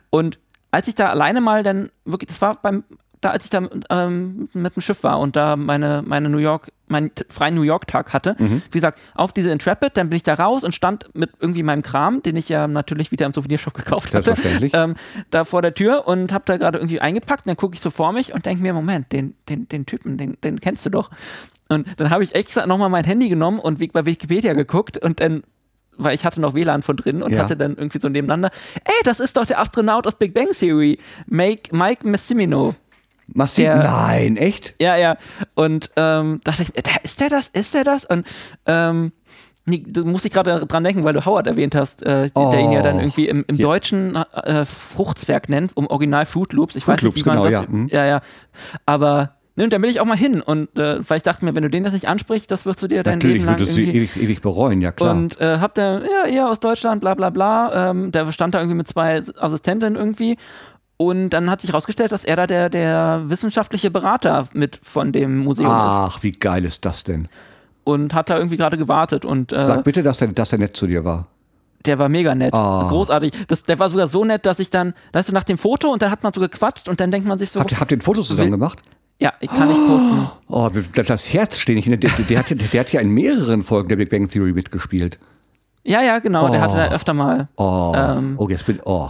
Und 0.09 0.39
als 0.71 0.87
ich 0.87 0.95
da 0.95 1.09
alleine 1.09 1.41
mal 1.41 1.63
dann 1.63 1.89
wirklich, 2.05 2.27
das 2.27 2.41
war 2.41 2.55
beim 2.61 2.83
da, 3.21 3.29
als 3.29 3.45
ich 3.45 3.49
da 3.51 3.61
ähm, 3.89 4.49
mit 4.53 4.75
dem 4.75 4.81
Schiff 4.81 5.03
war 5.03 5.19
und 5.19 5.35
da 5.35 5.55
meine, 5.55 6.03
meine 6.05 6.27
New 6.27 6.39
York, 6.39 6.71
meinen 6.87 7.11
freien 7.29 7.55
New 7.55 7.61
York-Tag 7.61 8.13
hatte, 8.13 8.35
mhm. 8.37 8.63
wie 8.71 8.77
gesagt, 8.77 8.99
auf 9.13 9.31
diese 9.31 9.51
Intrepid, 9.51 9.95
dann 9.95 10.09
bin 10.09 10.17
ich 10.17 10.23
da 10.23 10.33
raus 10.33 10.63
und 10.63 10.73
stand 10.73 11.09
mit 11.13 11.29
irgendwie 11.39 11.63
meinem 11.63 11.83
Kram, 11.83 12.23
den 12.23 12.35
ich 12.35 12.49
ja 12.49 12.67
natürlich 12.67 13.11
wieder 13.11 13.27
im 13.27 13.33
Souvenirshop 13.33 13.75
gekauft 13.75 14.13
hatte, 14.13 14.35
ähm, 14.73 14.95
da 15.29 15.45
vor 15.45 15.61
der 15.61 15.73
Tür 15.73 16.07
und 16.07 16.33
habe 16.33 16.43
da 16.45 16.57
gerade 16.57 16.79
irgendwie 16.79 16.99
eingepackt 16.99 17.45
und 17.45 17.49
dann 17.49 17.57
gucke 17.57 17.75
ich 17.75 17.81
so 17.81 17.91
vor 17.91 18.11
mich 18.11 18.33
und 18.33 18.45
denke 18.45 18.63
mir, 18.63 18.73
Moment, 18.73 19.11
den, 19.11 19.35
den, 19.47 19.67
den 19.67 19.85
Typen, 19.85 20.17
den, 20.17 20.37
den 20.43 20.59
kennst 20.59 20.85
du 20.85 20.89
doch. 20.89 21.11
Und 21.69 21.87
dann 21.97 22.09
habe 22.09 22.23
ich 22.23 22.35
extra 22.35 22.65
nochmal 22.65 22.89
mein 22.89 23.05
Handy 23.05 23.29
genommen 23.29 23.59
und 23.59 23.79
bei 23.93 24.05
Wikipedia 24.05 24.53
geguckt 24.53 24.97
und 24.97 25.19
dann 25.21 25.43
weil 25.97 26.15
ich 26.15 26.25
hatte 26.25 26.41
noch 26.41 26.53
WLAN 26.53 26.81
von 26.81 26.95
drin 26.95 27.21
und 27.21 27.33
ja. 27.33 27.39
hatte 27.39 27.55
dann 27.55 27.75
irgendwie 27.75 27.99
so 27.99 28.09
nebeneinander, 28.09 28.49
ey, 28.85 28.93
das 29.03 29.19
ist 29.19 29.37
doch 29.37 29.45
der 29.45 29.59
Astronaut 29.59 30.07
aus 30.07 30.15
Big 30.15 30.33
Bang 30.33 30.49
Theory, 30.51 30.97
Mike, 31.27 31.75
Mike 31.75 32.07
Massimino. 32.07 32.75
Massiv? 33.27 33.65
Der, 33.65 33.77
Nein, 33.77 34.37
echt? 34.37 34.75
Ja, 34.79 34.95
ja. 34.97 35.17
Und 35.55 35.89
ähm, 35.95 36.41
dachte 36.43 36.63
ich, 36.63 36.69
ist 37.03 37.19
der 37.19 37.29
das? 37.29 37.47
Ist 37.47 37.73
der 37.73 37.83
das? 37.83 38.05
Und 38.05 38.27
ähm, 38.65 39.11
nee, 39.65 39.83
du 39.85 40.05
musst 40.05 40.25
dich 40.25 40.33
gerade 40.33 40.65
dran 40.65 40.83
denken, 40.83 41.03
weil 41.03 41.13
du 41.13 41.25
Howard 41.25 41.47
erwähnt 41.47 41.75
hast, 41.75 42.03
äh, 42.03 42.29
oh. 42.33 42.51
der 42.51 42.59
ihn 42.59 42.71
ja 42.71 42.81
dann 42.81 42.97
oh. 42.97 42.99
irgendwie 42.99 43.27
im, 43.27 43.45
im 43.47 43.55
ja. 43.57 43.63
Deutschen 43.63 44.15
äh, 44.15 44.65
Fruchtzwerg 44.65 45.49
nennt, 45.49 45.75
um 45.77 45.87
Original 45.87 46.25
Fruit 46.25 46.53
Loops. 46.53 46.75
Ich 46.75 46.83
Fruit 46.83 46.97
weiß 46.97 47.03
nicht, 47.03 47.25
wie 47.25 47.29
man 47.29 47.37
genau, 47.37 47.49
das. 47.49 47.53
Ja. 47.53 47.67
Hm. 47.67 47.87
ja, 47.89 48.05
ja. 48.05 48.21
Aber 48.85 49.35
Ne, 49.55 49.65
und 49.65 49.73
da 49.73 49.81
will 49.81 49.89
ich 49.89 49.99
auch 49.99 50.05
mal 50.05 50.17
hin. 50.17 50.41
Und 50.41 50.79
äh, 50.79 51.07
weil 51.09 51.17
ich 51.17 51.23
dachte 51.23 51.43
mir, 51.43 51.53
wenn 51.55 51.63
du 51.63 51.69
den 51.69 51.83
das 51.83 51.91
nicht 51.93 52.07
ansprichst, 52.07 52.49
das 52.49 52.65
wirst 52.65 52.81
du 52.81 52.87
dir 52.87 53.03
dein 53.03 53.17
Natürlich, 53.17 53.37
Leben 53.37 53.45
lang 53.47 53.59
würdest 53.59 53.77
du 53.77 53.81
ewig, 53.81 54.15
ewig 54.15 54.41
bereuen, 54.41 54.81
ja 54.81 54.93
klar. 54.93 55.13
Und 55.13 55.39
äh, 55.41 55.59
hab 55.59 55.75
da, 55.75 55.99
ja, 55.99 56.25
eher 56.25 56.49
aus 56.49 56.61
Deutschland, 56.61 57.01
bla 57.01 57.15
bla 57.15 57.29
bla. 57.29 57.89
Ähm, 57.89 58.11
der 58.11 58.31
stand 58.31 58.55
da 58.55 58.59
irgendwie 58.59 58.77
mit 58.77 58.87
zwei 58.87 59.21
Assistentinnen 59.37 59.97
irgendwie. 59.97 60.37
Und 61.01 61.31
dann 61.31 61.49
hat 61.49 61.61
sich 61.61 61.71
herausgestellt, 61.71 62.11
dass 62.11 62.23
er 62.23 62.35
da 62.35 62.45
der, 62.45 62.69
der 62.69 63.23
wissenschaftliche 63.25 63.89
Berater 63.89 64.47
mit 64.53 64.79
von 64.83 65.11
dem 65.11 65.39
Museum 65.39 65.71
Ach, 65.71 66.09
ist. 66.09 66.13
Ach, 66.17 66.23
wie 66.23 66.31
geil 66.31 66.63
ist 66.63 66.85
das 66.85 67.03
denn? 67.03 67.27
Und 67.83 68.13
hat 68.13 68.29
da 68.29 68.37
irgendwie 68.37 68.55
gerade 68.55 68.77
gewartet. 68.77 69.25
Und, 69.25 69.51
äh, 69.51 69.61
Sag 69.61 69.83
bitte, 69.83 70.03
dass 70.03 70.21
er, 70.21 70.27
dass 70.27 70.51
er 70.51 70.59
nett 70.59 70.77
zu 70.77 70.85
dir 70.85 71.03
war. 71.03 71.25
Der 71.87 71.97
war 71.97 72.07
mega 72.07 72.35
nett. 72.35 72.53
Oh. 72.53 72.87
Großartig. 72.87 73.31
Das, 73.47 73.63
der 73.63 73.79
war 73.79 73.89
sogar 73.89 74.09
so 74.09 74.23
nett, 74.25 74.45
dass 74.45 74.59
ich 74.59 74.69
dann, 74.69 74.93
weißt 75.13 75.29
du, 75.29 75.33
nach 75.33 75.43
dem 75.43 75.57
Foto 75.57 75.89
und 75.91 76.03
dann 76.03 76.11
hat 76.11 76.21
man 76.21 76.33
so 76.33 76.39
gequatscht 76.39 76.87
und 76.87 76.99
dann 76.99 77.09
denkt 77.09 77.27
man 77.27 77.39
sich 77.39 77.49
so. 77.49 77.59
Habt, 77.59 77.79
habt 77.79 77.91
ihr 77.91 77.97
ein 77.97 78.01
Foto 78.01 78.21
zusammen 78.21 78.51
gemacht? 78.51 78.77
Ja, 79.17 79.33
ich 79.39 79.49
kann 79.49 79.69
nicht 79.69 79.87
posten. 79.87 80.29
Oh, 80.49 80.69
das 80.93 81.33
Herz 81.33 81.57
steht 81.57 81.77
nicht. 81.77 81.87
Der, 81.87 81.97
der, 81.97 82.11
der, 82.11 82.37
hat, 82.37 82.73
der 82.73 82.79
hat 82.79 82.93
ja 82.93 83.01
in 83.01 83.09
mehreren 83.09 83.63
Folgen 83.63 83.89
der 83.89 83.95
Big 83.95 84.11
Bang 84.11 84.29
Theory 84.29 84.53
mitgespielt. 84.53 85.17
Ja, 85.83 86.03
ja, 86.03 86.19
genau. 86.19 86.47
Oh. 86.47 86.51
Der 86.51 86.61
hatte 86.61 86.75
da 86.75 86.91
öfter 86.91 87.15
mal. 87.15 87.47
Oh, 87.55 87.91
ähm, 87.95 88.35
oh 88.37 88.47
jetzt 88.49 88.67
bin 88.67 88.79
oh. 88.85 89.09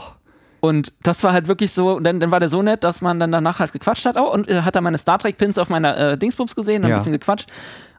Und 0.62 0.94
das 1.02 1.24
war 1.24 1.34
halt 1.34 1.48
wirklich 1.48 1.74
so, 1.74 2.00
dann, 2.00 2.20
dann 2.20 2.32
war 2.32 2.40
der 2.40 2.50
so 2.50 2.62
nett, 2.62 2.84
dass 2.84 3.02
man 3.02 3.20
dann 3.20 3.32
danach 3.32 3.60
halt 3.60 3.74
gequatscht 3.74 4.06
hat. 4.06 4.16
Oh, 4.18 4.32
und 4.32 4.48
äh, 4.48 4.62
hat 4.62 4.76
er 4.76 4.82
meine 4.82 5.00
Star 5.00 5.18
Trek-Pins 5.18 5.58
auf 5.58 5.70
meiner 5.70 5.98
äh, 5.98 6.18
Dingsbums 6.18 6.56
gesehen, 6.56 6.86
ein 6.86 6.92
ja. 6.92 6.98
bisschen 6.98 7.12
gequatscht. 7.12 7.50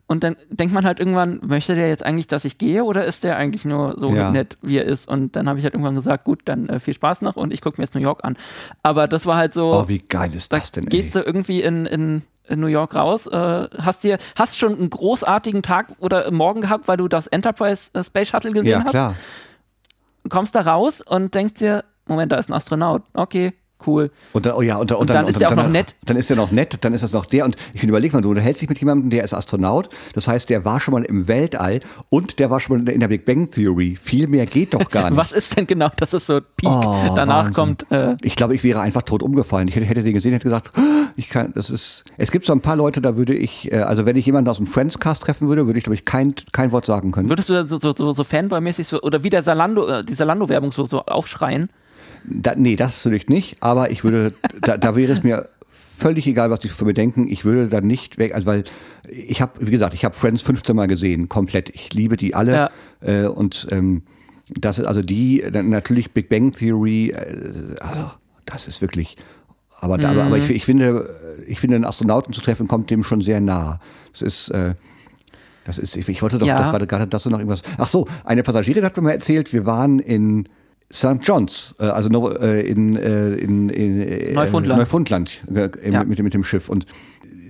Und 0.07 0.25
dann 0.25 0.37
denkt 0.51 0.75
man 0.75 0.85
halt 0.85 1.01
irgendwann, 1.01 1.41
möchte 1.43 1.75
der 1.75 1.89
jetzt 1.89 2.05
eigentlich, 2.05 2.27
dass 2.27 2.45
ich 2.45 2.59
gehe 2.59 2.85
oder 2.85 3.05
ist 3.05 3.25
der 3.25 3.37
eigentlich 3.37 3.65
nur 3.65 3.99
so 3.99 4.15
ja. 4.15 4.31
nett, 4.31 4.59
wie 4.63 4.77
er 4.77 4.85
ist? 4.85 5.09
Und 5.09 5.37
dann 5.37 5.49
habe 5.49 5.59
ich 5.59 5.65
halt 5.65 5.75
irgendwann 5.75 5.95
gesagt, 5.95 6.25
gut, 6.25 6.43
dann 6.45 6.69
äh, 6.69 6.79
viel 6.79 6.95
Spaß 6.95 7.23
noch 7.23 7.37
und 7.37 7.53
ich 7.53 7.61
gucke 7.63 7.81
mir 7.81 7.85
jetzt 7.85 7.95
New 7.95 8.01
York 8.01 8.23
an. 8.23 8.37
Aber 8.83 9.09
das 9.09 9.27
war 9.27 9.37
halt 9.37 9.55
so. 9.55 9.73
Oh, 9.73 9.89
wie 9.89 10.01
geil 10.01 10.33
ist 10.35 10.53
das 10.53 10.71
denn? 10.71 10.85
Ey? 10.85 10.91
Gehst 10.91 11.15
du 11.15 11.21
irgendwie 11.21 11.63
in, 11.63 11.87
in, 11.87 12.23
in 12.47 12.61
New 12.61 12.67
York 12.67 12.95
raus, 12.95 13.27
äh, 13.27 13.69
hast 13.79 14.05
dir, 14.05 14.19
hast 14.37 14.59
schon 14.59 14.77
einen 14.77 14.91
großartigen 14.91 15.63
Tag 15.63 15.89
oder 15.99 16.31
Morgen 16.31 16.61
gehabt, 16.61 16.89
weil 16.89 16.97
du 16.97 17.09
das 17.09 17.27
Enterprise 17.27 17.91
äh, 17.95 18.05
Space 18.05 18.29
Shuttle 18.29 18.53
gesehen 18.53 18.71
ja, 18.71 18.85
hast. 18.85 18.91
Klar. 18.91 19.15
Kommst 20.29 20.55
da 20.55 20.61
raus 20.61 21.01
und 21.01 21.35
denkst 21.35 21.55
dir, 21.55 21.85
Moment, 22.07 22.33
da 22.33 22.37
ist 22.37 22.51
ein 22.51 22.55
Astronaut. 22.55 23.03
Okay, 23.15 23.53
cool. 23.87 24.11
Und 24.33 24.47
dann, 24.47 24.55
oh 24.55 24.63
ja, 24.63 24.77
und, 24.77 24.91
und, 24.93 24.99
und 24.99 25.11
dann, 25.11 25.17
dann, 25.17 25.29
ist 25.29 25.41
der 25.41 25.51
auch 25.51 25.57
noch 25.57 25.69
nett. 25.69 25.95
Dann 26.05 26.17
ist 26.17 26.31
er 26.31 26.37
noch 26.37 26.51
nett, 26.51 26.79
dann 26.81 26.95
ist 26.95 27.03
das 27.03 27.13
noch 27.13 27.27
der. 27.27 27.45
Und 27.45 27.57
ich 27.75 27.81
finde, 27.81 27.93
überleg 27.93 28.13
mal, 28.13 28.23
du 28.23 28.31
unterhältst 28.31 28.63
dich 28.63 28.69
mit 28.69 28.79
jemandem, 28.79 29.11
der 29.11 29.25
ist 29.25 29.35
Astronaut. 29.35 29.89
Das 30.15 30.29
heißt, 30.29 30.51
der 30.51 30.65
war 30.65 30.81
schon 30.81 30.93
mal 30.93 31.05
im 31.05 31.29
Weltall 31.29 31.81
und 32.09 32.39
der 32.39 32.51
war 32.51 32.61
schon 32.61 32.85
mal 32.85 32.89
in 32.89 33.01
der 33.01 33.09
Big 33.09 33.25
Bang 33.25 33.51
Theory. 33.51 33.99
Viel 34.01 34.27
mehr 34.27 34.47
geht 34.47 34.75
doch 34.75 34.91
gar 34.91 35.11
nicht. 35.11 35.19
Was 35.19 35.33
ist 35.33 35.57
denn 35.57 35.67
genau, 35.67 35.89
dass 35.97 36.13
es 36.13 36.27
so 36.27 36.41
Peak 36.41 36.71
oh, 36.71 37.15
danach 37.15 37.47
Wahnsinn. 37.47 37.55
kommt? 37.55 37.87
Äh 37.91 38.17
ich 38.23 38.37
glaube, 38.37 38.55
ich 38.55 38.65
wäre 38.65 38.81
einfach 38.81 39.03
tot 39.03 39.23
umgefallen. 39.23 39.69
Ich 39.69 39.77
hätte, 39.77 39.87
hätte 39.87 40.03
den 40.03 40.15
gesehen, 40.15 40.33
hätte 40.33 40.45
gesagt, 40.45 40.73
ich 41.17 41.29
kann, 41.29 41.53
das 41.55 41.71
ist. 41.71 42.05
Es 42.17 42.31
gibt 42.31 42.47
so 42.47 42.53
ein 42.53 42.61
paar 42.61 42.77
Leute, 42.77 43.01
da 43.01 43.17
würde 43.17 43.35
ich, 43.35 43.71
äh, 43.71 43.79
also 43.79 44.07
wenn 44.07 44.17
ich 44.17 44.27
jemanden 44.27 44.49
aus 44.51 44.57
dem 44.57 44.67
Friends-Cast 44.67 45.23
treffen 45.23 45.49
würde, 45.49 45.67
würde 45.67 45.79
ich, 45.79 45.85
glaube 45.85 45.95
ich, 45.95 46.05
kein, 46.05 46.35
kein 46.53 46.73
Wort 46.73 46.87
sagen 46.87 47.13
können. 47.13 47.29
Würdest 47.29 47.51
du 47.51 47.69
so, 47.69 47.77
so, 47.77 47.93
so, 47.97 48.13
so 48.13 48.23
Fanboy-mäßig 48.23 48.87
so, 48.87 49.01
oder 49.03 49.23
wie 49.23 49.31
der 49.31 49.43
Salando, 49.43 49.87
äh, 49.87 50.05
die 50.05 50.15
Salando-Werbung 50.15 50.73
so, 50.73 50.87
so 50.87 51.05
aufschreien? 51.05 51.69
Da, 52.25 52.55
nee, 52.55 52.77
das 52.77 53.05
natürlich 53.05 53.29
nicht, 53.29 53.57
aber 53.61 53.91
ich 53.91 54.05
würde, 54.05 54.35
da, 54.61 54.77
da 54.77 54.97
wäre 54.97 55.13
es 55.13 55.23
mir 55.23 55.49
völlig 55.97 56.27
egal, 56.27 56.51
was 56.51 56.61
die 56.61 56.69
für 56.69 56.85
mir 56.85 56.95
denken. 56.95 57.29
Ich 57.29 57.45
würde 57.45 57.69
da 57.69 57.81
nicht 57.81 58.19
weg, 58.19 58.35
also 58.35 58.47
weil 58.47 58.65
ich 59.09 59.41
habe, 59.41 59.53
wie 59.61 59.71
gesagt, 59.71 59.95
ich 59.95 60.05
habe 60.05 60.15
Friends 60.15 60.43
15 60.43 60.75
Mal 60.75 60.87
gesehen, 60.87 61.29
komplett. 61.29 61.71
Ich 61.71 61.93
liebe 61.95 62.17
die 62.17 62.35
alle 62.35 62.53
ja. 62.53 62.71
äh, 63.01 63.27
und 63.27 63.69
ähm, 63.71 64.03
das 64.49 64.79
ist 64.79 64.87
also 64.87 65.03
die, 65.03 65.45
natürlich 65.51 66.13
Big 66.13 66.29
Bang 66.29 66.53
Theory, 66.53 67.11
äh, 67.11 67.77
also 67.81 68.11
das 68.45 68.69
ist 68.69 68.83
wirklich, 68.83 69.17
aber, 69.81 69.99
da, 69.99 70.13
mhm. 70.13 70.19
aber, 70.19 70.27
aber 70.27 70.39
ich, 70.39 70.51
ich, 70.51 70.65
finde, 70.65 71.15
ich 71.47 71.61
finde, 71.61 71.77
einen 71.77 71.85
Astronauten 71.85 72.33
zu 72.33 72.41
treffen, 72.41 72.69
kommt 72.69 72.91
dem 72.91 73.03
schon 73.05 73.21
sehr 73.21 73.41
nah. 73.41 73.81
Das 74.13 74.23
ist, 74.23 74.49
äh, 74.51 74.75
das 75.65 75.79
ist, 75.79 75.97
ich, 75.97 76.09
ich 76.09 76.23
wollte 76.23 76.39
doch, 76.39 76.47
ja. 76.47 76.59
doch 76.59 76.71
gerade, 76.71 76.87
gerade 76.87 77.07
dazu 77.07 77.31
noch 77.31 77.39
irgendwas. 77.39 77.63
Ach 77.79 77.89
so, 77.89 78.07
eine 78.25 78.43
Passagierin 78.43 78.85
hat 78.85 78.97
mir 78.97 79.03
mal 79.03 79.11
erzählt, 79.13 79.53
wir 79.53 79.67
waren 79.67 79.99
in 79.99 80.49
St. 80.93 81.19
John's, 81.23 81.75
äh, 81.79 81.85
also 81.85 82.09
äh, 82.39 82.61
in, 82.67 82.97
äh, 82.97 83.35
in, 83.35 83.71
in 83.71 84.35
Neufundland, 84.35 84.79
Neufundland 84.79 85.43
ja. 85.51 86.05
mit, 86.05 86.23
mit 86.23 86.35
dem 86.35 86.45
Schiff. 86.45 86.69
Und 86.69 86.87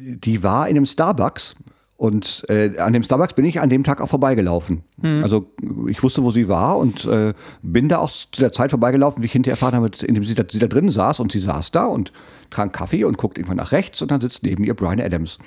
die 0.04 0.42
war 0.42 0.68
in 0.68 0.76
einem 0.76 0.86
Starbucks 0.86 1.56
und 1.96 2.44
äh, 2.48 2.78
an 2.78 2.92
dem 2.92 3.02
Starbucks 3.02 3.34
bin 3.34 3.44
ich 3.44 3.60
an 3.60 3.68
dem 3.68 3.84
Tag 3.84 4.00
auch 4.00 4.08
vorbeigelaufen. 4.08 4.82
Mhm. 5.00 5.22
Also 5.22 5.52
ich 5.88 6.02
wusste, 6.02 6.22
wo 6.22 6.30
sie 6.30 6.48
war 6.48 6.78
und 6.78 7.04
äh, 7.04 7.32
bin 7.62 7.88
da 7.88 7.98
auch 7.98 8.10
zu 8.10 8.40
der 8.40 8.52
Zeit 8.52 8.70
vorbeigelaufen, 8.70 9.22
wie 9.22 9.26
ich 9.26 9.32
hinterher 9.32 9.54
erfahren 9.54 9.74
habe, 9.74 9.90
indem 10.02 10.24
sie 10.24 10.34
da, 10.34 10.42
sie 10.48 10.58
da 10.58 10.66
drin 10.66 10.90
saß 10.90 11.20
und 11.20 11.30
sie 11.30 11.38
saß 11.38 11.70
da 11.70 11.86
und 11.86 12.12
trank 12.50 12.72
Kaffee 12.72 13.04
und 13.04 13.18
guckt 13.18 13.38
irgendwann 13.38 13.58
nach 13.58 13.72
rechts 13.72 14.02
und 14.02 14.10
dann 14.10 14.20
sitzt 14.20 14.42
neben 14.42 14.64
ihr 14.64 14.74
Brian 14.74 15.00
Adams. 15.00 15.38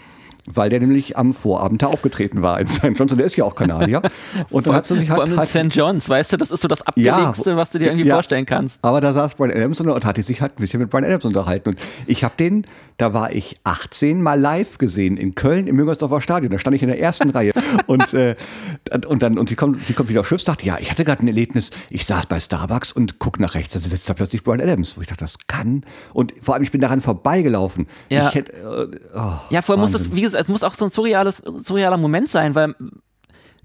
Weil 0.53 0.69
der 0.69 0.79
nämlich 0.79 1.17
am 1.17 1.33
Vorabend 1.33 1.81
da 1.81 1.87
aufgetreten 1.87 2.41
war 2.41 2.59
in 2.59 2.67
St. 2.67 2.83
John's 2.95 3.11
und 3.11 3.17
der 3.17 3.25
ist 3.25 3.35
ja 3.35 3.45
auch 3.45 3.55
Kanadier. 3.55 4.01
Und 4.49 4.67
dann 4.67 4.75
hat 4.75 4.85
sie 4.85 4.97
sich 4.97 5.07
Vor 5.07 5.17
halt, 5.17 5.29
allem 5.29 5.33
in 5.33 5.39
halt 5.39 5.49
St. 5.49 5.75
John's, 5.75 6.09
weißt 6.09 6.33
du, 6.33 6.37
das 6.37 6.51
ist 6.51 6.61
so 6.61 6.67
das 6.67 6.81
Abgelegste, 6.81 7.55
was 7.55 7.69
du 7.71 7.79
dir 7.79 7.87
irgendwie 7.87 8.07
ja. 8.07 8.15
vorstellen 8.15 8.45
kannst. 8.45 8.83
Aber 8.83 9.01
da 9.01 9.13
saß 9.13 9.35
Brian 9.35 9.51
Adams 9.51 9.79
und, 9.79 10.05
hatte 10.05 10.21
sich 10.23 10.41
halt 10.41 10.53
ein 10.53 10.61
bisschen 10.61 10.79
mit 10.79 10.89
Brian 10.89 11.03
Adams 11.03 11.25
unterhalten. 11.25 11.69
Und 11.69 11.79
ich 12.05 12.23
habe 12.23 12.35
den, 12.37 12.65
da 12.97 13.13
war 13.13 13.33
ich 13.33 13.55
18 13.63 14.21
mal 14.21 14.39
live 14.39 14.77
gesehen 14.77 15.17
in 15.17 15.35
Köln 15.35 15.67
im 15.67 15.75
Müngersdorfer 15.75 16.21
Stadion. 16.21 16.51
Da 16.51 16.59
stand 16.59 16.75
ich 16.75 16.83
in 16.83 16.89
der 16.89 16.99
ersten 16.99 17.29
Reihe. 17.29 17.53
Und, 17.87 18.13
äh, 18.13 18.35
und 19.07 19.21
dann, 19.21 19.37
und 19.37 19.49
sie 19.49 19.55
kommt, 19.55 19.81
sie 19.81 19.93
kommt 19.93 20.09
wieder 20.09 20.21
aufs 20.21 20.29
Schiff, 20.29 20.41
sagt, 20.41 20.63
ja, 20.63 20.77
ich 20.79 20.89
hatte 20.89 21.03
gerade 21.03 21.23
ein 21.23 21.27
Erlebnis. 21.27 21.71
Ich 21.89 22.05
saß 22.05 22.25
bei 22.25 22.39
Starbucks 22.39 22.91
und 22.91 23.19
guck 23.19 23.39
nach 23.39 23.53
rechts, 23.53 23.73
da 23.73 23.79
sitzt 23.79 24.09
da 24.09 24.13
plötzlich 24.13 24.43
Brian 24.43 24.61
Adams. 24.61 24.97
Wo 24.97 25.01
ich 25.01 25.07
dachte, 25.07 25.23
das 25.23 25.37
kann. 25.47 25.83
Und 26.13 26.33
vor 26.41 26.55
allem, 26.55 26.63
ich 26.63 26.71
bin 26.71 26.81
daran 26.81 27.01
vorbeigelaufen. 27.01 27.87
Ja. 28.09 28.31
Hätte, 28.31 28.53
äh, 28.53 29.17
oh, 29.17 29.33
Ja, 29.49 29.61
vorher 29.61 29.81
muss 29.81 29.93
Wahnsinn. 29.93 30.11
das, 30.11 30.17
wie 30.17 30.21
gesagt, 30.21 30.34
es 30.35 30.47
muss 30.47 30.63
auch 30.63 30.75
so 30.75 30.85
ein 30.85 30.91
surreales, 30.91 31.37
surrealer 31.37 31.97
Moment 31.97 32.29
sein, 32.29 32.55
weil 32.55 32.75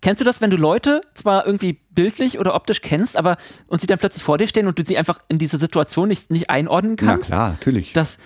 kennst 0.03 0.21
du 0.21 0.25
das, 0.25 0.41
wenn 0.41 0.51
du 0.51 0.57
Leute 0.57 1.03
zwar 1.15 1.47
irgendwie 1.47 1.79
bildlich 1.91 2.39
oder 2.39 2.55
optisch 2.55 2.81
kennst, 2.81 3.17
aber 3.17 3.37
und 3.67 3.81
sie 3.81 3.87
dann 3.87 3.99
plötzlich 3.99 4.23
vor 4.23 4.39
dir 4.39 4.49
stehen 4.49 4.67
und 4.67 4.79
du 4.79 4.83
sie 4.85 4.97
einfach 4.97 5.19
in 5.29 5.39
diese 5.39 5.59
Situation 5.59 6.09
nicht, 6.09 6.31
nicht 6.31 6.49
einordnen 6.51 6.97
Na 7.01 7.07
kannst? 7.13 7.29
klar, 7.29 7.51
natürlich. 7.51 7.93
Das, 7.93 8.17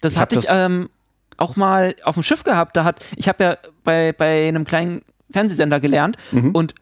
das 0.00 0.12
Ich 0.12 0.18
hatte 0.18 0.36
ich 0.38 0.46
ähm, 0.48 0.90
auch 1.36 1.56
mal 1.56 1.94
auf 2.04 2.14
dem 2.14 2.22
Schiff 2.22 2.44
gehabt. 2.44 2.76
Da 2.76 2.84
hat, 2.84 3.04
ich 3.16 3.28
habe 3.28 3.42
ja 3.44 3.56
bei, 3.82 4.12
bei 4.12 4.46
einem 4.48 4.64
kleinen 4.64 5.02
Fernsehsender 5.32 5.80
gelernt 5.80 6.16
Mhm. 6.30 6.52
und 6.52 6.74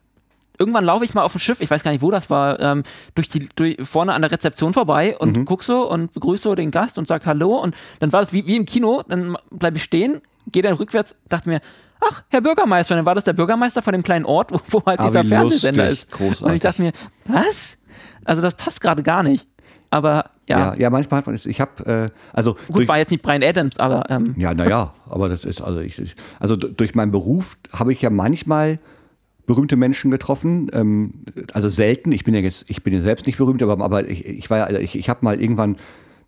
irgendwann 0.58 0.84
laufe 0.84 1.04
ich 1.04 1.14
mal 1.14 1.22
auf 1.22 1.32
dem 1.32 1.38
Schiff, 1.40 1.60
ich 1.62 1.70
weiß 1.70 1.82
gar 1.82 1.90
nicht, 1.90 2.02
wo 2.02 2.10
das 2.10 2.28
war, 2.28 2.60
ähm, 2.60 2.82
durch 3.14 3.30
die, 3.30 3.48
durch, 3.56 3.78
vorne 3.82 4.12
an 4.12 4.20
der 4.20 4.30
Rezeption 4.30 4.74
vorbei 4.74 5.16
und 5.16 5.34
Mhm. 5.38 5.44
guck 5.46 5.62
so 5.62 5.90
und 5.90 6.12
begrüße 6.12 6.42
so 6.42 6.54
den 6.54 6.70
Gast 6.70 6.98
und 6.98 7.08
sag 7.08 7.24
Hallo 7.24 7.56
und 7.56 7.74
dann 8.00 8.12
war 8.12 8.20
das 8.20 8.34
wie, 8.34 8.46
wie 8.46 8.56
im 8.56 8.66
Kino, 8.66 9.02
dann 9.08 9.36
bleibe 9.50 9.78
ich 9.78 9.82
stehen, 9.82 10.20
gehe 10.50 10.62
dann 10.62 10.74
rückwärts, 10.74 11.14
dachte 11.28 11.48
mir, 11.48 11.60
ach, 12.00 12.22
Herr 12.28 12.40
Bürgermeister, 12.40 12.94
und 12.94 12.98
dann 12.98 13.06
war 13.06 13.14
das 13.14 13.24
der 13.24 13.32
Bürgermeister 13.32 13.82
von 13.82 13.92
dem 13.92 14.02
kleinen 14.02 14.24
Ort, 14.24 14.52
wo, 14.52 14.60
wo 14.70 14.84
halt 14.84 15.00
Ah, 15.00 15.06
dieser 15.06 15.24
Fernsehsender 15.24 15.90
lustig. 15.90 16.08
ist. 16.10 16.20
Und 16.20 16.26
Großartig. 16.28 16.56
ich 16.56 16.62
dachte 16.62 16.82
mir, 16.82 16.92
was? 17.26 17.78
Also 18.24 18.42
das 18.42 18.54
passt 18.54 18.80
gerade 18.80 19.02
gar 19.02 19.22
nicht. 19.22 19.46
Aber 19.90 20.30
ja, 20.48 20.58
ja, 20.72 20.74
ja, 20.78 20.90
manchmal 20.90 21.18
hat 21.18 21.26
man 21.26 21.34
es. 21.34 21.44
Ich 21.44 21.60
habe, 21.60 21.84
äh, 21.86 22.06
also 22.32 22.54
gut, 22.66 22.76
durch, 22.78 22.88
war 22.88 22.96
jetzt 22.98 23.10
nicht 23.10 23.22
Brian 23.22 23.42
Adams, 23.42 23.78
aber 23.78 24.04
ähm, 24.10 24.34
Ja, 24.38 24.54
naja, 24.54 24.94
aber 25.08 25.28
das 25.28 25.44
ist, 25.44 25.60
also 25.60 25.80
ich, 25.80 25.98
ich 25.98 26.14
also 26.40 26.56
durch 26.56 26.94
meinen 26.94 27.12
Beruf 27.12 27.58
habe 27.74 27.92
ich 27.92 28.00
ja 28.00 28.08
manchmal 28.08 28.78
berühmte 29.44 29.76
Menschen 29.76 30.10
getroffen. 30.10 30.70
Ähm, 30.72 31.24
also 31.52 31.68
selten, 31.68 32.10
ich 32.10 32.24
bin 32.24 32.32
ja 32.32 32.40
jetzt, 32.40 32.64
ich 32.70 32.82
bin 32.82 32.94
ja 32.94 33.02
selbst 33.02 33.26
nicht 33.26 33.36
berühmt, 33.36 33.62
aber, 33.62 33.84
aber 33.84 34.08
ich, 34.08 34.24
ich 34.24 34.48
war 34.48 34.70
ja, 34.70 34.78
ich, 34.78 34.96
ich 34.96 35.08
habe 35.10 35.24
mal 35.24 35.38
irgendwann, 35.40 35.76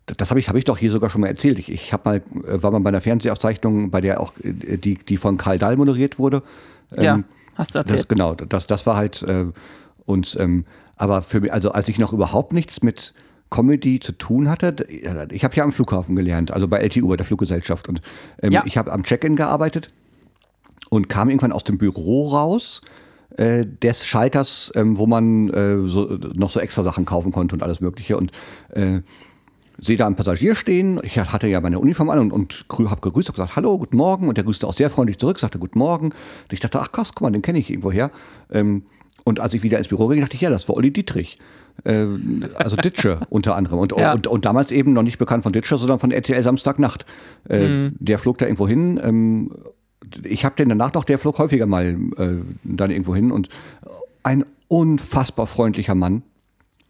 das 0.05 0.29
habe 0.29 0.39
ich, 0.39 0.47
habe 0.49 0.57
ich 0.59 0.65
doch 0.65 0.77
hier 0.77 0.91
sogar 0.91 1.09
schon 1.09 1.21
mal 1.21 1.27
erzählt. 1.27 1.57
Ich, 1.59 1.69
ich 1.69 1.93
mal, 2.03 2.17
äh, 2.17 2.61
war 2.61 2.71
mal 2.71 2.79
bei 2.79 2.89
einer 2.89 3.01
Fernsehaufzeichnung, 3.01 3.89
bei 3.91 4.01
der 4.01 4.19
auch 4.21 4.33
äh, 4.43 4.77
die, 4.77 4.95
die 4.97 5.17
von 5.17 5.37
Karl 5.37 5.57
Dahl 5.57 5.77
moderiert 5.77 6.19
wurde. 6.19 6.43
ja, 6.99 7.15
Ähm, 7.15 7.23
hast 7.55 7.73
du 7.75 7.79
erzählt. 7.79 7.99
das, 8.01 8.07
genau, 8.07 8.35
das, 8.35 8.65
das 8.67 8.85
war 8.85 8.97
halt 8.97 9.23
äh, 9.23 9.45
und 10.05 10.37
ähm, 10.39 10.65
aber 10.95 11.21
für 11.23 11.41
mich, 11.41 11.51
also 11.51 11.71
als 11.71 11.87
ich 11.87 11.97
noch 11.99 12.13
überhaupt 12.13 12.53
nichts 12.53 12.83
mit 12.83 13.13
Comedy 13.49 13.99
zu 13.99 14.11
tun 14.11 14.49
hatte, 14.49 14.85
ich 14.89 15.43
habe 15.43 15.55
ja 15.55 15.63
am 15.63 15.71
Flughafen 15.71 16.15
gelernt, 16.15 16.51
also 16.51 16.67
bei 16.67 16.79
LTU, 16.79 17.07
bei 17.07 17.17
der 17.17 17.25
Fluggesellschaft 17.25 17.89
und 17.89 18.01
ähm, 18.41 18.51
Ja. 18.51 18.63
ich 18.65 18.77
habe 18.77 18.91
am 18.91 19.03
Check-in 19.03 19.35
gearbeitet 19.35 19.91
und 20.89 21.09
kam 21.09 21.29
irgendwann 21.29 21.51
aus 21.51 21.63
dem 21.63 21.77
Büro 21.77 22.29
raus 22.29 22.81
äh, 23.37 23.65
des 23.65 24.05
Schalters, 24.05 24.71
ähm, 24.75 24.97
wo 24.97 25.05
man 25.07 25.49
äh, 25.49 25.87
so, 25.87 26.17
noch 26.35 26.49
so 26.49 26.59
extra 26.59 26.83
Sachen 26.83 27.05
kaufen 27.05 27.31
konnte 27.31 27.55
und 27.55 27.63
alles 27.63 27.81
mögliche 27.81 28.17
und 28.17 28.31
äh, 28.69 29.01
sehe 29.77 29.97
da 29.97 30.05
einen 30.07 30.15
Passagier 30.15 30.55
stehen. 30.55 30.99
Ich 31.03 31.17
hatte 31.19 31.47
ja 31.47 31.59
meine 31.61 31.79
Uniform 31.79 32.09
an 32.09 32.19
und, 32.19 32.31
und 32.31 32.65
habe 32.89 33.01
gegrüßt, 33.01 33.27
habe 33.29 33.35
gesagt, 33.35 33.55
hallo, 33.55 33.77
guten 33.77 33.97
Morgen. 33.97 34.27
Und 34.27 34.37
der 34.37 34.43
grüßte 34.43 34.67
auch 34.67 34.73
sehr 34.73 34.89
freundlich 34.89 35.17
zurück, 35.17 35.39
sagte 35.39 35.59
guten 35.59 35.79
Morgen. 35.79 36.07
Und 36.07 36.53
ich 36.53 36.59
dachte, 36.59 36.79
ach 36.79 36.91
krass, 36.91 37.09
guck 37.13 37.21
mal, 37.21 37.31
den 37.31 37.41
kenne 37.41 37.59
ich 37.59 37.69
irgendwoher. 37.69 38.11
Ähm, 38.51 38.83
und 39.23 39.39
als 39.39 39.53
ich 39.53 39.63
wieder 39.63 39.77
ins 39.77 39.87
Büro 39.87 40.07
ging, 40.07 40.21
dachte 40.21 40.35
ich, 40.35 40.41
ja, 40.41 40.49
das 40.49 40.67
war 40.69 40.75
Olli 40.75 40.91
Dietrich. 40.91 41.37
Äh, 41.83 42.05
also 42.55 42.75
Ditsche 42.77 43.19
unter 43.29 43.55
anderem. 43.55 43.79
Und, 43.79 43.91
Ja. 43.97 44.13
und, 44.13 44.27
und 44.27 44.45
damals 44.45 44.71
eben 44.71 44.93
noch 44.93 45.03
nicht 45.03 45.17
bekannt 45.17 45.43
von 45.43 45.51
Ditsche, 45.51 45.77
sondern 45.77 45.99
von 45.99 46.11
RTL 46.11 46.41
Samstagnacht. 46.41 47.05
Äh, 47.49 47.89
Der 47.99 48.19
flog 48.19 48.37
da 48.37 48.45
irgendwo 48.45 48.67
hin. 48.67 48.99
Ähm, 49.03 49.51
ich 50.23 50.45
habe 50.45 50.55
den 50.55 50.69
danach 50.69 50.93
noch, 50.93 51.03
der 51.03 51.19
flog 51.19 51.39
häufiger 51.39 51.65
mal 51.65 51.97
äh, 52.17 52.27
dann 52.63 52.91
irgendwo 52.91 53.15
hin. 53.15 53.31
Und 53.31 53.49
ein 54.23 54.45
unfassbar 54.67 55.47
freundlicher 55.47 55.95
Mann 55.95 56.23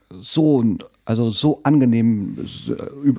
so, 0.10 0.64
also 1.06 1.32
so 1.32 1.60
angenehm, 1.64 2.38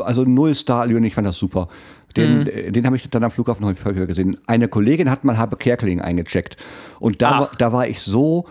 also 0.01 0.24
null 0.24 0.55
Starallüren, 0.55 1.05
ich 1.05 1.14
fand 1.14 1.26
das 1.26 1.39
super. 1.39 1.68
Den, 2.16 2.45
Mhm. 2.45 2.72
den 2.72 2.87
habe 2.87 2.97
ich 2.97 3.09
dann 3.11 3.24
am 3.24 3.30
Flughafen 3.30 3.66
häufig 3.66 3.84
häufiger 3.84 4.07
gesehen. 4.07 4.39
Eine 4.47 4.68
Kollegin 4.68 5.11
hat 5.11 5.24
mal 5.24 5.37
Habe 5.37 5.57
Kerkeling 5.57 6.01
eingecheckt 6.01 6.57
und 6.99 7.20
da, 7.20 7.41
Ach. 7.51 7.55
da 7.57 7.72
war 7.72 7.87
ich 7.89 8.01
so, 8.01 8.47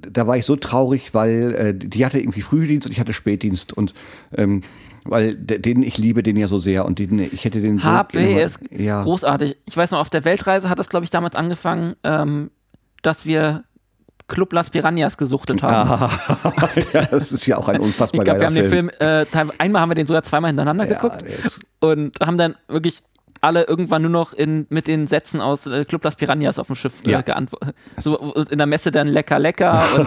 da 0.00 0.26
war 0.26 0.36
ich 0.36 0.44
so 0.44 0.56
traurig, 0.56 1.14
weil 1.14 1.54
äh, 1.54 1.74
die 1.74 2.04
hatte 2.04 2.18
irgendwie 2.18 2.40
Frühdienst 2.40 2.86
und 2.86 2.92
ich 2.92 2.98
hatte 2.98 3.12
Spätdienst 3.12 3.72
und 3.72 3.94
ähm, 4.36 4.62
weil 5.04 5.36
de- 5.36 5.58
den 5.60 5.82
ich 5.82 5.98
liebe 5.98 6.22
den 6.24 6.36
ja 6.36 6.48
so 6.48 6.58
sehr 6.58 6.84
und 6.84 6.98
den 6.98 7.18
ich 7.20 7.44
hätte 7.44 7.60
den 7.60 7.78
so 7.78 7.84
HP 7.84 8.42
ist 8.42 8.60
ja. 8.72 9.02
großartig. 9.04 9.56
Ich 9.66 9.76
weiß 9.76 9.92
noch, 9.92 10.00
auf 10.00 10.10
der 10.10 10.24
Weltreise 10.24 10.68
hat 10.68 10.78
das, 10.78 10.88
glaube 10.88 11.04
ich, 11.04 11.10
damals 11.10 11.36
angefangen, 11.36 11.94
ähm, 12.02 12.50
dass 13.02 13.24
wir 13.24 13.64
Club 14.30 14.52
Las 14.54 14.70
Piranhas 14.70 15.18
gesuchtet 15.18 15.62
haben. 15.62 16.10
ja, 16.94 17.04
das 17.04 17.30
ist 17.32 17.44
ja 17.46 17.58
auch 17.58 17.68
ein 17.68 17.80
unfassbar 17.80 18.20
ich 18.20 18.24
glaube, 18.24 18.40
wir 18.40 18.46
geiler 18.46 18.46
haben 18.46 18.54
den 18.54 18.68
Film, 18.70 18.90
äh, 18.98 19.26
einmal 19.58 19.82
haben 19.82 19.90
wir 19.90 19.94
den 19.96 20.06
sogar 20.06 20.22
zweimal 20.22 20.48
hintereinander 20.48 20.88
Ja, 20.88 20.94
geguckt 20.94 21.22
und 21.80 22.18
haben 22.20 22.38
dann 22.38 22.54
wirklich 22.68 23.00
alle 23.42 23.64
irgendwann 23.64 24.02
nur 24.02 24.10
noch 24.10 24.32
in, 24.34 24.66
mit 24.68 24.86
den 24.86 25.06
Sätzen 25.06 25.40
aus 25.40 25.66
äh, 25.66 25.84
Club 25.86 26.04
Las 26.04 26.16
Piranhas 26.16 26.58
auf 26.58 26.66
dem 26.68 26.76
Schiff 26.76 27.02
äh, 27.06 27.10
Ja. 27.10 27.20
geantwortet. 27.22 27.74
So 27.98 28.16
in 28.50 28.58
der 28.58 28.66
Messe 28.66 28.90
dann 28.90 29.08
lecker, 29.08 29.38
lecker. 29.38 29.82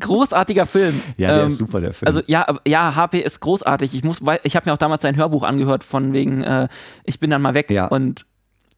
Großartiger 0.00 0.66
Film. 0.66 1.00
Ja, 1.16 1.28
der 1.34 1.42
Ähm, 1.42 1.48
ist 1.48 1.58
super, 1.58 1.80
der 1.80 1.92
Film. 1.92 2.06
Also 2.06 2.22
ja, 2.26 2.46
ja, 2.66 2.94
HP 2.94 3.20
ist 3.20 3.40
großartig. 3.40 3.94
Ich 3.94 4.04
muss, 4.04 4.20
ich 4.44 4.54
habe 4.56 4.68
mir 4.68 4.74
auch 4.74 4.78
damals 4.78 5.02
sein 5.02 5.16
Hörbuch 5.16 5.42
angehört 5.42 5.82
von 5.84 6.12
wegen, 6.12 6.42
äh, 6.44 6.68
ich 7.04 7.18
bin 7.20 7.30
dann 7.30 7.42
mal 7.42 7.54
weg 7.54 7.70
Ja. 7.70 7.86
und 7.86 8.24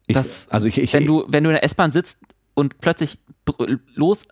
ich, 0.07 0.15
das, 0.15 0.49
also 0.49 0.67
ich, 0.67 0.77
ich, 0.79 0.93
wenn 0.93 1.05
du, 1.05 1.25
wenn 1.27 1.43
du 1.43 1.49
in 1.51 1.55
der 1.55 1.63
S-Bahn 1.63 1.91
sitzt 1.91 2.17
und 2.53 2.79
plötzlich 2.79 3.19
los 3.95 4.25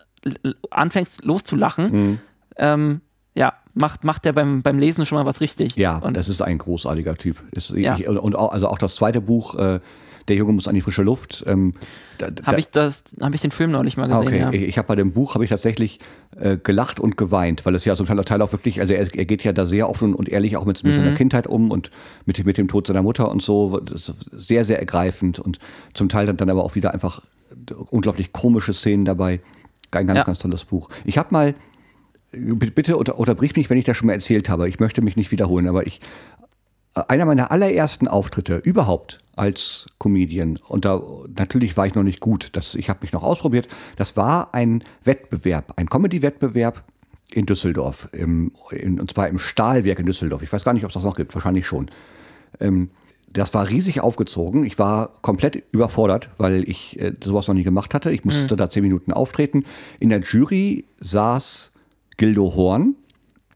anfängst 0.69 1.23
loszulachen, 1.23 1.91
Mhm. 1.91 2.19
ähm, 2.57 3.01
ja, 3.35 3.53
macht, 3.73 4.03
macht 4.03 4.25
der 4.25 4.33
beim, 4.33 4.61
beim 4.61 4.77
Lesen 4.79 5.05
schon 5.05 5.17
mal 5.17 5.25
was 5.25 5.39
richtig. 5.39 5.75
Ja, 5.75 5.97
und 5.97 6.17
das 6.17 6.27
ist 6.27 6.41
ein 6.41 6.57
großartiger 6.57 7.15
Typ. 7.15 7.37
Ist, 7.51 7.69
Ja. 7.71 7.95
ich, 7.97 8.07
und, 8.07 8.35
auch, 8.35 8.51
also 8.51 8.67
auch 8.67 8.77
das 8.77 8.95
zweite 8.95 9.21
Buch, 9.21 9.55
äh, 9.55 9.79
Der 10.27 10.35
Junge 10.35 10.51
muss 10.53 10.67
an 10.67 10.75
die 10.75 10.81
frische 10.81 11.01
Luft. 11.01 11.43
Ähm, 11.47 11.73
habe 12.45 12.59
ich 12.59 12.69
das, 12.69 13.03
habe 13.19 13.33
ich 13.33 13.41
den 13.41 13.49
Film 13.49 13.71
neulich 13.71 13.97
mal 13.97 14.03
Ah, 14.11 14.19
gesehen. 14.21 14.27
okay, 14.27 14.39
ja. 14.39 14.51
ich, 14.51 14.61
ich 14.69 14.77
habe 14.77 14.87
bei 14.87 14.95
dem 14.95 15.11
Buch 15.11 15.33
habe 15.33 15.43
ich 15.43 15.49
tatsächlich 15.49 15.97
äh, 16.37 16.55
gelacht 16.57 16.99
und 16.99 17.17
geweint, 17.17 17.65
weil 17.65 17.73
es 17.73 17.83
ja 17.83 17.95
zum 17.95 18.05
Teil, 18.05 18.23
Teil 18.25 18.41
auch 18.43 18.51
wirklich, 18.51 18.79
also 18.79 18.93
er, 18.93 19.11
er 19.15 19.25
geht 19.25 19.43
ja 19.43 19.53
da 19.53 19.65
sehr 19.65 19.89
offen 19.89 20.13
und 20.13 20.29
ehrlich 20.29 20.55
auch 20.55 20.65
mit, 20.65 20.83
mit 20.83 20.93
Mhm. 20.93 20.97
seiner 20.97 21.15
Kindheit 21.15 21.47
um 21.47 21.71
und 21.71 21.89
mit, 22.25 22.45
mit 22.45 22.59
dem 22.59 22.67
Tod 22.67 22.85
seiner 22.85 23.01
Mutter 23.01 23.31
und 23.31 23.41
so. 23.41 23.79
Das 23.79 24.09
ist 24.09 24.13
sehr, 24.31 24.65
sehr 24.65 24.77
ergreifend 24.77 25.39
und 25.39 25.57
zum 25.95 26.09
Teil 26.09 26.27
dann, 26.27 26.37
dann 26.37 26.51
aber 26.51 26.63
auch 26.63 26.75
wieder 26.75 26.93
einfach 26.93 27.21
unglaublich 27.71 28.33
komische 28.33 28.73
Szenen 28.73 29.05
dabei. 29.05 29.41
Ein 29.91 30.07
ganz, 30.07 30.19
Ja. 30.19 30.23
ganz 30.23 30.39
tolles 30.39 30.65
Buch. 30.65 30.89
Ich 31.03 31.17
habe 31.17 31.29
mal, 31.31 31.55
bitte 32.31 32.95
unter, 32.97 33.17
unterbrich 33.17 33.55
mich, 33.55 33.69
wenn 33.69 33.77
ich 33.77 33.85
das 33.85 33.97
schon 33.97 34.07
mal 34.07 34.13
erzählt 34.13 34.49
habe. 34.49 34.69
Ich 34.69 34.79
möchte 34.79 35.01
mich 35.01 35.15
nicht 35.15 35.31
wiederholen, 35.31 35.67
aber 35.67 35.87
ich, 35.87 35.99
einer 36.93 37.25
meiner 37.25 37.51
allerersten 37.51 38.07
Auftritte 38.07 38.57
überhaupt 38.57 39.19
als 39.35 39.87
Comedian, 39.99 40.59
und 40.67 40.85
da 40.85 41.01
natürlich 41.35 41.77
war 41.77 41.87
ich 41.87 41.95
noch 41.95 42.03
nicht 42.03 42.19
gut, 42.19 42.49
das, 42.53 42.75
ich 42.75 42.89
habe 42.89 42.99
mich 43.01 43.13
noch 43.13 43.23
ausprobiert, 43.23 43.67
das 43.95 44.17
war 44.17 44.53
ein 44.53 44.83
Wettbewerb, 45.03 45.73
ein 45.77 45.89
Comedy-Wettbewerb 45.89 46.83
in 47.31 47.45
Düsseldorf, 47.45 48.09
im, 48.11 48.51
in, 48.71 48.99
und 48.99 49.11
zwar 49.11 49.27
im 49.27 49.37
Stahlwerk 49.39 49.99
in 49.99 50.05
Düsseldorf. 50.07 50.41
Ich 50.41 50.51
weiß 50.51 50.63
gar 50.63 50.73
nicht, 50.73 50.83
ob 50.83 50.89
es 50.89 50.95
das 50.95 51.03
noch 51.03 51.15
gibt, 51.15 51.33
wahrscheinlich 51.35 51.65
schon. 51.65 51.89
Ähm, 52.59 52.89
das 53.31 53.53
war 53.53 53.69
riesig 53.69 54.01
aufgezogen. 54.01 54.63
Ich 54.65 54.79
war 54.79 55.11
komplett 55.21 55.63
überfordert, 55.71 56.29
weil 56.37 56.67
ich 56.67 56.99
äh, 56.99 57.13
sowas 57.23 57.47
noch 57.47 57.55
nie 57.55 57.63
gemacht 57.63 57.93
hatte. 57.93 58.11
Ich 58.11 58.25
musste 58.25 58.55
da 58.55 58.69
zehn 58.69 58.83
Minuten 58.83 59.13
auftreten. 59.13 59.65
In 59.99 60.09
der 60.09 60.21
Jury 60.21 60.85
saß 60.99 61.71
Gildo 62.17 62.53
Horn, 62.55 62.95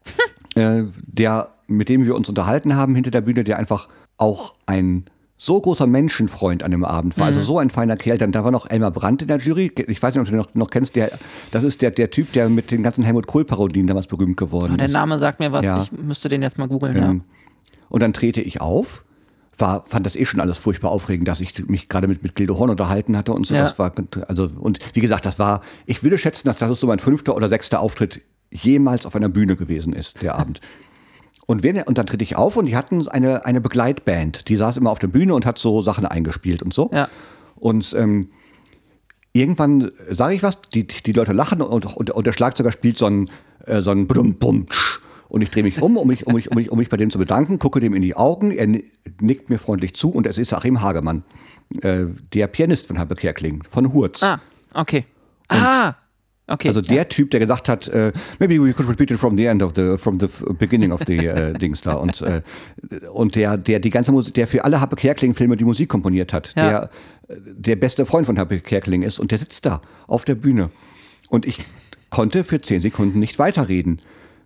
äh, 0.54 0.84
der, 1.06 1.48
mit 1.66 1.88
dem 1.88 2.04
wir 2.04 2.14
uns 2.14 2.28
unterhalten 2.28 2.76
haben 2.76 2.94
hinter 2.94 3.10
der 3.10 3.20
Bühne, 3.22 3.44
der 3.44 3.58
einfach 3.58 3.88
auch 4.16 4.54
ein 4.66 5.04
so 5.36 5.60
großer 5.60 5.86
Menschenfreund 5.86 6.62
an 6.62 6.70
dem 6.70 6.84
Abend 6.84 7.18
war, 7.18 7.26
also 7.26 7.42
so 7.42 7.58
ein 7.58 7.68
feiner 7.68 7.96
Kerl. 7.96 8.16
Dann 8.16 8.32
da 8.32 8.44
war 8.44 8.50
noch 8.52 8.70
Elmar 8.70 8.92
Brandt 8.92 9.20
in 9.22 9.28
der 9.28 9.38
Jury. 9.38 9.70
Ich 9.88 10.00
weiß 10.02 10.14
nicht, 10.14 10.20
ob 10.20 10.26
du 10.26 10.30
den 10.30 10.38
noch, 10.38 10.54
noch 10.54 10.70
kennst. 10.70 10.94
Der, 10.96 11.10
das 11.50 11.64
ist 11.64 11.82
der, 11.82 11.90
der 11.90 12.10
Typ, 12.10 12.32
der 12.32 12.48
mit 12.48 12.70
den 12.70 12.82
ganzen 12.82 13.02
Helmut 13.04 13.26
Kohl-Parodien 13.26 13.86
damals 13.86 14.06
berühmt 14.06 14.36
geworden 14.36 14.74
Ah, 14.74 14.76
der 14.76 14.86
ist. 14.86 14.92
Name 14.92 15.18
sagt 15.18 15.40
mir 15.40 15.50
was, 15.52 15.64
Ja. 15.64 15.82
ich 15.82 15.92
müsste 15.92 16.28
den 16.28 16.40
jetzt 16.40 16.56
mal 16.56 16.68
googeln. 16.68 16.96
Ähm, 16.96 17.24
Und 17.90 18.02
dann 18.02 18.12
trete 18.14 18.40
ich 18.40 18.60
auf, 18.60 19.04
war, 19.58 19.84
fand 19.86 20.06
das 20.06 20.16
eh 20.16 20.26
schon 20.26 20.40
alles 20.40 20.58
furchtbar 20.58 20.90
aufregend, 20.90 21.28
dass 21.28 21.40
ich 21.40 21.66
mich 21.68 21.88
gerade 21.88 22.08
mit, 22.08 22.22
mit 22.22 22.34
Gildo 22.34 22.58
Horn 22.58 22.70
unterhalten 22.70 23.16
hatte 23.16 23.32
und 23.32 23.46
so. 23.46 23.54
Ja. 23.54 23.62
Das 23.62 23.78
war, 23.78 23.92
also, 24.28 24.50
und 24.58 24.78
wie 24.94 25.00
gesagt, 25.00 25.26
das 25.26 25.38
war, 25.38 25.62
ich 25.86 26.02
würde 26.02 26.18
schätzen, 26.18 26.48
dass 26.48 26.58
das 26.58 26.80
so 26.80 26.86
mein 26.86 26.98
fünfter 26.98 27.36
oder 27.36 27.48
sechster 27.48 27.80
Auftritt 27.80 28.20
jemals 28.50 29.06
auf 29.06 29.16
einer 29.16 29.28
Bühne 29.28 29.56
gewesen 29.56 29.92
ist, 29.92 30.22
der 30.22 30.36
Abend. 30.36 30.60
Und, 31.46 31.62
wenn, 31.62 31.80
und 31.82 31.98
dann 31.98 32.06
trete 32.06 32.24
ich 32.24 32.36
auf 32.36 32.56
und 32.56 32.66
die 32.66 32.76
hatten 32.76 33.06
eine, 33.08 33.44
eine 33.44 33.60
Begleitband. 33.60 34.48
Die 34.48 34.56
saß 34.56 34.76
immer 34.76 34.90
auf 34.90 34.98
der 34.98 35.08
Bühne 35.08 35.34
und 35.34 35.44
hat 35.44 35.58
so 35.58 35.82
Sachen 35.82 36.06
eingespielt 36.06 36.62
und 36.62 36.72
so. 36.72 36.90
Ja. 36.92 37.08
Und 37.56 37.94
ähm, 37.98 38.30
irgendwann 39.32 39.90
sage 40.08 40.34
ich 40.34 40.42
was, 40.42 40.62
die, 40.62 40.86
die 40.86 41.12
Leute 41.12 41.32
lachen 41.32 41.60
und, 41.60 41.84
und, 41.84 42.10
und 42.10 42.26
der 42.26 42.32
Schlagzeuger 42.32 42.72
spielt 42.72 42.96
so 42.96 43.06
ein, 43.06 43.30
äh, 43.66 43.82
so 43.82 43.90
ein 43.90 44.06
Brum, 44.06 44.36
Bum, 44.36 44.66
tsch. 44.68 45.00
Und 45.34 45.40
ich 45.42 45.50
drehe 45.50 45.64
mich 45.64 45.82
um, 45.82 45.96
um 45.96 46.06
mich, 46.06 46.28
um, 46.28 46.34
mich, 46.34 46.48
um, 46.48 46.56
mich, 46.56 46.70
um 46.70 46.78
mich 46.78 46.88
bei 46.88 46.96
dem 46.96 47.10
zu 47.10 47.18
bedanken, 47.18 47.58
gucke 47.58 47.80
dem 47.80 47.92
in 47.92 48.02
die 48.02 48.14
Augen, 48.14 48.52
er 48.52 48.68
ni- 48.68 48.84
nickt 49.20 49.50
mir 49.50 49.58
freundlich 49.58 49.92
zu 49.94 50.10
und 50.10 50.28
es 50.28 50.38
ist 50.38 50.52
Achim 50.52 50.80
Hagemann, 50.80 51.24
äh, 51.82 52.04
der 52.32 52.46
Pianist 52.46 52.86
von 52.86 53.00
Habe 53.00 53.16
Kerkling, 53.16 53.64
von 53.68 53.92
Hurz. 53.92 54.22
Ah, 54.22 54.40
okay. 54.74 55.06
ah, 55.48 55.94
okay. 56.46 56.68
Also 56.68 56.82
der 56.82 57.08
Typ, 57.08 57.32
der 57.32 57.40
gesagt 57.40 57.68
hat, 57.68 57.88
äh, 57.88 58.12
maybe 58.38 58.62
we 58.62 58.72
could 58.72 58.88
repeat 58.88 59.10
it 59.10 59.18
from 59.18 59.36
the 59.36 59.46
end 59.46 59.60
of 59.64 59.72
the, 59.74 59.98
from 59.98 60.20
the 60.20 60.28
beginning 60.56 60.92
of 60.92 61.00
the 61.04 61.16
äh, 61.26 61.52
Dings 61.58 61.80
da. 61.80 61.94
Und, 61.94 62.22
äh, 62.22 62.42
und 63.12 63.34
der, 63.34 63.56
der 63.56 63.80
die 63.80 63.90
ganze 63.90 64.12
Musik, 64.12 64.34
der 64.34 64.46
für 64.46 64.62
alle 64.64 64.80
Happe 64.80 64.94
Kerkling-Filme 64.94 65.56
die 65.56 65.64
Musik 65.64 65.88
komponiert 65.88 66.32
hat, 66.32 66.52
Ja. 66.54 66.68
der 66.70 66.90
der 67.26 67.74
beste 67.76 68.06
Freund 68.06 68.26
von 68.26 68.38
Happe 68.38 68.60
Kerkling 68.60 69.02
ist 69.02 69.18
und 69.18 69.32
der 69.32 69.38
sitzt 69.38 69.66
da 69.66 69.80
auf 70.06 70.24
der 70.26 70.36
Bühne. 70.36 70.70
Und 71.28 71.44
ich 71.44 71.58
konnte 72.10 72.44
für 72.44 72.60
zehn 72.60 72.82
Sekunden 72.82 73.18
nicht 73.18 73.38
weiterreden, 73.40 73.98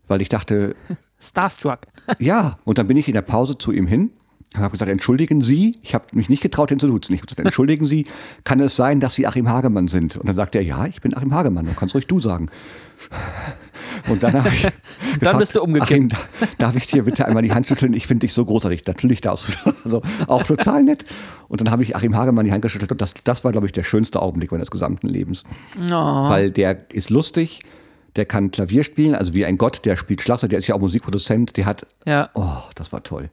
weil 0.08 0.22
ich 0.22 0.28
dachte, 0.28 0.74
Starstruck. 1.20 1.80
ja, 2.18 2.58
und 2.64 2.78
dann 2.78 2.86
bin 2.86 2.96
ich 2.96 3.08
in 3.08 3.14
der 3.14 3.22
Pause 3.22 3.58
zu 3.58 3.72
ihm 3.72 3.86
hin 3.86 4.10
und 4.54 4.62
habe 4.62 4.72
gesagt, 4.72 4.90
entschuldigen 4.90 5.42
Sie, 5.42 5.76
ich 5.82 5.94
habe 5.94 6.06
mich 6.12 6.28
nicht 6.28 6.42
getraut, 6.42 6.70
ihn 6.70 6.80
zu 6.80 6.86
duzen. 6.86 7.12
Ich 7.12 7.20
habe 7.20 7.26
gesagt, 7.26 7.44
entschuldigen 7.44 7.86
Sie, 7.86 8.06
kann 8.44 8.60
es 8.60 8.76
sein, 8.76 8.98
dass 8.98 9.14
Sie 9.14 9.26
Achim 9.26 9.48
Hagemann 9.48 9.88
sind? 9.88 10.16
Und 10.16 10.26
dann 10.26 10.36
sagt 10.36 10.54
er, 10.54 10.62
ja, 10.62 10.86
ich 10.86 11.02
bin 11.02 11.14
Achim 11.14 11.34
Hagemann, 11.34 11.66
du 11.66 11.72
kannst 11.74 11.94
ruhig 11.94 12.06
du 12.06 12.18
sagen. 12.20 12.48
Und 14.08 14.22
dann 14.22 14.32
habe 14.32 14.48
ich 14.48 14.62
gefragt, 15.20 15.38
bist 15.38 15.56
du 15.56 15.62
umgekippt. 15.62 16.14
Achim, 16.14 16.48
darf 16.58 16.76
ich 16.76 16.86
dir 16.86 17.04
bitte 17.04 17.26
einmal 17.26 17.42
die 17.42 17.52
Hand 17.52 17.66
schütteln? 17.66 17.92
Ich 17.92 18.06
finde 18.06 18.26
dich 18.26 18.32
so 18.32 18.44
großartig. 18.44 18.86
Natürlich 18.86 19.20
darfst 19.20 19.58
du. 19.64 19.72
Also 19.84 20.02
auch 20.26 20.44
total 20.44 20.82
nett. 20.84 21.04
Und 21.48 21.60
dann 21.60 21.70
habe 21.70 21.82
ich 21.82 21.94
Achim 21.94 22.16
Hagemann 22.16 22.44
die 22.44 22.52
Hand 22.52 22.62
geschüttelt 22.62 22.90
und 22.90 23.00
das, 23.00 23.14
das 23.24 23.44
war, 23.44 23.52
glaube 23.52 23.66
ich, 23.66 23.72
der 23.72 23.84
schönste 23.84 24.22
Augenblick 24.22 24.50
meines 24.50 24.70
gesamten 24.70 25.08
Lebens. 25.08 25.44
Weil 26.28 26.50
der 26.50 26.90
ist 26.92 27.10
lustig, 27.10 27.60
der 28.18 28.26
kann 28.26 28.50
Klavier 28.50 28.84
spielen, 28.84 29.14
also 29.14 29.32
wie 29.32 29.46
ein 29.46 29.56
Gott, 29.56 29.84
der 29.84 29.96
spielt 29.96 30.20
Schlagzeug, 30.20 30.50
der 30.50 30.58
ist 30.58 30.66
ja 30.66 30.74
auch 30.74 30.80
Musikproduzent, 30.80 31.56
der 31.56 31.64
hat 31.66 31.86
Ja, 32.04 32.28
Oh, 32.34 32.58
das 32.74 32.92
war 32.92 33.02
toll. 33.02 33.30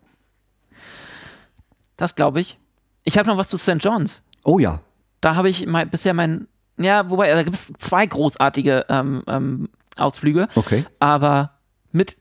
das 1.98 2.16
glaube 2.16 2.40
ich. 2.42 2.58
Ich 3.04 3.18
habe 3.18 3.28
noch 3.28 3.38
was 3.38 3.48
zu 3.48 3.58
St. 3.58 3.78
John's. 3.80 4.24
Oh 4.44 4.60
ja. 4.60 4.80
Da 5.22 5.36
habe 5.36 5.50
ich 5.50 5.66
mein, 5.66 5.90
bisher 5.90 6.14
mein, 6.14 6.48
ja, 6.78 7.10
wobei, 7.10 7.30
da 7.32 7.44
gibt 7.44 7.56
es 7.56 7.72
zwei 7.78 8.06
großartige 8.06 8.86
ähm, 8.90 9.24
ähm, 9.28 9.70
Ausflüge. 9.98 10.48
Okay. 10.56 10.86
Aber 11.00 11.52
mit 11.92 12.18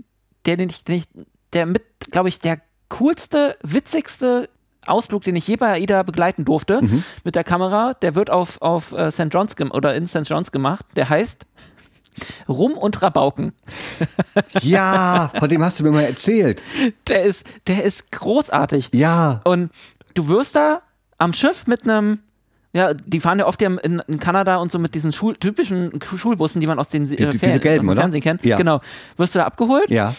der, 0.47 0.57
den 0.57 0.69
ich, 0.69 0.85
den 0.85 0.97
ich 0.97 1.05
der 1.53 1.67
mit, 1.67 1.83
glaube 2.11 2.29
ich, 2.29 2.39
der 2.39 2.61
coolste, 2.89 3.57
witzigste 3.63 4.49
Ausflug, 4.87 5.23
den 5.23 5.37
ich 5.37 5.47
je 5.49 5.57
bei 5.57 5.73
AIDA 5.73 6.03
begleiten 6.03 6.45
durfte 6.45 6.81
mit 7.25 7.35
der 7.35 7.45
Kamera, 7.45 7.95
der 7.95 8.15
wird 8.15 8.29
auf, 8.31 8.61
auf 8.61 8.93
äh, 8.93 9.11
St. 9.11 9.29
John's 9.31 9.57
oder 9.71 9.95
in 9.95 10.07
St. 10.07 10.23
John's 10.25 10.53
gemacht. 10.53 10.85
Der 10.97 11.09
heißt 11.09 11.47
Rum 12.49 12.73
und 12.73 13.01
Rabauken. 13.03 13.53
Ja, 14.63 15.31
von 15.39 15.49
dem 15.49 15.63
hast 15.65 15.79
du 15.81 15.85
mir 15.85 15.91
mal 15.91 16.03
erzählt. 16.03 16.63
Der 17.09 17.23
ist, 17.25 17.47
der 17.67 17.85
ist 17.85 18.13
großartig. 18.13 18.91
Ja. 18.93 19.41
Und 19.45 19.71
du 20.15 20.29
wirst 20.29 20.57
da 20.57 20.83
am 21.19 21.33
Schiff 21.33 21.67
mit 21.67 21.85
einem, 21.85 22.21
ja, 22.73 22.95
die 22.95 23.21
fahren 23.21 23.39
ja 23.39 23.47
oft 23.47 23.61
ja 23.63 23.69
in, 23.69 24.01
in 24.07 24.19
Kanada 24.19 24.57
und 24.57 24.71
so 24.73 24.79
mit 24.79 24.95
diesen 24.95 25.13
Schul 25.13 25.37
typischen 25.37 25.93
Schulbussen, 26.03 26.61
die 26.61 26.67
man 26.67 26.79
aus 26.79 26.89
den 26.89 27.05
äh, 27.13 27.31
Die- 27.31 27.39
Fer- 27.39 27.59
gelben, 27.59 27.89
aus 27.89 27.95
dem? 27.95 28.01
Fernsehen 28.01 28.23
kennt. 28.23 28.45
Ja. 28.45 28.57
Genau. 28.57 28.81
Wirst 29.17 29.35
du 29.35 29.39
da 29.41 29.45
abgeholt, 29.47 29.91
Ja. 29.91 30.15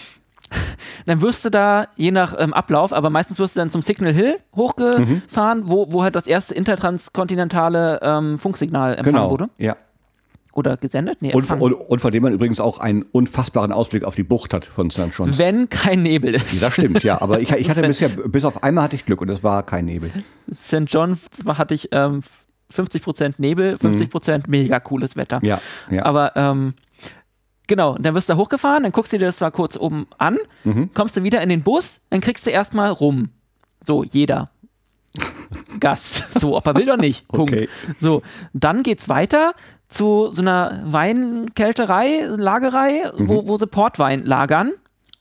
dann 1.08 1.22
wirst 1.22 1.44
du 1.44 1.50
da, 1.50 1.88
je 1.96 2.12
nach 2.12 2.36
ähm, 2.38 2.54
Ablauf, 2.54 2.94
aber 2.94 3.10
meistens 3.10 3.40
wirst 3.40 3.56
du 3.56 3.60
dann 3.60 3.70
zum 3.72 3.82
Signal 3.82 4.14
Hill 4.14 4.38
hochgefahren, 4.56 5.64
wo, 5.68 5.92
wo 5.92 6.04
halt 6.04 6.16
das 6.16 6.28
erste 6.28 6.54
intertranskontinentale 6.54 8.00
ähm, 8.04 8.38
Funksignal 8.38 8.92
empfangen 8.96 9.16
Genau. 9.16 9.30
wurde. 9.32 9.50
Ja. 9.58 9.76
Oder 10.56 10.78
gesendet? 10.78 11.22
Nee, 11.22 11.34
Und, 11.34 11.52
und, 11.52 11.74
und 11.74 12.00
von 12.00 12.12
dem 12.12 12.24
man 12.24 12.32
übrigens 12.34 12.60
auch 12.62 12.80
einen 12.80 13.04
unfassbaren 13.04 13.72
Ausblick 13.74 14.06
auf 14.06 14.16
die 14.16 14.24
Bucht 14.24 14.54
hat 14.54 14.64
von 14.66 14.90
St. 14.90 15.10
John's. 15.12 15.38
Wenn 15.38 15.68
kein 15.70 16.02
Nebel 16.02 16.34
ist. 16.34 16.64
Das 16.64 16.74
stimmt, 16.74 17.04
ja. 17.04 17.22
Aber 17.22 17.42
ich, 17.42 17.52
ich 17.52 17.70
hatte 17.70 17.82
bisher, 17.86 18.08
bis 18.08 18.46
auf 18.46 18.64
einmal 18.64 18.86
hatte 18.86 18.96
ich 18.96 19.06
Glück 19.06 19.20
und 19.22 19.30
es 19.30 19.44
war 19.44 19.64
kein 19.64 19.84
Nebel. 19.86 20.12
St. 20.52 20.84
John 20.88 21.18
zwar 21.32 21.58
hatte 21.58 21.74
ich 21.76 21.90
ähm, 21.92 22.22
50% 22.74 23.34
Nebel, 23.38 23.76
50% 23.76 24.46
mega 24.48 24.80
cooles 24.80 25.18
Wetter. 25.18 25.40
Mhm. 25.42 25.46
Ja, 25.46 25.60
ja. 25.92 26.06
Aber 26.06 26.32
ähm, 26.38 26.74
genau, 27.68 27.96
dann 28.00 28.16
wirst 28.16 28.30
du 28.30 28.34
da 28.34 28.40
hochgefahren, 28.40 28.84
dann 28.84 28.92
guckst 28.94 29.12
du 29.12 29.18
dir 29.18 29.26
das 29.26 29.42
mal 29.42 29.52
kurz 29.52 29.76
oben 29.78 30.08
an, 30.18 30.38
Mhm. 30.64 30.90
kommst 30.94 31.18
du 31.18 31.24
wieder 31.24 31.42
in 31.42 31.50
den 31.50 31.64
Bus, 31.64 32.00
dann 32.10 32.22
kriegst 32.22 32.46
du 32.48 32.50
erstmal 32.52 32.92
rum. 32.92 33.30
So, 33.84 34.04
jeder. 34.04 34.50
Gast. 35.86 36.24
So, 36.40 36.58
ob 36.58 36.66
er 36.68 36.76
will 36.76 36.84
oder 36.84 36.98
nicht. 36.98 37.28
Punkt. 37.28 37.54
Okay. 37.54 37.70
So, 37.98 38.22
dann 38.54 38.84
geht's 38.84 39.08
weiter 39.08 39.54
zu 39.88 40.30
so 40.32 40.42
einer 40.42 40.82
Weinkälterei, 40.86 42.26
Lagerei, 42.38 43.12
wo, 43.18 43.48
wo 43.48 43.58
sie 43.58 43.68
Portwein 43.68 44.20
lagern. 44.26 44.72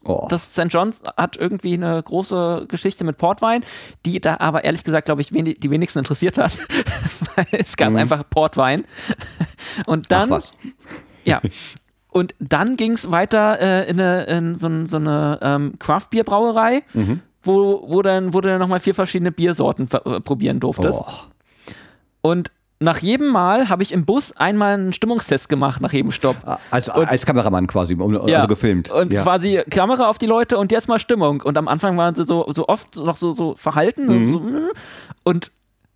Oh. 0.06 0.26
Das 0.28 0.52
St. 0.52 0.66
John's 0.68 1.02
hat 1.16 1.36
irgendwie 1.36 1.74
eine 1.74 2.02
große 2.02 2.66
Geschichte 2.68 3.04
mit 3.04 3.16
Portwein, 3.16 3.64
die 4.04 4.20
da 4.20 4.36
aber 4.38 4.64
ehrlich 4.64 4.84
gesagt, 4.84 5.06
glaube 5.06 5.22
ich, 5.22 5.32
weni 5.32 5.54
die 5.54 5.70
wenigsten 5.70 6.00
interessiert 6.00 6.36
hat. 6.36 6.58
Weil 7.36 7.46
es 7.52 7.76
gab 7.76 7.94
einfach 7.94 8.22
Portwein. 8.28 8.82
Und 9.86 10.10
dann, 10.10 10.28
Mhm. 10.28 10.34
Ach 10.34 10.36
was. 10.38 10.52
ja. 11.24 11.40
Und 12.10 12.34
dann 12.38 12.76
ging 12.76 12.92
es 12.92 13.10
weiter 13.10 13.58
äh, 13.60 13.90
in, 13.90 13.98
eine, 14.00 14.24
in 14.24 14.58
so, 14.58 14.68
so 14.84 14.96
eine 14.98 15.38
ähm, 15.42 15.74
Craft-Bier-Brauerei, 15.78 16.82
Mhm. 16.92 17.20
Wo, 17.44 17.84
wo, 17.86 18.02
dann, 18.02 18.34
wo 18.34 18.40
du 18.40 18.48
dann 18.48 18.58
nochmal 18.58 18.80
vier 18.80 18.94
verschiedene 18.94 19.32
Biersorten 19.32 19.88
äh, 19.92 20.20
probieren 20.20 20.60
durftest. 20.60 21.02
Oh. 21.06 21.12
Und 22.22 22.50
nach 22.80 22.98
jedem 22.98 23.28
Mal 23.28 23.68
habe 23.68 23.82
ich 23.82 23.92
im 23.92 24.04
Bus 24.04 24.36
einmal 24.36 24.74
einen 24.74 24.92
Stimmungstest 24.92 25.48
gemacht, 25.48 25.80
nach 25.80 25.92
jedem 25.92 26.10
Stopp. 26.10 26.36
Als, 26.70 26.88
als 26.88 27.24
Kameramann 27.24 27.66
quasi, 27.66 27.94
um, 27.94 28.14
Ja. 28.28 28.36
also 28.36 28.48
gefilmt. 28.48 28.90
Und 28.90 29.12
ja. 29.12 29.22
quasi 29.22 29.62
Kamera 29.70 30.08
auf 30.08 30.18
die 30.18 30.26
Leute 30.26 30.58
und 30.58 30.72
jetzt 30.72 30.88
mal 30.88 30.98
Stimmung. 30.98 31.40
Und 31.40 31.56
am 31.56 31.68
Anfang 31.68 31.96
waren 31.96 32.14
sie 32.14 32.24
so, 32.24 32.46
so 32.50 32.66
oft 32.68 32.96
noch 32.96 33.16
so, 33.16 33.32
so 33.32 33.54
verhalten. 33.54 34.06
Mhm. 34.06 34.32
So, 34.32 34.40
mm. 34.40 34.70
und 35.24 35.50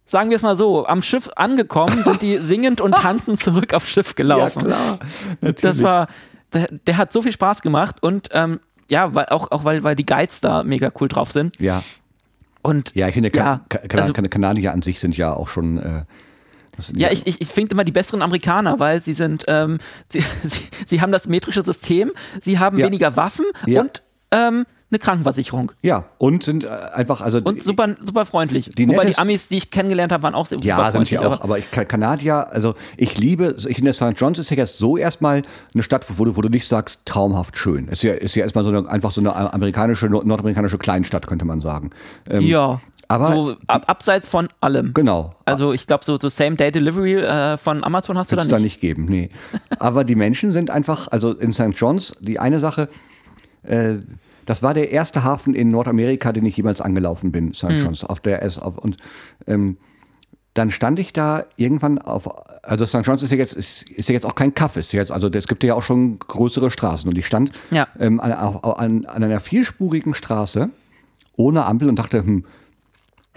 sagen 0.07 0.31
wir 0.31 0.37
es 0.37 0.43
mal 0.43 0.57
so, 0.57 0.87
am 0.87 1.03
Schiff 1.03 1.29
angekommen 1.37 2.03
sind 2.03 2.23
die 2.23 2.39
singend 2.41 2.81
und 2.81 2.95
tanzend 2.95 3.41
zurück 3.41 3.75
aufs 3.75 3.89
Schiff 3.89 4.09
ja, 4.11 4.15
gelaufen. 4.15 4.65
klar. 4.65 4.99
das 5.41 5.83
war, 5.83 6.09
der, 6.53 6.69
der 6.87 6.97
hat 6.97 7.13
so 7.13 7.23
viel 7.23 7.33
Spaß 7.33 7.63
gemacht 7.63 7.97
und 8.03 8.29
ähm, 8.33 8.61
ja, 8.89 9.15
weil, 9.15 9.27
auch, 9.27 9.51
auch 9.51 9.65
weil, 9.65 9.83
weil 9.85 9.97
die 9.97 10.07
Guides 10.07 10.41
da 10.41 10.63
mega 10.63 10.91
cool 11.01 11.09
drauf 11.09 11.31
sind. 11.33 11.59
Ja. 11.61 11.83
Und 12.63 12.95
Ja, 12.95 13.09
ich 13.09 13.15
finde, 13.15 13.31
Ja, 13.35 13.61
kan 13.69 13.89
kan 13.89 14.01
also- 14.01 14.13
Kanadier 14.15 14.73
an 14.73 14.83
sich 14.83 15.01
sind 15.01 15.17
ja 15.17 15.33
auch 15.33 15.49
schon. 15.49 15.79
Äh, 15.79 16.05
sind 16.81 16.99
Ja, 16.99 17.11
ich, 17.11 17.27
ich, 17.27 17.41
ich 17.41 17.49
finde 17.49 17.73
immer 17.73 17.83
die 17.85 17.93
besseren 17.93 18.23
Amerikaner, 18.23 18.79
weil 18.79 19.01
sie 19.01 19.15
sind, 19.15 19.45
ähm, 19.49 19.79
sie, 20.09 20.23
sie, 20.45 20.61
sie 20.87 21.01
haben 21.01 21.11
das 21.13 21.27
metrische 21.27 21.65
System, 21.65 22.13
sie 22.41 22.59
haben 22.59 22.79
Ja. 22.79 22.87
weniger 22.87 23.17
Waffen 23.17 23.47
Ja. 23.67 23.81
und 23.83 24.03
ähm, 24.31 24.65
eine 24.91 24.99
Krankenversicherung. 24.99 25.73
Ja, 25.83 26.05
und 26.19 26.43
sind 26.43 26.65
äh, 26.65 26.69
einfach, 26.69 27.21
also. 27.21 27.39
Und 27.39 27.63
super, 27.63 27.95
super 28.03 28.25
freundlich. 28.25 28.71
Die 28.77 28.89
Wobei 28.89 29.05
die 29.05 29.19
Amis, 29.19 29.49
die 29.49 29.59
ich 29.59 29.71
kennengelernt 29.71 30.13
habe, 30.13 30.23
waren 30.23 30.35
auch 30.35 30.47
sehr 30.47 30.59
Ja, 30.61 30.77
super 30.77 30.85
sind 30.87 30.93
freundlich. 31.09 31.21
sie 31.21 31.27
auch. 31.27 31.41
Aber 31.43 31.59
ich, 31.59 31.71
Kanadier, 31.71 32.49
also 32.53 32.75
ich 32.97 33.19
liebe, 33.19 33.55
ich 33.69 33.77
finde, 33.77 33.93
St. 33.93 34.15
John's 34.17 34.39
ist 34.39 34.51
ja 34.51 34.57
jetzt 34.57 34.79
so 34.79 34.97
erstmal 34.97 35.43
eine 35.75 35.83
Stadt, 35.83 36.07
wo 36.09 36.25
du, 36.25 36.37
wo 36.37 36.41
du 36.41 36.49
nicht 36.49 36.67
sagst, 36.67 37.01
traumhaft 37.05 37.57
schön. 37.59 37.89
Ist 37.89 38.03
ja, 38.03 38.15
ist 38.15 38.35
ja 38.35 38.43
erstmal 38.45 38.65
so 38.65 38.71
eine, 38.71 38.89
einfach 38.89 39.11
so 39.11 39.21
eine 39.21 39.35
amerikanische, 39.53 40.07
nord- 40.07 40.25
nordamerikanische 40.27 40.79
Kleinstadt, 40.79 41.27
könnte 41.27 41.45
man 41.45 41.61
sagen. 41.61 41.91
Ähm, 42.31 42.41
ja, 42.41 42.81
aber 43.09 43.27
so 43.33 43.57
ab, 43.67 43.85
abseits 43.89 44.29
von 44.29 44.49
allem. 44.61 44.93
Genau. 44.95 45.35
Also 45.45 45.73
ich 45.73 45.87
glaube, 45.87 46.05
so, 46.05 46.19
so 46.19 46.29
Same-Day-Delivery 46.29 47.15
äh, 47.17 47.57
von 47.57 47.85
Amazon 47.85 48.17
hast 48.19 48.33
du 48.33 48.37
da 48.37 48.43
nicht. 48.45 48.53
da 48.53 48.59
nicht 48.59 48.81
geben, 48.81 49.05
nee. 49.07 49.31
Aber 49.79 50.05
die 50.05 50.15
Menschen 50.15 50.53
sind 50.53 50.71
einfach, 50.71 51.09
also 51.09 51.33
in 51.33 51.53
St. 51.53 51.73
John's, 51.75 52.15
die 52.21 52.39
eine 52.39 52.61
Sache, 52.61 52.89
äh, 53.63 53.95
das 54.49 54.63
war 54.63 54.73
der 54.73 54.91
erste 54.93 55.25
Hafen 55.25 55.53
in 55.55 55.71
Nordamerika, 55.71 56.33
den 56.33 56.47
ich 56.47 56.57
jemals 56.57 56.81
angelaufen 56.81 57.33
bin, 57.33 57.53
St. 57.53 57.71
John's, 57.71 58.03
auf 58.03 58.21
der 58.21 58.43
S. 58.43 58.59
Auf, 58.59 58.79
und 58.79 58.97
ähm, 59.47 59.77
dann 60.55 60.71
stand 60.71 60.99
ich 60.99 61.13
da 61.13 61.45
irgendwann 61.57 61.99
auf, 61.99 62.29
also 62.65 62.87
St. 62.87 63.01
John's 63.05 63.23
ist 63.23 63.31
ja 63.31 63.37
jetzt, 63.37 63.53
ist, 63.53 63.89
ist 63.91 64.09
ja 64.09 64.15
jetzt 64.15 64.25
auch 64.25 64.35
kein 64.35 64.55
Kaff, 64.55 64.77
ist 64.79 64.91
ja 64.93 65.01
jetzt, 65.01 65.13
also 65.13 65.29
es 65.29 65.47
gibt 65.49 65.63
ja 65.65 65.75
auch 65.75 65.83
schon 65.83 66.19
größere 66.19 66.71
Straßen. 66.71 67.09
Und 67.09 67.19
ich 67.19 67.27
stand 67.27 67.53
Ja. 67.71 67.87
ähm, 68.01 68.21
an, 68.21 68.33
an, 68.33 69.05
an 69.05 69.23
einer 69.23 69.41
vierspurigen 69.41 70.15
Straße 70.15 70.71
ohne 71.37 71.67
Ampel 71.67 71.89
und 71.91 71.99
dachte, 71.99 72.19
hm, 72.25 72.45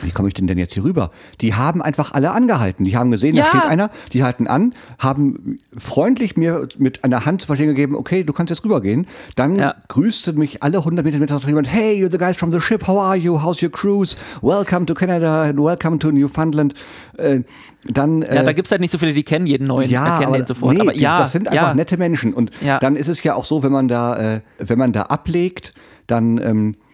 wie 0.01 0.11
komme 0.11 0.27
ich 0.27 0.33
denn 0.33 0.47
denn 0.47 0.57
jetzt 0.57 0.73
hier 0.73 0.83
rüber? 0.83 1.11
Die 1.41 1.53
haben 1.53 1.81
einfach 1.81 2.11
alle 2.13 2.31
angehalten. 2.31 2.83
Die 2.85 2.95
haben 2.97 3.11
gesehen, 3.11 3.35
Ja. 3.35 3.43
da 3.43 3.49
steht 3.49 3.65
einer, 3.65 3.89
die 4.13 4.23
halten 4.23 4.47
an, 4.47 4.73
haben 4.99 5.57
freundlich 5.77 6.37
mir 6.37 6.67
mit 6.77 7.03
einer 7.03 7.25
Hand 7.25 7.41
zu 7.41 7.47
verstehen 7.47 7.67
gegeben, 7.67 7.95
okay, 7.95 8.23
du 8.23 8.33
kannst 8.33 8.49
jetzt 8.49 8.63
rübergehen. 8.63 9.07
Dann 9.35 9.55
Ja. 9.57 9.75
grüßte 9.87 10.33
mich 10.33 10.63
alle 10.63 10.79
100 10.83 11.05
Meter 11.05 11.19
mit 11.19 11.29
jemand, 11.45 11.67
hey, 11.71 11.95
you're 12.03 12.11
the 12.11 12.17
guys 12.17 12.35
from 12.37 12.51
the 12.51 12.59
ship, 12.61 12.87
how 12.87 12.99
are 12.99 13.15
you, 13.15 13.41
how's 13.43 13.61
your 13.61 13.71
cruise, 13.71 14.15
welcome 14.41 14.85
to 14.85 14.93
Canada 14.93 15.43
and 15.43 15.59
welcome 15.59 15.99
to 15.99 16.11
Newfoundland. 16.11 16.73
Äh, 17.17 17.41
dann, 17.85 18.21
Ja, 18.21 18.27
äh, 18.27 18.43
da 18.45 18.53
gibt 18.53 18.67
es 18.67 18.71
halt 18.71 18.81
nicht 18.81 18.91
so 18.91 18.97
viele, 18.97 19.13
die 19.13 19.23
kennen 19.23 19.45
jeden 19.47 19.67
neuen, 19.67 19.89
ja, 19.89 20.05
erkennen 20.05 20.27
aber, 20.27 20.37
den 20.37 20.45
sofort. 20.47 20.73
Nee, 20.75 20.81
aber 20.81 20.95
ja, 20.95 21.17
das 21.19 21.31
sind 21.31 21.47
einfach 21.47 21.69
ja. 21.69 21.73
nette 21.73 21.97
Menschen. 21.97 22.33
Und 22.33 22.51
Ja. 22.61 22.77
dann 22.79 22.95
ist 22.95 23.07
es 23.07 23.23
ja 23.23 23.33
auch 23.35 23.45
so, 23.45 23.63
wenn 23.63 23.71
man 23.71 23.87
da, 23.87 24.35
äh, 24.35 24.41
wenn 24.59 24.77
man 24.77 24.93
da 24.93 25.03
ablegt, 25.03 25.73
dann, 26.07 26.37
ähm, 26.39 26.75
äh, 26.75 26.90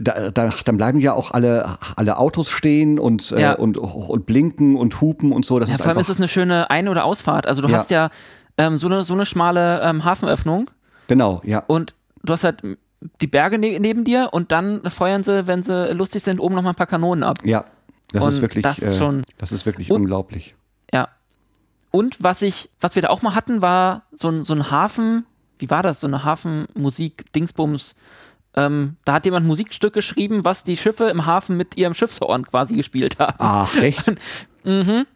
da, 0.00 0.30
da, 0.30 0.50
dann 0.64 0.76
bleiben 0.76 1.00
ja 1.00 1.12
auch 1.14 1.30
alle, 1.30 1.78
alle 1.96 2.18
Autos 2.18 2.50
stehen 2.50 2.98
und, 2.98 3.32
äh, 3.32 3.40
Ja. 3.40 3.52
und, 3.54 3.78
und 3.78 4.26
blinken 4.26 4.76
und 4.76 5.00
hupen 5.00 5.32
und 5.32 5.44
so. 5.46 5.58
Das 5.58 5.68
Ja, 5.68 5.76
ist 5.76 5.82
vor 5.82 5.90
allem 5.90 5.98
ist 6.00 6.08
es 6.08 6.18
eine 6.18 6.28
schöne 6.28 6.70
Ein- 6.70 6.88
oder 6.88 7.04
Ausfahrt. 7.04 7.46
Also 7.46 7.62
du 7.62 7.68
Ja. 7.68 7.78
hast 7.78 7.90
ja 7.90 8.10
ähm, 8.58 8.76
so, 8.76 8.86
eine, 8.86 9.04
so 9.04 9.14
eine 9.14 9.24
schmale 9.26 9.80
ähm, 9.82 10.04
Hafenöffnung 10.04 10.70
genau, 11.08 11.40
ja. 11.44 11.62
und 11.66 11.94
du 12.22 12.32
hast 12.34 12.44
halt 12.44 12.62
die 13.20 13.26
Berge 13.26 13.58
ne 13.58 13.78
neben 13.80 14.04
dir 14.04 14.28
und 14.32 14.52
dann 14.52 14.82
feuern 14.90 15.22
sie, 15.22 15.46
wenn 15.46 15.62
sie 15.62 15.92
lustig 15.92 16.22
sind, 16.22 16.38
oben 16.38 16.54
noch 16.54 16.62
mal 16.62 16.70
ein 16.70 16.74
paar 16.76 16.86
Kanonen 16.86 17.24
ab. 17.24 17.38
Ja, 17.44 17.64
das 18.12 18.22
Und 18.22 18.32
ist 18.34 18.40
wirklich, 18.42 18.62
das 18.62 18.78
ist 18.78 18.94
äh, 18.94 18.98
schon- 18.98 19.22
das 19.38 19.52
ist 19.52 19.64
wirklich 19.66 19.90
Und- 19.90 20.02
unglaublich. 20.02 20.54
Ja. 20.92 21.08
Und 21.90 22.22
was 22.22 22.42
ich, 22.42 22.70
was 22.80 22.94
wir 22.94 23.02
da 23.02 23.08
auch 23.08 23.22
mal 23.22 23.34
hatten, 23.34 23.60
war 23.62 24.02
so 24.12 24.28
ein, 24.28 24.42
so 24.42 24.54
ein 24.54 24.70
Hafen, 24.70 25.26
wie 25.58 25.68
war 25.70 25.82
das? 25.82 26.00
So 26.00 26.06
eine 26.06 26.24
Hafenmusik-Dingsbums. 26.24 27.96
Ähm, 28.54 28.96
da 29.04 29.14
hat 29.14 29.24
jemand 29.24 29.46
Musikstück 29.46 29.94
geschrieben, 29.94 30.44
was 30.44 30.62
die 30.64 30.76
Schiffe 30.76 31.04
im 31.04 31.24
Hafen 31.26 31.56
mit 31.56 31.76
ihrem 31.78 31.94
Schiffshorn 31.94 32.46
quasi 32.46 32.74
gespielt 32.74 33.18
haben. 33.18 33.36
Ach, 33.38 33.74
echt? 33.76 34.12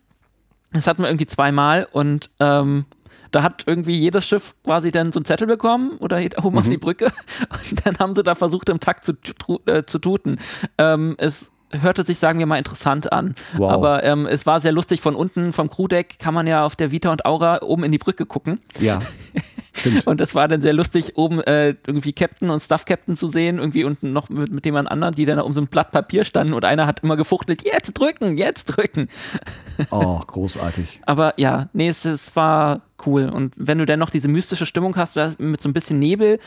Das 0.72 0.86
hatten 0.86 1.02
wir 1.02 1.08
irgendwie 1.08 1.26
zweimal 1.26 1.86
und 1.90 2.30
ähm, 2.40 2.84
da 3.30 3.42
hat 3.42 3.62
irgendwie 3.66 3.96
jedes 3.98 4.26
Schiff 4.26 4.54
quasi 4.64 4.90
dann 4.90 5.12
so 5.12 5.18
einen 5.20 5.24
Zettel 5.24 5.46
bekommen 5.46 5.92
oder 5.98 6.18
oben 6.42 6.50
Mhm. 6.54 6.58
auf 6.58 6.68
die 6.68 6.76
Brücke 6.76 7.06
und 7.70 7.86
dann 7.86 7.98
haben 7.98 8.12
sie 8.14 8.22
da 8.22 8.34
versucht, 8.34 8.68
im 8.68 8.80
Takt 8.80 9.04
zu, 9.04 9.14
äh, 9.66 9.82
zu 9.84 9.98
tuten. 9.98 10.38
Ähm, 10.78 11.14
es 11.18 11.52
hörte 11.70 12.02
sich, 12.04 12.18
sagen 12.18 12.38
wir 12.38 12.46
mal, 12.46 12.58
interessant 12.58 13.12
an. 13.12 13.34
Wow. 13.56 13.72
Aber 13.72 14.04
ähm, 14.04 14.26
es 14.26 14.46
war 14.46 14.60
sehr 14.60 14.72
lustig. 14.72 15.00
Von 15.00 15.14
unten 15.14 15.52
vom 15.52 15.68
Crewdeck 15.70 16.18
kann 16.18 16.34
man 16.34 16.46
ja 16.46 16.64
auf 16.64 16.76
der 16.76 16.90
Vita 16.92 17.10
und 17.10 17.24
Aura 17.26 17.62
oben 17.62 17.84
in 17.84 17.92
die 17.92 17.98
Brücke 17.98 18.26
gucken. 18.26 18.60
Ja. 18.80 19.00
Stimmt. 19.76 20.06
Und 20.06 20.20
das 20.20 20.34
war 20.34 20.48
dann 20.48 20.60
sehr 20.60 20.72
lustig, 20.72 21.16
oben 21.16 21.40
äh, 21.42 21.74
irgendwie 21.86 22.12
Captain 22.12 22.50
und 22.50 22.60
Staff-Captain 22.60 23.16
zu 23.16 23.28
sehen, 23.28 23.58
irgendwie 23.58 23.84
unten 23.84 24.12
noch 24.12 24.28
mit, 24.28 24.50
mit 24.50 24.64
jemand 24.64 24.90
anderen, 24.90 25.14
die 25.14 25.24
dann 25.24 25.38
um 25.38 25.52
so 25.52 25.60
ein 25.60 25.66
Blatt 25.68 25.92
Papier 25.92 26.24
standen 26.24 26.54
und 26.54 26.64
einer 26.64 26.86
hat 26.86 27.00
immer 27.02 27.16
gefuchtelt, 27.16 27.62
jetzt 27.64 27.92
drücken, 27.94 28.36
jetzt 28.36 28.64
drücken. 28.64 29.08
Oh, 29.90 30.18
großartig. 30.26 31.00
Aber 31.06 31.34
ja, 31.36 31.68
nee, 31.72 31.88
es, 31.88 32.04
es 32.04 32.34
war 32.36 32.82
cool. 33.06 33.28
Und 33.28 33.54
wenn 33.56 33.78
du 33.78 33.84
dann 33.86 33.98
noch 33.98 34.10
diese 34.10 34.28
mystische 34.28 34.66
Stimmung 34.66 34.96
hast, 34.96 35.16
mit 35.38 35.60
so 35.60 35.68
ein 35.68 35.72
bisschen 35.72 35.98
Nebel 35.98 36.38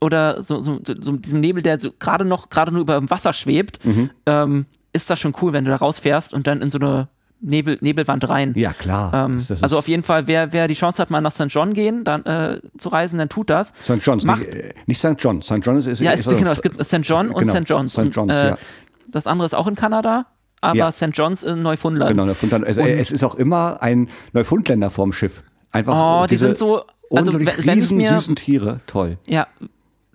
oder 0.00 0.42
so, 0.42 0.60
so, 0.60 0.80
so, 0.82 0.94
so 0.98 1.12
diesem 1.12 1.40
Nebel, 1.40 1.62
der 1.62 1.78
so 1.78 1.90
gerade 1.98 2.24
noch, 2.24 2.48
gerade 2.48 2.72
nur 2.72 2.80
über 2.80 2.96
dem 2.98 3.10
Wasser 3.10 3.32
schwebt, 3.32 3.84
Mhm. 3.84 4.10
ähm, 4.26 4.66
ist 4.92 5.10
das 5.10 5.20
schon 5.20 5.34
cool, 5.42 5.52
wenn 5.52 5.64
du 5.64 5.70
da 5.70 5.76
rausfährst 5.76 6.32
und 6.32 6.46
dann 6.46 6.62
in 6.62 6.70
so 6.70 6.78
eine 6.78 7.08
Nebel, 7.40 7.78
Nebelwand 7.80 8.28
rein. 8.28 8.52
Ja, 8.56 8.72
klar. 8.72 9.12
Ähm, 9.14 9.36
Das- 9.38 9.46
das 9.48 9.62
also 9.62 9.76
ist- 9.76 9.78
auf 9.80 9.88
jeden 9.88 10.02
Fall, 10.02 10.26
wer, 10.26 10.52
wer 10.52 10.66
die 10.66 10.74
Chance 10.74 11.00
hat, 11.00 11.10
mal 11.10 11.20
nach 11.20 11.32
St. 11.32 11.46
John 11.48 11.72
gehen, 11.72 12.02
dann 12.04 12.24
äh, 12.24 12.60
zu 12.78 12.88
reisen, 12.88 13.18
dann 13.18 13.28
tut 13.28 13.48
das. 13.50 13.72
St. 13.84 13.98
John's, 14.02 14.24
Macht- 14.24 14.40
nicht, 14.40 14.54
äh, 14.54 14.74
nicht 14.86 14.98
St. 14.98 15.14
John. 15.18 15.40
St. 15.42 15.60
John 15.62 15.76
ist, 15.78 15.86
ist 15.86 16.00
Ja, 16.00 16.10
ist 16.12 16.26
was 16.26 16.36
genau, 16.36 16.50
es 16.50 16.62
gibt 16.62 16.82
St. 16.84 16.98
John 17.02 17.30
und 17.30 17.46
Genau, 17.46 17.60
St. 17.60 17.68
John's. 17.70 17.92
St. 17.92 17.98
John's, 17.98 18.16
und, 18.18 18.30
äh, 18.30 18.48
ja. 18.50 18.58
Das 19.06 19.26
andere 19.26 19.46
ist 19.46 19.54
auch 19.54 19.66
in 19.68 19.76
Kanada, 19.76 20.26
aber 20.60 20.76
Ja. 20.76 20.92
St. 20.92 21.10
John's 21.14 21.42
in 21.44 21.62
Neufundland. 21.62 22.10
Genau, 22.10 22.24
Neufundland. 22.26 22.66
Also, 22.66 22.80
es 22.82 23.10
ist 23.12 23.22
auch 23.22 23.36
immer 23.36 23.82
ein 23.82 24.08
Neufundländer 24.32 24.90
vorm 24.90 25.12
Schiff. 25.12 25.42
Einfach 25.72 25.94
Oh, 25.96 26.24
die 26.26 26.30
diese 26.30 26.46
sind 26.46 26.58
so, 26.58 26.82
also 27.10 27.32
wenn 27.34 27.42
ich 27.46 27.66
riesen, 27.66 27.98
mir, 27.98 28.14
süßen 28.14 28.34
Tiere. 28.36 28.80
Toll. 28.86 29.16
ja, 29.26 29.46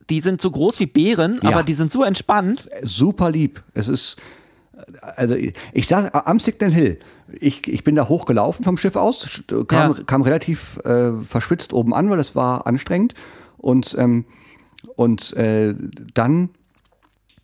die 0.10 0.20
sind 0.20 0.42
so 0.42 0.52
groß 0.52 0.80
wie 0.82 0.88
Bären, 0.88 1.40
Ja. 1.42 1.52
aber 1.52 1.64
die 1.64 1.74
sind 1.74 1.90
so 1.90 2.04
entspannt. 2.04 2.68
Super 2.84 3.32
lieb. 3.32 3.64
Es 3.74 3.88
ist, 3.88 4.18
also 5.16 5.36
ich 5.36 5.88
sage, 5.88 6.14
am 6.28 6.40
Signal 6.40 6.72
Hill, 6.72 7.00
ich, 7.40 7.68
ich 7.68 7.84
bin 7.84 7.96
da 7.96 8.08
hochgelaufen 8.08 8.64
vom 8.64 8.78
Schiff 8.78 8.96
aus, 8.96 9.44
kam, 9.68 9.92
Ja. 9.94 10.04
kam 10.06 10.22
relativ 10.22 10.78
äh, 10.86 11.12
verschwitzt 11.24 11.74
oben 11.74 11.94
an, 11.94 12.10
weil 12.10 12.20
es 12.20 12.36
war 12.36 12.68
anstrengend. 12.68 13.14
Und, 13.58 13.96
ähm, 13.98 14.26
und 14.96 15.34
äh, 15.34 15.74
dann 16.14 16.50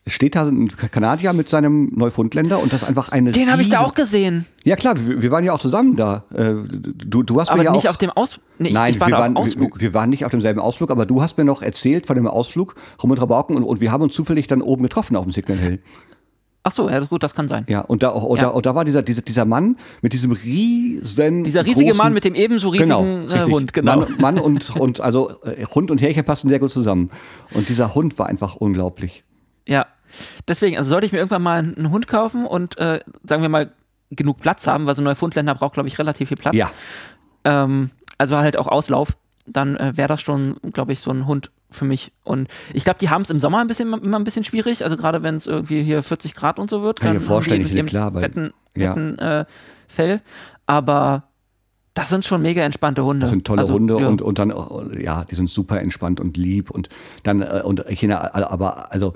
steht 0.07 0.35
da 0.35 0.45
ein 0.47 0.69
Kanadier 0.69 1.33
mit 1.33 1.49
seinem 1.49 1.91
Neufundländer 1.95 2.59
und 2.59 2.73
das 2.73 2.81
ist 2.81 2.87
einfach 2.87 3.09
eine 3.09 3.31
Den 3.31 3.51
habe 3.51 3.61
ich 3.61 3.69
da 3.69 3.81
auch 3.81 3.93
gesehen, 3.93 4.45
Ja 4.63 4.75
klar, 4.75 4.95
wir, 4.97 5.21
wir 5.21 5.29
waren 5.31 5.43
ja 5.43 5.53
auch 5.53 5.59
zusammen 5.59 5.95
da. 5.95 6.23
Äh, 6.33 6.55
Du, 7.11 7.21
du 7.23 7.39
hast 7.39 7.49
aber 7.49 7.59
mir 7.59 7.65
ja 7.65 7.71
nicht 7.71 7.85
auch, 7.87 7.91
auf 7.91 7.97
dem 7.97 8.09
Aus. 8.11 8.39
Nee, 8.57 8.71
Nein, 8.71 8.91
ich 8.91 8.99
war 8.99 9.07
wir, 9.07 9.17
waren, 9.17 9.37
auf 9.37 9.43
Ausflug. 9.43 9.75
Wir, 9.75 9.81
wir 9.81 9.93
waren 9.93 10.09
nicht 10.09 10.25
auf 10.25 10.31
demselben 10.31 10.59
Ausflug, 10.59 10.89
aber 10.91 11.05
du 11.05 11.21
hast 11.21 11.37
mir 11.37 11.43
noch 11.45 11.61
erzählt 11.61 12.07
von 12.07 12.15
dem 12.15 12.27
Ausflug 12.27 12.75
rum 13.01 13.11
und 13.11 13.21
Rabauken 13.21 13.55
und, 13.55 13.63
und 13.63 13.81
wir 13.81 13.91
haben 13.91 14.01
uns 14.01 14.13
zufällig 14.15 14.47
dann 14.47 14.61
oben 14.61 14.83
getroffen 14.83 15.15
auf 15.15 15.25
dem 15.25 15.31
Signal 15.31 15.57
Hill. 15.59 15.79
Ach 16.63 16.71
so, 16.71 16.89
ja, 16.89 16.95
das 16.95 17.05
ist 17.05 17.09
gut, 17.09 17.23
das 17.23 17.33
kann 17.33 17.47
sein. 17.47 17.65
Ja, 17.69 17.81
und 17.81 18.03
da, 18.03 18.09
und 18.09 18.37
Ja. 18.37 18.43
da, 18.43 18.49
und 18.49 18.65
da 18.65 18.75
war 18.75 18.83
dieser, 18.83 19.01
dieser, 19.01 19.21
dieser 19.21 19.45
Mann 19.45 19.77
mit 20.01 20.13
diesem 20.13 20.31
riesen. 20.31 21.43
Dieser 21.43 21.65
riesige 21.65 21.85
großen, 21.85 21.97
Mann 21.97 22.13
mit 22.13 22.25
dem 22.25 22.35
ebenso 22.35 22.69
riesigen 22.69 23.29
äh, 23.29 23.33
richtig. 23.33 23.53
Hund, 23.53 23.73
genau. 23.73 23.99
Mann, 24.01 24.15
Mann 24.19 24.39
und, 24.39 24.75
und 24.75 24.99
also 24.99 25.31
äh, 25.43 25.65
Hund 25.73 25.89
und 25.89 26.01
Härchen 26.01 26.25
passen 26.25 26.49
sehr 26.49 26.59
gut 26.59 26.71
zusammen. 26.71 27.11
Und 27.53 27.69
dieser 27.69 27.95
Hund 27.95 28.19
war 28.19 28.27
einfach 28.27 28.55
unglaublich. 28.55 29.23
Ja. 29.67 29.85
Deswegen, 30.47 30.77
also 30.77 30.89
sollte 30.89 31.05
ich 31.05 31.11
mir 31.11 31.19
irgendwann 31.19 31.43
mal 31.43 31.59
einen 31.59 31.91
Hund 31.91 32.07
kaufen 32.07 32.45
und 32.45 32.77
äh, 32.77 32.99
sagen 33.23 33.41
wir 33.41 33.49
mal 33.49 33.71
genug 34.09 34.39
Platz 34.39 34.67
haben, 34.67 34.85
weil 34.85 34.95
so 34.95 35.01
ein 35.01 35.05
Neufundländer 35.05 35.55
braucht, 35.55 35.75
glaube 35.75 35.87
ich, 35.87 35.99
relativ 35.99 36.29
viel 36.29 36.37
Platz. 36.37 36.55
Ja, 36.55 36.71
ähm, 37.43 37.91
also 38.17 38.37
halt 38.37 38.57
auch 38.57 38.67
Auslauf, 38.67 39.15
dann 39.45 39.77
äh, 39.77 39.93
wäre 39.95 40.07
das 40.07 40.21
schon, 40.21 40.57
glaube 40.73 40.93
ich, 40.93 40.99
so 40.99 41.11
ein 41.11 41.25
Hund 41.25 41.51
für 41.71 41.85
mich. 41.85 42.11
Und 42.23 42.47
ich 42.73 42.83
glaube, 42.83 42.99
die 42.99 43.09
haben 43.09 43.21
es 43.21 43.29
im 43.29 43.39
Sommer 43.39 43.59
ein 43.59 43.67
bisschen, 43.67 43.93
immer 43.93 44.17
ein 44.17 44.23
bisschen 44.23 44.43
schwierig. 44.43 44.83
Also 44.83 44.97
gerade 44.97 45.23
wenn 45.23 45.35
es 45.35 45.47
irgendwie 45.47 45.83
hier 45.83 46.01
40 46.03 46.35
Grad 46.35 46.59
und 46.59 46.69
so 46.69 46.81
wird, 46.81 46.99
Kann 46.99 47.13
ich 47.15 47.19
mir 47.21 47.25
vorstellen, 47.25 47.65
ich- 47.65 47.85
klar, 47.85 48.13
weil- 48.13 48.21
fetten, 48.21 48.51
ja. 48.75 48.93
fetten 48.93 49.17
äh, 49.19 49.45
Fell. 49.87 50.21
Aber 50.67 51.23
das 51.95 52.09
sind 52.09 52.23
schon 52.23 52.41
mega 52.41 52.61
entspannte 52.63 53.03
Hunde. 53.03 53.21
das 53.21 53.31
sind 53.31 53.45
tolle 53.45 53.61
also, 53.61 53.73
Hunde 53.73 53.99
ja. 53.99 54.07
und, 54.07 54.21
und 54.21 54.39
dann, 54.39 54.53
ja, 54.99 55.25
die 55.25 55.35
sind 55.35 55.49
super 55.49 55.81
entspannt 55.81 56.19
und 56.19 56.37
lieb 56.37 56.69
und 56.69 56.87
dann, 57.23 57.41
äh, 57.41 57.61
und 57.63 57.83
ich 57.89 57.99
finde, 57.99 58.33
aber, 58.33 58.93
also, 58.93 59.13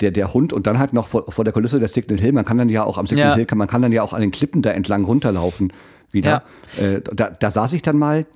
der, 0.00 0.12
der 0.12 0.32
Hund 0.32 0.52
und 0.52 0.66
dann 0.66 0.78
halt 0.78 0.92
noch 0.92 1.08
vor, 1.08 1.30
vor 1.30 1.44
der 1.44 1.52
Kulisse 1.52 1.78
der 1.78 1.88
Signal 1.88 2.18
Hill, 2.20 2.32
man 2.32 2.44
kann 2.44 2.56
dann 2.58 2.68
ja 2.68 2.84
auch 2.84 2.96
am 2.96 3.06
Signal 3.06 3.30
Ja. 3.30 3.34
Hill, 3.34 3.46
kann, 3.46 3.58
man 3.58 3.68
kann 3.68 3.82
dann 3.82 3.92
ja 3.92 4.02
auch 4.02 4.12
an 4.12 4.20
den 4.20 4.30
Klippen 4.30 4.62
da 4.62 4.70
entlang 4.70 5.04
runterlaufen 5.04 5.72
wieder. 6.10 6.44
Äh, 6.80 7.00
da, 7.12 7.28
da 7.30 7.50
saß 7.50 7.72
ich 7.74 7.82
dann 7.82 7.98
mal 7.98 8.26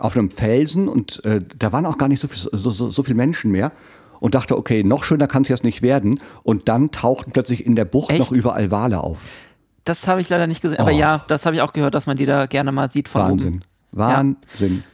auf 0.00 0.16
einem 0.16 0.30
Felsen 0.30 0.88
und 0.88 1.24
äh, 1.24 1.40
da 1.58 1.72
waren 1.72 1.86
auch 1.86 1.98
gar 1.98 2.08
nicht 2.08 2.20
so, 2.20 2.28
viel, 2.28 2.48
so, 2.52 2.70
so, 2.70 2.90
so 2.90 3.02
viele 3.02 3.16
Menschen 3.16 3.50
mehr. 3.50 3.72
Und 4.20 4.34
dachte, 4.34 4.56
okay, 4.56 4.82
noch 4.84 5.04
schöner 5.04 5.26
kann 5.26 5.42
es 5.42 5.48
jetzt 5.48 5.64
nicht 5.64 5.82
werden. 5.82 6.18
Und 6.44 6.68
dann 6.70 6.90
tauchten 6.92 7.32
plötzlich 7.32 7.66
in 7.66 7.76
der 7.76 7.84
Bucht 7.84 8.08
Echt? 8.10 8.20
noch 8.20 8.32
überall 8.32 8.70
Wale 8.70 9.00
auf. 9.00 9.18
Das 9.84 10.08
habe 10.08 10.22
ich 10.22 10.30
leider 10.30 10.46
nicht 10.46 10.62
gesehen. 10.62 10.78
Aber 10.78 10.92
Oh. 10.92 10.98
ja, 10.98 11.22
das 11.28 11.44
habe 11.44 11.56
ich 11.56 11.62
auch 11.62 11.74
gehört, 11.74 11.94
dass 11.94 12.06
man 12.06 12.16
die 12.16 12.24
da 12.24 12.46
gerne 12.46 12.72
mal 12.72 12.90
sieht 12.90 13.08
von 13.10 13.20
oben. 13.22 13.30
Wahnsinn. 13.92 14.36
Wahnsinn. 14.54 14.84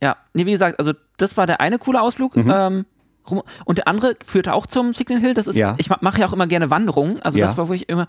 Ja, 0.00 0.16
nee, 0.32 0.46
wie 0.46 0.52
gesagt, 0.52 0.78
also 0.78 0.92
das 1.16 1.36
war 1.36 1.46
der 1.48 1.60
eine 1.60 1.78
coole 1.80 2.00
Ausflug. 2.00 2.36
Mhm. 2.36 2.52
Ähm, 2.54 2.86
und 3.64 3.78
der 3.78 3.88
andere 3.88 4.14
führte 4.24 4.52
auch 4.54 4.66
zum 4.66 4.92
Signal 4.92 5.18
Hill. 5.20 5.34
Das 5.34 5.48
ist, 5.48 5.56
Ja. 5.56 5.74
ich 5.78 5.88
ma- 5.90 5.98
mache 6.00 6.20
ja 6.20 6.26
auch 6.28 6.32
immer 6.32 6.46
gerne 6.46 6.70
Wanderungen. 6.70 7.20
Also 7.22 7.38
Ja. 7.38 7.46
das 7.46 7.56
war, 7.56 7.68
wo 7.68 7.72
ich 7.72 7.88
immer 7.88 8.06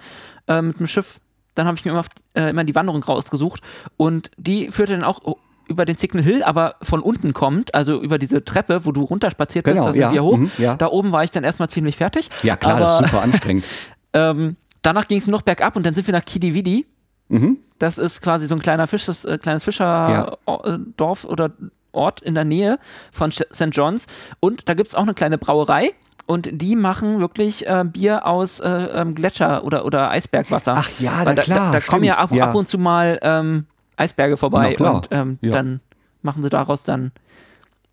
äh, 0.47 0.61
mit 0.61 0.79
dem 0.79 0.85
Schiff, 0.87 1.19
dann 1.55 1.65
habe 1.65 1.77
ich 1.77 1.85
mir 1.85 1.91
immer, 1.91 2.03
äh, 2.35 2.49
immer 2.49 2.63
die 2.63 2.75
Wanderung 2.75 3.01
rausgesucht. 3.03 3.61
Und 3.97 4.29
die 4.37 4.69
führte 4.71 4.93
dann 4.93 5.03
auch 5.03 5.19
über 5.67 5.85
den 5.85 5.97
Signal 5.97 6.23
Hill, 6.23 6.43
aber 6.43 6.75
von 6.81 7.01
unten 7.01 7.33
kommt, 7.33 7.73
also 7.73 8.01
über 8.01 8.17
diese 8.17 8.43
Treppe, 8.43 8.85
wo 8.85 8.91
du 8.91 9.01
runterspaziert 9.01 9.65
bist, 9.65 9.75
Genau, 9.75 9.87
da 9.87 9.93
sind 9.93 10.01
ja, 10.01 10.11
wir 10.11 10.23
hoch. 10.23 10.37
mhm, 10.37 10.51
ja. 10.57 10.75
Da 10.75 10.87
oben 10.87 11.11
war 11.11 11.23
ich 11.23 11.31
dann 11.31 11.43
erstmal 11.43 11.69
ziemlich 11.69 11.95
fertig. 11.95 12.29
Ja, 12.43 12.55
klar, 12.57 12.75
aber, 12.75 12.85
das 12.85 13.01
ist 13.01 13.09
super 13.09 13.23
anstrengend. 13.23 13.63
ähm, 14.13 14.55
danach 14.81 15.07
ging 15.07 15.17
es 15.17 15.27
noch 15.27 15.41
bergab 15.41 15.75
und 15.75 15.85
dann 15.85 15.93
sind 15.93 16.07
wir 16.07 16.13
nach 16.13 16.25
Kidividi. 16.25 16.85
Mhm. 17.29 17.57
Das 17.79 17.97
ist 17.97 18.21
quasi 18.21 18.47
so 18.47 18.55
ein 18.55 18.61
kleiner 18.61 18.87
Fisch, 18.87 19.05
das, 19.05 19.25
äh, 19.25 19.37
kleines 19.37 19.63
Fischerdorf 19.63 21.25
oder 21.25 21.51
Ort 21.91 22.21
in 22.21 22.33
der 22.35 22.43
Nähe 22.43 22.79
von 23.11 23.31
St. 23.31 23.69
John's. 23.71 24.07
Und 24.39 24.67
da 24.67 24.73
gibt 24.73 24.89
es 24.89 24.95
auch 24.95 25.03
eine 25.03 25.13
kleine 25.13 25.37
Brauerei. 25.37 25.91
Und 26.25 26.49
die 26.53 26.75
machen 26.77 27.19
wirklich 27.19 27.67
äh, 27.67 27.83
Bier 27.85 28.25
aus 28.25 28.61
äh, 28.61 28.69
ähm, 28.69 29.13
Gletscher 29.13 29.65
oder, 29.65 29.83
oder 29.85 30.09
Eisbergwasser. 30.09 30.75
Ach 30.77 30.89
ja, 30.97 31.21
na 31.25 31.33
klar, 31.35 31.71
Da, 31.73 31.79
da 31.79 31.85
kommen 31.85 32.05
ja 32.05 32.17
ab, 32.17 32.31
ja. 32.31 32.47
ab 32.49 32.55
und 32.55 32.67
zu 32.69 32.77
mal 32.77 33.19
ähm, 33.21 33.65
Eisberge 33.97 34.37
vorbei. 34.37 34.77
Und 34.77 35.09
ähm, 35.11 35.37
ja. 35.41 35.51
dann 35.51 35.79
machen 36.21 36.43
sie 36.43 36.49
daraus 36.49 36.83
dann 36.83 37.11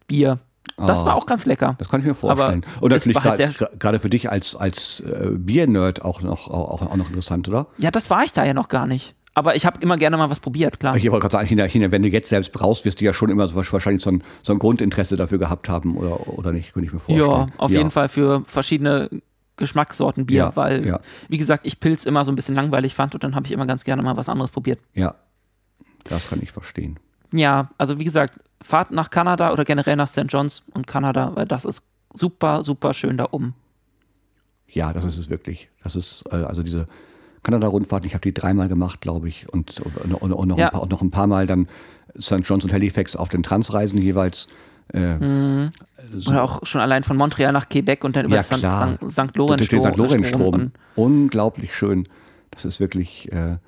Bier. 0.07 0.38
Das 0.76 1.03
Ah. 1.03 1.07
war 1.07 1.16
auch 1.16 1.26
ganz 1.26 1.46
lecker. 1.46 1.74
Das 1.78 1.88
kann 1.88 2.01
ich 2.01 2.07
mir 2.07 2.14
vorstellen. 2.14 2.64
Aber 2.76 2.82
Und 2.82 2.90
natürlich 2.92 3.14
war 3.16 3.36
halt 3.36 3.80
gerade 3.80 3.98
für 3.98 4.11
dich 4.11 4.30
als, 4.30 4.55
als 4.57 5.01
äh, 5.01 5.30
Bier-Nerd 5.30 6.03
auch 6.03 6.22
noch, 6.22 6.48
auch, 6.48 6.82
auch 6.82 6.96
noch 6.96 7.09
interessant, 7.09 7.48
oder? 7.48 7.66
Ja, 7.78 7.90
das 7.90 8.09
war 8.11 8.24
ich 8.24 8.32
da 8.32 8.44
ja 8.44 8.55
noch 8.55 8.68
gar 8.68 8.86
nicht. 8.86 9.14
Aber 9.34 9.55
ich 9.57 9.64
habe 9.64 9.80
immer 9.80 9.96
gerne 9.96 10.16
mal 10.16 10.28
was 10.28 10.40
probiert, 10.40 10.80
klar. 10.80 10.96
Ich 10.96 11.05
wollte 11.11 11.28
gerade 11.28 11.46
sagen, 11.48 11.68
China, 11.68 11.90
wenn 11.92 12.03
du 12.03 12.09
jetzt 12.09 12.28
selbst 12.28 12.53
brauchst, 12.53 12.84
wirst 12.84 13.01
du 13.01 13.05
ja 13.05 13.12
schon 13.12 13.30
immer 13.30 13.46
so, 13.46 13.55
wahrscheinlich 13.55 14.03
so 14.03 14.11
ein, 14.11 14.22
so 14.42 14.53
ein 14.53 14.59
Grundinteresse 14.59 15.16
dafür 15.16 15.38
gehabt 15.38 15.68
haben, 15.68 15.96
oder, 15.96 16.28
oder 16.28 16.53
nicht, 16.53 16.72
könnte 16.72 16.86
ich 16.88 16.92
mir 16.92 16.98
vorstellen. 16.98 17.30
Ja, 17.30 17.46
auf 17.59 17.70
jeden 17.70 17.90
Fall 17.90 18.09
für 18.09 18.42
verschiedene 18.46 19.09
Geschmackssorten 19.57 20.26
Bier, 20.26 20.38
Ja, 20.38 20.57
weil, 20.57 20.86
ja. 20.86 21.01
wie 21.28 21.36
gesagt, 21.38 21.66
ich 21.66 21.78
Pilz 21.80 22.07
immer 22.07 22.24
so 22.24 22.32
ein 22.32 22.34
bisschen 22.34 22.55
langweilig 22.55 22.94
fand 22.94 23.14
und 23.14 23.22
dann 23.22 23.34
habe 23.36 23.46
ich 23.46 23.53
immer 23.53 23.66
ganz 23.66 23.84
gerne 23.84 24.03
mal 24.03 24.16
was 24.16 24.28
anderes 24.28 24.51
probiert. 24.51 24.80
Ja, 24.94 25.14
das 26.05 26.28
kann 26.28 26.40
ich 26.42 26.53
verstehen. 26.53 26.98
Ja, 27.32 27.70
also 27.78 27.98
wie 27.98 28.05
gesagt, 28.05 28.38
Fahrt 28.62 28.90
nach 28.90 29.11
Kanada 29.11 29.53
oder 29.53 29.64
generell 29.64 29.96
nach 29.96 30.09
St. 30.09 30.24
John's 30.28 30.62
und 30.74 30.86
Kanada, 30.86 31.32
weil 31.36 31.46
das 31.46 31.64
ist 31.64 31.82
super, 32.12 32.62
super 32.64 32.92
schön 32.92 33.16
da 33.16 33.28
oben. 33.30 33.55
Ja, 34.68 34.92
das 34.92 35.05
ist 35.05 35.16
es 35.18 35.30
wirklich. 35.30 35.68
Das 35.82 35.96
ist, 35.96 36.24
äh, 36.30 36.36
also 36.36 36.62
diese 36.62 36.86
Kanada-Rundfahrt, 37.42 38.05
ich 38.05 38.14
habe 38.14 38.22
die 38.22 38.34
dreimal 38.34 38.68
gemacht, 38.68 39.01
glaube 39.01 39.28
ich, 39.28 39.48
und, 39.53 39.80
und, 39.80 40.14
und, 40.14 40.32
und 40.32 40.48
noch, 40.48 40.59
Ja. 40.59 40.66
ein 40.68 40.72
paar, 40.72 40.86
noch 40.86 41.03
ein 41.03 41.11
paar 41.11 41.26
Mal 41.26 41.46
dann 41.46 41.68
St. 42.20 42.40
John's 42.44 42.64
und 42.64 42.72
Halifax 42.72 43.16
auf 43.16 43.28
den 43.28 43.42
Transreisen 43.42 44.01
jeweils. 44.01 44.46
Äh, 44.92 45.68
so. 46.12 46.30
Oder 46.32 46.42
auch 46.42 46.66
schon 46.66 46.80
allein 46.80 47.05
von 47.05 47.16
Montreal 47.16 47.53
nach 47.53 47.68
Quebec 47.68 48.03
und 48.05 48.16
dann 48.16 48.26
über 48.26 48.34
Ja, 48.36 48.42
St. 48.42 48.57
St. 48.57 49.36
Lorenz 49.36 49.64
St. 49.66 50.34
Und- 50.34 50.72
Unglaublich 50.96 51.74
schön. 51.74 52.07
Das 52.51 52.64
ist 52.64 52.80
wirklich, 52.80 53.30
äh, 53.32 53.59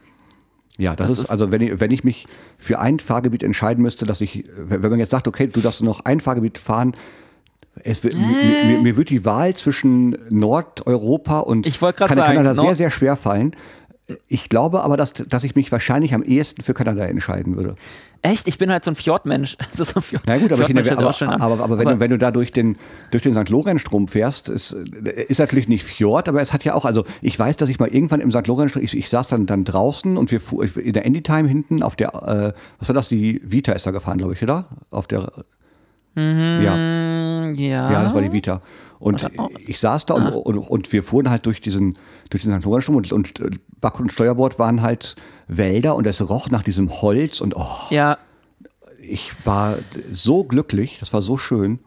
ja, 0.78 0.96
das, 0.96 1.08
Das 1.08 1.18
ist, 1.18 1.24
ist- 1.24 1.30
also 1.30 1.50
wenn 1.52 1.60
ich, 1.60 1.80
wenn 1.80 1.90
ich 1.90 2.04
mich 2.04 2.26
für 2.58 2.78
ein 2.80 2.98
Fahrgebiet 2.98 3.42
entscheiden 3.42 3.82
müsste, 3.82 4.06
dass 4.06 4.20
ich, 4.20 4.44
wenn 4.56 4.80
man 4.90 4.98
jetzt 4.98 5.10
sagt, 5.10 5.28
okay, 5.28 5.46
du 5.46 5.60
darfst 5.60 5.80
nur 5.82 5.92
noch 5.92 6.04
ein 6.04 6.20
Fahrgebiet 6.20 6.58
fahren, 6.58 6.92
es, 7.84 8.04
wird- 8.04 8.16
mir, 8.16 8.26
mir, 8.66 8.80
mir 8.82 8.96
wird 8.96 9.08
die 9.10 9.24
Wahl 9.24 9.54
zwischen 9.54 10.16
Nordeuropa 10.30 11.40
und 11.40 11.66
Ich 11.66 11.80
wollte 11.80 11.98
grad 11.98 12.08
Kan- 12.08 12.18
sagen, 12.18 12.36
Kanada 12.36 12.60
sehr, 12.60 12.74
sehr 12.76 12.90
schwer 12.90 13.16
fallen. 13.16 13.52
Ich 14.28 14.48
glaube 14.48 14.82
aber, 14.82 14.96
dass, 14.96 15.12
dass 15.12 15.44
ich 15.44 15.54
mich 15.54 15.70
wahrscheinlich 15.70 16.12
am 16.12 16.22
ehesten 16.22 16.62
für 16.62 16.74
Kanada 16.74 17.04
entscheiden 17.04 17.56
würde. 17.56 17.76
Echt? 18.20 18.46
Ich 18.46 18.58
bin 18.58 18.70
halt 18.70 18.84
so 18.84 18.90
ein 18.90 18.94
Fjordmensch. 18.94 19.56
Also 19.72 19.84
so 19.84 20.00
ein 20.00 20.02
Fjord, 20.02 20.24
Na 20.26 20.38
gut, 20.38 20.52
aber, 20.52 20.68
ich, 20.68 20.92
aber, 20.92 21.22
an. 21.22 21.40
aber, 21.40 21.64
aber, 21.64 21.78
wenn, 21.78 21.88
du, 21.88 22.00
wenn 22.00 22.10
du 22.10 22.18
da 22.18 22.30
durch 22.30 22.52
den, 22.52 22.76
durch 23.10 23.22
den 23.22 23.34
St. 23.34 23.48
Lorenz-Strom 23.48 24.08
fährst, 24.08 24.48
ist, 24.48 24.72
ist 24.72 25.38
natürlich 25.38 25.68
nicht 25.68 25.84
Fjord, 25.84 26.28
aber 26.28 26.40
es 26.40 26.52
hat 26.52 26.64
ja 26.64 26.74
auch, 26.74 26.84
also 26.84 27.04
ich 27.20 27.38
weiß, 27.38 27.56
dass 27.56 27.68
ich 27.68 27.78
mal 27.78 27.88
irgendwann 27.88 28.20
im 28.20 28.30
St. 28.30 28.46
Lorenz-Strom, 28.46 28.82
ich, 28.82 28.96
ich 28.96 29.08
saß 29.08 29.28
dann, 29.28 29.46
dann 29.46 29.64
draußen 29.64 30.16
und 30.16 30.30
wir 30.30 30.40
fuhr, 30.40 30.64
in 30.76 30.92
der 30.92 31.06
Anytime 31.06 31.48
hinten 31.48 31.82
auf 31.82 31.96
der, 31.96 32.08
äh, 32.08 32.58
was 32.78 32.88
war 32.88 32.94
das, 32.94 33.08
die 33.08 33.40
Vita 33.44 33.72
ist 33.72 33.86
da 33.86 33.92
gefahren, 33.92 34.18
glaube 34.18 34.34
ich, 34.34 34.42
oder? 34.42 34.66
Auf 34.90 35.06
der, 35.06 35.32
ja. 36.14 36.76
Mm, 36.76 37.54
ja. 37.54 37.90
Ja, 37.90 38.02
das 38.02 38.14
war 38.14 38.20
die 38.20 38.32
Vita. 38.32 38.60
Und 39.02 39.28
ich 39.66 39.80
saß 39.80 40.06
da 40.06 40.14
und, 40.14 40.32
und, 40.32 40.58
und 40.58 40.92
wir 40.92 41.02
fuhren 41.02 41.28
halt 41.28 41.44
durch 41.46 41.60
diesen, 41.60 41.98
durch 42.30 42.44
den 42.44 42.56
St. 42.56 42.64
Lorenz-Strom 42.64 42.94
und, 42.94 43.12
und 43.12 43.40
äh, 43.40 43.50
Back- 43.80 43.98
und 43.98 44.12
Steuerbord 44.12 44.60
waren 44.60 44.80
halt 44.80 45.16
Wälder 45.48 45.96
und 45.96 46.06
es 46.06 46.28
roch 46.30 46.50
nach 46.50 46.62
diesem 46.62 46.88
Holz 47.02 47.40
und 47.40 47.56
oh, 47.56 47.66
ja, 47.90 48.16
ich 49.00 49.32
war 49.44 49.78
so 50.12 50.44
glücklich, 50.44 50.98
das 51.00 51.12
war 51.12 51.20
so 51.20 51.36
schön. 51.36 51.80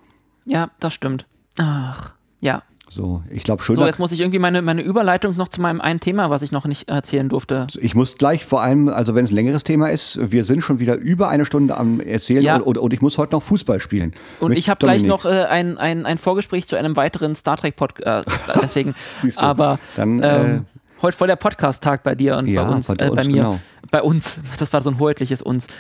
ja, 0.46 0.72
das 0.82 0.94
stimmt. 0.94 1.26
Ach, 1.58 2.12
ja. 2.42 2.64
So, 2.96 3.22
ich 3.30 3.44
glaube 3.44 3.62
schon. 3.62 3.76
So, 3.76 3.86
jetzt 3.86 4.00
muss 4.00 4.14
ich 4.14 4.22
irgendwie 4.22 4.40
meine, 4.40 4.62
meine 4.62 4.82
Überleitung 4.82 5.36
noch 5.36 5.50
zu 5.50 5.60
meinem 5.60 5.82
einen 5.82 6.00
Thema, 6.00 6.30
was 6.30 6.42
ich 6.44 6.54
noch 6.54 6.66
nicht 6.66 6.88
erzählen 6.88 7.28
durfte. 7.28 7.68
ich 7.82 7.94
muss 7.94 8.18
gleich 8.18 8.46
vor 8.46 8.62
allem, 8.62 8.88
also 8.88 9.16
wenn 9.16 9.26
es 9.26 9.32
ein 9.32 9.36
längeres 9.36 9.66
Thema 9.66 9.90
ist, 9.90 10.18
wir 10.32 10.46
sind 10.46 10.62
schon 10.62 10.80
wieder 10.80 10.96
über 10.96 11.28
eine 11.28 11.46
Stunde 11.46 11.78
am 11.78 12.00
Erzählen 12.00 12.42
Ja. 12.42 12.56
und, 12.56 12.78
und, 12.78 12.94
ich 12.94 13.02
muss 13.02 13.18
heute 13.18 13.34
noch 13.36 13.44
Fußball 13.44 13.82
spielen. 13.82 14.14
Und 14.40 14.54
ich 14.54 14.70
habe 14.70 14.80
gleich 14.80 15.04
noch 15.04 15.26
äh, 15.26 15.44
ein, 15.44 15.78
ein, 15.78 16.06
ein 16.06 16.18
Vorgespräch 16.18 16.70
zu 16.70 16.78
einem 16.78 16.96
weiteren 16.96 17.36
Star 17.36 17.58
Trek 17.58 17.76
Podcast. 17.76 18.30
Äh, 18.30 18.60
deswegen, 18.62 18.96
Siehst 19.16 19.40
du. 19.40 19.44
aber 19.44 19.78
Dann, 19.98 20.24
ähm, 20.24 20.66
heute 21.06 21.18
voll 21.18 21.28
der 21.28 21.36
Podcast-Tag 21.36 22.04
bei 22.04 22.16
dir 22.16 22.38
und 22.38 22.48
Ja, 22.48 22.64
bei 22.64 22.76
uns, 22.76 22.88
bei 22.88 22.94
äh, 22.94 22.98
bei 22.98 23.10
uns, 23.10 23.28
mir. 23.28 23.34
genau. 23.36 23.60
Bei 23.92 24.02
uns. 24.02 24.40
Das 24.60 24.74
war 24.74 24.82
so 24.82 24.90
ein 24.90 25.00
hoheitliches 25.00 25.42
uns. 25.42 25.68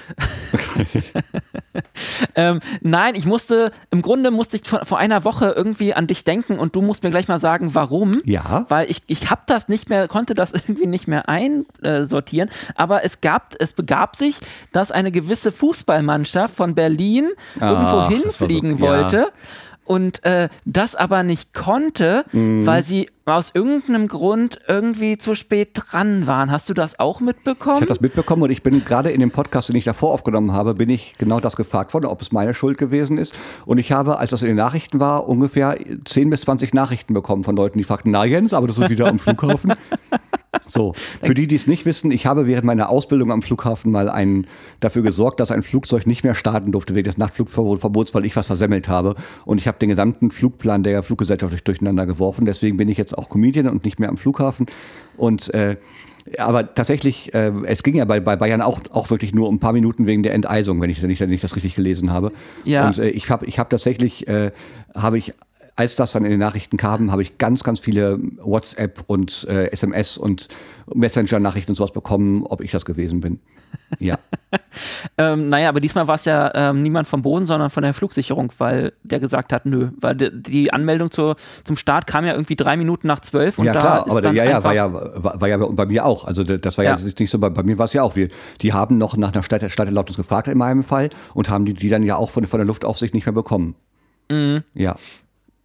ähm, 2.35 2.59
nein, 2.81 3.15
ich 3.15 3.25
musste, 3.25 3.71
im 3.91 4.01
Grunde 4.01 4.31
musste 4.31 4.57
ich 4.57 4.67
vor, 4.67 4.85
vor 4.85 4.97
einer 4.97 5.23
Woche 5.23 5.53
irgendwie 5.55 5.93
an 5.93 6.07
dich 6.07 6.23
denken 6.23 6.59
und 6.59 6.75
du 6.75 6.81
musst 6.81 7.03
mir 7.03 7.11
gleich 7.11 7.27
mal 7.27 7.39
sagen, 7.39 7.73
warum. 7.73 8.21
Ja. 8.25 8.65
Weil 8.69 8.89
ich, 8.89 9.03
ich 9.07 9.29
habe 9.31 9.41
das 9.47 9.67
nicht 9.67 9.89
mehr, 9.89 10.07
konnte 10.07 10.33
das 10.35 10.51
irgendwie 10.53 10.87
nicht 10.87 11.07
mehr 11.07 11.27
einsortieren. 11.27 12.49
Aber 12.75 13.03
es 13.03 13.21
gab, 13.21 13.55
es 13.59 13.73
begab 13.73 14.15
sich, 14.15 14.37
dass 14.71 14.91
eine 14.91 15.11
gewisse 15.11 15.51
Fußballmannschaft 15.51 16.55
von 16.55 16.75
Berlin 16.75 17.29
irgendwo 17.55 17.75
Ach, 17.75 18.09
das 18.09 18.11
war 18.11 18.11
so- 18.11 18.47
hinfliegen 18.47 18.77
ja. 18.77 19.27
Und 19.85 20.23
äh, 20.25 20.49
das 20.65 20.95
aber 20.95 21.23
nicht 21.23 21.53
konnte, 21.53 22.25
Mhm. 22.31 22.65
weil 22.65 22.83
sie 22.83 23.09
aus 23.27 23.51
irgendeinem 23.55 24.07
Grund 24.07 24.59
irgendwie 24.67 25.17
zu 25.17 25.33
spät 25.33 25.69
dran 25.73 26.27
waren. 26.27 26.51
Hast 26.51 26.69
du 26.69 26.73
das 26.75 26.99
auch 26.99 27.21
Ich 27.21 27.25
mitbekommen? 27.25 27.77
habe 27.77 27.85
das 27.87 27.99
mitbekommen 28.01 28.43
und 28.43 28.51
ich 28.51 28.61
bin 28.61 28.85
gerade 28.85 29.09
in 29.09 29.19
dem 29.19 29.31
Podcast, 29.31 29.69
den 29.69 29.75
ich 29.75 29.83
davor 29.83 30.11
aufgenommen 30.13 30.51
habe, 30.51 30.75
bin 30.75 30.89
ich 30.91 31.15
genau 31.17 31.39
das 31.39 31.55
gefragt 31.55 31.93
worden, 31.95 32.05
ob 32.05 32.21
es 32.21 32.31
meine 32.31 32.53
Schuld 32.53 32.77
gewesen 32.77 33.17
ist. 33.17 33.33
Und 33.65 33.79
ich 33.79 33.91
habe, 33.91 34.19
als 34.19 34.29
das 34.29 34.41
in 34.43 34.47
den 34.49 34.57
Nachrichten 34.57 34.99
war, 34.99 35.27
ungefähr 35.27 35.75
10 36.05 36.29
bis 36.29 36.41
20 36.41 36.73
Nachrichten 36.75 37.13
bekommen 37.15 37.43
von 37.43 37.55
Leuten, 37.55 37.79
die 37.79 37.83
fragten, 37.83 38.11
na 38.11 38.25
Jens, 38.25 38.53
aber 38.53 38.67
das 38.67 38.77
ist 38.77 38.89
wieder 38.89 39.07
am 39.07 39.17
Flughafen. 39.19 39.73
So, 40.65 40.93
für 41.23 41.33
die, 41.33 41.47
die 41.47 41.55
es 41.55 41.67
nicht 41.67 41.85
wissen, 41.85 42.11
ich 42.11 42.25
habe 42.25 42.47
während 42.47 42.65
meiner 42.65 42.89
Ausbildung 42.89 43.31
am 43.31 43.41
Flughafen 43.41 43.91
mal 43.91 44.09
ein, 44.09 44.47
dafür 44.79 45.03
gesorgt, 45.03 45.39
dass 45.39 45.51
ein 45.51 45.63
Flugzeug 45.63 46.07
nicht 46.07 46.23
mehr 46.23 46.35
starten 46.35 46.71
durfte 46.71 46.95
wegen 46.95 47.05
des 47.05 47.17
Nachtflugverbots, 47.17 48.13
weil 48.13 48.25
ich 48.25 48.35
was 48.35 48.47
versemmelt 48.47 48.87
habe. 48.87 49.15
Und 49.45 49.59
ich 49.59 49.67
habe 49.67 49.77
den 49.79 49.89
gesamten 49.89 50.31
Flugplan 50.31 50.83
der 50.83 51.03
Fluggesellschaft 51.03 51.51
durch- 51.51 51.63
durcheinander 51.63 52.05
geworfen. 52.05 52.45
Deswegen 52.45 52.77
bin 52.77 52.89
ich 52.89 52.97
jetzt 52.97 53.17
auch 53.17 53.29
Comedian 53.29 53.67
und 53.67 53.83
nicht 53.85 53.99
mehr 53.99 54.09
am 54.09 54.17
Flughafen. 54.17 54.65
Und 55.17 55.53
äh, 55.53 55.77
aber 56.39 56.73
tatsächlich, 56.73 57.33
äh, 57.35 57.51
es 57.65 57.83
ging 57.83 57.95
ja 57.97 58.05
bei, 58.05 58.19
bei 58.19 58.35
Bayern 58.35 58.61
auch, 58.61 58.79
auch 58.91 59.11
wirklich 59.11 59.33
nur 59.35 59.47
um 59.47 59.55
ein 59.55 59.59
paar 59.59 59.73
Minuten 59.73 60.07
wegen 60.07 60.23
der 60.23 60.33
Enteisung, 60.33 60.81
wenn 60.81 60.89
ich, 60.89 61.01
wenn 61.03 61.11
ich, 61.11 61.19
wenn 61.19 61.31
ich 61.31 61.41
das 61.41 61.55
richtig 61.55 61.75
gelesen 61.75 62.11
habe. 62.11 62.31
Ja. 62.63 62.87
Und 62.87 62.97
äh, 62.97 63.09
ich 63.09 63.29
habe 63.29 63.45
ich 63.45 63.59
hab 63.59 63.69
tatsächlich, 63.69 64.27
äh, 64.27 64.51
habe 64.95 65.17
ich, 65.19 65.33
als 65.77 65.95
das 65.97 66.13
dann 66.13 66.23
in 66.23 66.31
den 66.31 66.39
Nachrichten 66.39 66.77
kam, 66.77 67.11
habe 67.11 67.21
ich 67.21 67.37
ganz, 67.37 67.63
ganz 67.63 67.79
viele 67.79 68.19
WhatsApp 68.41 69.03
und 69.07 69.45
äh, 69.49 69.71
SMS 69.71 70.17
und 70.17 70.47
Messenger-Nachrichten 70.93 71.71
und 71.71 71.75
sowas 71.75 71.91
bekommen, 71.91 72.45
ob 72.45 72.61
ich 72.61 72.71
das 72.71 72.85
gewesen 72.85 73.21
bin. 73.21 73.39
Ja. 73.99 74.17
Ähm, 75.17 75.47
naja, 75.47 75.69
aber 75.69 75.79
diesmal 75.79 76.07
war 76.09 76.15
es 76.15 76.25
ja 76.25 76.51
ähm, 76.53 76.81
niemand 76.81 77.07
vom 77.07 77.21
Boden, 77.21 77.45
sondern 77.45 77.69
von 77.69 77.83
der 77.83 77.93
Flugsicherung, 77.93 78.51
weil 78.57 78.91
der 79.03 79.21
gesagt 79.21 79.53
hat, 79.53 79.65
nö. 79.65 79.91
Weil 80.01 80.15
die, 80.15 80.73
Anmeldung 80.73 81.09
zur, 81.09 81.37
zum 81.63 81.77
Start 81.77 82.05
kam 82.05 82.25
ja 82.25 82.33
irgendwie 82.33 82.57
drei 82.57 82.75
Minuten 82.75 83.07
nach 83.07 83.21
zwölf 83.21 83.57
und 83.57 83.65
ja, 83.65 83.71
da 83.71 83.79
klar, 83.79 84.07
ist 84.07 84.11
aber 84.11 84.31
ja, 84.33 84.43
ja, 84.43 84.63
war 84.63 84.73
ja, 84.73 84.91
war, 84.91 85.39
war 85.39 85.47
ja 85.47 85.57
bei 85.57 85.85
mir 85.85 86.05
auch. 86.05 86.25
Also 86.25 86.43
das 86.43 86.77
war 86.77 86.83
ja, 86.83 86.91
Ja. 86.91 86.95
das 86.97 87.05
ist 87.05 87.19
nicht 87.19 87.31
so, 87.31 87.39
bei, 87.39 87.49
bei 87.49 87.63
mir 87.63 87.77
war 87.77 87.85
es 87.85 87.93
ja 87.93 88.03
auch. 88.03 88.17
Wir, 88.17 88.27
die 88.61 88.73
haben 88.73 88.97
noch 88.97 89.15
nach 89.15 89.33
einer 89.33 89.43
Stadt, 89.43 89.69
Stadterlaubnis 89.71 90.17
gefragt 90.17 90.49
in 90.49 90.57
meinem 90.57 90.83
Fall 90.83 91.09
und 91.33 91.49
haben 91.49 91.63
die, 91.63 91.73
die 91.73 91.87
dann 91.87 92.03
ja 92.03 92.17
auch 92.17 92.31
von, 92.31 92.45
von 92.45 92.59
der 92.59 92.67
Luftaufsicht 92.67 93.13
nicht 93.13 93.25
mehr 93.25 93.33
bekommen. 93.33 93.75
Ja. 94.73 94.95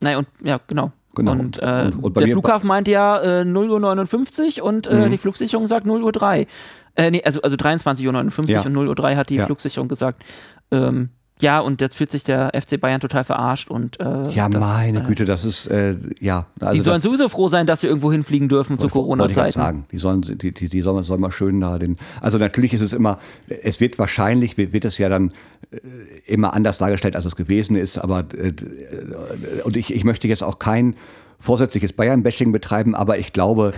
Nein, 0.00 0.16
und 0.16 0.28
ja, 0.42 0.60
genau. 0.66 0.92
Genau. 1.14 1.32
Und, 1.32 1.58
äh, 1.58 1.90
Und- 1.92 2.04
und 2.04 2.16
der 2.20 2.28
Flughafen 2.28 2.68
meint 2.68 2.86
ja 2.86 3.40
äh, 3.40 3.44
0 3.44 3.70
Uhr 3.70 3.80
59 3.80 4.62
und 4.62 4.86
äh, 4.86 4.94
Mhm. 5.06 5.10
die 5.10 5.18
Flugsicherung 5.18 5.66
sagt 5.66 5.84
0 5.84 6.02
Uhr 6.02 6.12
3. 6.12 6.46
Äh, 6.94 7.10
nee, 7.10 7.22
also, 7.24 7.42
also 7.42 7.56
23 7.56 8.06
Uhr 8.06 8.12
59 8.12 8.54
Ja. 8.54 8.62
und 8.62 8.72
0 8.72 8.88
Uhr 8.88 8.94
3 8.94 9.16
hat 9.16 9.28
die 9.28 9.36
Ja. 9.36 9.46
Flugsicherung 9.46 9.88
gesagt. 9.88 10.22
Ähm, 10.70 11.10
ja, 11.40 11.60
und 11.60 11.80
jetzt 11.80 11.96
fühlt 11.96 12.10
sich 12.10 12.24
der 12.24 12.50
FC 12.54 12.80
Bayern 12.80 13.00
total 13.00 13.24
verarscht 13.24 13.70
und 13.70 13.98
äh, 14.00 14.30
Ja, 14.30 14.48
das, 14.48 14.60
meine 14.60 15.00
äh, 15.00 15.06
Güte, 15.06 15.24
das 15.24 15.44
ist, 15.44 15.66
äh, 15.66 15.96
ja. 16.20 16.46
Also 16.60 16.74
Die 16.74 16.80
sollen 16.82 17.00
sowieso 17.00 17.28
froh 17.28 17.48
sein, 17.48 17.66
dass 17.66 17.80
sie 17.80 17.86
irgendwo 17.86 18.10
hinfliegen 18.12 18.48
dürfen 18.48 18.78
zu 18.78 18.88
Corona-Zeiten. 18.88 19.52
sagen. 19.52 19.84
Die 19.92 19.98
sollen, 19.98 20.22
die, 20.22 20.52
die, 20.52 20.68
die 20.68 20.82
sollen, 20.82 21.04
sollen 21.04 21.20
mal 21.20 21.30
schön 21.32 21.60
da 21.60 21.78
den. 21.78 21.96
Also 22.20 22.38
natürlich 22.38 22.72
ist 22.74 22.82
es 22.82 22.92
immer, 22.92 23.18
es 23.48 23.80
wird 23.80 23.98
wahrscheinlich, 23.98 24.56
wird, 24.56 24.72
wird 24.72 24.84
es 24.84 24.98
ja 24.98 25.08
dann 25.08 25.32
äh, 25.70 25.78
immer 26.26 26.54
anders 26.54 26.78
dargestellt, 26.78 27.16
als 27.16 27.24
es 27.24 27.36
gewesen 27.36 27.76
ist. 27.76 27.98
Aber 27.98 28.24
äh, 28.34 28.48
äh, 28.48 29.62
und 29.64 29.76
ich, 29.76 29.94
ich 29.94 30.04
möchte 30.04 30.28
jetzt 30.28 30.42
auch 30.42 30.58
kein 30.58 30.94
vorsätzliches 31.40 31.92
Bayern-Bashing 31.94 32.52
betreiben, 32.52 32.94
aber 32.94 33.18
ich 33.18 33.32
glaube, 33.32 33.72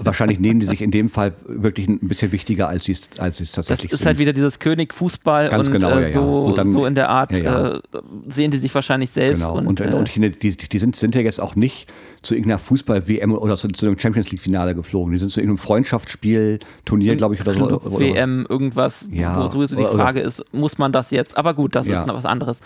wahrscheinlich 0.00 0.40
nehmen 0.40 0.60
die 0.60 0.66
sich 0.66 0.82
in 0.82 0.90
dem 0.90 1.08
Fall 1.08 1.32
wirklich 1.46 1.86
ein 1.88 2.00
bisschen 2.08 2.32
wichtiger, 2.32 2.68
als 2.68 2.84
sie 2.86 2.92
es 2.92 3.08
als 3.18 3.36
sie 3.38 3.44
es 3.44 3.52
Das 3.52 3.66
tatsächlich 3.66 3.92
ist 3.92 4.00
sind. 4.00 4.06
halt 4.08 4.18
wieder 4.18 4.32
dieses 4.32 4.58
König 4.58 4.92
Fußball 4.92 5.48
Ganz 5.50 5.68
und 5.68 5.74
genau, 5.74 5.90
äh, 5.96 6.02
ja, 6.02 6.08
so, 6.10 6.44
Und 6.46 6.58
dann- 6.58 6.70
so 6.70 6.84
in 6.84 6.94
der 6.96 7.08
Art 7.08 7.30
ja. 7.38 7.74
Äh, 7.76 7.80
sehen 8.26 8.50
die 8.50 8.58
sich 8.58 8.74
wahrscheinlich 8.74 9.10
selbst. 9.10 9.46
Genau. 9.46 9.58
Und, 9.58 9.66
Und, 9.68 9.80
äh, 9.80 9.92
und, 9.94 10.08
finde, 10.08 10.30
die, 10.30 10.56
die 10.56 10.78
sind, 10.78 10.96
sind 10.96 11.14
ja 11.14 11.20
jetzt 11.20 11.40
auch 11.40 11.54
nicht 11.56 11.92
zu 12.22 12.34
irgendeiner 12.34 12.58
Fußball-WM 12.58 13.32
oder 13.32 13.56
zu, 13.56 13.68
zu 13.68 13.86
einem 13.86 13.98
Champions 13.98 14.30
League-Finale 14.32 14.74
geflogen. 14.74 15.12
Die 15.12 15.18
sind 15.18 15.30
zu 15.30 15.38
irgendeinem 15.40 15.58
Freundschaftsspiel, 15.64 16.58
Turnier, 16.84 17.14
glaube 17.14 17.36
ich, 17.36 17.40
oder 17.40 17.54
so. 17.54 17.64
Oder, 17.66 17.98
WM, 18.00 18.46
irgendwas, 18.48 19.08
Ja, 19.12 19.40
wo 19.40 19.46
sowieso 19.46 19.76
die 19.76 19.82
oder- 19.84 19.92
Frage 19.92 20.20
ist, 20.20 20.42
muss 20.52 20.76
man 20.78 20.90
das 20.90 21.12
jetzt? 21.12 21.36
Aber 21.38 21.54
gut, 21.54 21.76
das 21.76 21.88
ist 21.88 22.04
noch 22.06 22.16
was 22.16 22.24
anderes. 22.26 22.60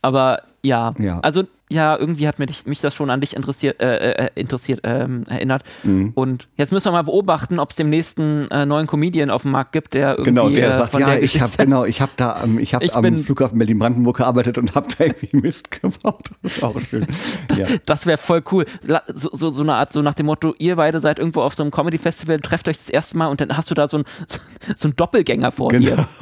Aber 0.00 0.42
ja, 0.64 0.92
Ja. 0.98 1.20
also 1.20 1.44
ja, 1.70 1.96
irgendwie 1.98 2.28
hat 2.28 2.38
mich, 2.38 2.66
mich 2.66 2.80
das 2.82 2.94
schon 2.94 3.08
an 3.08 3.20
dich 3.22 3.34
interessiert, 3.34 3.80
äh, 3.80 4.26
äh, 4.26 4.30
interessiert 4.34 4.80
ähm, 4.84 5.24
erinnert. 5.26 5.62
Mhm. 5.82 6.12
Und 6.14 6.46
jetzt 6.56 6.72
müssen 6.72 6.88
wir 6.88 6.92
mal 6.92 7.02
beobachten, 7.02 7.58
ob 7.58 7.70
es 7.70 7.76
dem 7.76 7.88
nächsten 7.88 8.48
äh, 8.50 8.66
neuen 8.66 8.86
Comedian 8.86 9.30
auf 9.30 9.42
dem 9.42 9.52
Markt 9.52 9.72
gibt, 9.72 9.94
der 9.94 10.10
irgendwie 10.18 10.30
Genau, 10.30 10.50
der 10.50 10.70
äh, 10.72 10.76
sagt, 10.76 10.92
ja, 10.92 11.06
der 11.10 11.22
ich 11.22 11.40
habe 11.40 11.52
genau, 11.56 11.84
ich 11.86 12.02
habe 12.02 12.12
da, 12.16 12.34
am- 12.42 12.58
ich 12.58 12.74
habe 12.74 12.94
am 12.94 13.18
Flughafen 13.18 13.58
Berlin-Brandenburg 13.58 14.18
gearbeitet 14.18 14.58
und 14.58 14.74
habe 14.74 14.88
da 14.96 15.04
irgendwie 15.04 15.36
Mist 15.38 15.70
gebaut. 15.70 16.30
Das 16.42 16.58
ist 16.58 16.62
auch 16.62 16.78
schön. 16.82 17.06
ja. 17.56 17.66
Das 17.86 18.04
wäre 18.06 18.18
voll 18.18 18.42
cool. 18.52 18.66
So, 19.14 19.30
so, 19.32 19.48
so 19.50 19.62
eine 19.62 19.74
Art, 19.74 19.90
so 19.92 20.02
nach 20.02 20.14
dem 20.14 20.26
Motto, 20.26 20.54
ihr 20.58 20.76
beide 20.76 21.00
seid 21.00 21.18
irgendwo 21.18 21.40
auf 21.40 21.54
so 21.54 21.62
einem 21.62 21.72
Comedy-Festival, 21.72 22.40
trefft 22.40 22.68
euch 22.68 22.76
das 22.78 22.90
erste 22.90 23.16
Mal 23.16 23.28
und 23.28 23.40
dann 23.40 23.56
hast 23.56 23.70
du 23.70 23.74
da 23.74 23.88
so 23.88 23.96
einen 23.96 24.06
so 24.76 24.86
einen 24.88 24.96
Doppelgänger 24.96 25.50
vor 25.50 25.70
dir. 25.72 26.06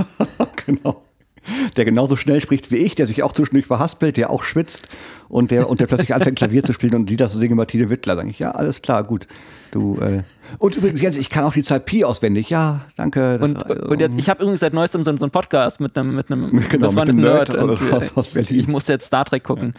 Genau. 0.66 1.02
Genau. 1.44 1.69
Der 1.77 1.85
genauso 1.85 2.16
schnell 2.16 2.40
spricht 2.40 2.70
wie 2.70 2.77
ich, 2.77 2.94
der 2.94 3.06
sich 3.06 3.23
auch 3.23 3.32
zwischendurch 3.32 3.66
verhaspelt, 3.66 4.16
der 4.16 4.31
auch 4.31 4.43
schwitzt 4.44 4.89
und 5.28 5.51
der, 5.51 5.69
und 5.69 5.81
der 5.81 5.86
plötzlich 5.86 6.14
anfängt 6.14 6.36
Klavier 6.39 6.62
zu 6.64 6.73
spielen 6.73 6.94
und 6.94 7.09
Lieder 7.10 7.28
zu 7.28 7.39
singen 7.39 7.52
über 7.55 7.66
Tine 7.66 7.90
Wittler. 7.90 8.16
Sag 8.16 8.28
ich, 8.28 8.39
ja, 8.39 8.51
alles 8.52 8.82
klar, 8.82 9.05
gut. 9.05 9.27
Du, 9.70 9.97
äh. 10.01 10.23
Und 10.59 10.77
übrigens, 10.77 11.01
Jens, 11.01 11.16
ich 11.16 11.31
kann 11.31 11.44
auch 11.44 11.55
die 11.55 11.62
Zahl 11.62 11.81
Pi 11.81 12.05
auswendig. 12.05 12.51
Ja, 12.51 12.82
danke. 12.98 13.39
Und, 13.40 13.56
und 13.62 14.01
jetzt, 14.02 14.19
ich 14.19 14.28
habe 14.28 14.43
übrigens 14.43 14.60
seit 14.60 14.74
neuestem 14.74 15.02
so, 15.02 15.16
so 15.16 15.24
einen 15.24 15.31
Podcast 15.31 15.81
mit 15.81 15.97
einem, 15.97 16.14
mit 16.14 16.31
einem 16.31 16.62
Genau, 16.69 16.93
mit 16.93 17.09
einem 17.09 17.16
Nerd 17.20 17.55
Nerd. 17.55 17.62
und, 17.81 17.93
aus- 17.93 18.14
aus 18.14 18.28
Berlin. 18.28 18.59
Ich 18.60 18.69
muss 18.69 18.86
jetzt 18.89 19.06
Star 19.06 19.24
Trek 19.24 19.44
gucken. 19.44 19.73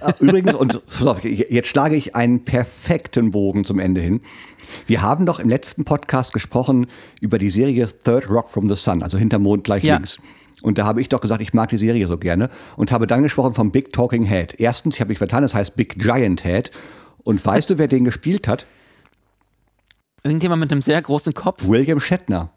Ah, 0.00 0.12
Übrigens, 0.20 0.54
und 0.54 0.80
jetzt 1.24 1.66
schlage 1.68 1.96
ich 1.96 2.14
einen 2.14 2.44
perfekten 2.44 3.32
Bogen 3.32 3.64
zum 3.64 3.80
Ende 3.80 4.00
hin. 4.00 4.20
Wir 4.86 5.02
haben 5.02 5.26
doch 5.26 5.40
im 5.40 5.48
letzten 5.48 5.84
Podcast 5.84 6.32
gesprochen 6.32 6.86
über 7.20 7.38
die 7.38 7.50
Serie 7.50 7.86
Third 8.04 8.30
Rock 8.30 8.50
from 8.50 8.68
the 8.68 8.76
Sun, 8.76 9.02
also 9.02 9.18
hinter 9.18 9.40
Mond 9.40 9.64
gleich 9.64 9.82
Ja. 9.82 9.96
links. 9.96 10.18
Und 10.64 10.78
da 10.78 10.86
habe 10.86 11.00
ich 11.02 11.10
doch 11.10 11.20
gesagt, 11.20 11.42
ich 11.42 11.52
mag 11.52 11.68
die 11.68 11.76
Serie 11.76 12.06
so 12.06 12.16
gerne 12.16 12.48
und 12.76 12.90
habe 12.90 13.06
dann 13.06 13.22
gesprochen 13.22 13.52
vom 13.52 13.70
Big 13.70 13.92
Talking 13.92 14.24
Head. 14.24 14.54
Erstens, 14.58 14.94
ich 14.94 15.00
habe 15.00 15.10
mich 15.10 15.18
vertan, 15.18 15.42
das 15.42 15.54
heißt 15.54 15.76
Big 15.76 15.98
Giant 15.98 16.42
Head. 16.42 16.70
Und 17.22 17.44
weißt 17.44 17.68
du, 17.68 17.76
wer 17.78 17.86
den 17.86 18.04
gespielt 18.04 18.48
hat? 18.48 18.64
Irgendjemand 20.22 20.60
mit 20.60 20.72
einem 20.72 20.80
sehr 20.80 21.00
großen 21.02 21.34
Kopf. 21.34 21.66
William 21.68 22.00
Shatner. 22.00 22.50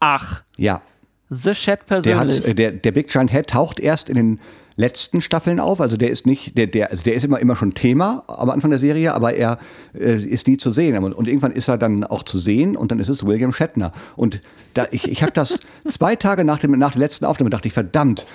Ach, 0.00 0.42
Ja. 0.56 0.82
The 1.28 1.54
Shed 1.56 1.80
Der, 1.88 1.96
hat, 1.96 2.04
persönlich. 2.04 2.46
äh, 2.46 2.54
der, 2.54 2.70
der 2.72 2.92
Big 2.92 3.08
Giant 3.08 3.32
Head 3.32 3.48
taucht 3.48 3.80
erst 3.80 4.08
in 4.08 4.14
den 4.16 4.40
letzten 4.76 5.20
Staffeln 5.22 5.58
auf. 5.58 5.80
Also 5.80 5.96
der 5.96 6.10
ist 6.10 6.26
nicht, 6.26 6.56
der, 6.58 6.66
der, 6.66 6.90
also 6.90 7.02
der 7.02 7.14
ist 7.14 7.24
immer, 7.24 7.38
immer 7.40 7.56
schon 7.56 7.74
Thema 7.74 8.24
am 8.26 8.50
Anfang 8.50 8.70
der 8.70 8.78
Serie, 8.78 9.14
aber 9.14 9.34
er 9.34 9.58
äh, 9.94 10.16
ist 10.16 10.46
nie 10.48 10.56
zu 10.58 10.70
sehen. 10.70 11.02
Und, 11.02 11.12
und 11.14 11.26
irgendwann 11.28 11.52
ist 11.52 11.68
er 11.68 11.78
dann 11.78 12.04
auch 12.04 12.22
zu 12.22 12.38
sehen 12.38 12.76
und 12.76 12.90
dann 12.92 12.98
ist 12.98 13.08
es 13.08 13.24
William 13.24 13.52
Shatner. 13.52 13.92
Und 14.16 14.40
da, 14.74 14.86
ich, 14.90 15.10
ich 15.10 15.22
habe 15.22 15.32
das 15.32 15.60
zwei 15.88 16.14
Tage 16.16 16.44
nach, 16.44 16.58
dem, 16.58 16.72
nach 16.78 16.92
der 16.92 17.00
letzten 17.00 17.24
Aufnahme 17.24 17.50
dachte 17.50 17.68
ich, 17.68 17.74
verdammt, 17.74 18.26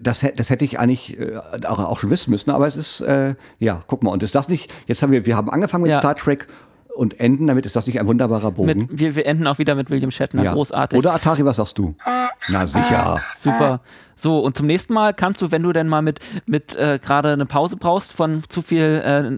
das, 0.00 0.24
das 0.36 0.48
hätte 0.50 0.64
ich 0.64 0.78
eigentlich 0.78 1.18
äh, 1.18 1.36
auch, 1.66 1.78
auch 1.78 2.00
schon 2.00 2.10
wissen 2.10 2.30
müssen, 2.30 2.50
aber 2.50 2.66
es 2.66 2.76
ist, 2.76 3.00
äh, 3.00 3.34
ja, 3.58 3.80
guck 3.86 4.02
mal, 4.02 4.10
und 4.10 4.22
ist 4.22 4.34
das 4.34 4.48
nicht, 4.48 4.72
jetzt 4.86 5.02
haben 5.02 5.12
wir, 5.12 5.26
wir 5.26 5.36
haben 5.36 5.50
angefangen 5.50 5.82
mit 5.82 5.90
Ja. 5.92 5.98
Star 5.98 6.14
Trek 6.14 6.46
und 6.94 7.18
enden 7.20 7.46
damit, 7.46 7.66
ist 7.66 7.74
das 7.74 7.86
nicht 7.86 7.98
ein 7.98 8.06
wunderbarer 8.06 8.52
Bogen? 8.52 8.66
mit, 8.66 8.86
wir, 8.90 9.16
wir 9.16 9.26
enden 9.26 9.46
auch 9.46 9.58
wieder 9.58 9.74
mit 9.74 9.90
William 9.90 10.10
Shatner. 10.10 10.44
ja. 10.44 10.52
Großartig. 10.52 10.98
Oder 10.98 11.14
Atari, 11.14 11.44
was 11.44 11.56
sagst 11.56 11.78
du? 11.78 11.94
Na 12.48 12.66
sicher. 12.66 13.18
Super. 13.38 13.80
So, 14.22 14.38
und 14.38 14.56
zum 14.56 14.66
nächsten 14.68 14.94
Mal 14.94 15.12
kannst 15.14 15.42
du, 15.42 15.50
wenn 15.50 15.62
du 15.64 15.72
denn 15.72 15.88
mal 15.88 16.00
mit, 16.00 16.20
mit 16.46 16.76
äh, 16.76 17.00
gerade 17.02 17.32
eine 17.32 17.44
Pause 17.44 17.76
brauchst 17.76 18.12
von 18.12 18.42
zu 18.48 18.62
viel 18.62 18.80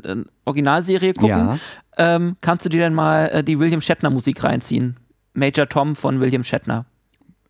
äh, 0.04 0.16
Originalserie 0.44 1.14
gucken, 1.14 1.28
Ja. 1.30 1.58
ähm, 1.96 2.36
kannst 2.42 2.66
du 2.66 2.68
dir 2.68 2.82
dann 2.82 2.92
mal 2.94 3.28
äh, 3.28 3.42
die 3.42 3.58
William 3.58 3.80
Shatner 3.80 4.10
Musik 4.10 4.44
reinziehen. 4.44 4.96
Major 5.32 5.66
Tom 5.68 5.96
von 5.96 6.20
William 6.20 6.44
Shatner. 6.44 6.84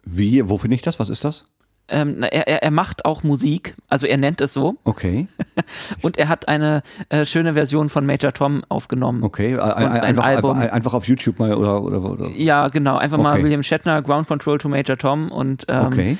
Wie, 0.05 0.49
wo 0.49 0.59
finde 0.59 0.77
ich 0.77 0.83
das? 0.83 1.01
Was 1.01 1.09
ist 1.09 1.25
das? 1.25 1.45
Ähm, 1.89 2.23
er, 2.23 2.47
er, 2.49 2.63
er 2.63 2.71
macht 2.71 3.05
auch 3.05 3.25
Musik, 3.25 3.75
also 3.89 4.07
er 4.07 4.17
nennt 4.17 4.41
es 4.41 4.55
so. 4.55 4.77
Okay, 4.85 5.27
Und 6.03 6.17
er 6.17 6.29
hat 6.29 6.49
eine 6.49 6.83
äh, 7.11 7.27
schöne 7.27 7.53
Version 7.55 7.89
von 7.91 8.07
Major 8.07 8.33
Tom 8.33 8.63
aufgenommen. 8.71 9.23
okay. 9.23 9.59
Ein, 9.59 9.89
ein 9.89 10.01
einfach, 10.01 10.25
Album. 10.25 10.59
einfach, 10.59 10.73
einfach 10.73 10.95
auf 10.95 11.07
YouTube 11.09 11.39
mal 11.41 11.53
oder, 11.53 11.83
oder, 11.83 12.03
oder. 12.03 12.29
Ja, 12.31 12.69
genau. 12.69 12.97
Einfach 12.97 13.19
mal 13.19 13.33
Okay. 13.35 13.43
William 13.45 13.63
Shatner, 13.63 14.01
Ground 14.03 14.29
Control 14.29 14.57
to 14.59 14.69
Major 14.71 14.97
Tom 14.97 15.31
und 15.31 15.67
ähm, 15.69 15.87
Okay. 15.87 16.17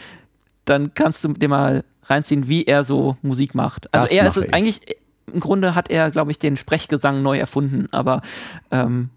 Dann 0.65 0.95
kannst 0.95 1.25
du 1.25 1.33
dir 1.33 1.49
mal 1.49 1.85
reinziehen, 2.05 2.49
wie 2.49 2.65
er 2.65 2.85
so 2.85 3.17
Musik 3.23 3.55
macht. 3.55 3.93
Also 3.93 4.07
Das 4.07 4.15
er 4.15 4.27
ist 4.27 4.55
eigentlich, 4.55 4.81
im 5.33 5.41
Grunde 5.41 5.75
hat 5.75 5.91
er, 5.91 6.11
glaube 6.11 6.31
ich, 6.31 6.39
den 6.39 6.57
Sprechgesang 6.57 7.23
neu 7.23 7.39
erfunden, 7.39 7.89
aber 7.93 8.23
ähm, 8.71 9.11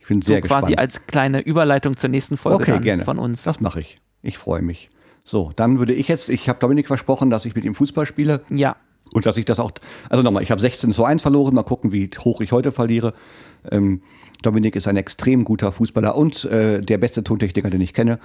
Ich 0.00 0.06
bin 0.06 0.22
so 0.22 0.28
sehr 0.28 0.40
quasi 0.40 0.68
gespannt. 0.68 0.78
als 0.78 1.06
kleine 1.06 1.40
Überleitung 1.40 1.96
zur 1.96 2.10
nächsten 2.10 2.36
Folge 2.36 2.62
okay, 2.62 2.80
gerne. 2.80 3.04
von 3.04 3.18
uns. 3.18 3.42
Das 3.44 3.60
mache 3.60 3.80
ich. 3.80 3.98
Ich 4.22 4.38
freue 4.38 4.62
mich. 4.62 4.90
So, 5.24 5.52
dann 5.56 5.78
würde 5.78 5.94
ich 5.94 6.08
jetzt, 6.08 6.28
ich 6.28 6.48
habe 6.48 6.58
Dominik 6.58 6.86
versprochen, 6.86 7.30
dass 7.30 7.44
ich 7.46 7.54
mit 7.54 7.64
ihm 7.64 7.74
Fußball 7.74 8.04
spiele 8.04 8.42
ja, 8.50 8.76
und 9.12 9.24
dass 9.24 9.36
ich 9.36 9.44
das 9.44 9.58
auch, 9.58 9.70
also 10.10 10.22
nochmal, 10.22 10.42
ich 10.42 10.50
habe 10.50 10.60
16 10.60 10.92
zu 10.92 11.04
1 11.04 11.22
verloren, 11.22 11.54
mal 11.54 11.62
gucken, 11.62 11.92
wie 11.92 12.10
hoch 12.18 12.40
ich 12.40 12.52
heute 12.52 12.72
verliere. 12.72 13.14
Ähm, 13.70 14.02
Dominik 14.42 14.76
ist 14.76 14.86
ein 14.86 14.96
extrem 14.98 15.44
guter 15.44 15.72
Fußballer 15.72 16.14
und 16.16 16.44
äh, 16.44 16.82
der 16.82 16.98
beste 16.98 17.24
Tontechniker, 17.24 17.70
den 17.70 17.80
ich 17.80 17.94
kenne. 17.94 18.18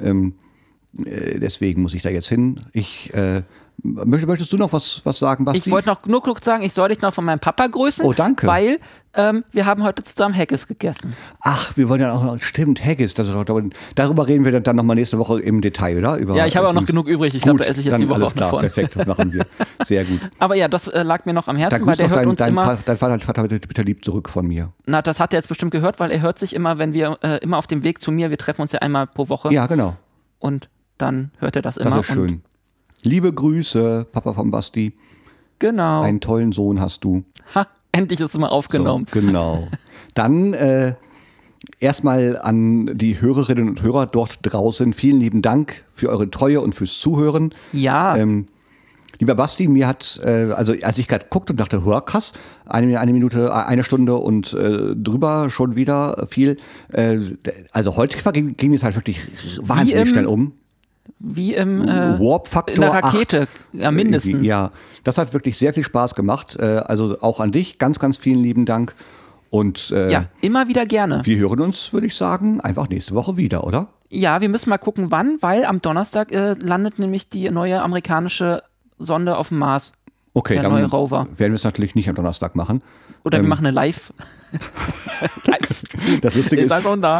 Ähm, 0.00 0.34
äh, 0.34 0.49
deswegen 0.92 1.82
muss 1.82 1.94
ich 1.94 2.02
da 2.02 2.08
jetzt 2.10 2.28
hin. 2.28 2.60
Ich, 2.72 3.12
äh, 3.14 3.42
möcht- 3.82 4.26
möchtest 4.26 4.52
du 4.52 4.56
noch 4.56 4.72
was, 4.72 5.00
was 5.04 5.18
sagen, 5.18 5.44
Basti? 5.44 5.58
ich 5.66 5.70
wollte 5.70 5.88
noch 5.88 6.04
nur 6.06 6.22
kurz 6.22 6.44
sagen, 6.44 6.62
ich 6.62 6.72
soll 6.72 6.88
dich 6.88 7.00
noch 7.00 7.14
von 7.14 7.24
meinem 7.24 7.38
Papa 7.38 7.66
grüßen. 7.66 8.04
Oh, 8.04 8.12
danke. 8.12 8.46
Weil 8.46 8.78
ähm, 9.14 9.44
wir 9.52 9.66
haben 9.66 9.82
heute 9.82 10.02
zusammen 10.02 10.36
Haggis 10.36 10.66
gegessen. 10.68 11.14
Ach, 11.40 11.76
wir 11.76 11.88
wollen 11.88 12.00
ja 12.00 12.12
auch 12.12 12.22
noch, 12.22 12.40
stimmt, 12.40 12.84
Haggis, 12.84 13.14
das 13.14 13.26
darüber 13.94 14.28
reden 14.28 14.44
wir 14.44 14.60
dann 14.60 14.76
nochmal 14.76 14.96
nächste 14.96 15.18
Woche 15.18 15.40
im 15.40 15.60
Detail, 15.60 15.98
oder? 15.98 16.16
Über, 16.16 16.36
Ja, 16.36 16.46
ich 16.46 16.56
habe 16.56 16.68
auch 16.68 16.72
noch 16.72 16.86
genug 16.86 17.08
übrig. 17.08 17.34
Ich 17.34 17.42
glaube, 17.42 17.58
da 17.60 17.64
esse 17.64 17.80
ich 17.80 17.86
jetzt 17.86 17.98
die 18.00 18.08
Woche 18.08 18.20
alles 18.20 18.32
auch 18.32 18.34
noch 18.34 18.36
klar, 18.36 18.50
von. 18.50 18.60
Perfekt, 18.60 18.96
das 18.96 19.06
machen 19.06 19.32
wir. 19.32 19.46
Sehr 19.84 20.04
gut. 20.04 20.20
Aber 20.38 20.54
ja, 20.54 20.68
das 20.68 20.86
äh, 20.88 21.02
lag 21.02 21.24
mir 21.24 21.32
noch 21.32 21.48
am 21.48 21.56
Herzen, 21.56 21.86
weil 21.86 21.96
der 21.96 22.08
hört 22.08 22.20
dein, 22.20 22.28
uns 22.28 22.38
dein, 22.38 22.48
immer. 22.50 22.64
Vater, 22.66 22.82
dein 22.84 22.96
Vater, 22.98 23.18
Vater 23.18 23.42
bitte, 23.48 23.66
bitte 23.66 23.82
lieb 23.82 24.04
zurück 24.04 24.28
von 24.28 24.46
mir. 24.46 24.72
Na, 24.86 25.02
das 25.02 25.18
hat 25.18 25.32
er 25.32 25.38
jetzt 25.38 25.48
bestimmt 25.48 25.72
gehört, 25.72 25.98
weil 25.98 26.10
er 26.10 26.20
hört 26.20 26.38
sich 26.38 26.54
immer, 26.54 26.78
wenn 26.78 26.92
wir 26.92 27.18
äh, 27.22 27.38
immer 27.38 27.58
auf 27.58 27.66
dem 27.66 27.82
Weg 27.82 28.00
zu 28.00 28.12
mir, 28.12 28.30
wir 28.30 28.38
treffen 28.38 28.62
uns 28.62 28.72
ja 28.72 28.78
einmal 28.80 29.06
pro 29.06 29.28
Woche 29.28 29.52
Ja, 29.52 29.66
genau. 29.66 29.96
und 30.38 30.68
dann 31.00 31.30
hört 31.38 31.56
er 31.56 31.62
das 31.62 31.76
Das 31.76 31.86
immer. 31.86 32.00
ist 32.00 32.08
Und 32.10 32.14
schön. 32.14 32.42
Liebe 33.02 33.32
Grüße, 33.32 34.06
Papa 34.12 34.32
von 34.34 34.50
Basti. 34.50 34.92
genau. 35.58 36.02
Einen 36.02 36.20
tollen 36.20 36.52
Sohn 36.52 36.80
hast 36.80 37.02
du. 37.04 37.24
ha, 37.54 37.66
endlich 37.92 38.20
ist 38.20 38.34
es 38.34 38.38
mal 38.38 38.48
aufgenommen. 38.48 39.06
So, 39.12 39.20
genau. 39.20 39.68
Dann 40.14 40.52
äh, 40.54 40.94
erstmal 41.78 42.38
an 42.38 42.90
die 42.96 43.20
Hörerinnen 43.20 43.68
und 43.68 43.82
Hörer 43.82 44.06
dort 44.06 44.38
draußen. 44.42 44.92
Vielen 44.92 45.20
lieben 45.20 45.42
Dank 45.42 45.84
für 45.92 46.08
eure 46.08 46.30
Treue 46.30 46.60
und 46.60 46.74
fürs 46.74 46.98
Zuhören. 46.98 47.50
Ja, 47.72 48.16
Ähm, 48.16 48.48
lieber 49.18 49.34
Basti, 49.34 49.68
mir 49.68 49.86
hat, 49.86 50.20
äh, 50.24 50.52
also 50.52 50.74
als 50.82 50.98
ich 50.98 51.06
gerade 51.08 51.26
guckte 51.30 51.52
und 51.52 51.60
dachte, 51.60 51.84
hör 51.84 52.00
krass, 52.02 52.32
eine, 52.66 52.98
eine 53.00 53.12
Minute, 53.12 53.54
eine 53.54 53.84
Stunde 53.84 54.16
und 54.16 54.52
äh, 54.54 54.94
drüber 54.96 55.48
schon 55.50 55.74
wieder 55.76 56.26
viel. 56.28 56.58
Äh, 56.92 57.18
also 57.72 57.96
heute 57.96 58.18
ging, 58.32 58.56
ging 58.56 58.74
es 58.74 58.82
halt 58.82 58.94
wirklich 58.96 59.20
wahnsinnig 59.62 60.02
im- 60.02 60.06
schnell 60.08 60.26
um. 60.26 60.52
Wie 61.20 61.54
im 61.54 61.86
äh, 61.86 62.18
Warp-Faktor 62.18 62.74
in 62.74 62.80
der 62.80 62.90
Rakete, 62.92 63.42
8. 63.42 63.48
ja 63.72 63.90
mindestens. 63.90 64.44
Ja, 64.44 64.70
das 65.04 65.18
hat 65.18 65.32
wirklich 65.32 65.58
sehr 65.58 65.72
viel 65.74 65.84
Spaß 65.84 66.14
gemacht. 66.14 66.56
Äh, 66.58 66.64
also 66.64 67.18
auch 67.20 67.40
an 67.40 67.52
dich, 67.52 67.78
ganz, 67.78 67.98
ganz 67.98 68.16
vielen 68.16 68.42
lieben 68.42 68.64
Dank. 68.64 68.94
Und 69.50 69.90
äh, 69.90 70.10
ja, 70.10 70.26
immer 70.40 70.68
wieder 70.68 70.86
gerne. 70.86 71.20
wir 71.24 71.36
hören 71.36 71.60
uns, 71.60 71.92
würde 71.92 72.06
ich 72.06 72.16
sagen, 72.16 72.60
einfach 72.60 72.88
nächste 72.88 73.14
Woche 73.14 73.36
wieder, 73.36 73.64
oder? 73.64 73.88
Ja, 74.08 74.40
wir 74.40 74.48
müssen 74.48 74.70
mal 74.70 74.78
gucken, 74.78 75.10
wann, 75.10 75.38
weil 75.40 75.64
am 75.64 75.82
Donnerstag 75.82 76.32
äh, 76.32 76.54
landet 76.54 76.98
nämlich 76.98 77.28
die 77.28 77.50
neue 77.50 77.82
amerikanische 77.82 78.62
Sonde 78.98 79.36
auf 79.36 79.48
dem 79.48 79.58
Mars. 79.58 79.92
Okay, 80.34 80.54
Der 80.54 80.62
dann 80.64 80.72
neue 80.72 80.86
Rover. 80.86 81.26
werden 81.36 81.52
wir 81.52 81.56
es 81.56 81.64
natürlich 81.64 81.94
nicht 81.94 82.08
am 82.08 82.14
Donnerstag 82.14 82.54
machen. 82.54 82.82
Oder 83.24 83.38
Ähm. 83.38 83.44
wir 83.44 83.48
machen 83.48 83.66
eine 83.66 83.74
Live. 83.74 84.12
Das 86.22 86.34
Lustige 86.34 86.62
Ist 86.62 86.72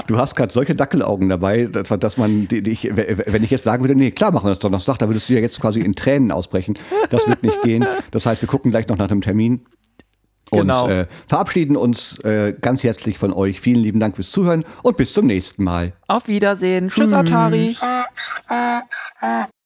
du 0.07 0.19
hast 0.19 0.35
gerade 0.35 0.53
solche 0.53 0.75
Dackelaugen 0.75 1.29
dabei, 1.29 1.67
dass, 1.67 1.89
dass 1.89 2.17
man, 2.17 2.49
die, 2.49 2.63
die 2.63 2.71
ich, 2.71 2.91
wenn 2.95 3.45
ich 3.45 3.51
jetzt 3.51 3.65
sagen 3.65 3.83
würde, 3.85 3.95
nee, 3.95 4.11
klar 4.11 4.33
machen 4.33 4.47
wir 4.47 4.51
das 4.51 4.59
Donnerstag, 4.59 4.99
da 4.99 5.09
würdest 5.09 5.29
du 5.29 5.35
ja 5.35 5.41
jetzt 5.41 5.61
quasi 5.61 5.81
in 5.81 5.95
Tränen 5.95 6.33
ausbrechen. 6.33 6.79
Das 7.11 7.29
wird 7.29 7.43
nicht 7.43 7.61
gehen. 7.63 7.87
Das 8.11 8.27
heißt, 8.27 8.43
wir 8.43 8.49
gucken 8.49 8.71
gleich 8.71 8.89
noch 8.89 8.99
nach 8.99 9.09
dem 9.09 9.21
Termin. 9.21 9.67
Und 10.51 10.63
Genau. 10.63 10.89
äh, 10.89 11.07
verabschieden 11.29 11.77
uns 11.77 12.19
äh, 12.25 12.55
ganz 12.61 12.83
herzlich 12.83 13.19
von 13.19 13.33
euch. 13.33 13.61
Vielen 13.61 13.81
lieben 13.83 14.01
Dank 14.01 14.17
fürs 14.17 14.33
Zuhören 14.33 14.65
und 14.83 14.97
bis 14.97 15.13
zum 15.13 15.27
nächsten 15.27 15.63
Mal. 15.63 15.93
Auf 16.09 16.27
Wiedersehen. 16.27 16.89
Tschüss, 16.89 17.13
Atari. 17.13 17.77